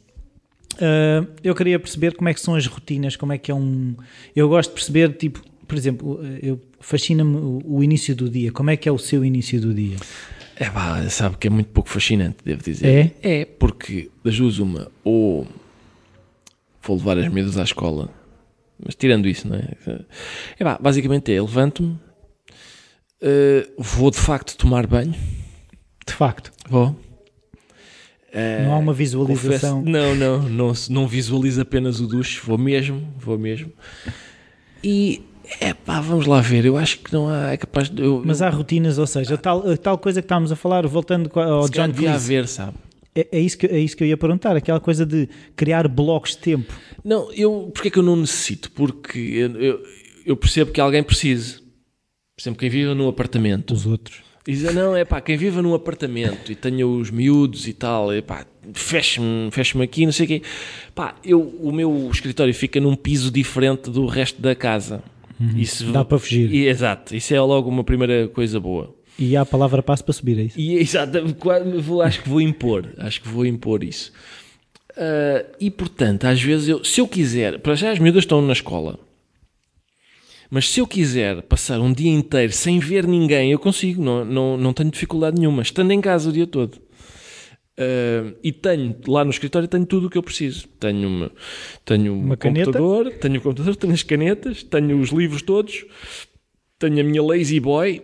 Ah, 0.80 1.26
eu 1.42 1.54
queria 1.54 1.78
perceber 1.78 2.14
como 2.14 2.28
é 2.28 2.34
que 2.34 2.40
são 2.40 2.54
as 2.54 2.66
rotinas, 2.66 3.16
como 3.16 3.32
é 3.32 3.38
que 3.38 3.50
é 3.50 3.54
um. 3.54 3.94
Eu 4.34 4.48
gosto 4.48 4.70
de 4.70 4.74
perceber, 4.74 5.12
tipo, 5.14 5.40
por 5.66 5.76
exemplo, 5.76 6.20
eu 6.42 6.60
fascina-me 6.80 7.36
o, 7.36 7.62
o 7.64 7.84
início 7.84 8.14
do 8.14 8.28
dia. 8.28 8.52
Como 8.52 8.70
é 8.70 8.76
que 8.76 8.88
é 8.88 8.92
o 8.92 8.98
seu 8.98 9.24
início 9.24 9.60
do 9.60 9.72
dia? 9.72 9.96
É 10.56 10.70
pá, 10.70 11.02
sabe 11.08 11.36
que 11.36 11.46
é 11.46 11.50
muito 11.50 11.70
pouco 11.70 11.88
fascinante, 11.88 12.38
devo 12.44 12.62
dizer. 12.62 12.86
É? 13.22 13.40
É, 13.40 13.44
porque 13.44 14.10
das 14.22 14.36
duas 14.36 14.58
uma, 14.58 14.90
ou 15.02 15.46
vou 16.82 16.96
levar 16.96 17.18
as 17.18 17.28
miúdas 17.28 17.58
à 17.58 17.64
escola, 17.64 18.08
mas 18.84 18.94
tirando 18.94 19.26
isso, 19.26 19.48
não 19.48 19.56
é? 19.56 19.70
É 20.58 20.64
pá, 20.64 20.78
basicamente 20.80 21.32
é, 21.32 21.40
levanto-me, 21.40 21.98
eh, 23.20 23.66
vou 23.78 24.10
de 24.10 24.18
facto 24.18 24.54
tomar 24.56 24.86
banho, 24.86 25.14
De 26.06 26.12
facto, 26.12 26.52
vou. 26.68 26.94
Eh, 28.34 28.64
não 28.64 28.72
há 28.74 28.78
uma 28.78 28.92
confesso- 28.92 29.24
visualização. 29.24 29.82
não, 29.82 30.14
não, 30.14 30.42
não, 30.48 30.74
se- 30.74 30.90
não 30.92 31.06
visualizo 31.06 31.60
apenas 31.60 32.00
o 32.00 32.06
duche, 32.08 32.40
vou 32.44 32.58
mesmo, 32.58 33.00
vou 33.16 33.38
mesmo. 33.38 33.70
E, 34.82 35.22
é 35.60 35.72
pá, 35.72 36.00
vamos 36.00 36.26
lá 36.26 36.40
ver, 36.40 36.64
eu 36.64 36.76
acho 36.76 36.98
que 36.98 37.12
não 37.12 37.28
há, 37.28 37.52
é 37.52 37.56
capaz 37.56 37.88
de... 37.88 38.02
Eu, 38.02 38.22
Mas 38.24 38.42
há 38.42 38.50
rotinas, 38.50 38.98
ou 38.98 39.06
seja, 39.06 39.38
tal, 39.38 39.70
a 39.70 39.76
tal 39.76 39.96
coisa 39.98 40.20
que 40.20 40.26
estávamos 40.26 40.50
a 40.52 40.56
falar, 40.56 40.86
voltando 40.86 41.30
ao 41.38 41.68
John 41.68 41.92
Cleese, 41.92 42.08
haver, 42.14 42.48
sabe? 42.48 42.74
é, 43.14 43.28
é, 43.30 43.38
isso 43.40 43.56
que, 43.56 43.66
é 43.66 43.78
isso 43.78 43.96
que 43.96 44.02
eu 44.02 44.08
ia 44.08 44.16
perguntar, 44.16 44.56
aquela 44.56 44.80
coisa 44.80 45.06
de 45.06 45.28
criar 45.54 45.86
blocos 45.86 46.32
de 46.32 46.38
tempo. 46.38 46.72
Não, 47.04 47.32
eu, 47.32 47.70
porque 47.72 47.88
é 47.88 47.90
que 47.90 47.98
eu 47.98 48.02
não 48.02 48.16
necessito? 48.16 48.70
Porque 48.72 49.18
eu, 49.18 49.50
eu, 49.62 49.82
eu 50.26 50.36
percebo 50.36 50.72
que 50.72 50.80
alguém 50.80 51.02
precise. 51.02 51.58
Por 52.36 52.42
exemplo, 52.42 52.58
quem 52.58 52.68
vive 52.68 52.92
num 52.94 53.06
apartamento. 53.08 53.72
Os 53.72 53.86
outros. 53.86 54.23
Diz, 54.46 54.64
"Ah, 54.66 54.72
não, 54.72 54.94
é 54.94 55.04
pá, 55.04 55.20
quem 55.20 55.36
vive 55.36 55.62
num 55.62 55.72
apartamento 55.74 56.52
e 56.52 56.54
tenha 56.54 56.86
os 56.86 57.10
miúdos 57.10 57.66
e 57.66 57.72
tal, 57.72 58.12
é 58.12 58.20
pá, 58.20 58.44
feche-me, 58.74 59.50
feche-me 59.50 59.82
aqui, 59.84 60.04
não 60.04 60.12
sei 60.12 60.24
o 60.26 60.28
quê. 60.28 60.42
Pá, 60.94 61.14
eu, 61.24 61.40
o 61.40 61.72
meu 61.72 62.10
escritório 62.12 62.52
fica 62.52 62.78
num 62.80 62.94
piso 62.94 63.30
diferente 63.30 63.90
do 63.90 64.04
resto 64.06 64.42
da 64.42 64.54
casa. 64.54 65.02
Isso, 65.56 65.90
Dá 65.92 66.04
para 66.04 66.18
fugir. 66.18 66.52
E, 66.52 66.66
exato, 66.68 67.16
isso 67.16 67.34
é 67.34 67.40
logo 67.40 67.68
uma 67.68 67.82
primeira 67.82 68.28
coisa 68.28 68.60
boa. 68.60 68.94
E 69.18 69.36
há 69.36 69.40
a 69.42 69.46
palavra 69.46 69.82
passo 69.82 70.04
para 70.04 70.12
subir, 70.12 70.38
é 70.38 70.42
isso? 70.42 70.58
E 70.60 70.76
exato, 70.76 71.18
vou- 71.80 72.02
acho 72.02 72.22
que 72.22 72.28
vou 72.28 72.40
impor, 72.40 72.88
acho 72.98 73.20
que 73.22 73.28
vou 73.28 73.46
impor 73.46 73.82
isso. 73.82 74.12
Ah, 74.96 75.44
e 75.60 75.70
portanto, 75.70 76.24
às 76.26 76.40
vezes, 76.40 76.68
eu, 76.68 76.84
se 76.84 77.00
eu 77.00 77.08
quiser, 77.08 77.58
para 77.60 77.74
já 77.74 77.90
as 77.90 77.98
miúdas 77.98 78.22
estão 78.24 78.40
na 78.42 78.52
escola, 78.52 78.98
mas 80.54 80.70
se 80.70 80.78
eu 80.80 80.86
quiser 80.86 81.42
passar 81.42 81.80
um 81.80 81.92
dia 81.92 82.12
inteiro 82.12 82.52
sem 82.52 82.78
ver 82.78 83.06
ninguém, 83.08 83.50
eu 83.50 83.58
consigo, 83.58 84.00
não, 84.00 84.24
não, 84.24 84.56
não 84.56 84.72
tenho 84.72 84.88
dificuldade 84.88 85.36
nenhuma, 85.36 85.62
estando 85.62 85.90
em 85.90 86.00
casa 86.00 86.30
o 86.30 86.32
dia 86.32 86.46
todo. 86.46 86.78
Ah, 87.76 88.32
e 88.42 88.52
tenho, 88.52 88.94
lá 89.08 89.24
no 89.24 89.30
escritório, 89.32 89.66
tenho 89.66 89.84
tudo 89.84 90.06
o 90.06 90.10
que 90.10 90.16
eu 90.16 90.22
preciso. 90.22 90.68
Tenho 90.78 91.08
uma, 91.08 91.32
tenho 91.84 92.14
Uma 92.14 92.34
um 92.34 92.36
caneta? 92.36 92.66
computador, 92.66 93.12
tenho 93.20 93.38
o 93.38 93.40
computador, 93.40 93.74
tenho 93.74 93.92
as 93.92 94.02
canetas, 94.04 94.62
tenho 94.62 95.00
os 95.00 95.10
livros 95.10 95.42
todos, 95.42 95.84
tenho 96.78 97.00
a 97.00 97.02
minha 97.02 97.20
Lazy 97.20 97.58
Boy, 97.58 98.00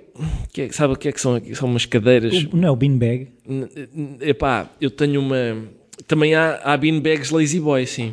que 0.52 0.62
é- 0.62 0.72
sabe 0.72 0.94
o 0.94 0.96
que 0.96 1.06
é 1.08 1.12
que 1.12 1.20
são? 1.20 1.40
São 1.54 1.68
umas 1.68 1.86
cadeiras 1.86 2.34
O- 2.52 2.56
não 2.56 2.66
é 2.66 2.70
o 2.72 2.74
beanbag. 2.74 3.28
Epá, 4.20 4.68
eu 4.80 4.90
tenho 4.90 5.20
uma. 5.20 5.68
Também 6.08 6.34
há, 6.34 6.56
há 6.64 6.76
beanbags 6.76 7.30
Lazy 7.30 7.60
Boy, 7.60 7.86
sim. 7.86 8.12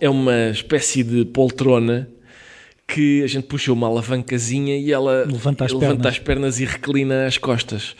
É 0.00 0.08
uma 0.08 0.50
espécie 0.50 1.02
de 1.02 1.24
poltrona 1.24 2.08
que 2.88 3.22
a 3.22 3.26
gente 3.26 3.44
puxa 3.48 3.72
uma 3.72 3.86
alavancazinha 3.88 4.76
e 4.78 4.92
ela 4.92 5.24
Levanta 5.26 5.64
as 5.64 5.72
levanta 5.72 5.94
pernas. 5.96 6.06
as 6.06 6.18
pernas 6.20 6.60
e 6.60 6.64
reclina 6.64 7.26
as 7.26 7.36
costas. 7.36 7.96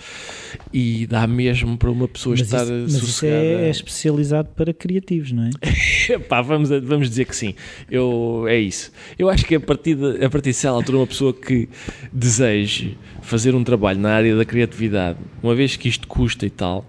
E 0.72 1.06
dá 1.06 1.26
mesmo 1.26 1.76
para 1.76 1.90
uma 1.90 2.06
pessoa 2.06 2.34
Mas, 2.38 2.42
estar 2.46 2.62
isso, 2.62 2.72
mas 2.72 2.94
isso 2.94 3.06
sossegada. 3.06 3.38
é, 3.44 3.66
é 3.66 3.70
especializado 3.70 4.48
para 4.56 4.72
criativos, 4.72 5.32
não 5.32 5.44
é? 5.44 5.50
Epá, 6.12 6.40
vamos, 6.40 6.70
vamos 6.84 7.08
dizer 7.10 7.24
que 7.26 7.34
sim. 7.34 7.54
Eu, 7.90 8.44
é 8.48 8.58
isso. 8.58 8.92
Eu 9.18 9.28
acho 9.28 9.44
que 9.44 9.56
a 9.56 9.60
partir, 9.60 9.96
de, 9.96 10.24
a 10.24 10.30
partir 10.30 10.50
de 10.50 10.54
certa 10.56 10.76
altura, 10.76 10.98
uma 10.98 11.06
pessoa 11.06 11.34
que 11.34 11.68
deseje 12.12 12.96
fazer 13.22 13.54
um 13.54 13.64
trabalho 13.64 13.98
na 13.98 14.12
área 14.14 14.36
da 14.36 14.44
criatividade, 14.44 15.18
uma 15.42 15.54
vez 15.54 15.76
que 15.76 15.88
isto 15.88 16.06
custa 16.06 16.46
e 16.46 16.50
tal, 16.50 16.88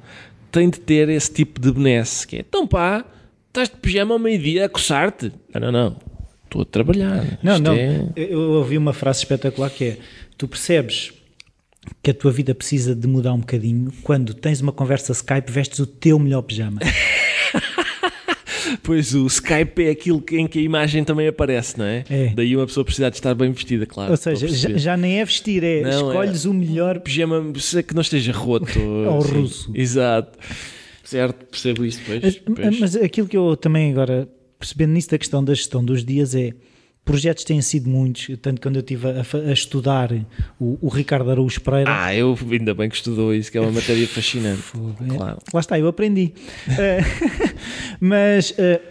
tem 0.51 0.69
de 0.69 0.79
ter 0.79 1.09
esse 1.09 1.31
tipo 1.33 1.59
de 1.59 1.71
benesse, 1.71 2.25
que 2.27 2.37
é, 2.37 2.39
então 2.47 2.65
pá, 2.65 3.03
estás 3.47 3.69
de 3.69 3.75
pijama 3.77 4.13
ao 4.13 4.19
meio-dia 4.19 4.65
a 4.65 4.69
coçar-te? 4.69 5.31
Não, 5.53 5.59
não, 5.61 5.71
não. 5.71 6.06
Estou 6.47 6.61
a 6.61 6.65
trabalhar. 6.65 7.39
Não, 7.43 7.53
Isto 7.55 7.63
não. 7.63 7.73
é- 7.73 8.07
Eu 8.15 8.39
ouvi 8.53 8.77
uma 8.77 8.93
frase 8.93 9.19
espetacular 9.19 9.69
que 9.69 9.83
é: 9.83 9.97
tu 10.37 10.47
percebes 10.47 11.11
que 12.01 12.11
a 12.11 12.13
tua 12.13 12.31
vida 12.31 12.55
precisa 12.55 12.95
de 12.95 13.05
mudar 13.07 13.33
um 13.33 13.39
bocadinho 13.39 13.91
quando 14.03 14.33
tens 14.33 14.61
uma 14.61 14.71
conversa 14.71 15.11
Skype, 15.11 15.51
vestes 15.51 15.79
o 15.79 15.85
teu 15.85 16.17
melhor 16.19 16.41
pijama. 16.41 16.79
Pois 18.83 19.13
o 19.13 19.25
Skype 19.27 19.83
é 19.85 19.89
aquilo 19.91 20.23
em 20.31 20.47
que 20.47 20.59
a 20.59 20.61
imagem 20.61 21.03
também 21.03 21.27
aparece, 21.27 21.77
não 21.77 21.85
é? 21.85 22.03
É. 22.09 22.27
Daí 22.35 22.55
uma 22.55 22.65
pessoa 22.65 22.83
precisa 22.85 23.09
de 23.09 23.15
estar 23.17 23.33
bem 23.33 23.51
vestida, 23.51 23.85
claro. 23.85 24.11
Ou 24.11 24.17
seja, 24.17 24.47
já, 24.47 24.77
já 24.77 24.97
nem 24.97 25.19
é 25.19 25.25
vestir, 25.25 25.63
é 25.63 25.81
Não, 25.81 25.89
é- 25.89 25.93
escolhes 25.95 26.45
o 26.45 26.53
melhor. 26.53 26.99
pijama 26.99 27.41
se- 27.59 27.81
que 27.83 27.93
não 27.93 28.01
esteja 28.01 28.31
roto. 28.33 28.67
Ao 29.07 29.21
sim. 29.21 29.31
russo. 29.41 29.71
Exato. 29.73 30.37
Certo, 31.03 31.45
percebo 31.45 31.85
isso. 31.85 32.01
Pois, 32.05 32.21
Mas, 32.21 32.35
pois. 32.55 32.79
mas 32.79 32.95
aquilo 32.97 33.27
que 33.27 33.37
eu 33.37 33.55
também 33.55 33.91
agora, 33.91 34.27
percebendo 34.59 34.93
nisso 34.93 35.09
da 35.09 35.17
questão 35.17 35.43
da 35.43 35.53
gestão 35.53 35.83
dos 35.83 36.03
dias, 36.03 36.35
é 36.35 36.53
projetos 37.07 37.45
têm 37.45 37.61
sido 37.61 37.89
muitos, 37.89 38.27
tanto 38.41 38.61
quando 38.61 38.75
eu 38.75 38.81
estive 38.81 39.07
a, 39.07 39.49
a 39.49 39.53
estudar 39.53 40.11
o, 40.59 40.77
o 40.81 40.89
Ricardo 40.89 41.31
Araújo 41.31 41.61
Pereira. 41.61 41.89
Ah, 41.89 42.13
eu 42.13 42.37
ainda 42.51 42.73
bem 42.73 42.89
que 42.89 42.97
estudou 42.97 43.33
isso, 43.33 43.49
que 43.49 43.57
é 43.57 43.61
uma 43.61 43.71
matéria 43.71 44.05
fascinante. 44.07 44.61
É, 44.77 45.15
Claro. 45.15 45.37
Lá 45.53 45.59
está, 45.59 45.79
eu 45.79 45.87
aprendi. 45.87 46.33
Eh, 46.77 46.99
mas 47.99 48.53
eh, 48.57 48.81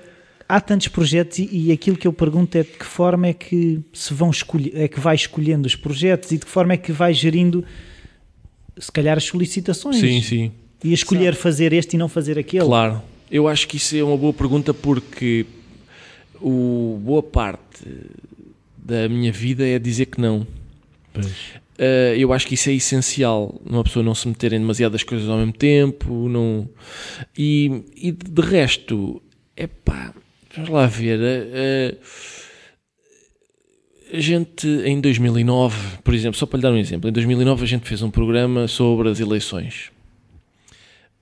há 0.49 0.61
tantos 0.61 0.89
projetos 0.89 1.39
e, 1.39 1.49
e 1.53 1.73
aquilo 1.73 1.97
que 1.97 2.07
eu 2.07 2.13
pergunto 2.13 2.57
é 2.57 2.63
de 2.63 2.71
que 2.71 2.87
forma 2.87 3.27
é 3.27 3.33
que 3.35 3.81
se 3.93 4.15
vão 4.15 4.31
escolher, 4.31 4.73
é 4.75 4.89
que 4.89 4.99
vai 4.99 5.15
escolhendo 5.15 5.67
os 5.67 5.77
projetos 5.77 6.33
e 6.33 6.39
de 6.39 6.47
que 6.47 6.51
forma 6.51 6.73
é 6.73 6.77
que 6.77 6.91
vai 6.93 7.13
gerindo 7.13 7.65
se 8.79 8.91
calhar 8.91 9.17
as 9.17 9.25
solicitações 9.25 9.97
Sim, 9.97 10.23
sim. 10.23 10.53
e 10.83 10.91
a 10.91 10.95
escolher 10.95 11.35
fazer 11.35 11.73
este 11.73 11.95
e 11.95 11.99
não 11.99 12.09
fazer 12.09 12.39
aquele. 12.39 12.65
Claro. 12.65 13.03
Eu 13.31 13.47
acho 13.47 13.67
que 13.69 13.77
isso 13.77 13.97
é 13.97 14.03
uma 14.03 14.17
boa 14.17 14.33
pergunta 14.33 14.73
porque 14.73 15.45
o, 16.41 17.01
boa 17.03 17.23
parte 17.23 17.85
da 18.77 19.09
minha 19.09 19.33
vida 19.33 19.67
é 19.67 19.79
dizer 19.79 20.07
que 20.07 20.21
não. 20.21 20.47
Uh, 21.79 22.17
eu 22.17 22.33
acho 22.33 22.47
que 22.47 22.55
isso 22.55 22.71
é 22.71 22.73
essencial, 22.73 23.61
uma 23.65 23.85
pessoa 23.85 24.03
não 24.03 24.15
se 24.15 24.27
meter 24.27 24.53
em 24.53 24.61
demasiadas 24.61 25.03
coisas 25.03 25.29
ao 25.29 25.39
mesmo 25.39 25.53
tempo, 25.53 26.29
não... 26.29 26.69
E, 27.37 27.83
e 27.95 28.13
de 28.13 28.43
resto, 28.43 29.21
é 29.57 29.67
pá, 29.67 30.15
vamos 30.55 30.71
lá 30.71 30.87
ver, 30.87 31.19
uh, 31.21 31.99
a 34.13 34.21
gente 34.21 34.67
em 34.67 35.01
2009, 35.01 35.99
por 36.03 36.15
exemplo, 36.15 36.39
só 36.39 36.47
para 36.47 36.57
lhe 36.59 36.63
dar 36.63 36.73
um 36.73 36.79
exemplo, 36.79 37.11
em 37.11 37.13
2009 37.13 37.63
a 37.63 37.67
gente 37.67 37.87
fez 37.87 38.01
um 38.01 38.11
programa 38.11 38.67
sobre 38.69 39.11
as 39.11 39.21
eleições. 39.21 39.91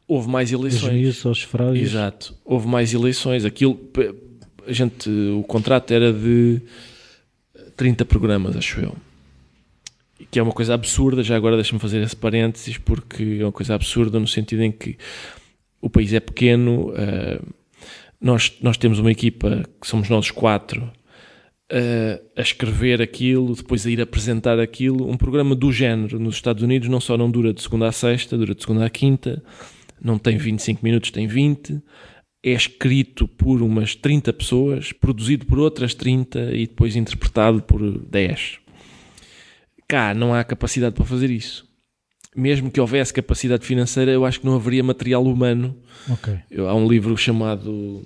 Houve 0.06 0.28
mais 0.28 0.52
eleições. 0.52 0.92
miúdos 0.92 1.24
aos 1.24 1.38
sufrágios. 1.38 1.88
Exato. 1.88 2.36
Houve 2.44 2.68
mais 2.68 2.92
eleições. 2.92 3.44
Aquilo, 3.44 3.80
a 4.66 4.72
gente, 4.72 5.08
o 5.08 5.42
contrato 5.42 5.92
era 5.92 6.12
de 6.12 6.60
30 7.76 8.04
programas, 8.04 8.56
acho 8.56 8.80
eu. 8.80 8.96
Que 10.30 10.38
é 10.38 10.42
uma 10.42 10.52
coisa 10.52 10.74
absurda. 10.74 11.22
Já 11.22 11.36
agora 11.36 11.56
deixa-me 11.56 11.80
fazer 11.80 12.02
esse 12.02 12.16
parênteses, 12.16 12.78
porque 12.78 13.38
é 13.40 13.44
uma 13.44 13.52
coisa 13.52 13.74
absurda 13.74 14.18
no 14.18 14.26
sentido 14.26 14.62
em 14.62 14.72
que 14.72 14.96
o 15.80 15.90
país 15.90 16.12
é 16.12 16.20
pequeno. 16.20 16.92
eh, 16.96 17.40
nós, 18.20 18.56
nós 18.62 18.76
temos 18.78 18.98
uma 18.98 19.10
equipa 19.12 19.64
que 19.80 19.86
somos 19.86 20.08
nós 20.08 20.30
quatro. 20.30 20.90
a, 21.70 22.40
a 22.40 22.42
escrever 22.42 23.02
aquilo, 23.02 23.54
depois 23.54 23.86
a 23.86 23.90
ir 23.90 24.00
apresentar 24.00 24.58
aquilo. 24.60 25.08
Um 25.08 25.16
programa 25.16 25.54
do 25.54 25.72
género 25.72 26.18
nos 26.18 26.36
Estados 26.36 26.62
Unidos 26.62 26.88
não 26.88 27.00
só 27.00 27.16
não 27.16 27.30
dura 27.30 27.52
de 27.52 27.62
segunda 27.62 27.88
a 27.88 27.92
sexta, 27.92 28.36
dura 28.36 28.54
de 28.54 28.62
segunda 28.62 28.84
a 28.84 28.90
quinta, 28.90 29.42
não 30.00 30.18
tem 30.18 30.36
25 30.36 30.84
minutos, 30.84 31.10
tem 31.10 31.26
20. 31.26 31.80
É 32.46 32.50
escrito 32.52 33.26
por 33.26 33.62
umas 33.62 33.94
30 33.94 34.30
pessoas, 34.34 34.92
produzido 34.92 35.46
por 35.46 35.58
outras 35.58 35.94
30 35.94 36.50
e 36.54 36.66
depois 36.66 36.94
interpretado 36.94 37.62
por 37.62 37.80
10. 38.06 38.58
Cá 39.88 40.12
não 40.14 40.34
há 40.34 40.44
capacidade 40.44 40.94
para 40.94 41.04
fazer 41.04 41.30
isso. 41.30 41.66
Mesmo 42.36 42.70
que 42.70 42.80
houvesse 42.80 43.12
capacidade 43.14 43.64
financeira, 43.64 44.10
eu 44.10 44.24
acho 44.24 44.40
que 44.40 44.46
não 44.46 44.56
haveria 44.56 44.82
material 44.82 45.24
humano. 45.24 45.74
Ok. 46.10 46.34
Eu- 46.50 46.68
Há 46.68 46.74
um 46.74 46.86
livro 46.88 47.16
chamado 47.16 48.02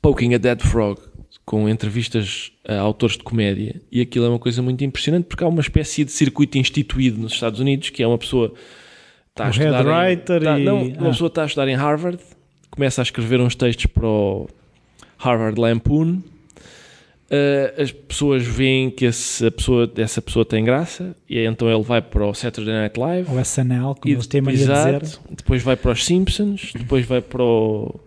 Poking 0.00 0.34
a 0.34 0.38
Dead 0.38 0.60
Frog, 0.62 0.98
com 1.44 1.68
entrevistas 1.68 2.50
a 2.66 2.78
autores 2.78 3.16
de 3.16 3.22
comédia, 3.22 3.80
e 3.92 4.00
aquilo 4.00 4.24
é 4.24 4.28
uma 4.28 4.38
coisa 4.38 4.62
muito 4.62 4.82
impressionante 4.84 5.24
porque 5.26 5.44
há 5.44 5.48
uma 5.48 5.60
espécie 5.60 6.04
de 6.04 6.12
circuito 6.12 6.56
instituído 6.58 7.18
nos 7.20 7.32
Estados 7.32 7.60
Unidos 7.60 7.90
que 7.90 8.02
é 8.02 8.06
uma 8.06 8.18
pessoa 8.18 8.54
está 9.30 9.44
a 9.44 9.48
O 9.48 9.50
estudar 9.50 10.10
em, 10.10 10.14
está- 10.14 10.58
e- 10.58 10.64
não, 10.64 10.82
uma 10.84 11.08
ah. 11.08 11.10
pessoa 11.10 11.28
está 11.28 11.42
a 11.42 11.46
estudar 11.46 11.68
em 11.68 11.74
Harvard, 11.74 12.18
começa 12.70 13.00
a 13.00 13.04
escrever 13.04 13.40
uns 13.40 13.54
textos 13.54 13.86
para 13.86 14.06
o 14.06 14.48
Harvard 15.18 15.60
Lampoon. 15.60 16.20
Uh, 17.32 17.80
as 17.80 17.92
pessoas 17.92 18.44
veem 18.44 18.90
que 18.90 19.04
esse- 19.04 19.48
pessoa, 19.52 19.88
essa 19.98 20.20
pessoa 20.20 20.44
tem 20.44 20.64
graça 20.64 21.14
e 21.28 21.38
então 21.38 21.70
ele 21.72 21.82
vai 21.84 22.02
para 22.02 22.26
o 22.26 22.34
Saturday 22.34 22.74
Night 22.74 22.98
Live 22.98 23.30
O 23.30 23.38
SNL, 23.40 23.94
como 23.94 24.12
eles 24.14 24.26
têm 24.26 24.40
mania 24.40 24.58
de 24.58 24.64
dizer. 24.66 25.18
Depois 25.30 25.62
vai 25.62 25.76
para 25.76 25.92
os 25.92 26.04
Simpsons, 26.04 26.72
depois 26.76 27.06
vai 27.06 27.20
para 27.20 27.40
o 27.40 28.00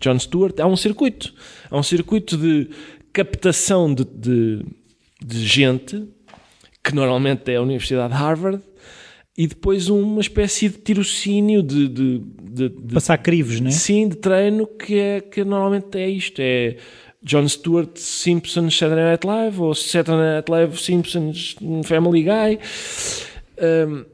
Jon 0.00 0.16
Stewart. 0.20 0.60
Há 0.60 0.66
um 0.68 0.76
circuito. 0.76 1.34
Há 1.68 1.76
um 1.76 1.82
circuito 1.82 2.36
de 2.36 2.70
captação 3.12 3.92
de, 3.92 4.04
de, 4.04 4.64
de 5.24 5.44
gente, 5.44 6.04
que 6.84 6.94
normalmente 6.94 7.50
é 7.50 7.56
a 7.56 7.62
Universidade 7.62 8.12
de 8.14 8.18
Harvard, 8.20 8.62
e 9.38 9.46
depois 9.46 9.88
uma 9.88 10.20
espécie 10.20 10.68
de 10.68 10.78
tirocínio 10.78 11.62
de, 11.62 11.86
de, 11.88 12.18
de, 12.18 12.68
de 12.70 12.92
Passar 12.92 13.18
crivos, 13.18 13.60
né? 13.60 13.70
Sim, 13.70 14.08
de 14.08 14.16
treino 14.16 14.66
que, 14.66 14.98
é, 14.98 15.20
que 15.20 15.44
normalmente 15.44 15.96
é 15.96 16.10
isto: 16.10 16.40
é 16.40 16.76
Jon 17.22 17.48
Stewart, 17.48 17.96
Simpsons, 17.96 18.76
Saturday 18.76 19.04
Night 19.04 19.24
Live, 19.24 19.60
ou 19.60 19.76
Saturday 19.76 20.34
Night 20.34 20.50
Live, 20.50 20.76
Simpsons, 20.76 21.54
Family 21.84 22.24
Guy. 22.24 22.58
Um, 23.88 24.04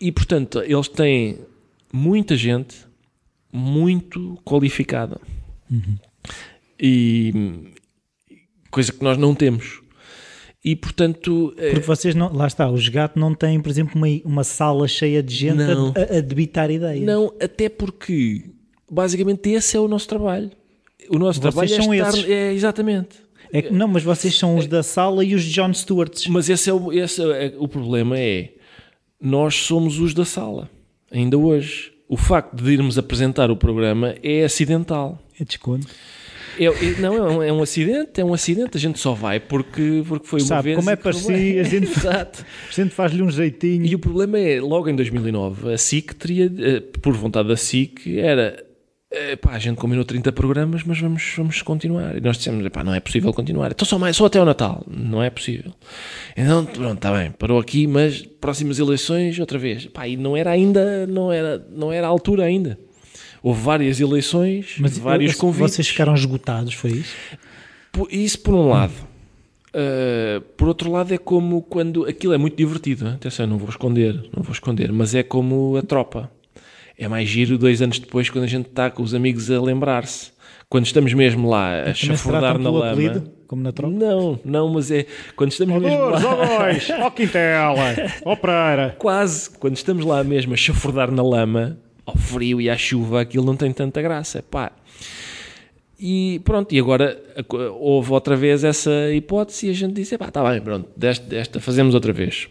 e 0.00 0.10
portanto, 0.10 0.62
eles 0.62 0.88
têm 0.88 1.40
muita 1.92 2.34
gente 2.34 2.74
muito 3.52 4.40
qualificada. 4.46 5.20
E 6.80 7.70
coisa 8.70 8.92
que 8.92 9.04
nós 9.04 9.18
não 9.18 9.34
temos. 9.34 9.82
E 10.64 10.74
portanto, 10.74 11.52
eh, 11.58 11.70
Porque 11.72 11.86
vocês 11.86 12.14
não. 12.14 12.32
Lá 12.32 12.46
está, 12.46 12.70
os 12.70 12.88
gatos 12.88 13.20
não 13.20 13.34
têm, 13.34 13.60
por 13.60 13.68
exemplo, 13.68 13.92
uma, 13.96 14.06
uma 14.24 14.44
sala 14.44 14.88
cheia 14.88 15.22
de 15.22 15.34
gente 15.34 15.56
Não. 15.56 15.88
a, 15.94 16.16
a 16.16 16.20
debitar 16.20 16.70
ideias. 16.70 17.04
Não, 17.04 17.34
até 17.40 17.68
porque 17.68 18.44
basicamente 18.90 19.50
esse 19.50 19.76
é 19.76 19.80
o 19.80 19.86
nosso 19.86 20.08
trabalho. 20.08 20.50
O 21.10 21.18
nosso 21.18 21.38
Vocês 21.38 21.54
trabalho 21.54 21.68
são 21.84 21.92
é 21.92 21.96
estar. 21.98 22.08
esses. 22.08 22.30
É, 22.30 22.52
exatamente. 22.54 23.08
É 23.52 23.60
que- 23.62 23.70
não, 23.72 23.86
mas 23.86 24.02
vocês 24.02 24.34
são 24.38 24.56
os 24.56 24.66
da 24.66 24.82
sala 24.82 25.22
e 25.22 25.34
os 25.34 25.44
de 25.44 25.52
John 25.52 25.72
Stewarts. 25.74 26.26
Mas 26.28 26.48
esse 26.48 26.70
é 26.70 26.72
o, 26.72 26.90
esse 26.90 27.20
é, 27.22 27.54
o 27.58 27.68
problema 27.68 28.18
é 28.18 28.54
nós 29.20 29.54
somos 29.54 29.98
os 30.00 30.14
da 30.14 30.24
sala, 30.24 30.70
ainda 31.10 31.36
hoje. 31.36 31.92
O 32.08 32.16
facto 32.16 32.54
de 32.56 32.70
irmos 32.72 32.96
apresentar 32.98 33.50
o 33.50 33.56
programa 33.56 34.14
é 34.22 34.44
acidental. 34.44 35.18
É 35.38 35.44
desconto. 35.44 35.86
É, 36.58 36.64
é- 36.64 37.00
não, 37.00 37.14
é 37.16 37.22
um, 37.22 37.42
é 37.42 37.52
um 37.52 37.62
acidente, 37.62 38.20
é 38.20 38.24
um 38.24 38.32
acidente. 38.34 38.76
A 38.76 38.80
gente 38.80 38.98
só 38.98 39.12
vai 39.14 39.40
porque, 39.40 40.02
porque 40.06 40.26
foi 40.26 40.40
uma 40.40 40.46
Sabe, 40.46 40.62
vez. 40.64 40.76
como 40.76 40.90
é 40.90 40.96
para 40.96 41.12
si, 41.12 41.58
a 41.58 41.62
gente- 41.62 41.86
Exato. 41.98 42.44
A 42.68 42.72
gente 42.72 42.94
faz-lhe 42.94 43.22
um 43.22 43.30
jeitinho. 43.30 43.84
E 43.86 43.94
o 43.94 43.98
problema 43.98 44.38
é, 44.38 44.60
logo 44.60 44.88
em 44.88 44.94
2009, 44.96 45.72
a 45.72 45.78
SIC 45.78 46.14
teria, 46.14 46.46
eh, 46.58 46.80
por 47.00 47.14
vontade 47.14 47.48
da 47.48 47.56
SIC, 47.56 48.18
era 48.18 48.62
eh, 49.10 49.36
pá, 49.36 49.52
a 49.52 49.58
gente 49.58 49.76
combinou 49.76 50.04
30 50.04 50.32
programas, 50.32 50.82
mas 50.84 50.98
vamos, 51.00 51.34
vamos 51.36 51.62
continuar. 51.62 52.16
E 52.16 52.20
nós 52.20 52.36
dissemos, 52.36 52.68
pá, 52.68 52.82
não 52.82 52.92
é 52.94 52.98
possível 53.00 53.32
continuar. 53.32 53.70
Então 53.70 53.86
só, 53.86 53.98
mais, 53.98 54.16
só 54.16 54.26
até 54.26 54.40
o 54.40 54.44
Natal. 54.44 54.84
Não 54.88 55.22
é 55.22 55.30
possível. 55.30 55.72
Então, 56.36 56.64
pronto, 56.64 56.94
está 56.96 57.12
bem, 57.16 57.30
parou 57.30 57.58
aqui, 57.60 57.86
mas 57.86 58.22
próximas 58.40 58.78
eleições, 58.78 59.38
outra 59.38 59.58
vez. 59.58 59.86
Pá, 59.86 60.06
e 60.08 60.16
não 60.16 60.36
era 60.36 60.50
ainda, 60.50 61.06
não 61.06 61.32
era, 61.32 61.64
não 61.70 61.92
era 61.92 62.06
a 62.06 62.10
altura 62.10 62.44
ainda. 62.44 62.78
Houve 63.46 63.60
várias 63.60 64.00
eleições, 64.00 64.76
Mas 64.78 64.96
vários 64.96 65.34
eu- 65.34 65.38
convites. 65.38 65.74
vocês 65.74 65.88
ficaram 65.88 66.14
esgotados, 66.14 66.72
foi 66.72 66.92
isso? 66.92 67.14
Por- 67.92 68.08
Isso 68.10 68.38
por 68.40 68.54
um 68.54 68.70
lado. 68.70 68.94
Uh, 69.76 70.40
por 70.56 70.68
outro 70.68 70.90
lado 70.90 71.12
é 71.12 71.18
como 71.18 71.60
quando 71.62 72.04
aquilo 72.06 72.32
é 72.32 72.38
muito 72.38 72.56
divertido, 72.56 73.06
hein? 73.06 73.14
atenção, 73.14 73.44
não 73.46 73.58
vou 73.58 73.68
esconder, 73.68 74.14
não 74.34 74.42
vou 74.42 74.52
esconder, 74.52 74.92
mas 74.92 75.14
é 75.14 75.22
como 75.22 75.76
a 75.76 75.82
tropa. 75.82 76.30
É 76.96 77.08
mais 77.08 77.28
giro 77.28 77.58
dois 77.58 77.82
anos 77.82 77.98
depois 77.98 78.30
quando 78.30 78.44
a 78.44 78.48
gente 78.48 78.68
está 78.68 78.88
com 78.88 79.02
os 79.02 79.14
amigos 79.14 79.50
a 79.50 79.60
lembrar-se. 79.60 80.32
Quando 80.68 80.86
estamos 80.86 81.12
mesmo 81.12 81.48
lá 81.50 81.82
a 81.90 81.94
chafurdar 81.94 82.56
na 82.58 82.70
lama. 82.70 82.92
apelido, 82.92 83.30
como 83.48 83.62
na 83.62 83.72
tropa? 83.72 83.92
Não, 83.94 84.38
não, 84.44 84.68
mas 84.72 84.90
é 84.92 85.06
quando 85.36 85.50
estamos 85.50 85.80
mesmo 85.82 85.98
lá. 86.08 86.18
dois, 86.18 86.88
ó 87.02 87.10
Quintela, 87.10 87.74
ó 88.24 88.36
Pereira. 88.36 88.94
Quase, 88.98 89.50
quando 89.58 89.76
estamos 89.76 90.04
lá 90.06 90.22
mesmo 90.24 90.54
a 90.54 90.56
chafurdar 90.56 91.10
na 91.10 91.22
lama, 91.22 91.78
ao 92.06 92.16
frio 92.16 92.60
e 92.60 92.68
à 92.68 92.76
chuva, 92.76 93.20
aquilo 93.22 93.44
não 93.44 93.56
tem 93.56 93.72
tanta 93.72 94.00
graça. 94.02 94.42
Pá. 94.42 94.72
E 95.98 96.40
pronto, 96.44 96.74
e 96.74 96.78
agora 96.78 97.22
houve 97.78 98.12
outra 98.12 98.36
vez 98.36 98.64
essa 98.64 98.90
hipótese 99.14 99.68
e 99.68 99.70
a 99.70 99.72
gente 99.72 99.94
disse: 99.94 100.18
pá, 100.18 100.26
está 100.28 100.42
bem, 100.50 100.60
pronto, 100.60 100.88
desta, 100.96 101.24
desta 101.24 101.60
fazemos 101.60 101.94
outra 101.94 102.12
vez. 102.12 102.48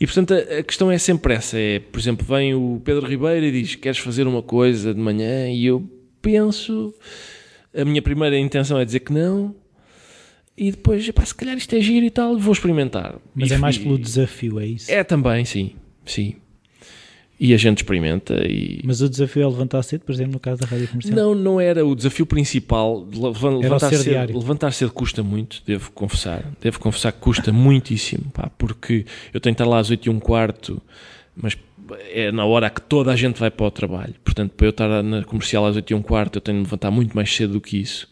E 0.00 0.06
portanto 0.06 0.32
a, 0.34 0.58
a 0.58 0.62
questão 0.62 0.90
é 0.90 0.96
sempre 0.98 1.34
essa: 1.34 1.58
é, 1.58 1.78
por 1.78 2.00
exemplo, 2.00 2.26
vem 2.26 2.54
o 2.54 2.80
Pedro 2.82 3.06
Ribeiro 3.06 3.44
e 3.44 3.52
diz: 3.52 3.74
Queres 3.74 3.98
fazer 3.98 4.26
uma 4.26 4.42
coisa 4.42 4.94
de 4.94 5.00
manhã? 5.00 5.48
E 5.50 5.66
eu 5.66 5.86
penso, 6.22 6.94
a 7.76 7.84
minha 7.84 8.00
primeira 8.00 8.38
intenção 8.38 8.78
é 8.78 8.84
dizer 8.84 9.00
que 9.00 9.12
não. 9.12 9.54
E 10.56 10.70
depois, 10.70 11.08
pá, 11.10 11.24
se 11.24 11.34
calhar 11.34 11.56
isto 11.56 11.74
é 11.76 11.80
giro 11.80 12.04
e 12.06 12.10
tal, 12.10 12.38
vou 12.38 12.52
experimentar. 12.52 13.16
Mas 13.34 13.50
E 13.50 13.54
é 13.54 13.58
mais 13.58 13.76
pelo 13.78 13.98
desafio, 13.98 14.58
é 14.58 14.66
isso? 14.66 14.90
é 14.90 15.04
também, 15.04 15.44
sim. 15.44 15.72
Sim. 16.04 16.36
E 17.44 17.52
a 17.52 17.56
gente 17.56 17.78
experimenta 17.78 18.36
e... 18.46 18.80
Mas 18.84 19.00
o 19.00 19.08
desafio 19.08 19.42
é 19.42 19.46
levantar 19.46 19.82
cedo, 19.82 20.02
por 20.02 20.12
exemplo, 20.12 20.34
no 20.34 20.38
caso 20.38 20.60
da 20.60 20.66
rádio 20.68 20.86
comercial. 20.86 21.16
Não, 21.16 21.34
não 21.34 21.60
era 21.60 21.84
o 21.84 21.92
desafio 21.92 22.24
principal. 22.24 23.04
Levantar 23.12 23.90
cedo, 23.90 24.04
diário. 24.04 24.38
levantar 24.38 24.72
cedo 24.72 24.92
custa 24.92 25.24
muito, 25.24 25.60
devo 25.66 25.90
confessar. 25.90 26.44
Devo 26.60 26.78
confessar 26.78 27.10
que 27.10 27.18
custa 27.18 27.52
muitíssimo, 27.52 28.30
pá, 28.32 28.48
porque 28.56 29.04
eu 29.34 29.40
tenho 29.40 29.56
que 29.56 29.60
estar 29.60 29.68
lá 29.68 29.80
às 29.80 29.90
8 29.90 30.06
e 30.06 30.08
um 30.08 30.20
quarto, 30.20 30.80
mas 31.34 31.58
é 32.12 32.30
na 32.30 32.44
hora 32.44 32.70
que 32.70 32.80
toda 32.80 33.10
a 33.10 33.16
gente 33.16 33.40
vai 33.40 33.50
para 33.50 33.66
o 33.66 33.72
trabalho. 33.72 34.14
Portanto, 34.22 34.52
para 34.52 34.68
eu 34.68 34.70
estar 34.70 35.02
na 35.02 35.24
comercial 35.24 35.66
às 35.66 35.74
8 35.74 35.90
e 35.90 35.94
um 35.96 36.02
quarto, 36.02 36.36
eu 36.36 36.40
tenho 36.40 36.58
de 36.58 36.62
levantar 36.62 36.92
muito 36.92 37.12
mais 37.12 37.34
cedo 37.34 37.54
do 37.54 37.60
que 37.60 37.76
isso. 37.76 38.08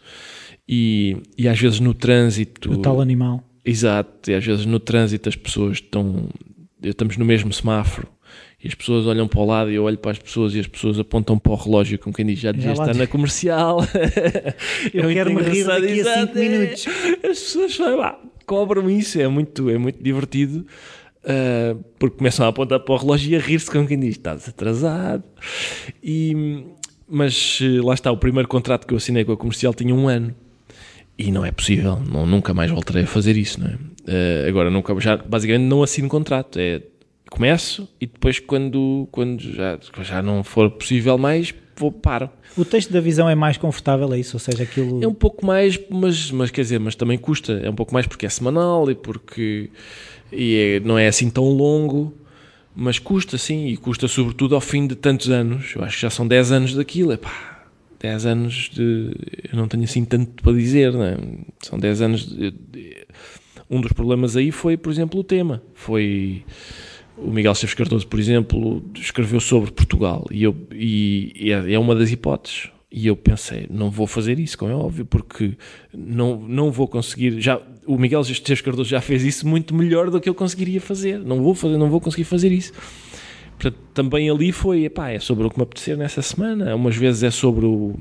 E, 0.69 1.17
e 1.39 1.47
às 1.47 1.61
vezes 1.61 1.79
no 1.79 1.95
trânsito... 1.95 2.73
O 2.73 2.79
tal 2.79 3.01
animal. 3.01 3.45
Exato, 3.65 4.29
e 4.29 4.35
às 4.35 4.45
vezes 4.45 4.67
no 4.67 4.81
trânsito 4.81 5.29
as 5.29 5.37
pessoas 5.37 5.75
estão. 5.75 6.29
Estamos 6.83 7.17
no 7.17 7.25
mesmo 7.25 7.53
semáforo 7.53 8.09
e 8.63 8.69
as 8.69 8.75
pessoas 8.75 9.07
olham 9.07 9.27
para 9.27 9.41
o 9.41 9.47
lado 9.47 9.71
e 9.71 9.75
eu 9.75 9.85
olho 9.85 9.97
para 9.97 10.11
as 10.11 10.19
pessoas 10.19 10.55
e 10.55 10.61
as 10.61 10.67
pessoas 10.67 10.99
apontam 10.99 11.39
para 11.39 11.53
o 11.53 11.55
relógio 11.57 11.99
como 11.99 12.15
quem 12.15 12.27
diz 12.27 12.39
já 12.39 12.53
devia 12.53 12.73
estar 12.73 12.95
na 12.95 13.07
comercial. 13.07 13.81
Eu 14.93 15.01
É 15.01 15.05
muito 15.05 15.15
quero-me 15.15 15.43
rir 15.43 15.65
daqui 15.65 15.87
a 15.87 15.91
exato, 15.97 16.21
cinco 16.27 16.39
é. 16.39 16.49
minutos. 16.49 16.87
As 17.25 17.39
pessoas 17.39 17.79
lá, 17.79 18.21
cobram 18.45 18.91
isso, 18.91 19.19
é 19.21 19.27
muito, 19.29 19.71
é 19.71 19.79
muito 19.79 20.03
divertido. 20.03 20.67
ah, 21.25 21.75
porque 21.99 22.19
começam 22.19 22.45
a 22.45 22.51
apontar 22.51 22.81
para 22.81 22.95
o 22.95 22.99
relógio 22.99 23.33
e 23.33 23.37
a 23.37 23.41
rir-se 23.41 23.71
como 23.71 23.87
quem 23.87 23.99
diz 23.99 24.17
estás 24.17 24.47
atrasado. 24.47 25.25
E, 26.03 26.65
mas 27.09 27.61
eh, 27.63 27.81
lá 27.83 27.95
está, 27.95 28.13
o 28.13 28.17
primeiro 28.19 28.47
contrato 28.49 28.87
que 28.87 28.93
eu 28.93 28.99
assinei 28.99 29.25
com 29.25 29.33
a 29.33 29.37
comercial 29.39 29.73
tinha 29.73 29.95
um 29.95 30.07
ano. 30.07 30.35
E 31.19 31.33
não 31.33 31.45
é 31.45 31.51
possível, 31.53 31.99
não, 32.11 32.27
nunca 32.27 32.55
mais 32.55 32.71
voltarei 32.71 33.05
a 33.05 33.07
fazer 33.07 33.37
isso, 33.37 33.61
não 33.61 33.69
é? 33.69 33.79
Eh, 34.07 34.47
agora, 34.49 34.71
nunca, 34.71 34.99
já, 35.01 35.17
basicamente 35.17 35.63
não 35.69 35.83
assino 35.83 36.09
contrato, 36.09 36.59
é 36.59 36.83
começo 37.31 37.89
e 38.01 38.07
depois 38.07 38.39
quando, 38.39 39.09
quando 39.11 39.41
já, 39.41 39.79
já 40.03 40.21
não 40.23 40.43
for 40.45 40.71
possível 40.71 41.17
mais, 41.17 41.55
vou, 41.77 41.91
paro. 41.91 42.29
O 42.59 42.65
texto 42.65 42.93
da 42.93 43.01
visão 43.01 43.29
é 43.31 43.35
mais 43.35 43.57
confortável, 43.57 44.13
é 44.13 44.19
isso? 44.19 44.37
Ou 44.37 44.41
seja, 44.41 44.65
aquilo. 44.65 45.03
É 45.03 45.07
um 45.07 45.15
pouco 45.15 45.47
mais, 45.47 45.79
mas, 45.89 46.31
mas 46.31 46.51
quer 46.51 46.63
dizer, 46.63 46.81
mas 46.81 46.95
também 46.95 47.17
custa, 47.17 47.53
é 47.65 47.71
um 47.71 47.75
pouco 47.75 47.95
mais 47.95 48.07
porque 48.07 48.27
é 48.27 48.29
semanal 48.29 48.91
e 48.91 48.95
porque 48.95 49.71
e 50.33 50.57
é- 50.77 50.81
não 50.81 50.99
é 50.99 51.07
assim 51.09 51.31
tão 51.31 51.45
longo, 51.45 52.13
mas 52.75 52.99
custa 52.99 53.39
sim, 53.39 53.67
e 53.69 53.77
custa 53.77 54.07
sobretudo 54.09 54.55
ao 54.55 54.61
fim 54.61 54.87
de 54.87 54.95
tantos 54.97 55.31
anos, 55.31 55.73
eu 55.75 55.83
acho 55.85 55.97
que 55.97 56.03
já 56.03 56.11
são 56.11 56.27
10 56.27 56.53
anos 56.53 56.75
daquilo, 56.75 57.13
é 57.13 57.17
pá, 57.17 57.65
10 58.01 58.27
anos 58.27 58.71
de, 58.73 59.13
eu 59.53 59.57
não 59.59 59.67
tenho 59.69 59.85
assim 59.85 60.05
tanto 60.05 60.43
para 60.43 60.53
dizer, 60.53 60.93
não 60.93 61.05
é? 61.05 61.17
são 61.63 61.79
10 61.79 62.01
anos, 62.03 62.27
de, 62.27 62.51
de- 62.51 63.07
um 63.69 63.81
dos 63.81 63.93
problemas 63.93 64.37
aí 64.37 64.51
foi, 64.51 64.77
por 64.77 64.91
exemplo, 64.93 65.21
o 65.21 65.25
tema, 65.25 65.63
foi... 65.75 66.45
O 67.23 67.31
Miguel 67.31 67.55
Chaves 67.55 67.75
Cardoso, 67.75 68.07
por 68.07 68.19
exemplo, 68.19 68.83
escreveu 68.95 69.41
sobre 69.41 69.71
Portugal 69.71 70.27
e, 70.31 70.43
eu, 70.43 70.57
e 70.73 71.53
é 71.53 71.75
é 71.75 71.79
uma 71.79 71.95
das 71.95 72.11
hipóteses. 72.11 72.71
E 72.93 73.07
eu 73.07 73.15
pensei, 73.15 73.69
não 73.71 73.89
vou 73.89 74.05
fazer 74.05 74.41
isso, 74.41 74.59
como 74.59 74.73
é 74.73 74.75
óbvio, 74.75 75.05
porque 75.05 75.57
não, 75.95 76.41
não 76.41 76.73
vou 76.73 76.89
conseguir. 76.89 77.41
Já, 77.41 77.61
o 77.87 77.97
Miguel 77.97 78.23
Esteves 78.23 78.61
Cardoso 78.61 78.91
já 78.91 79.01
fez 79.01 79.23
isso 79.23 79.47
muito 79.47 79.73
melhor 79.73 80.11
do 80.11 80.21
que 80.21 80.29
eu 80.29 80.35
conseguiria 80.35 80.81
fazer. 80.81 81.21
Não 81.21 81.41
vou 81.41 81.55
fazer, 81.55 81.77
não 81.77 81.89
vou 81.89 82.01
conseguir 82.01 82.25
fazer 82.25 82.51
isso. 82.51 82.73
Portanto, 83.53 83.79
também 83.95 84.29
ali 84.29 84.51
foi, 84.51 84.85
epá, 84.85 85.11
é 85.11 85.21
sobre 85.21 85.47
o 85.47 85.51
que 85.51 85.57
me 85.57 85.63
apetecer 85.63 85.97
nessa 85.97 86.21
semana. 86.21 86.75
Umas 86.75 86.97
vezes 86.97 87.23
é 87.23 87.31
sobre 87.31 87.65
o, 87.65 87.95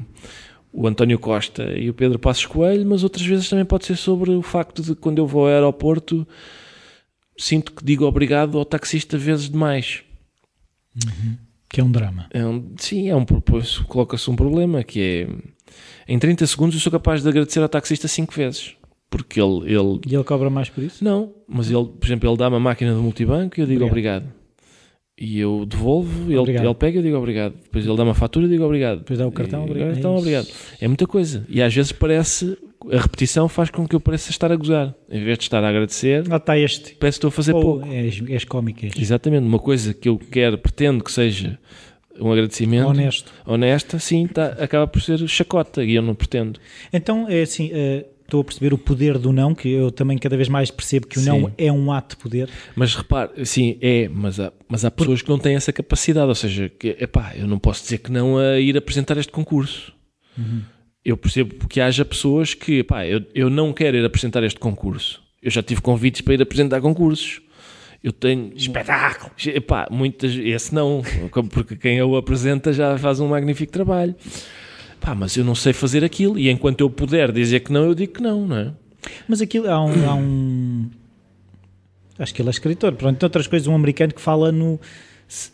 o 0.73 0.87
António 0.87 1.19
Costa 1.19 1.71
e 1.77 1.87
o 1.89 1.93
Pedro 1.93 2.17
Passos 2.17 2.47
Coelho, 2.47 2.85
mas 2.87 3.03
outras 3.03 3.25
vezes 3.25 3.47
também 3.47 3.65
pode 3.65 3.85
ser 3.85 3.95
sobre 3.95 4.31
o 4.31 4.41
facto 4.41 4.81
de 4.81 4.95
quando 4.95 5.19
eu 5.19 5.27
vou 5.27 5.43
ao 5.43 5.53
aeroporto 5.53 6.27
sinto 7.39 7.71
que 7.71 7.83
digo 7.83 8.05
obrigado 8.05 8.57
ao 8.57 8.65
taxista 8.65 9.17
vezes 9.17 9.49
demais. 9.49 10.03
Uhum. 11.05 11.37
Que 11.69 11.81
é 11.81 11.83
um 11.83 11.91
drama. 11.91 12.27
É 12.31 12.45
um, 12.45 12.73
sim, 12.77 13.09
é 13.09 13.15
um, 13.15 13.25
coloca-se 13.87 14.29
um 14.29 14.35
problema 14.35 14.83
que 14.83 14.99
é 14.99 15.27
em 16.07 16.17
30 16.17 16.45
segundos 16.47 16.75
eu 16.75 16.81
sou 16.81 16.91
capaz 16.91 17.21
de 17.21 17.29
agradecer 17.29 17.59
ao 17.59 17.69
taxista 17.69 18.07
5 18.07 18.33
vezes. 18.33 18.75
Porque 19.09 19.41
ele, 19.41 19.71
ele. 19.71 19.99
E 20.07 20.13
ele 20.13 20.23
cobra 20.23 20.49
mais 20.49 20.69
por 20.69 20.83
isso? 20.83 21.03
Não, 21.03 21.33
mas 21.47 21.69
ele, 21.71 21.85
por 21.85 22.05
exemplo, 22.05 22.29
ele 22.29 22.37
dá-me 22.37 22.55
a 22.55 22.59
máquina 22.59 22.93
do 22.93 23.01
multibanco 23.01 23.59
e 23.59 23.61
eu 23.61 23.67
digo 23.67 23.85
obrigado. 23.85 24.23
obrigado. 24.23 24.39
E 25.21 25.39
eu 25.39 25.65
devolvo, 25.65 26.31
ele, 26.31 26.57
ele 26.57 26.75
pega 26.75 26.97
e 26.97 26.99
eu 26.99 27.03
digo 27.03 27.17
obrigado. 27.17 27.53
Depois 27.53 27.85
ele 27.85 27.97
dá 27.97 28.03
uma 28.03 28.13
fatura 28.13 28.45
e 28.45 28.47
eu 28.47 28.51
digo 28.51 28.63
obrigado. 28.63 28.99
Depois 28.99 29.19
dá 29.19 29.27
o 29.27 29.31
cartão, 29.31 29.61
e, 29.61 29.65
obrigado. 29.65 29.97
Então, 29.97 30.15
obrigado. 30.15 30.47
É 30.79 30.87
muita 30.87 31.05
coisa. 31.05 31.45
E 31.49 31.61
às 31.61 31.73
vezes 31.73 31.91
parece 31.91 32.57
a 32.91 33.01
repetição 33.01 33.49
faz 33.49 33.69
com 33.69 33.87
que 33.87 33.95
eu 33.95 33.99
pareça 33.99 34.31
estar 34.31 34.51
a 34.51 34.55
gozar. 34.55 34.95
Em 35.09 35.23
vez 35.23 35.37
de 35.37 35.43
estar 35.43 35.63
a 35.63 35.69
agradecer, 35.69 36.23
ah, 36.29 36.37
está 36.37 36.57
este. 36.57 36.95
parece 36.95 37.17
que 37.19 37.25
estou 37.25 37.27
a 37.27 37.31
fazer 37.31 37.53
Ou 37.53 37.61
pouco. 37.61 37.87
És, 37.87 38.21
és 38.29 38.43
cómico. 38.45 38.85
És. 38.85 38.93
Exatamente. 38.97 39.45
Uma 39.45 39.59
coisa 39.59 39.93
que 39.93 40.07
eu 40.07 40.17
quero, 40.17 40.57
pretendo 40.57 41.03
que 41.03 41.11
seja 41.11 41.59
um 42.19 42.31
agradecimento 42.31 42.87
honesto. 42.87 43.31
honesta, 43.45 43.97
sim, 43.97 44.27
tá, 44.27 44.47
acaba 44.59 44.85
por 44.87 45.01
ser 45.01 45.25
chacota 45.27 45.83
e 45.83 45.95
eu 45.95 46.01
não 46.01 46.15
pretendo. 46.15 46.59
Então, 46.91 47.27
é 47.29 47.41
assim, 47.41 47.71
uh, 47.71 48.05
estou 48.23 48.41
a 48.41 48.43
perceber 48.43 48.73
o 48.73 48.77
poder 48.77 49.17
do 49.17 49.31
não, 49.31 49.55
que 49.55 49.69
eu 49.69 49.89
também 49.91 50.17
cada 50.17 50.35
vez 50.35 50.49
mais 50.49 50.69
percebo 50.69 51.07
que 51.07 51.17
o 51.17 51.21
sim. 51.21 51.27
não 51.27 51.51
é 51.57 51.71
um 51.71 51.91
ato 51.91 52.15
de 52.15 52.21
poder. 52.21 52.49
Mas 52.75 52.93
repare, 52.95 53.45
sim, 53.45 53.77
é, 53.81 54.09
mas 54.09 54.39
há, 54.39 54.51
mas 54.67 54.83
há 54.83 54.91
pessoas 54.91 55.21
que 55.21 55.29
não 55.29 55.39
têm 55.39 55.55
essa 55.55 55.71
capacidade, 55.71 56.27
ou 56.27 56.35
seja, 56.35 56.69
que, 56.69 56.97
epá, 56.99 57.33
eu 57.35 57.47
não 57.47 57.57
posso 57.57 57.83
dizer 57.83 57.99
que 57.99 58.11
não 58.11 58.37
a 58.37 58.59
ir 58.59 58.75
apresentar 58.77 59.17
este 59.17 59.31
concurso. 59.31 59.93
Uhum 60.37 60.61
eu 61.09 61.17
percebo 61.17 61.67
que 61.67 61.81
haja 61.81 62.05
pessoas 62.05 62.53
que, 62.53 62.83
pá, 62.83 63.05
eu, 63.05 63.25
eu 63.33 63.49
não 63.49 63.73
quero 63.73 63.97
ir 63.97 64.05
apresentar 64.05 64.43
este 64.43 64.59
concurso. 64.59 65.21
Eu 65.41 65.49
já 65.49 65.63
tive 65.63 65.81
convites 65.81 66.21
para 66.21 66.35
ir 66.35 66.41
apresentar 66.41 66.81
concursos. 66.81 67.41
Eu 68.03 68.13
tenho. 68.13 68.53
Espetáculo! 68.55 69.31
Epá, 69.47 69.87
muitas. 69.89 70.35
Esse 70.35 70.73
não, 70.73 71.01
porque 71.49 71.75
quem 71.75 72.01
o 72.01 72.15
apresenta 72.15 72.71
já 72.71 72.97
faz 72.97 73.19
um 73.19 73.27
magnífico 73.27 73.71
trabalho. 73.71 74.15
Pá, 75.01 75.15
mas 75.15 75.35
eu 75.35 75.43
não 75.43 75.55
sei 75.55 75.73
fazer 75.73 76.03
aquilo 76.03 76.37
e 76.37 76.49
enquanto 76.49 76.81
eu 76.81 76.89
puder 76.89 77.31
dizer 77.31 77.61
que 77.61 77.71
não, 77.71 77.85
eu 77.85 77.95
digo 77.95 78.13
que 78.13 78.21
não, 78.21 78.47
não 78.47 78.57
é? 78.57 78.73
Mas 79.27 79.41
aquilo 79.41 79.69
há 79.69 79.83
um. 79.83 80.09
Há 80.09 80.13
um... 80.13 80.89
Acho 82.19 82.33
que 82.33 82.41
ele 82.41 82.49
é 82.49 82.51
escritor. 82.51 82.93
Pronto, 82.93 83.23
outras 83.23 83.47
coisas, 83.47 83.67
um 83.67 83.75
americano 83.75 84.13
que 84.13 84.21
fala 84.21 84.51
no 84.51 84.79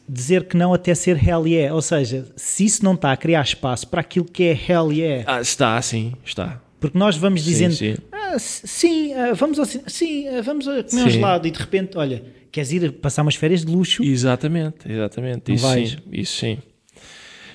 dizer 0.08 0.46
que 0.46 0.56
não 0.56 0.74
até 0.74 0.96
ser 0.96 1.22
hell 1.22 1.46
yeah. 1.48 1.74
Ou 1.74 1.82
seja, 1.82 2.26
se 2.36 2.66
isso 2.66 2.84
não 2.84 2.94
está 2.94 3.12
a 3.12 3.18
criar 3.18 3.42
espaço 3.42 3.88
para 3.88 4.02
aquilo 4.02 4.26
que 4.26 4.44
é 4.44 4.60
hell 4.70 4.92
yeah. 4.92 5.24
Ah, 5.28 5.42
está, 5.42 5.82
sim, 5.82 6.14
está. 6.24 6.62
Porque 6.80 6.98
nós 6.98 7.18
vamos 7.18 7.44
dizendo, 7.44 7.74
sim, 7.74 7.96
sim. 7.96 8.02
Ah, 8.12 8.40
sim 8.40 9.14
ah, 9.14 9.34
vamos 9.34 9.60
ao 9.60 9.66
sim, 9.66 10.28
ah, 10.28 10.42
vamos 10.42 10.66
comer 10.66 11.04
um 11.04 11.10
gelado 11.10 11.48
e 11.48 11.52
de 11.52 11.60
repente, 11.60 11.98
olha, 11.98 12.24
queres 12.52 12.72
ir 12.72 12.92
passar 12.94 13.22
umas 13.22 13.36
férias 13.36 13.66
de 13.66 13.72
luxo? 13.72 14.04
Exatamente, 14.04 14.92
exatamente. 14.92 15.50
Não 15.50 15.56
isso 15.56 15.66
vais. 15.66 15.90
sim, 15.90 15.98
isso 16.12 16.38
sim. 16.38 16.58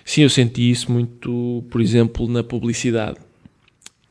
Sim, 0.05 0.23
eu 0.23 0.31
senti 0.31 0.71
isso 0.71 0.91
muito, 0.91 1.65
por 1.71 1.81
exemplo, 1.81 2.29
na 2.29 2.43
publicidade. 2.43 3.19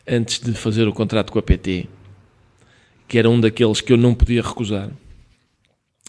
Antes 0.07 0.39
de 0.39 0.53
fazer 0.53 0.87
o 0.87 0.93
contrato 0.93 1.31
com 1.31 1.37
a 1.37 1.41
PT, 1.41 1.87
que 3.07 3.19
era 3.19 3.29
um 3.29 3.39
daqueles 3.39 3.81
que 3.81 3.91
eu 3.91 3.97
não 3.97 4.15
podia 4.15 4.41
recusar. 4.41 4.89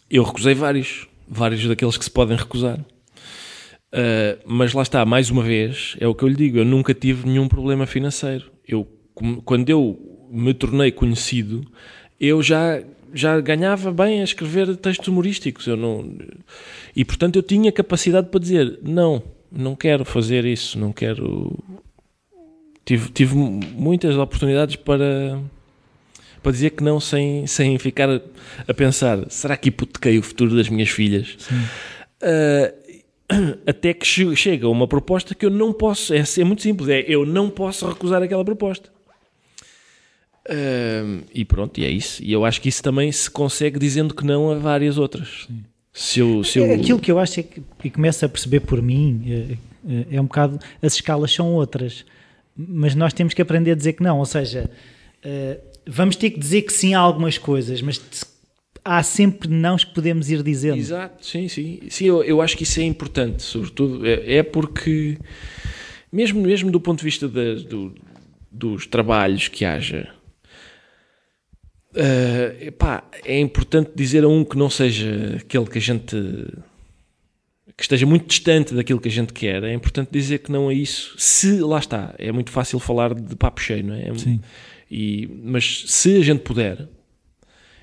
Eu 0.08 0.22
recusei 0.22 0.54
vários 0.54 1.09
vários 1.30 1.64
daqueles 1.64 1.96
que 1.96 2.04
se 2.04 2.10
podem 2.10 2.36
recusar. 2.36 2.80
Uh, 2.80 4.38
mas 4.44 4.72
lá 4.72 4.82
está, 4.82 5.04
mais 5.04 5.30
uma 5.30 5.42
vez, 5.42 5.96
é 6.00 6.08
o 6.08 6.14
que 6.14 6.24
eu 6.24 6.28
lhe 6.28 6.34
digo, 6.34 6.58
eu 6.58 6.64
nunca 6.64 6.92
tive 6.92 7.28
nenhum 7.28 7.46
problema 7.46 7.86
financeiro. 7.86 8.50
Eu, 8.66 8.86
quando 9.44 9.70
eu 9.70 10.28
me 10.30 10.52
tornei 10.52 10.90
conhecido, 10.90 11.64
eu 12.18 12.42
já, 12.42 12.82
já 13.14 13.40
ganhava 13.40 13.92
bem 13.92 14.20
a 14.20 14.24
escrever 14.24 14.76
textos 14.76 15.08
humorísticos. 15.08 15.66
Eu 15.66 15.76
não, 15.76 16.18
e 16.94 17.04
portanto 17.04 17.36
eu 17.36 17.42
tinha 17.42 17.70
capacidade 17.70 18.28
para 18.28 18.40
dizer, 18.40 18.78
não, 18.82 19.22
não 19.50 19.76
quero 19.76 20.04
fazer 20.04 20.44
isso, 20.44 20.78
não 20.78 20.92
quero... 20.92 21.56
Tive, 22.84 23.10
tive 23.10 23.34
muitas 23.34 24.16
oportunidades 24.16 24.74
para 24.74 25.40
para 26.42 26.52
dizer 26.52 26.70
que 26.70 26.82
não 26.82 27.00
sem, 27.00 27.46
sem 27.46 27.78
ficar 27.78 28.08
a, 28.66 28.74
pensar: 28.74 29.30
será 29.30 29.56
que 29.56 29.68
hipotequei 29.68 30.18
o 30.18 30.22
futuro 30.22 30.56
das 30.56 30.68
minhas 30.68 30.88
filhas? 30.88 31.36
Uh, 32.22 32.80
até 33.66 33.94
que 33.94 34.06
chega 34.06 34.68
uma 34.68 34.88
proposta 34.88 35.34
que 35.34 35.46
eu 35.46 35.50
não 35.50 35.72
posso. 35.72 36.14
É, 36.14 36.22
é 36.38 36.44
muito 36.44 36.62
simples: 36.62 36.88
é 36.88 37.04
eu 37.06 37.24
não 37.26 37.50
posso 37.50 37.86
recusar 37.88 38.22
aquela 38.22 38.44
proposta. 38.44 38.90
Uh, 40.48 41.22
e 41.32 41.44
pronto, 41.44 41.78
e 41.78 41.84
é 41.84 41.90
isso. 41.90 42.22
E 42.22 42.32
eu 42.32 42.44
acho 42.44 42.60
que 42.60 42.68
isso 42.68 42.82
também 42.82 43.12
se 43.12 43.30
consegue 43.30 43.78
dizendo 43.78 44.14
que 44.14 44.24
não 44.24 44.50
a 44.50 44.56
várias 44.56 44.98
outras. 44.98 45.46
Se 45.92 46.20
eu, 46.20 46.42
se 46.44 46.58
eu... 46.58 46.64
É, 46.64 46.74
aquilo 46.74 46.98
que 46.98 47.10
eu 47.10 47.18
acho 47.18 47.40
é 47.40 47.42
que, 47.42 47.62
e 47.84 47.90
começo 47.90 48.24
a 48.24 48.28
perceber 48.28 48.60
por 48.60 48.80
mim, 48.80 49.22
é, 49.26 49.92
é, 49.92 50.16
é 50.16 50.20
um 50.20 50.24
bocado. 50.24 50.58
As 50.82 50.94
escalas 50.94 51.32
são 51.32 51.52
outras, 51.52 52.04
mas 52.56 52.94
nós 52.94 53.12
temos 53.12 53.34
que 53.34 53.42
aprender 53.42 53.72
a 53.72 53.74
dizer 53.74 53.92
que 53.92 54.02
não. 54.02 54.18
Ou 54.18 54.26
seja, 54.26 54.70
uh, 55.24 55.69
vamos 55.86 56.16
ter 56.16 56.30
que 56.30 56.38
dizer 56.38 56.62
que 56.62 56.72
sim 56.72 56.94
a 56.94 56.98
algumas 56.98 57.38
coisas, 57.38 57.82
mas 57.82 58.00
há 58.84 59.02
sempre 59.02 59.48
nãos 59.48 59.84
que 59.84 59.94
podemos 59.94 60.30
ir 60.30 60.42
dizendo. 60.42 60.78
Exato, 60.78 61.24
sim, 61.24 61.48
sim. 61.48 61.80
Sim, 61.88 62.06
eu, 62.06 62.22
eu 62.24 62.40
acho 62.40 62.56
que 62.56 62.62
isso 62.62 62.80
é 62.80 62.84
importante, 62.84 63.42
sobretudo. 63.42 64.06
É, 64.06 64.36
é 64.36 64.42
porque, 64.42 65.18
mesmo, 66.12 66.40
mesmo 66.40 66.70
do 66.70 66.80
ponto 66.80 66.98
de 66.98 67.04
vista 67.04 67.28
de, 67.28 67.64
do, 67.64 67.94
dos 68.50 68.86
trabalhos 68.86 69.48
que 69.48 69.64
haja, 69.64 70.08
uh, 71.94 72.64
epá, 72.64 73.04
é 73.24 73.38
importante 73.38 73.92
dizer 73.94 74.24
a 74.24 74.28
um 74.28 74.44
que 74.44 74.56
não 74.56 74.70
seja 74.70 75.38
aquele 75.40 75.66
que 75.66 75.78
a 75.78 75.82
gente. 75.82 76.16
que 77.76 77.82
esteja 77.82 78.06
muito 78.06 78.26
distante 78.26 78.74
daquilo 78.74 79.00
que 79.00 79.08
a 79.08 79.12
gente 79.12 79.32
quer. 79.32 79.62
É 79.62 79.72
importante 79.72 80.10
dizer 80.10 80.38
que 80.38 80.50
não 80.50 80.70
é 80.70 80.74
isso. 80.74 81.14
Se, 81.18 81.60
lá 81.60 81.78
está, 81.78 82.14
é 82.18 82.32
muito 82.32 82.50
fácil 82.50 82.78
falar 82.78 83.14
de 83.14 83.36
papo 83.36 83.60
cheio, 83.60 83.84
não 83.84 83.94
é? 83.94 84.08
é 84.08 84.14
sim. 84.18 84.40
E, 84.90 85.28
mas 85.44 85.84
se 85.86 86.16
a 86.16 86.22
gente 86.22 86.40
puder, 86.40 86.88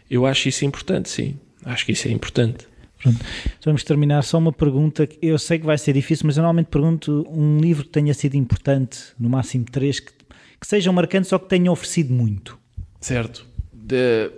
eu 0.10 0.26
acho 0.26 0.50
isso 0.50 0.66
importante, 0.66 1.10
sim. 1.10 1.40
Acho 1.64 1.86
que 1.86 1.92
isso 1.92 2.08
é 2.08 2.12
importante. 2.12 2.68
Pronto. 3.02 3.24
Vamos 3.64 3.84
terminar. 3.84 4.24
Só 4.24 4.38
uma 4.38 4.52
pergunta. 4.52 5.08
Eu 5.22 5.38
sei 5.38 5.60
que 5.60 5.66
vai 5.66 5.78
ser 5.78 5.94
difícil, 5.94 6.26
mas 6.26 6.38
eu 6.38 6.42
normalmente 6.42 6.68
pergunto 6.68 7.26
um 7.30 7.60
livro 7.60 7.84
que 7.84 7.92
tenha 7.92 8.14
sido 8.14 8.36
importante, 8.36 9.00
no 9.20 9.30
máximo 9.30 9.66
três, 9.66 10.00
que, 10.00 10.12
que 10.60 10.68
sejam 10.68 10.94
marcantes 10.94 11.32
ou 11.32 11.40
que 11.40 11.48
tenham 11.48 11.72
oferecido 11.72 12.14
muito. 12.14 12.58
Certo. 13.00 13.46
De, 13.72 14.32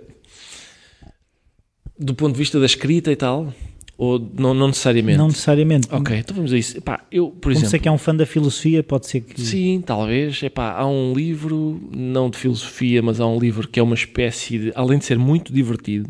do 1.98 2.14
ponto 2.14 2.32
de 2.32 2.38
vista 2.38 2.60
da 2.60 2.66
escrita 2.66 3.10
e 3.10 3.16
tal, 3.16 3.52
ou 4.00 4.18
não, 4.18 4.54
não 4.54 4.68
necessariamente? 4.68 5.18
Não 5.18 5.28
necessariamente. 5.28 5.86
Ok, 5.90 6.16
então 6.16 6.34
vamos 6.34 6.54
a 6.54 6.56
isso. 6.56 6.78
Epá, 6.78 7.04
eu, 7.12 7.28
por 7.28 7.40
Como 7.42 7.52
exemplo... 7.52 7.68
sei 7.68 7.80
que 7.80 7.86
é 7.86 7.92
um 7.92 7.98
fã 7.98 8.16
da 8.16 8.24
filosofia, 8.24 8.82
pode 8.82 9.06
ser 9.06 9.20
que... 9.20 9.38
Sim, 9.38 9.82
talvez. 9.84 10.42
Epá, 10.42 10.72
há 10.72 10.86
um 10.86 11.12
livro, 11.12 11.78
não 11.94 12.30
de 12.30 12.38
filosofia, 12.38 13.02
mas 13.02 13.20
há 13.20 13.26
um 13.26 13.38
livro 13.38 13.68
que 13.68 13.78
é 13.78 13.82
uma 13.82 13.94
espécie 13.94 14.58
de... 14.58 14.72
Além 14.74 14.98
de 14.98 15.04
ser 15.04 15.18
muito 15.18 15.52
divertido, 15.52 16.08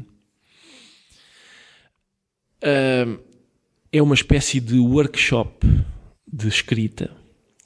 uh, 2.63 3.19
é 3.93 4.01
uma 4.01 4.15
espécie 4.15 4.61
de 4.61 4.79
workshop 4.79 5.67
de 6.33 6.47
escrita 6.47 7.11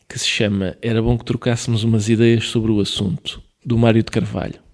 que 0.09 0.19
se 0.19 0.27
chama 0.27 0.75
Era 0.81 1.03
bom 1.03 1.19
que 1.19 1.25
trocássemos 1.27 1.85
umas 1.85 2.09
ideias 2.09 2.49
sobre 2.49 2.73
o 2.73 2.81
assunto, 2.81 3.43
do 3.63 3.77
Mário 3.77 4.03
de 4.03 4.11
Carvalho. 4.11 4.65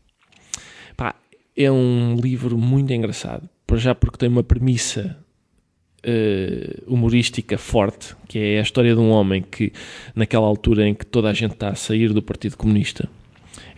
É 1.57 1.71
um 1.71 2.15
livro 2.15 2.57
muito 2.57 2.91
engraçado, 2.93 3.47
já 3.75 3.95
porque 3.95 4.17
tem 4.17 4.29
uma 4.29 4.43
premissa 4.43 5.20
uh, 6.07 6.93
humorística 6.93 7.57
forte, 7.59 8.15
que 8.29 8.39
é 8.39 8.59
a 8.59 8.63
história 8.63 8.95
de 8.95 9.01
um 9.01 9.11
homem 9.11 9.43
que, 9.43 9.73
naquela 10.15 10.47
altura 10.47 10.89
em 10.89 10.95
que 10.95 11.07
toda 11.07 11.29
a 11.29 11.33
gente 11.33 11.53
está 11.53 11.71
a 11.71 11.75
sair 11.75 12.13
do 12.13 12.23
Partido 12.23 12.57
Comunista, 12.57 13.09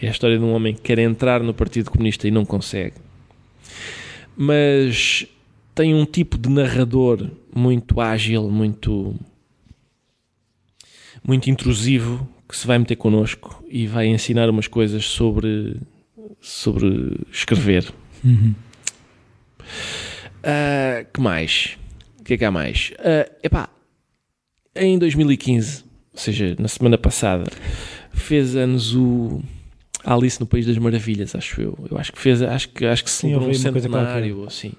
é 0.01 0.09
a 0.09 0.11
história 0.11 0.39
de 0.39 0.45
um 0.45 0.53
homem 0.53 0.75
que 0.75 0.81
quer 0.81 0.99
entrar 0.99 1.43
no 1.43 1.55
Partido 1.55 1.91
Comunista 1.91 2.27
e 2.27 2.31
não 2.31 2.45
consegue. 2.45 2.95
Mas 4.37 5.27
tem 5.75 5.95
um 5.95 6.05
tipo 6.05 6.37
de 6.39 6.49
narrador 6.49 7.31
muito 7.55 8.01
ágil, 8.01 8.51
muito 8.51 9.15
muito 11.25 11.49
intrusivo 11.49 12.29
que 12.49 12.57
se 12.57 12.67
vai 12.67 12.79
meter 12.79 12.97
connosco 12.97 13.65
e 13.69 13.87
vai 13.87 14.07
ensinar 14.07 14.51
umas 14.51 14.67
coisas 14.67 15.05
sobre 15.05 15.77
sobre 16.41 17.17
escrever. 17.31 17.93
Uhum. 18.25 18.55
Uh, 20.43 21.07
que 21.13 21.21
mais? 21.21 21.79
Que 22.33 22.37
é 22.37 22.39
que 22.39 22.45
há 22.47 22.51
mais? 22.51 22.95
Uh, 22.99 23.31
epá, 23.43 23.69
em 24.75 24.99
2015 24.99 25.85
ou 26.15 26.19
seja, 26.19 26.57
na 26.59 26.67
semana 26.67 26.97
passada, 26.97 27.45
fez 28.11 28.57
anos 28.57 28.97
o 28.97 29.43
Alice 30.03 30.41
no 30.41 30.47
País 30.47 30.65
das 30.65 30.79
Maravilhas, 30.79 31.35
acho 31.35 31.61
eu. 31.61 31.79
Eu 31.91 31.99
acho 31.99 32.11
que 32.11 32.19
fez, 32.19 32.41
acho 32.41 32.71
que, 32.71 32.87
acho 32.87 33.05
que 33.05 33.11
se 33.11 33.19
celebrou 33.19 33.51
um 33.51 33.53
centenário 33.53 34.39
ou 34.39 34.47
assim. 34.47 34.73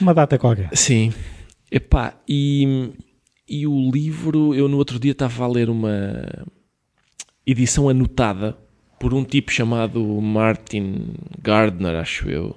Uma 0.00 0.14
data 0.14 0.38
qualquer. 0.38 0.68
Sim. 0.72 1.12
Epá, 1.72 2.14
e, 2.28 2.92
e 3.48 3.66
o 3.66 3.90
livro, 3.90 4.54
eu 4.54 4.68
no 4.68 4.76
outro 4.76 5.00
dia 5.00 5.10
estava 5.10 5.42
a 5.42 5.48
ler 5.48 5.68
uma 5.68 6.22
edição 7.44 7.88
anotada 7.88 8.56
por 9.00 9.12
um 9.12 9.24
tipo 9.24 9.50
chamado 9.50 10.04
Martin 10.20 11.14
Gardner, 11.42 11.96
acho 11.96 12.30
eu. 12.30 12.54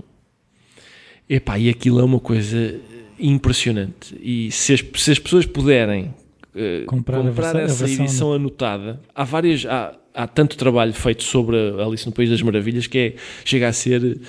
Epá, 1.27 1.57
e 1.57 1.67
aquilo 1.67 1.99
é 1.99 2.03
uma 2.03 2.19
coisa 2.19 2.79
impressionante. 3.19 4.15
E 4.21 4.51
se 4.51 4.73
as, 4.73 4.83
se 4.95 5.11
as 5.11 5.19
pessoas 5.19 5.45
puderem 5.45 6.13
uh, 6.55 6.85
comprar, 6.85 7.21
comprar 7.21 7.55
essa 7.57 7.89
edição 7.89 8.33
anotada, 8.33 8.99
há 9.13 9.23
várias. 9.23 9.65
Há, 9.65 9.95
há 10.13 10.27
tanto 10.27 10.55
trabalho 10.55 10.93
feito 10.93 11.23
sobre 11.23 11.57
Alice 11.81 12.05
no 12.05 12.11
País 12.11 12.29
das 12.29 12.41
Maravilhas 12.41 12.85
que 12.85 12.97
é, 12.99 13.15
chega 13.43 13.67
a 13.67 13.73
ser 13.73 14.19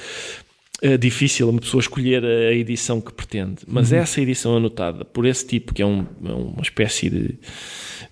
é 0.83 0.97
difícil 0.99 1.49
uma 1.49 1.61
pessoa 1.61 1.81
escolher 1.81 2.25
a 2.25 2.53
edição 2.53 3.01
que 3.01 3.13
pretende, 3.13 3.63
mas 3.67 3.91
uhum. 3.91 3.99
essa 3.99 4.21
edição 4.21 4.57
anotada 4.57 5.05
por 5.05 5.25
esse 5.25 5.47
tipo, 5.47 5.73
que 5.73 5.81
é, 5.81 5.87
um, 5.87 6.05
é 6.25 6.33
uma 6.33 6.63
espécie 6.63 7.09
de 7.09 7.39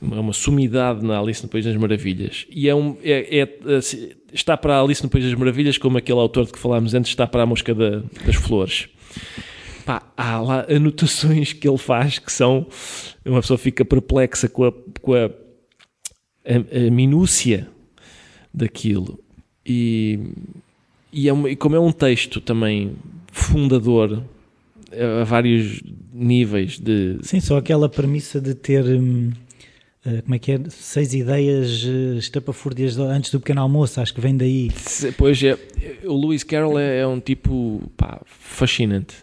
uma, 0.01 0.21
uma, 0.21 0.33
sumidade 0.33 1.05
na 1.05 1.19
Alice 1.19 1.43
no 1.43 1.49
País 1.49 1.65
das 1.65 1.77
Maravilhas, 1.77 2.47
e 2.49 2.69
é 2.69 2.75
um, 2.75 2.97
é, 3.03 3.41
é, 3.41 3.75
assim, 3.75 4.11
está 4.33 4.57
para 4.57 4.77
a 4.77 4.81
Alice 4.81 5.03
no 5.03 5.11
País 5.11 5.25
das 5.25 5.35
Maravilhas 5.35 5.77
como 5.77 5.99
aquele 5.99 6.19
autor 6.19 6.47
de 6.47 6.53
que 6.53 6.59
falámos 6.59 6.95
antes 6.95 7.11
está 7.11 7.27
para 7.27 7.43
a 7.43 7.47
Mosca 7.47 7.75
da, 7.75 8.03
das 8.25 8.37
Flores. 8.37 8.89
Pá, 9.85 10.03
há 10.17 10.41
lá 10.41 10.67
anotações 10.69 11.53
que 11.53 11.69
ele 11.69 11.79
faz 11.79 12.19
que 12.19 12.33
são. 12.33 12.67
Uma 13.25 13.41
pessoa 13.41 13.59
fica 13.59 13.85
perplexa 13.85 14.49
com 14.49 14.65
a, 14.65 14.73
com 15.01 15.15
a, 15.15 15.27
a, 15.27 16.87
a 16.87 16.91
minúcia 16.91 17.69
daquilo. 18.53 19.19
E 19.65 20.19
e, 21.13 21.29
é 21.29 21.33
uma, 21.33 21.51
e 21.51 21.55
como 21.55 21.77
é 21.77 21.81
um 21.81 21.93
texto 21.93 22.41
também 22.41 22.97
fundador 23.31 24.25
a 25.21 25.25
vários 25.25 25.83
níveis 26.13 26.79
de. 26.79 27.19
Sim, 27.23 27.41
só 27.41 27.59
aquela 27.59 27.89
premissa 27.89 28.41
de 28.41 28.55
ter. 28.55 28.85
Hum, 28.85 29.31
como 30.23 30.35
é 30.35 30.39
que 30.39 30.53
é? 30.53 30.61
Seis 30.69 31.15
ideias 31.15 31.85
uh, 31.85 32.19
estapafúrdias 32.19 32.99
antes 32.99 33.31
do 33.31 33.41
pequeno 33.41 33.61
almoço, 33.61 34.01
acho 34.01 34.13
que 34.13 34.21
vem 34.21 34.37
daí. 34.37 34.71
Pois 35.17 35.43
é, 35.43 35.57
o 36.05 36.21
Lewis 36.21 36.43
Carroll 36.43 36.79
é, 36.79 37.01
é 37.01 37.07
um 37.07 37.21
tipo 37.21 37.81
pá, 37.97 38.21
fascinante 38.27 39.15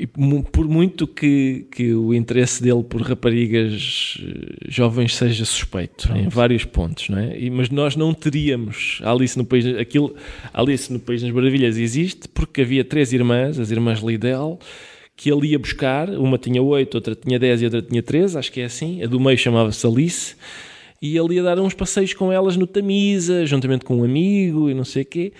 e 0.00 0.06
por 0.06 0.66
muito 0.66 1.06
que, 1.06 1.66
que 1.70 1.92
o 1.92 2.14
interesse 2.14 2.62
dele 2.62 2.82
por 2.82 3.02
raparigas 3.02 4.16
eh, 4.22 4.66
jovens 4.68 5.16
seja 5.16 5.44
suspeito 5.44 6.06
Pronto. 6.06 6.20
em 6.20 6.28
vários 6.28 6.64
pontos, 6.64 7.08
não 7.08 7.18
é? 7.18 7.38
E, 7.38 7.50
mas 7.50 7.68
nós 7.68 7.96
não 7.96 8.14
teríamos 8.14 9.00
Alice 9.02 9.36
no 9.36 9.44
País 9.44 9.66
aquilo 9.66 10.14
Alice 10.54 10.90
no 10.92 11.00
País 11.00 11.22
das 11.22 11.30
Maravilhas 11.30 11.76
existe 11.76 12.28
porque 12.28 12.62
havia 12.62 12.82
três 12.84 13.12
irmãs, 13.12 13.58
as 13.58 13.70
irmãs 13.70 13.98
Liddell, 14.00 14.58
que 15.20 15.30
ele 15.30 15.48
ia 15.48 15.58
buscar, 15.58 16.08
uma 16.08 16.38
tinha 16.38 16.62
oito, 16.62 16.94
outra 16.94 17.14
tinha 17.14 17.38
dez 17.38 17.60
e 17.60 17.66
outra 17.66 17.82
tinha 17.82 18.02
treze, 18.02 18.38
acho 18.38 18.50
que 18.50 18.62
é 18.62 18.64
assim, 18.64 19.02
a 19.02 19.06
do 19.06 19.20
meio 19.20 19.36
chamava-se 19.36 19.86
Alice, 19.86 20.34
e 21.00 21.14
ele 21.14 21.34
ia 21.34 21.42
dar 21.42 21.58
uns 21.60 21.74
passeios 21.74 22.14
com 22.14 22.32
elas 22.32 22.56
no 22.56 22.66
Tamisa, 22.66 23.44
juntamente 23.44 23.84
com 23.84 23.98
um 23.98 24.04
amigo 24.04 24.70
e 24.70 24.72
não 24.72 24.82
sei 24.82 25.02
o 25.02 25.04
quê. 25.04 25.34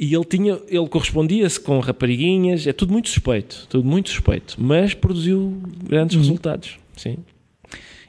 E 0.00 0.14
ele 0.14 0.24
tinha, 0.24 0.58
ele 0.68 0.88
correspondia-se 0.88 1.60
com 1.60 1.78
rapariguinhas, 1.80 2.66
é 2.66 2.72
tudo 2.72 2.94
muito 2.94 3.10
suspeito, 3.10 3.66
tudo 3.68 3.86
muito 3.86 4.08
suspeito, 4.08 4.56
mas 4.56 4.94
produziu 4.94 5.60
grandes 5.86 6.16
uhum. 6.16 6.22
resultados, 6.22 6.78
sim. 6.96 7.18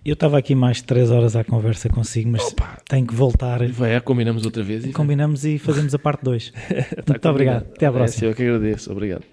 Eu 0.06 0.14
estava 0.14 0.38
aqui 0.38 0.56
mais 0.56 0.78
de 0.78 0.86
3 0.86 1.12
horas 1.12 1.36
à 1.36 1.44
conversa 1.44 1.90
consigo, 1.90 2.30
mas 2.30 2.42
Opa. 2.42 2.78
tenho 2.88 3.06
que 3.06 3.14
voltar. 3.14 3.68
Vai, 3.68 4.00
combinamos 4.00 4.46
outra 4.46 4.64
vez. 4.64 4.86
E 4.86 4.94
combinamos 4.94 5.44
e 5.44 5.58
fazemos 5.58 5.94
a 5.94 6.00
parte 6.00 6.24
2. 6.24 6.52
tá 6.56 6.56
muito 6.56 7.04
combinado. 7.06 7.30
obrigado. 7.30 7.66
Até 7.76 7.86
à 7.86 7.92
próxima. 7.92 8.28
É, 8.28 8.32
eu 8.32 8.36
que 8.36 8.44
agradeço. 8.44 8.92
Obrigado. 8.92 9.24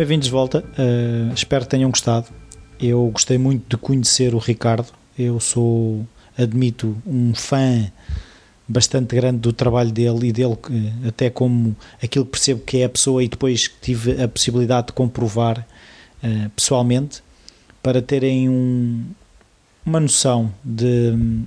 Bem-vindos 0.00 0.28
de 0.28 0.32
volta. 0.32 0.64
Uh, 0.78 1.30
espero 1.34 1.64
que 1.64 1.70
tenham 1.72 1.90
gostado. 1.90 2.26
Eu 2.80 3.10
gostei 3.12 3.36
muito 3.36 3.68
de 3.68 3.76
conhecer 3.76 4.34
o 4.34 4.38
Ricardo. 4.38 4.86
Eu 5.18 5.38
sou, 5.38 6.06
admito, 6.38 6.96
um 7.06 7.34
fã 7.34 7.92
bastante 8.66 9.14
grande 9.14 9.40
do 9.40 9.52
trabalho 9.52 9.92
dele 9.92 10.28
e 10.28 10.32
dele, 10.32 10.56
até 11.06 11.28
como 11.28 11.76
aquilo 12.02 12.24
que 12.24 12.30
percebo 12.30 12.62
que 12.62 12.78
é 12.78 12.84
a 12.84 12.88
pessoa, 12.88 13.22
e 13.22 13.28
depois 13.28 13.70
tive 13.82 14.22
a 14.22 14.26
possibilidade 14.26 14.86
de 14.86 14.94
comprovar 14.94 15.66
uh, 16.24 16.48
pessoalmente, 16.56 17.22
para 17.82 18.00
terem 18.00 18.48
um, 18.48 19.04
uma 19.84 20.00
noção 20.00 20.50
de, 20.64 21.44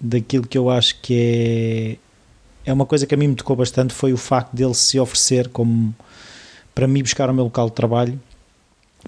daquilo 0.00 0.44
que 0.44 0.58
eu 0.58 0.68
acho 0.68 1.00
que 1.00 1.98
é, 2.66 2.70
é 2.70 2.72
uma 2.72 2.84
coisa 2.84 3.06
que 3.06 3.14
a 3.14 3.16
mim 3.16 3.28
me 3.28 3.36
tocou 3.36 3.54
bastante. 3.54 3.94
Foi 3.94 4.12
o 4.12 4.18
facto 4.18 4.56
dele 4.56 4.74
se 4.74 4.98
oferecer 4.98 5.46
como 5.50 5.94
para 6.74 6.86
mim 6.86 7.02
buscar 7.02 7.28
o 7.30 7.34
meu 7.34 7.44
local 7.44 7.68
de 7.68 7.74
trabalho 7.74 8.20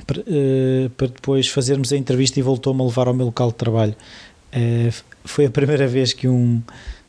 para, 0.06 0.20
uh, 0.20 0.90
para 0.96 1.06
depois 1.06 1.48
fazermos 1.48 1.92
a 1.92 1.96
entrevista 1.96 2.38
e 2.38 2.42
voltou-me 2.42 2.80
a 2.82 2.84
levar 2.84 3.08
ao 3.08 3.14
meu 3.14 3.26
local 3.26 3.48
de 3.48 3.54
trabalho. 3.54 3.94
Uh, 4.52 4.92
foi 5.24 5.46
a 5.46 5.50
primeira 5.50 5.86
vez 5.86 6.12
que 6.12 6.28
um, 6.28 6.62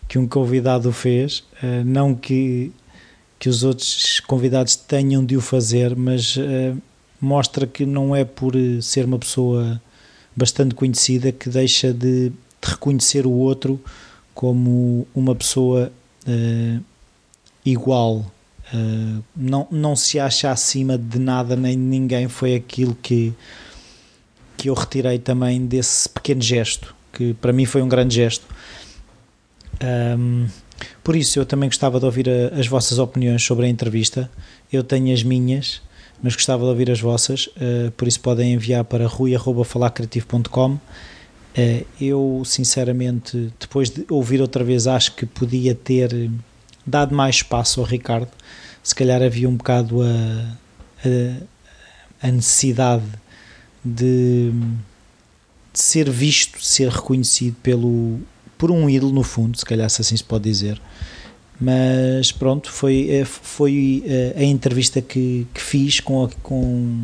que 0.07 0.17
um 0.17 0.27
convidado 0.27 0.89
o 0.89 0.91
fez, 0.91 1.39
uh, 1.63 1.83
não 1.83 2.13
que, 2.13 2.71
que 3.39 3.49
os 3.49 3.63
outros 3.63 4.19
convidados 4.21 4.75
tenham 4.75 5.25
de 5.25 5.35
o 5.35 5.41
fazer, 5.41 5.95
mas 5.95 6.37
mostra 7.19 7.65
que 7.65 7.85
não 7.85 8.15
é 8.15 8.23
por 8.23 8.53
ser 8.81 9.05
uma 9.05 9.17
pessoa 9.17 9.81
bastante 10.35 10.75
conhecida 10.75 11.31
que 11.31 11.49
deixa 11.49 11.93
de, 11.93 12.29
de 12.29 12.35
reconhecer 12.61 13.25
o 13.25 13.31
outro 13.31 13.79
como 14.33 15.07
uma 15.15 15.33
pessoa 15.33 15.91
igual 17.63 18.25
Uh, 18.73 19.23
não, 19.35 19.67
não 19.69 19.95
se 19.95 20.19
acha 20.19 20.49
acima 20.49 20.97
de 20.97 21.19
nada 21.19 21.55
nem 21.55 21.73
de 21.73 21.83
ninguém, 21.83 22.27
foi 22.27 22.55
aquilo 22.55 22.97
que, 22.99 23.31
que 24.57 24.69
eu 24.69 24.73
retirei 24.73 25.19
também 25.19 25.65
desse 25.65 26.09
pequeno 26.09 26.41
gesto, 26.41 26.95
que 27.13 27.33
para 27.35 27.53
mim 27.53 27.65
foi 27.65 27.81
um 27.81 27.87
grande 27.87 28.15
gesto. 28.15 28.45
Um, 29.83 30.47
por 31.03 31.15
isso, 31.15 31.39
eu 31.39 31.45
também 31.45 31.69
gostava 31.69 31.99
de 31.99 32.05
ouvir 32.05 32.27
a, 32.29 32.59
as 32.59 32.67
vossas 32.67 32.97
opiniões 32.97 33.43
sobre 33.43 33.65
a 33.65 33.69
entrevista. 33.69 34.29
Eu 34.71 34.83
tenho 34.83 35.13
as 35.13 35.23
minhas, 35.23 35.81
mas 36.21 36.35
gostava 36.35 36.63
de 36.63 36.69
ouvir 36.69 36.89
as 36.89 36.99
vossas, 36.99 37.47
uh, 37.47 37.91
por 37.91 38.07
isso 38.07 38.19
podem 38.19 38.53
enviar 38.53 38.83
para 38.83 39.05
rui.falacreativo.com. 39.07 40.73
Uh, 40.73 40.79
eu, 42.01 42.41
sinceramente, 42.45 43.53
depois 43.59 43.89
de 43.89 44.05
ouvir 44.09 44.41
outra 44.41 44.63
vez, 44.63 44.87
acho 44.87 45.15
que 45.15 45.25
podia 45.25 45.75
ter 45.75 46.31
dado 46.85 47.15
mais 47.15 47.35
espaço 47.37 47.79
ao 47.79 47.85
Ricardo 47.85 48.31
se 48.85 48.93
calhar 48.93 49.19
havia 49.23 49.49
um 49.49 49.55
bocado 49.55 50.03
a, 50.03 50.05
a, 51.03 52.27
a 52.27 52.31
necessidade 52.31 53.03
de, 53.83 54.51
de, 55.73 55.79
ser 55.79 56.07
visto, 56.07 56.59
de 56.59 56.67
ser 56.67 56.89
reconhecido 56.89 57.55
pelo, 57.63 58.19
por 58.59 58.69
um 58.69 58.87
ídolo, 58.87 59.11
no 59.11 59.23
fundo, 59.23 59.57
se 59.57 59.65
calhar 59.65 59.89
se 59.89 60.01
assim 60.01 60.15
se 60.15 60.23
pode 60.23 60.43
dizer. 60.43 60.79
Mas 61.59 62.31
pronto, 62.31 62.71
foi, 62.71 63.09
eh, 63.09 63.25
foi 63.25 64.03
eh, 64.05 64.35
a 64.37 64.43
entrevista 64.43 65.01
que, 65.01 65.47
que 65.51 65.61
fiz 65.61 65.99
com, 65.99 66.25
a, 66.25 66.29
com 66.43 66.99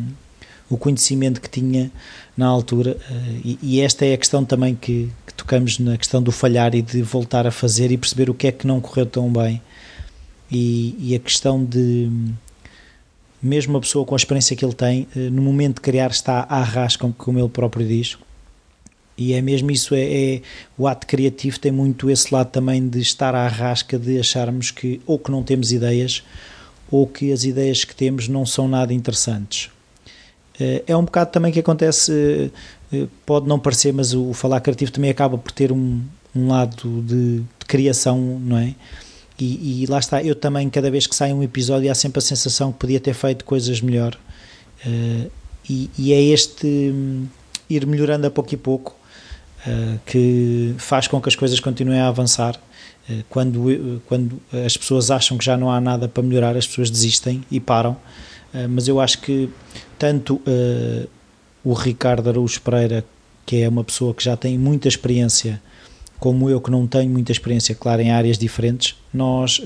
o 0.70 0.76
conhecimento 0.76 1.40
que 1.40 1.50
tinha 1.50 1.90
na 2.36 2.46
altura, 2.46 2.96
eh, 3.10 3.40
e, 3.44 3.58
e 3.60 3.80
esta 3.80 4.06
é 4.06 4.14
a 4.14 4.18
questão 4.18 4.44
também 4.44 4.76
que, 4.76 5.10
que, 5.26 5.34
tocamos 5.34 5.80
na 5.80 5.96
questão 5.96 6.22
do 6.22 6.30
falhar 6.30 6.76
e 6.76 6.82
de 6.82 7.02
voltar 7.02 7.44
a 7.44 7.50
fazer 7.50 7.90
e 7.90 7.96
perceber 7.96 8.30
o 8.30 8.34
que 8.34 8.46
é 8.46 8.52
que 8.52 8.68
não 8.68 8.80
correu 8.80 9.06
tão 9.06 9.32
bem 9.32 9.60
e, 10.52 10.94
e, 10.98 11.14
a 11.14 11.18
questão 11.18 11.64
de 11.64 12.10
mesmo 13.42 13.76
a 13.76 13.80
pessoa 13.80 14.04
com 14.04 14.14
a 14.14 14.16
experiência 14.16 14.54
que 14.54 14.64
ele 14.64 14.74
tem, 14.74 15.08
eh, 15.16 15.30
no 15.30 15.42
momento 15.42 15.76
de 15.76 15.80
criar 15.80 16.10
está 16.10 16.46
a 16.48 16.58
arrasca, 16.58 17.00
como, 17.00 17.14
como 17.14 17.38
ele 17.38 17.48
próprio 17.48 17.86
diz, 17.86 18.16
e 19.16 19.34
é 19.34 19.42
mesmo 19.42 19.70
isso, 19.70 19.94
é, 19.94 20.00
é, 20.02 20.42
o 20.78 20.86
ato 20.86 21.06
criativo 21.06 21.58
tem 21.58 21.72
muito 21.72 22.10
esse 22.10 22.32
lado 22.32 22.50
também 22.50 22.88
de 22.88 23.00
estar 23.00 23.34
à 23.34 23.46
rasca, 23.48 23.98
de 23.98 24.18
acharmos 24.18 24.70
que 24.70 25.00
ou 25.06 25.18
que 25.18 25.30
não 25.30 25.42
temos 25.42 25.72
ideias, 25.72 26.22
ou 26.90 27.06
que 27.06 27.32
as 27.32 27.44
ideias 27.44 27.84
que 27.84 27.94
temos 27.94 28.28
não 28.28 28.46
são 28.46 28.68
nada 28.68 28.92
interessantes. 28.92 29.70
Eh, 30.58 30.84
é 30.86 30.96
um 30.96 31.04
bocado 31.04 31.30
também 31.30 31.52
que 31.52 31.60
acontece, 31.60 32.50
eh, 32.92 33.06
pode 33.26 33.48
não 33.48 33.58
parecer, 33.58 33.92
mas 33.92 34.14
o 34.14 34.32
falar 34.32 34.60
criativo 34.60 34.92
também 34.92 35.10
acaba 35.10 35.36
por 35.36 35.52
ter 35.52 35.72
um, 35.72 36.00
um 36.34 36.48
lado 36.48 37.02
de, 37.02 37.40
de 37.40 37.66
criação, 37.66 38.18
não 38.40 38.58
é? 38.58 38.74
E, 39.38 39.82
e, 39.82 39.86
lá 39.86 39.98
está, 39.98 40.22
eu 40.22 40.34
também, 40.34 40.68
cada 40.68 40.90
vez 40.90 41.06
que 41.06 41.14
sai 41.14 41.32
um 41.32 41.42
episódio, 41.42 41.90
há 41.90 41.94
sempre 41.94 42.18
a 42.18 42.22
sensação 42.22 42.72
que 42.72 42.78
podia 42.78 43.00
ter 43.00 43.14
feito 43.14 43.44
coisas 43.44 43.80
melhor. 43.80 44.16
Uh, 44.86 45.30
e, 45.68 45.90
e, 45.98 46.12
é 46.12 46.20
este 46.20 46.66
um, 46.66 47.26
ir 47.68 47.86
melhorando 47.86 48.26
a 48.26 48.30
pouco 48.30 48.52
e 48.52 48.56
pouco. 48.56 48.96
uh, 49.66 49.98
que 50.04 50.74
faz 50.78 51.06
com 51.06 51.20
que 51.20 51.28
as 51.28 51.36
coisas 51.36 51.60
continuem 51.60 52.00
a 52.00 52.08
avançar. 52.08 52.60
Uh, 53.08 53.24
quando, 53.28 54.02
quando 54.06 54.40
as 54.64 54.76
pessoas 54.76 55.10
acham 55.10 55.38
que 55.38 55.44
já 55.44 55.56
não 55.56 55.70
há 55.70 55.80
nada 55.80 56.08
para 56.08 56.22
melhorar, 56.22 56.56
as 56.56 56.66
pessoas 56.66 56.90
desistem 56.90 57.42
e 57.50 57.58
param. 57.58 57.96
mas 58.68 58.86
eu 58.86 59.00
acho 59.00 59.18
que 59.20 59.48
tanto 59.98 60.40
o 61.64 61.72
Ricardo 61.72 62.28
Araújo 62.28 62.60
Pereira, 62.60 63.04
que 63.46 63.62
é 63.62 63.68
uma 63.68 63.82
pessoa 63.82 64.12
que 64.12 64.22
já 64.22 64.36
tem 64.36 64.58
muita 64.58 64.88
experiência, 64.88 65.60
como 66.22 66.48
eu, 66.48 66.60
que 66.60 66.70
não 66.70 66.86
tenho 66.86 67.10
muita 67.10 67.32
experiência, 67.32 67.74
claro, 67.74 68.00
em 68.00 68.12
áreas 68.12 68.38
diferentes, 68.38 68.94
nós 69.12 69.60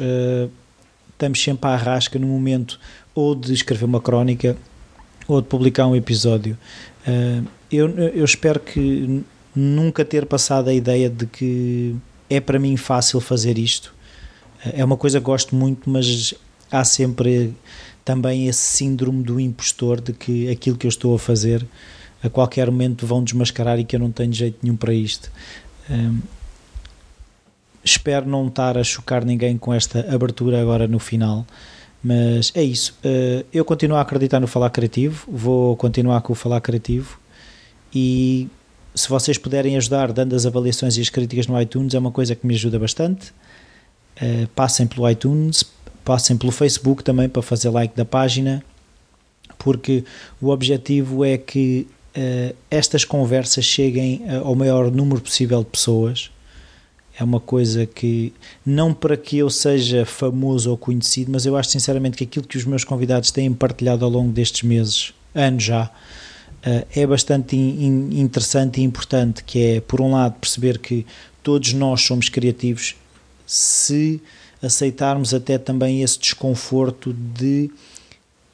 estamos 1.13 1.43
sempre 1.43 1.69
à 1.69 1.77
rasca 1.77 2.19
no 2.19 2.27
momento 2.27 2.81
ou 3.15 3.35
de 3.35 3.53
escrever 3.53 3.85
uma 3.85 4.01
crónica 4.01 4.57
ou 5.29 5.43
de 5.43 5.49
publicar 5.49 5.87
um 5.87 5.95
episódio. 5.95 6.57
Uh, 7.07 7.47
eu, 7.71 7.89
eu 7.99 8.25
espero 8.25 8.59
que 8.59 9.23
nunca 9.55 10.03
ter 10.03 10.25
passado 10.25 10.69
a 10.69 10.75
ideia 10.75 11.11
de 11.11 11.27
que 11.27 11.95
é 12.31 12.41
para 12.41 12.59
mim 12.59 12.75
fácil 12.79 13.21
fazer 13.21 13.59
isto. 13.59 13.95
Uh, 14.65 14.73
é 14.77 14.85
uma 14.85 14.97
coisa 14.97 15.21
que 15.21 15.27
gosto 15.27 15.55
muito, 15.55 15.91
mas 15.91 16.33
há 16.73 16.85
sempre 16.85 17.55
também 18.03 18.49
esse 18.49 18.61
síndrome 18.61 19.23
do 19.23 19.39
impostor 19.39 20.01
de 20.01 20.15
que 20.15 20.49
aquilo 20.49 20.77
que 20.77 20.87
eu 20.87 20.91
estou 20.91 21.15
a 21.15 21.19
fazer 21.19 21.67
a 22.23 22.31
qualquer 22.31 22.71
momento 22.71 23.07
vão 23.07 23.23
desmascarar 23.23 23.79
e 23.79 23.85
que 23.85 23.95
eu 23.95 24.01
não 24.01 24.11
tenho 24.11 24.33
jeito 24.33 24.59
nenhum 24.63 24.77
para 24.77 24.95
isto. 24.95 25.31
Uh, 25.91 26.17
espero 27.87 28.29
não 28.29 28.49
estar 28.49 28.77
a 28.77 28.83
chocar 28.83 29.25
ninguém 29.25 29.57
com 29.57 29.73
esta 29.73 30.01
abertura 30.13 30.61
agora 30.61 30.89
no 30.89 30.99
final. 30.99 31.47
Mas 32.03 32.53
é 32.55 32.63
isso. 32.63 32.99
Eh, 33.03 33.45
eu 33.53 33.65
continuo 33.65 33.97
a 33.97 34.01
acreditar 34.01 34.41
no 34.41 34.47
Falar 34.47 34.71
Criativo, 34.71 35.25
vou 35.29 35.77
continuar 35.77 36.21
com 36.21 36.33
o 36.33 36.37
Falar 36.37 36.61
Criativo 36.61 37.19
e 37.95 38.49
se 38.95 39.09
vocês 39.09 39.39
puderem 39.39 39.77
ajudar 39.77 40.13
dando 40.13 40.35
as 40.35 40.45
avaliações 40.45 40.97
e 40.97 41.01
as 41.01 41.09
críticas 41.09 41.47
no 41.47 41.61
iTunes 41.61 41.95
é 41.95 41.99
uma 41.99 42.11
coisa 42.11 42.35
que 42.35 42.47
me 42.47 42.55
ajuda 42.55 42.79
bastante. 42.79 43.33
Eh, 44.17 44.49
passem 44.55 44.87
pelo 44.87 45.09
iTunes, 45.09 45.65
passem 46.05 46.37
pelo 46.37 46.51
Facebook 46.51 47.05
também 47.05 47.29
para 47.29 47.43
fazer 47.43 47.71
like 47.71 47.97
da 47.97 48.05
página, 48.05 48.65
porque 49.59 50.05
o 50.41 50.49
objetivo 50.49 51.25
é 51.25 51.39
que 51.39 51.87
eh, 52.15 52.55
estas 52.69 53.05
conversas 53.05 53.65
cheguem 53.65 54.23
ao 54.45 54.57
maior 54.57 54.91
número 54.91 55.21
possível 55.21 55.61
de 55.61 55.71
pessoas 55.71 56.31
é 57.19 57.25
uma 57.25 57.41
coisa 57.41 57.87
que, 57.87 58.33
não 58.65 58.93
para 58.93 59.17
que 59.17 59.39
eu 59.39 59.49
seja 59.49 60.05
famoso 60.05 60.71
ou 60.71 60.77
conhecido, 60.77 61.33
mas 61.33 61.47
eu 61.47 61.57
acho 61.57 61.71
sinceramente 61.71 62.17
que 62.17 62.25
aquilo 62.25 62.47
que 62.47 62.59
os 62.59 62.65
meus 62.65 62.85
convidados 62.85 63.31
têm 63.31 63.53
partilhado 63.53 64.05
ao 64.05 64.11
longo 64.11 64.33
destes 64.33 64.63
meses, 64.63 65.15
anos 65.35 65.65
já, 65.65 65.91
eh, 66.63 66.87
é 66.95 67.07
bastante 67.07 67.57
interessante 67.57 68.81
e 68.81 68.85
importante, 68.85 69.43
que 69.45 69.59
é, 69.59 69.81
por 69.81 70.01
um 70.01 70.13
lado, 70.13 70.35
perceber 70.39 70.79
que 70.79 71.07
todos 71.43 71.73
nós 71.73 72.03
somos 72.03 72.29
criativos 72.29 72.97
se 73.47 74.21
aceitarmos 74.63 75.33
até 75.33 75.57
também 75.57 76.03
esse 76.03 76.19
desconforto 76.19 77.15
de 77.15 77.71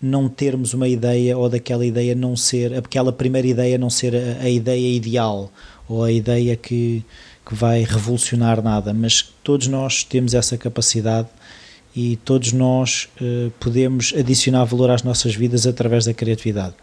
não 0.00 0.28
termos 0.28 0.74
uma 0.74 0.86
ideia 0.86 1.38
ou 1.38 1.48
daquela 1.48 1.86
ideia 1.86 2.14
não 2.14 2.36
ser, 2.36 2.74
aquela 2.74 3.12
primeira 3.12 3.46
ideia 3.46 3.78
não 3.78 3.88
ser 3.88 4.14
a, 4.14 4.42
a 4.42 4.48
ideia 4.48 4.94
ideal 4.94 5.50
ou 5.88 6.04
a 6.04 6.12
ideia 6.12 6.56
que 6.56 7.04
que 7.44 7.54
vai 7.54 7.82
revolucionar 7.82 8.62
nada, 8.62 8.94
mas 8.94 9.22
todos 9.42 9.66
nós 9.66 10.04
temos 10.04 10.34
essa 10.34 10.56
capacidade 10.56 11.28
e 11.94 12.16
todos 12.16 12.52
nós 12.52 13.08
uh, 13.20 13.50
podemos 13.60 14.14
adicionar 14.16 14.64
valor 14.64 14.90
às 14.90 15.02
nossas 15.02 15.34
vidas 15.34 15.66
através 15.66 16.04
da 16.04 16.14
criatividade. 16.14 16.74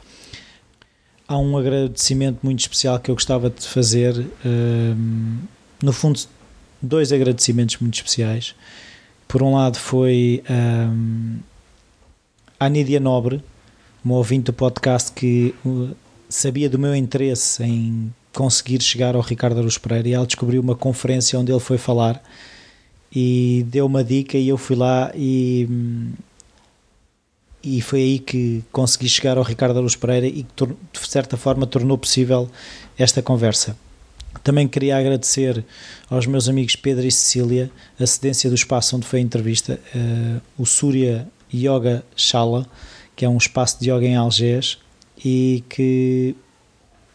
Há 1.28 1.38
um 1.38 1.58
agradecimento 1.58 2.40
muito 2.44 2.60
especial 2.60 3.00
que 3.00 3.10
eu 3.10 3.16
gostava 3.16 3.50
de 3.50 3.68
fazer, 3.68 4.18
uh, 4.20 5.48
no 5.82 5.94
fundo, 5.94 6.20
dois 6.82 7.12
agradecimentos 7.12 7.78
muito 7.78 7.96
especiais. 7.96 8.56
Por 9.28 9.44
um 9.44 9.54
lado, 9.54 9.78
foi 9.78 10.44
um, 10.50 11.38
a 12.60 12.68
Nídia 12.68 13.00
Nobre, 13.00 13.44
uma 14.04 14.16
ouvinte 14.16 14.46
do 14.46 14.54
podcast 14.54 15.12
que 15.12 15.54
uh, 15.66 15.96
sabia 16.28 16.70
do 16.70 16.80
meu 16.80 16.96
interesse 16.96 17.64
em 17.64 18.14
conseguir 18.34 18.82
chegar 18.82 19.16
ao 19.16 19.22
Ricardo 19.22 19.60
Aruz 19.60 19.78
Pereira 19.78 20.08
e 20.08 20.14
ela 20.14 20.26
descobriu 20.26 20.62
uma 20.62 20.76
conferência 20.76 21.40
onde 21.40 21.52
ele 21.52 21.60
foi 21.60 21.78
falar 21.78 22.22
e 23.12 23.66
deu 23.68 23.86
uma 23.86 24.04
dica 24.04 24.38
e 24.38 24.48
eu 24.48 24.58
fui 24.58 24.76
lá 24.76 25.12
e 25.16 25.68
e 27.62 27.82
foi 27.82 28.00
aí 28.00 28.20
que 28.20 28.64
consegui 28.72 29.10
chegar 29.10 29.38
ao 29.38 29.44
Ricardo 29.44 29.78
Aruz 29.78 29.96
Pereira 29.96 30.28
e 30.28 30.44
que 30.44 30.66
de 30.66 31.08
certa 31.08 31.36
forma 31.36 31.68
tornou 31.68 31.98
possível 31.98 32.50
esta 32.98 33.22
conversa. 33.22 33.76
Também 34.44 34.68
queria 34.68 34.98
agradecer 34.98 35.66
aos 36.10 36.26
meus 36.26 36.48
amigos 36.48 36.76
Pedro 36.76 37.06
e 37.06 37.12
Cecília 37.12 37.70
a 38.00 38.06
cedência 38.06 38.50
do 38.50 38.56
espaço 38.56 38.96
onde 38.96 39.06
foi 39.06 39.20
a 39.20 39.24
entrevista, 39.24 39.80
uh, 39.94 40.42
o 40.58 40.66
Surya 40.66 41.28
Yoga 41.54 42.04
Shala, 42.16 42.66
que 43.16 43.26
é 43.26 43.30
um 43.30 43.38
espaço 43.38 43.80
de 43.80 43.92
yoga 43.92 44.06
em 44.06 44.16
Algés 44.16 44.78
e 45.24 45.64
que 45.68 46.36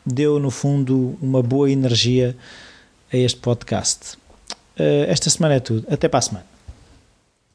deu, 0.05 0.39
no 0.39 0.51
fundo, 0.51 1.17
uma 1.21 1.43
boa 1.43 1.71
energia 1.71 2.37
a 3.13 3.17
este 3.17 3.41
podcast. 3.41 4.17
Uh, 4.79 5.09
esta 5.09 5.31
semana 5.31 5.55
é 5.55 5.61
tudo. 5.61 5.87
Até 5.91 6.09
para 6.09 6.19
a 6.19 6.23
semana. 6.23 6.54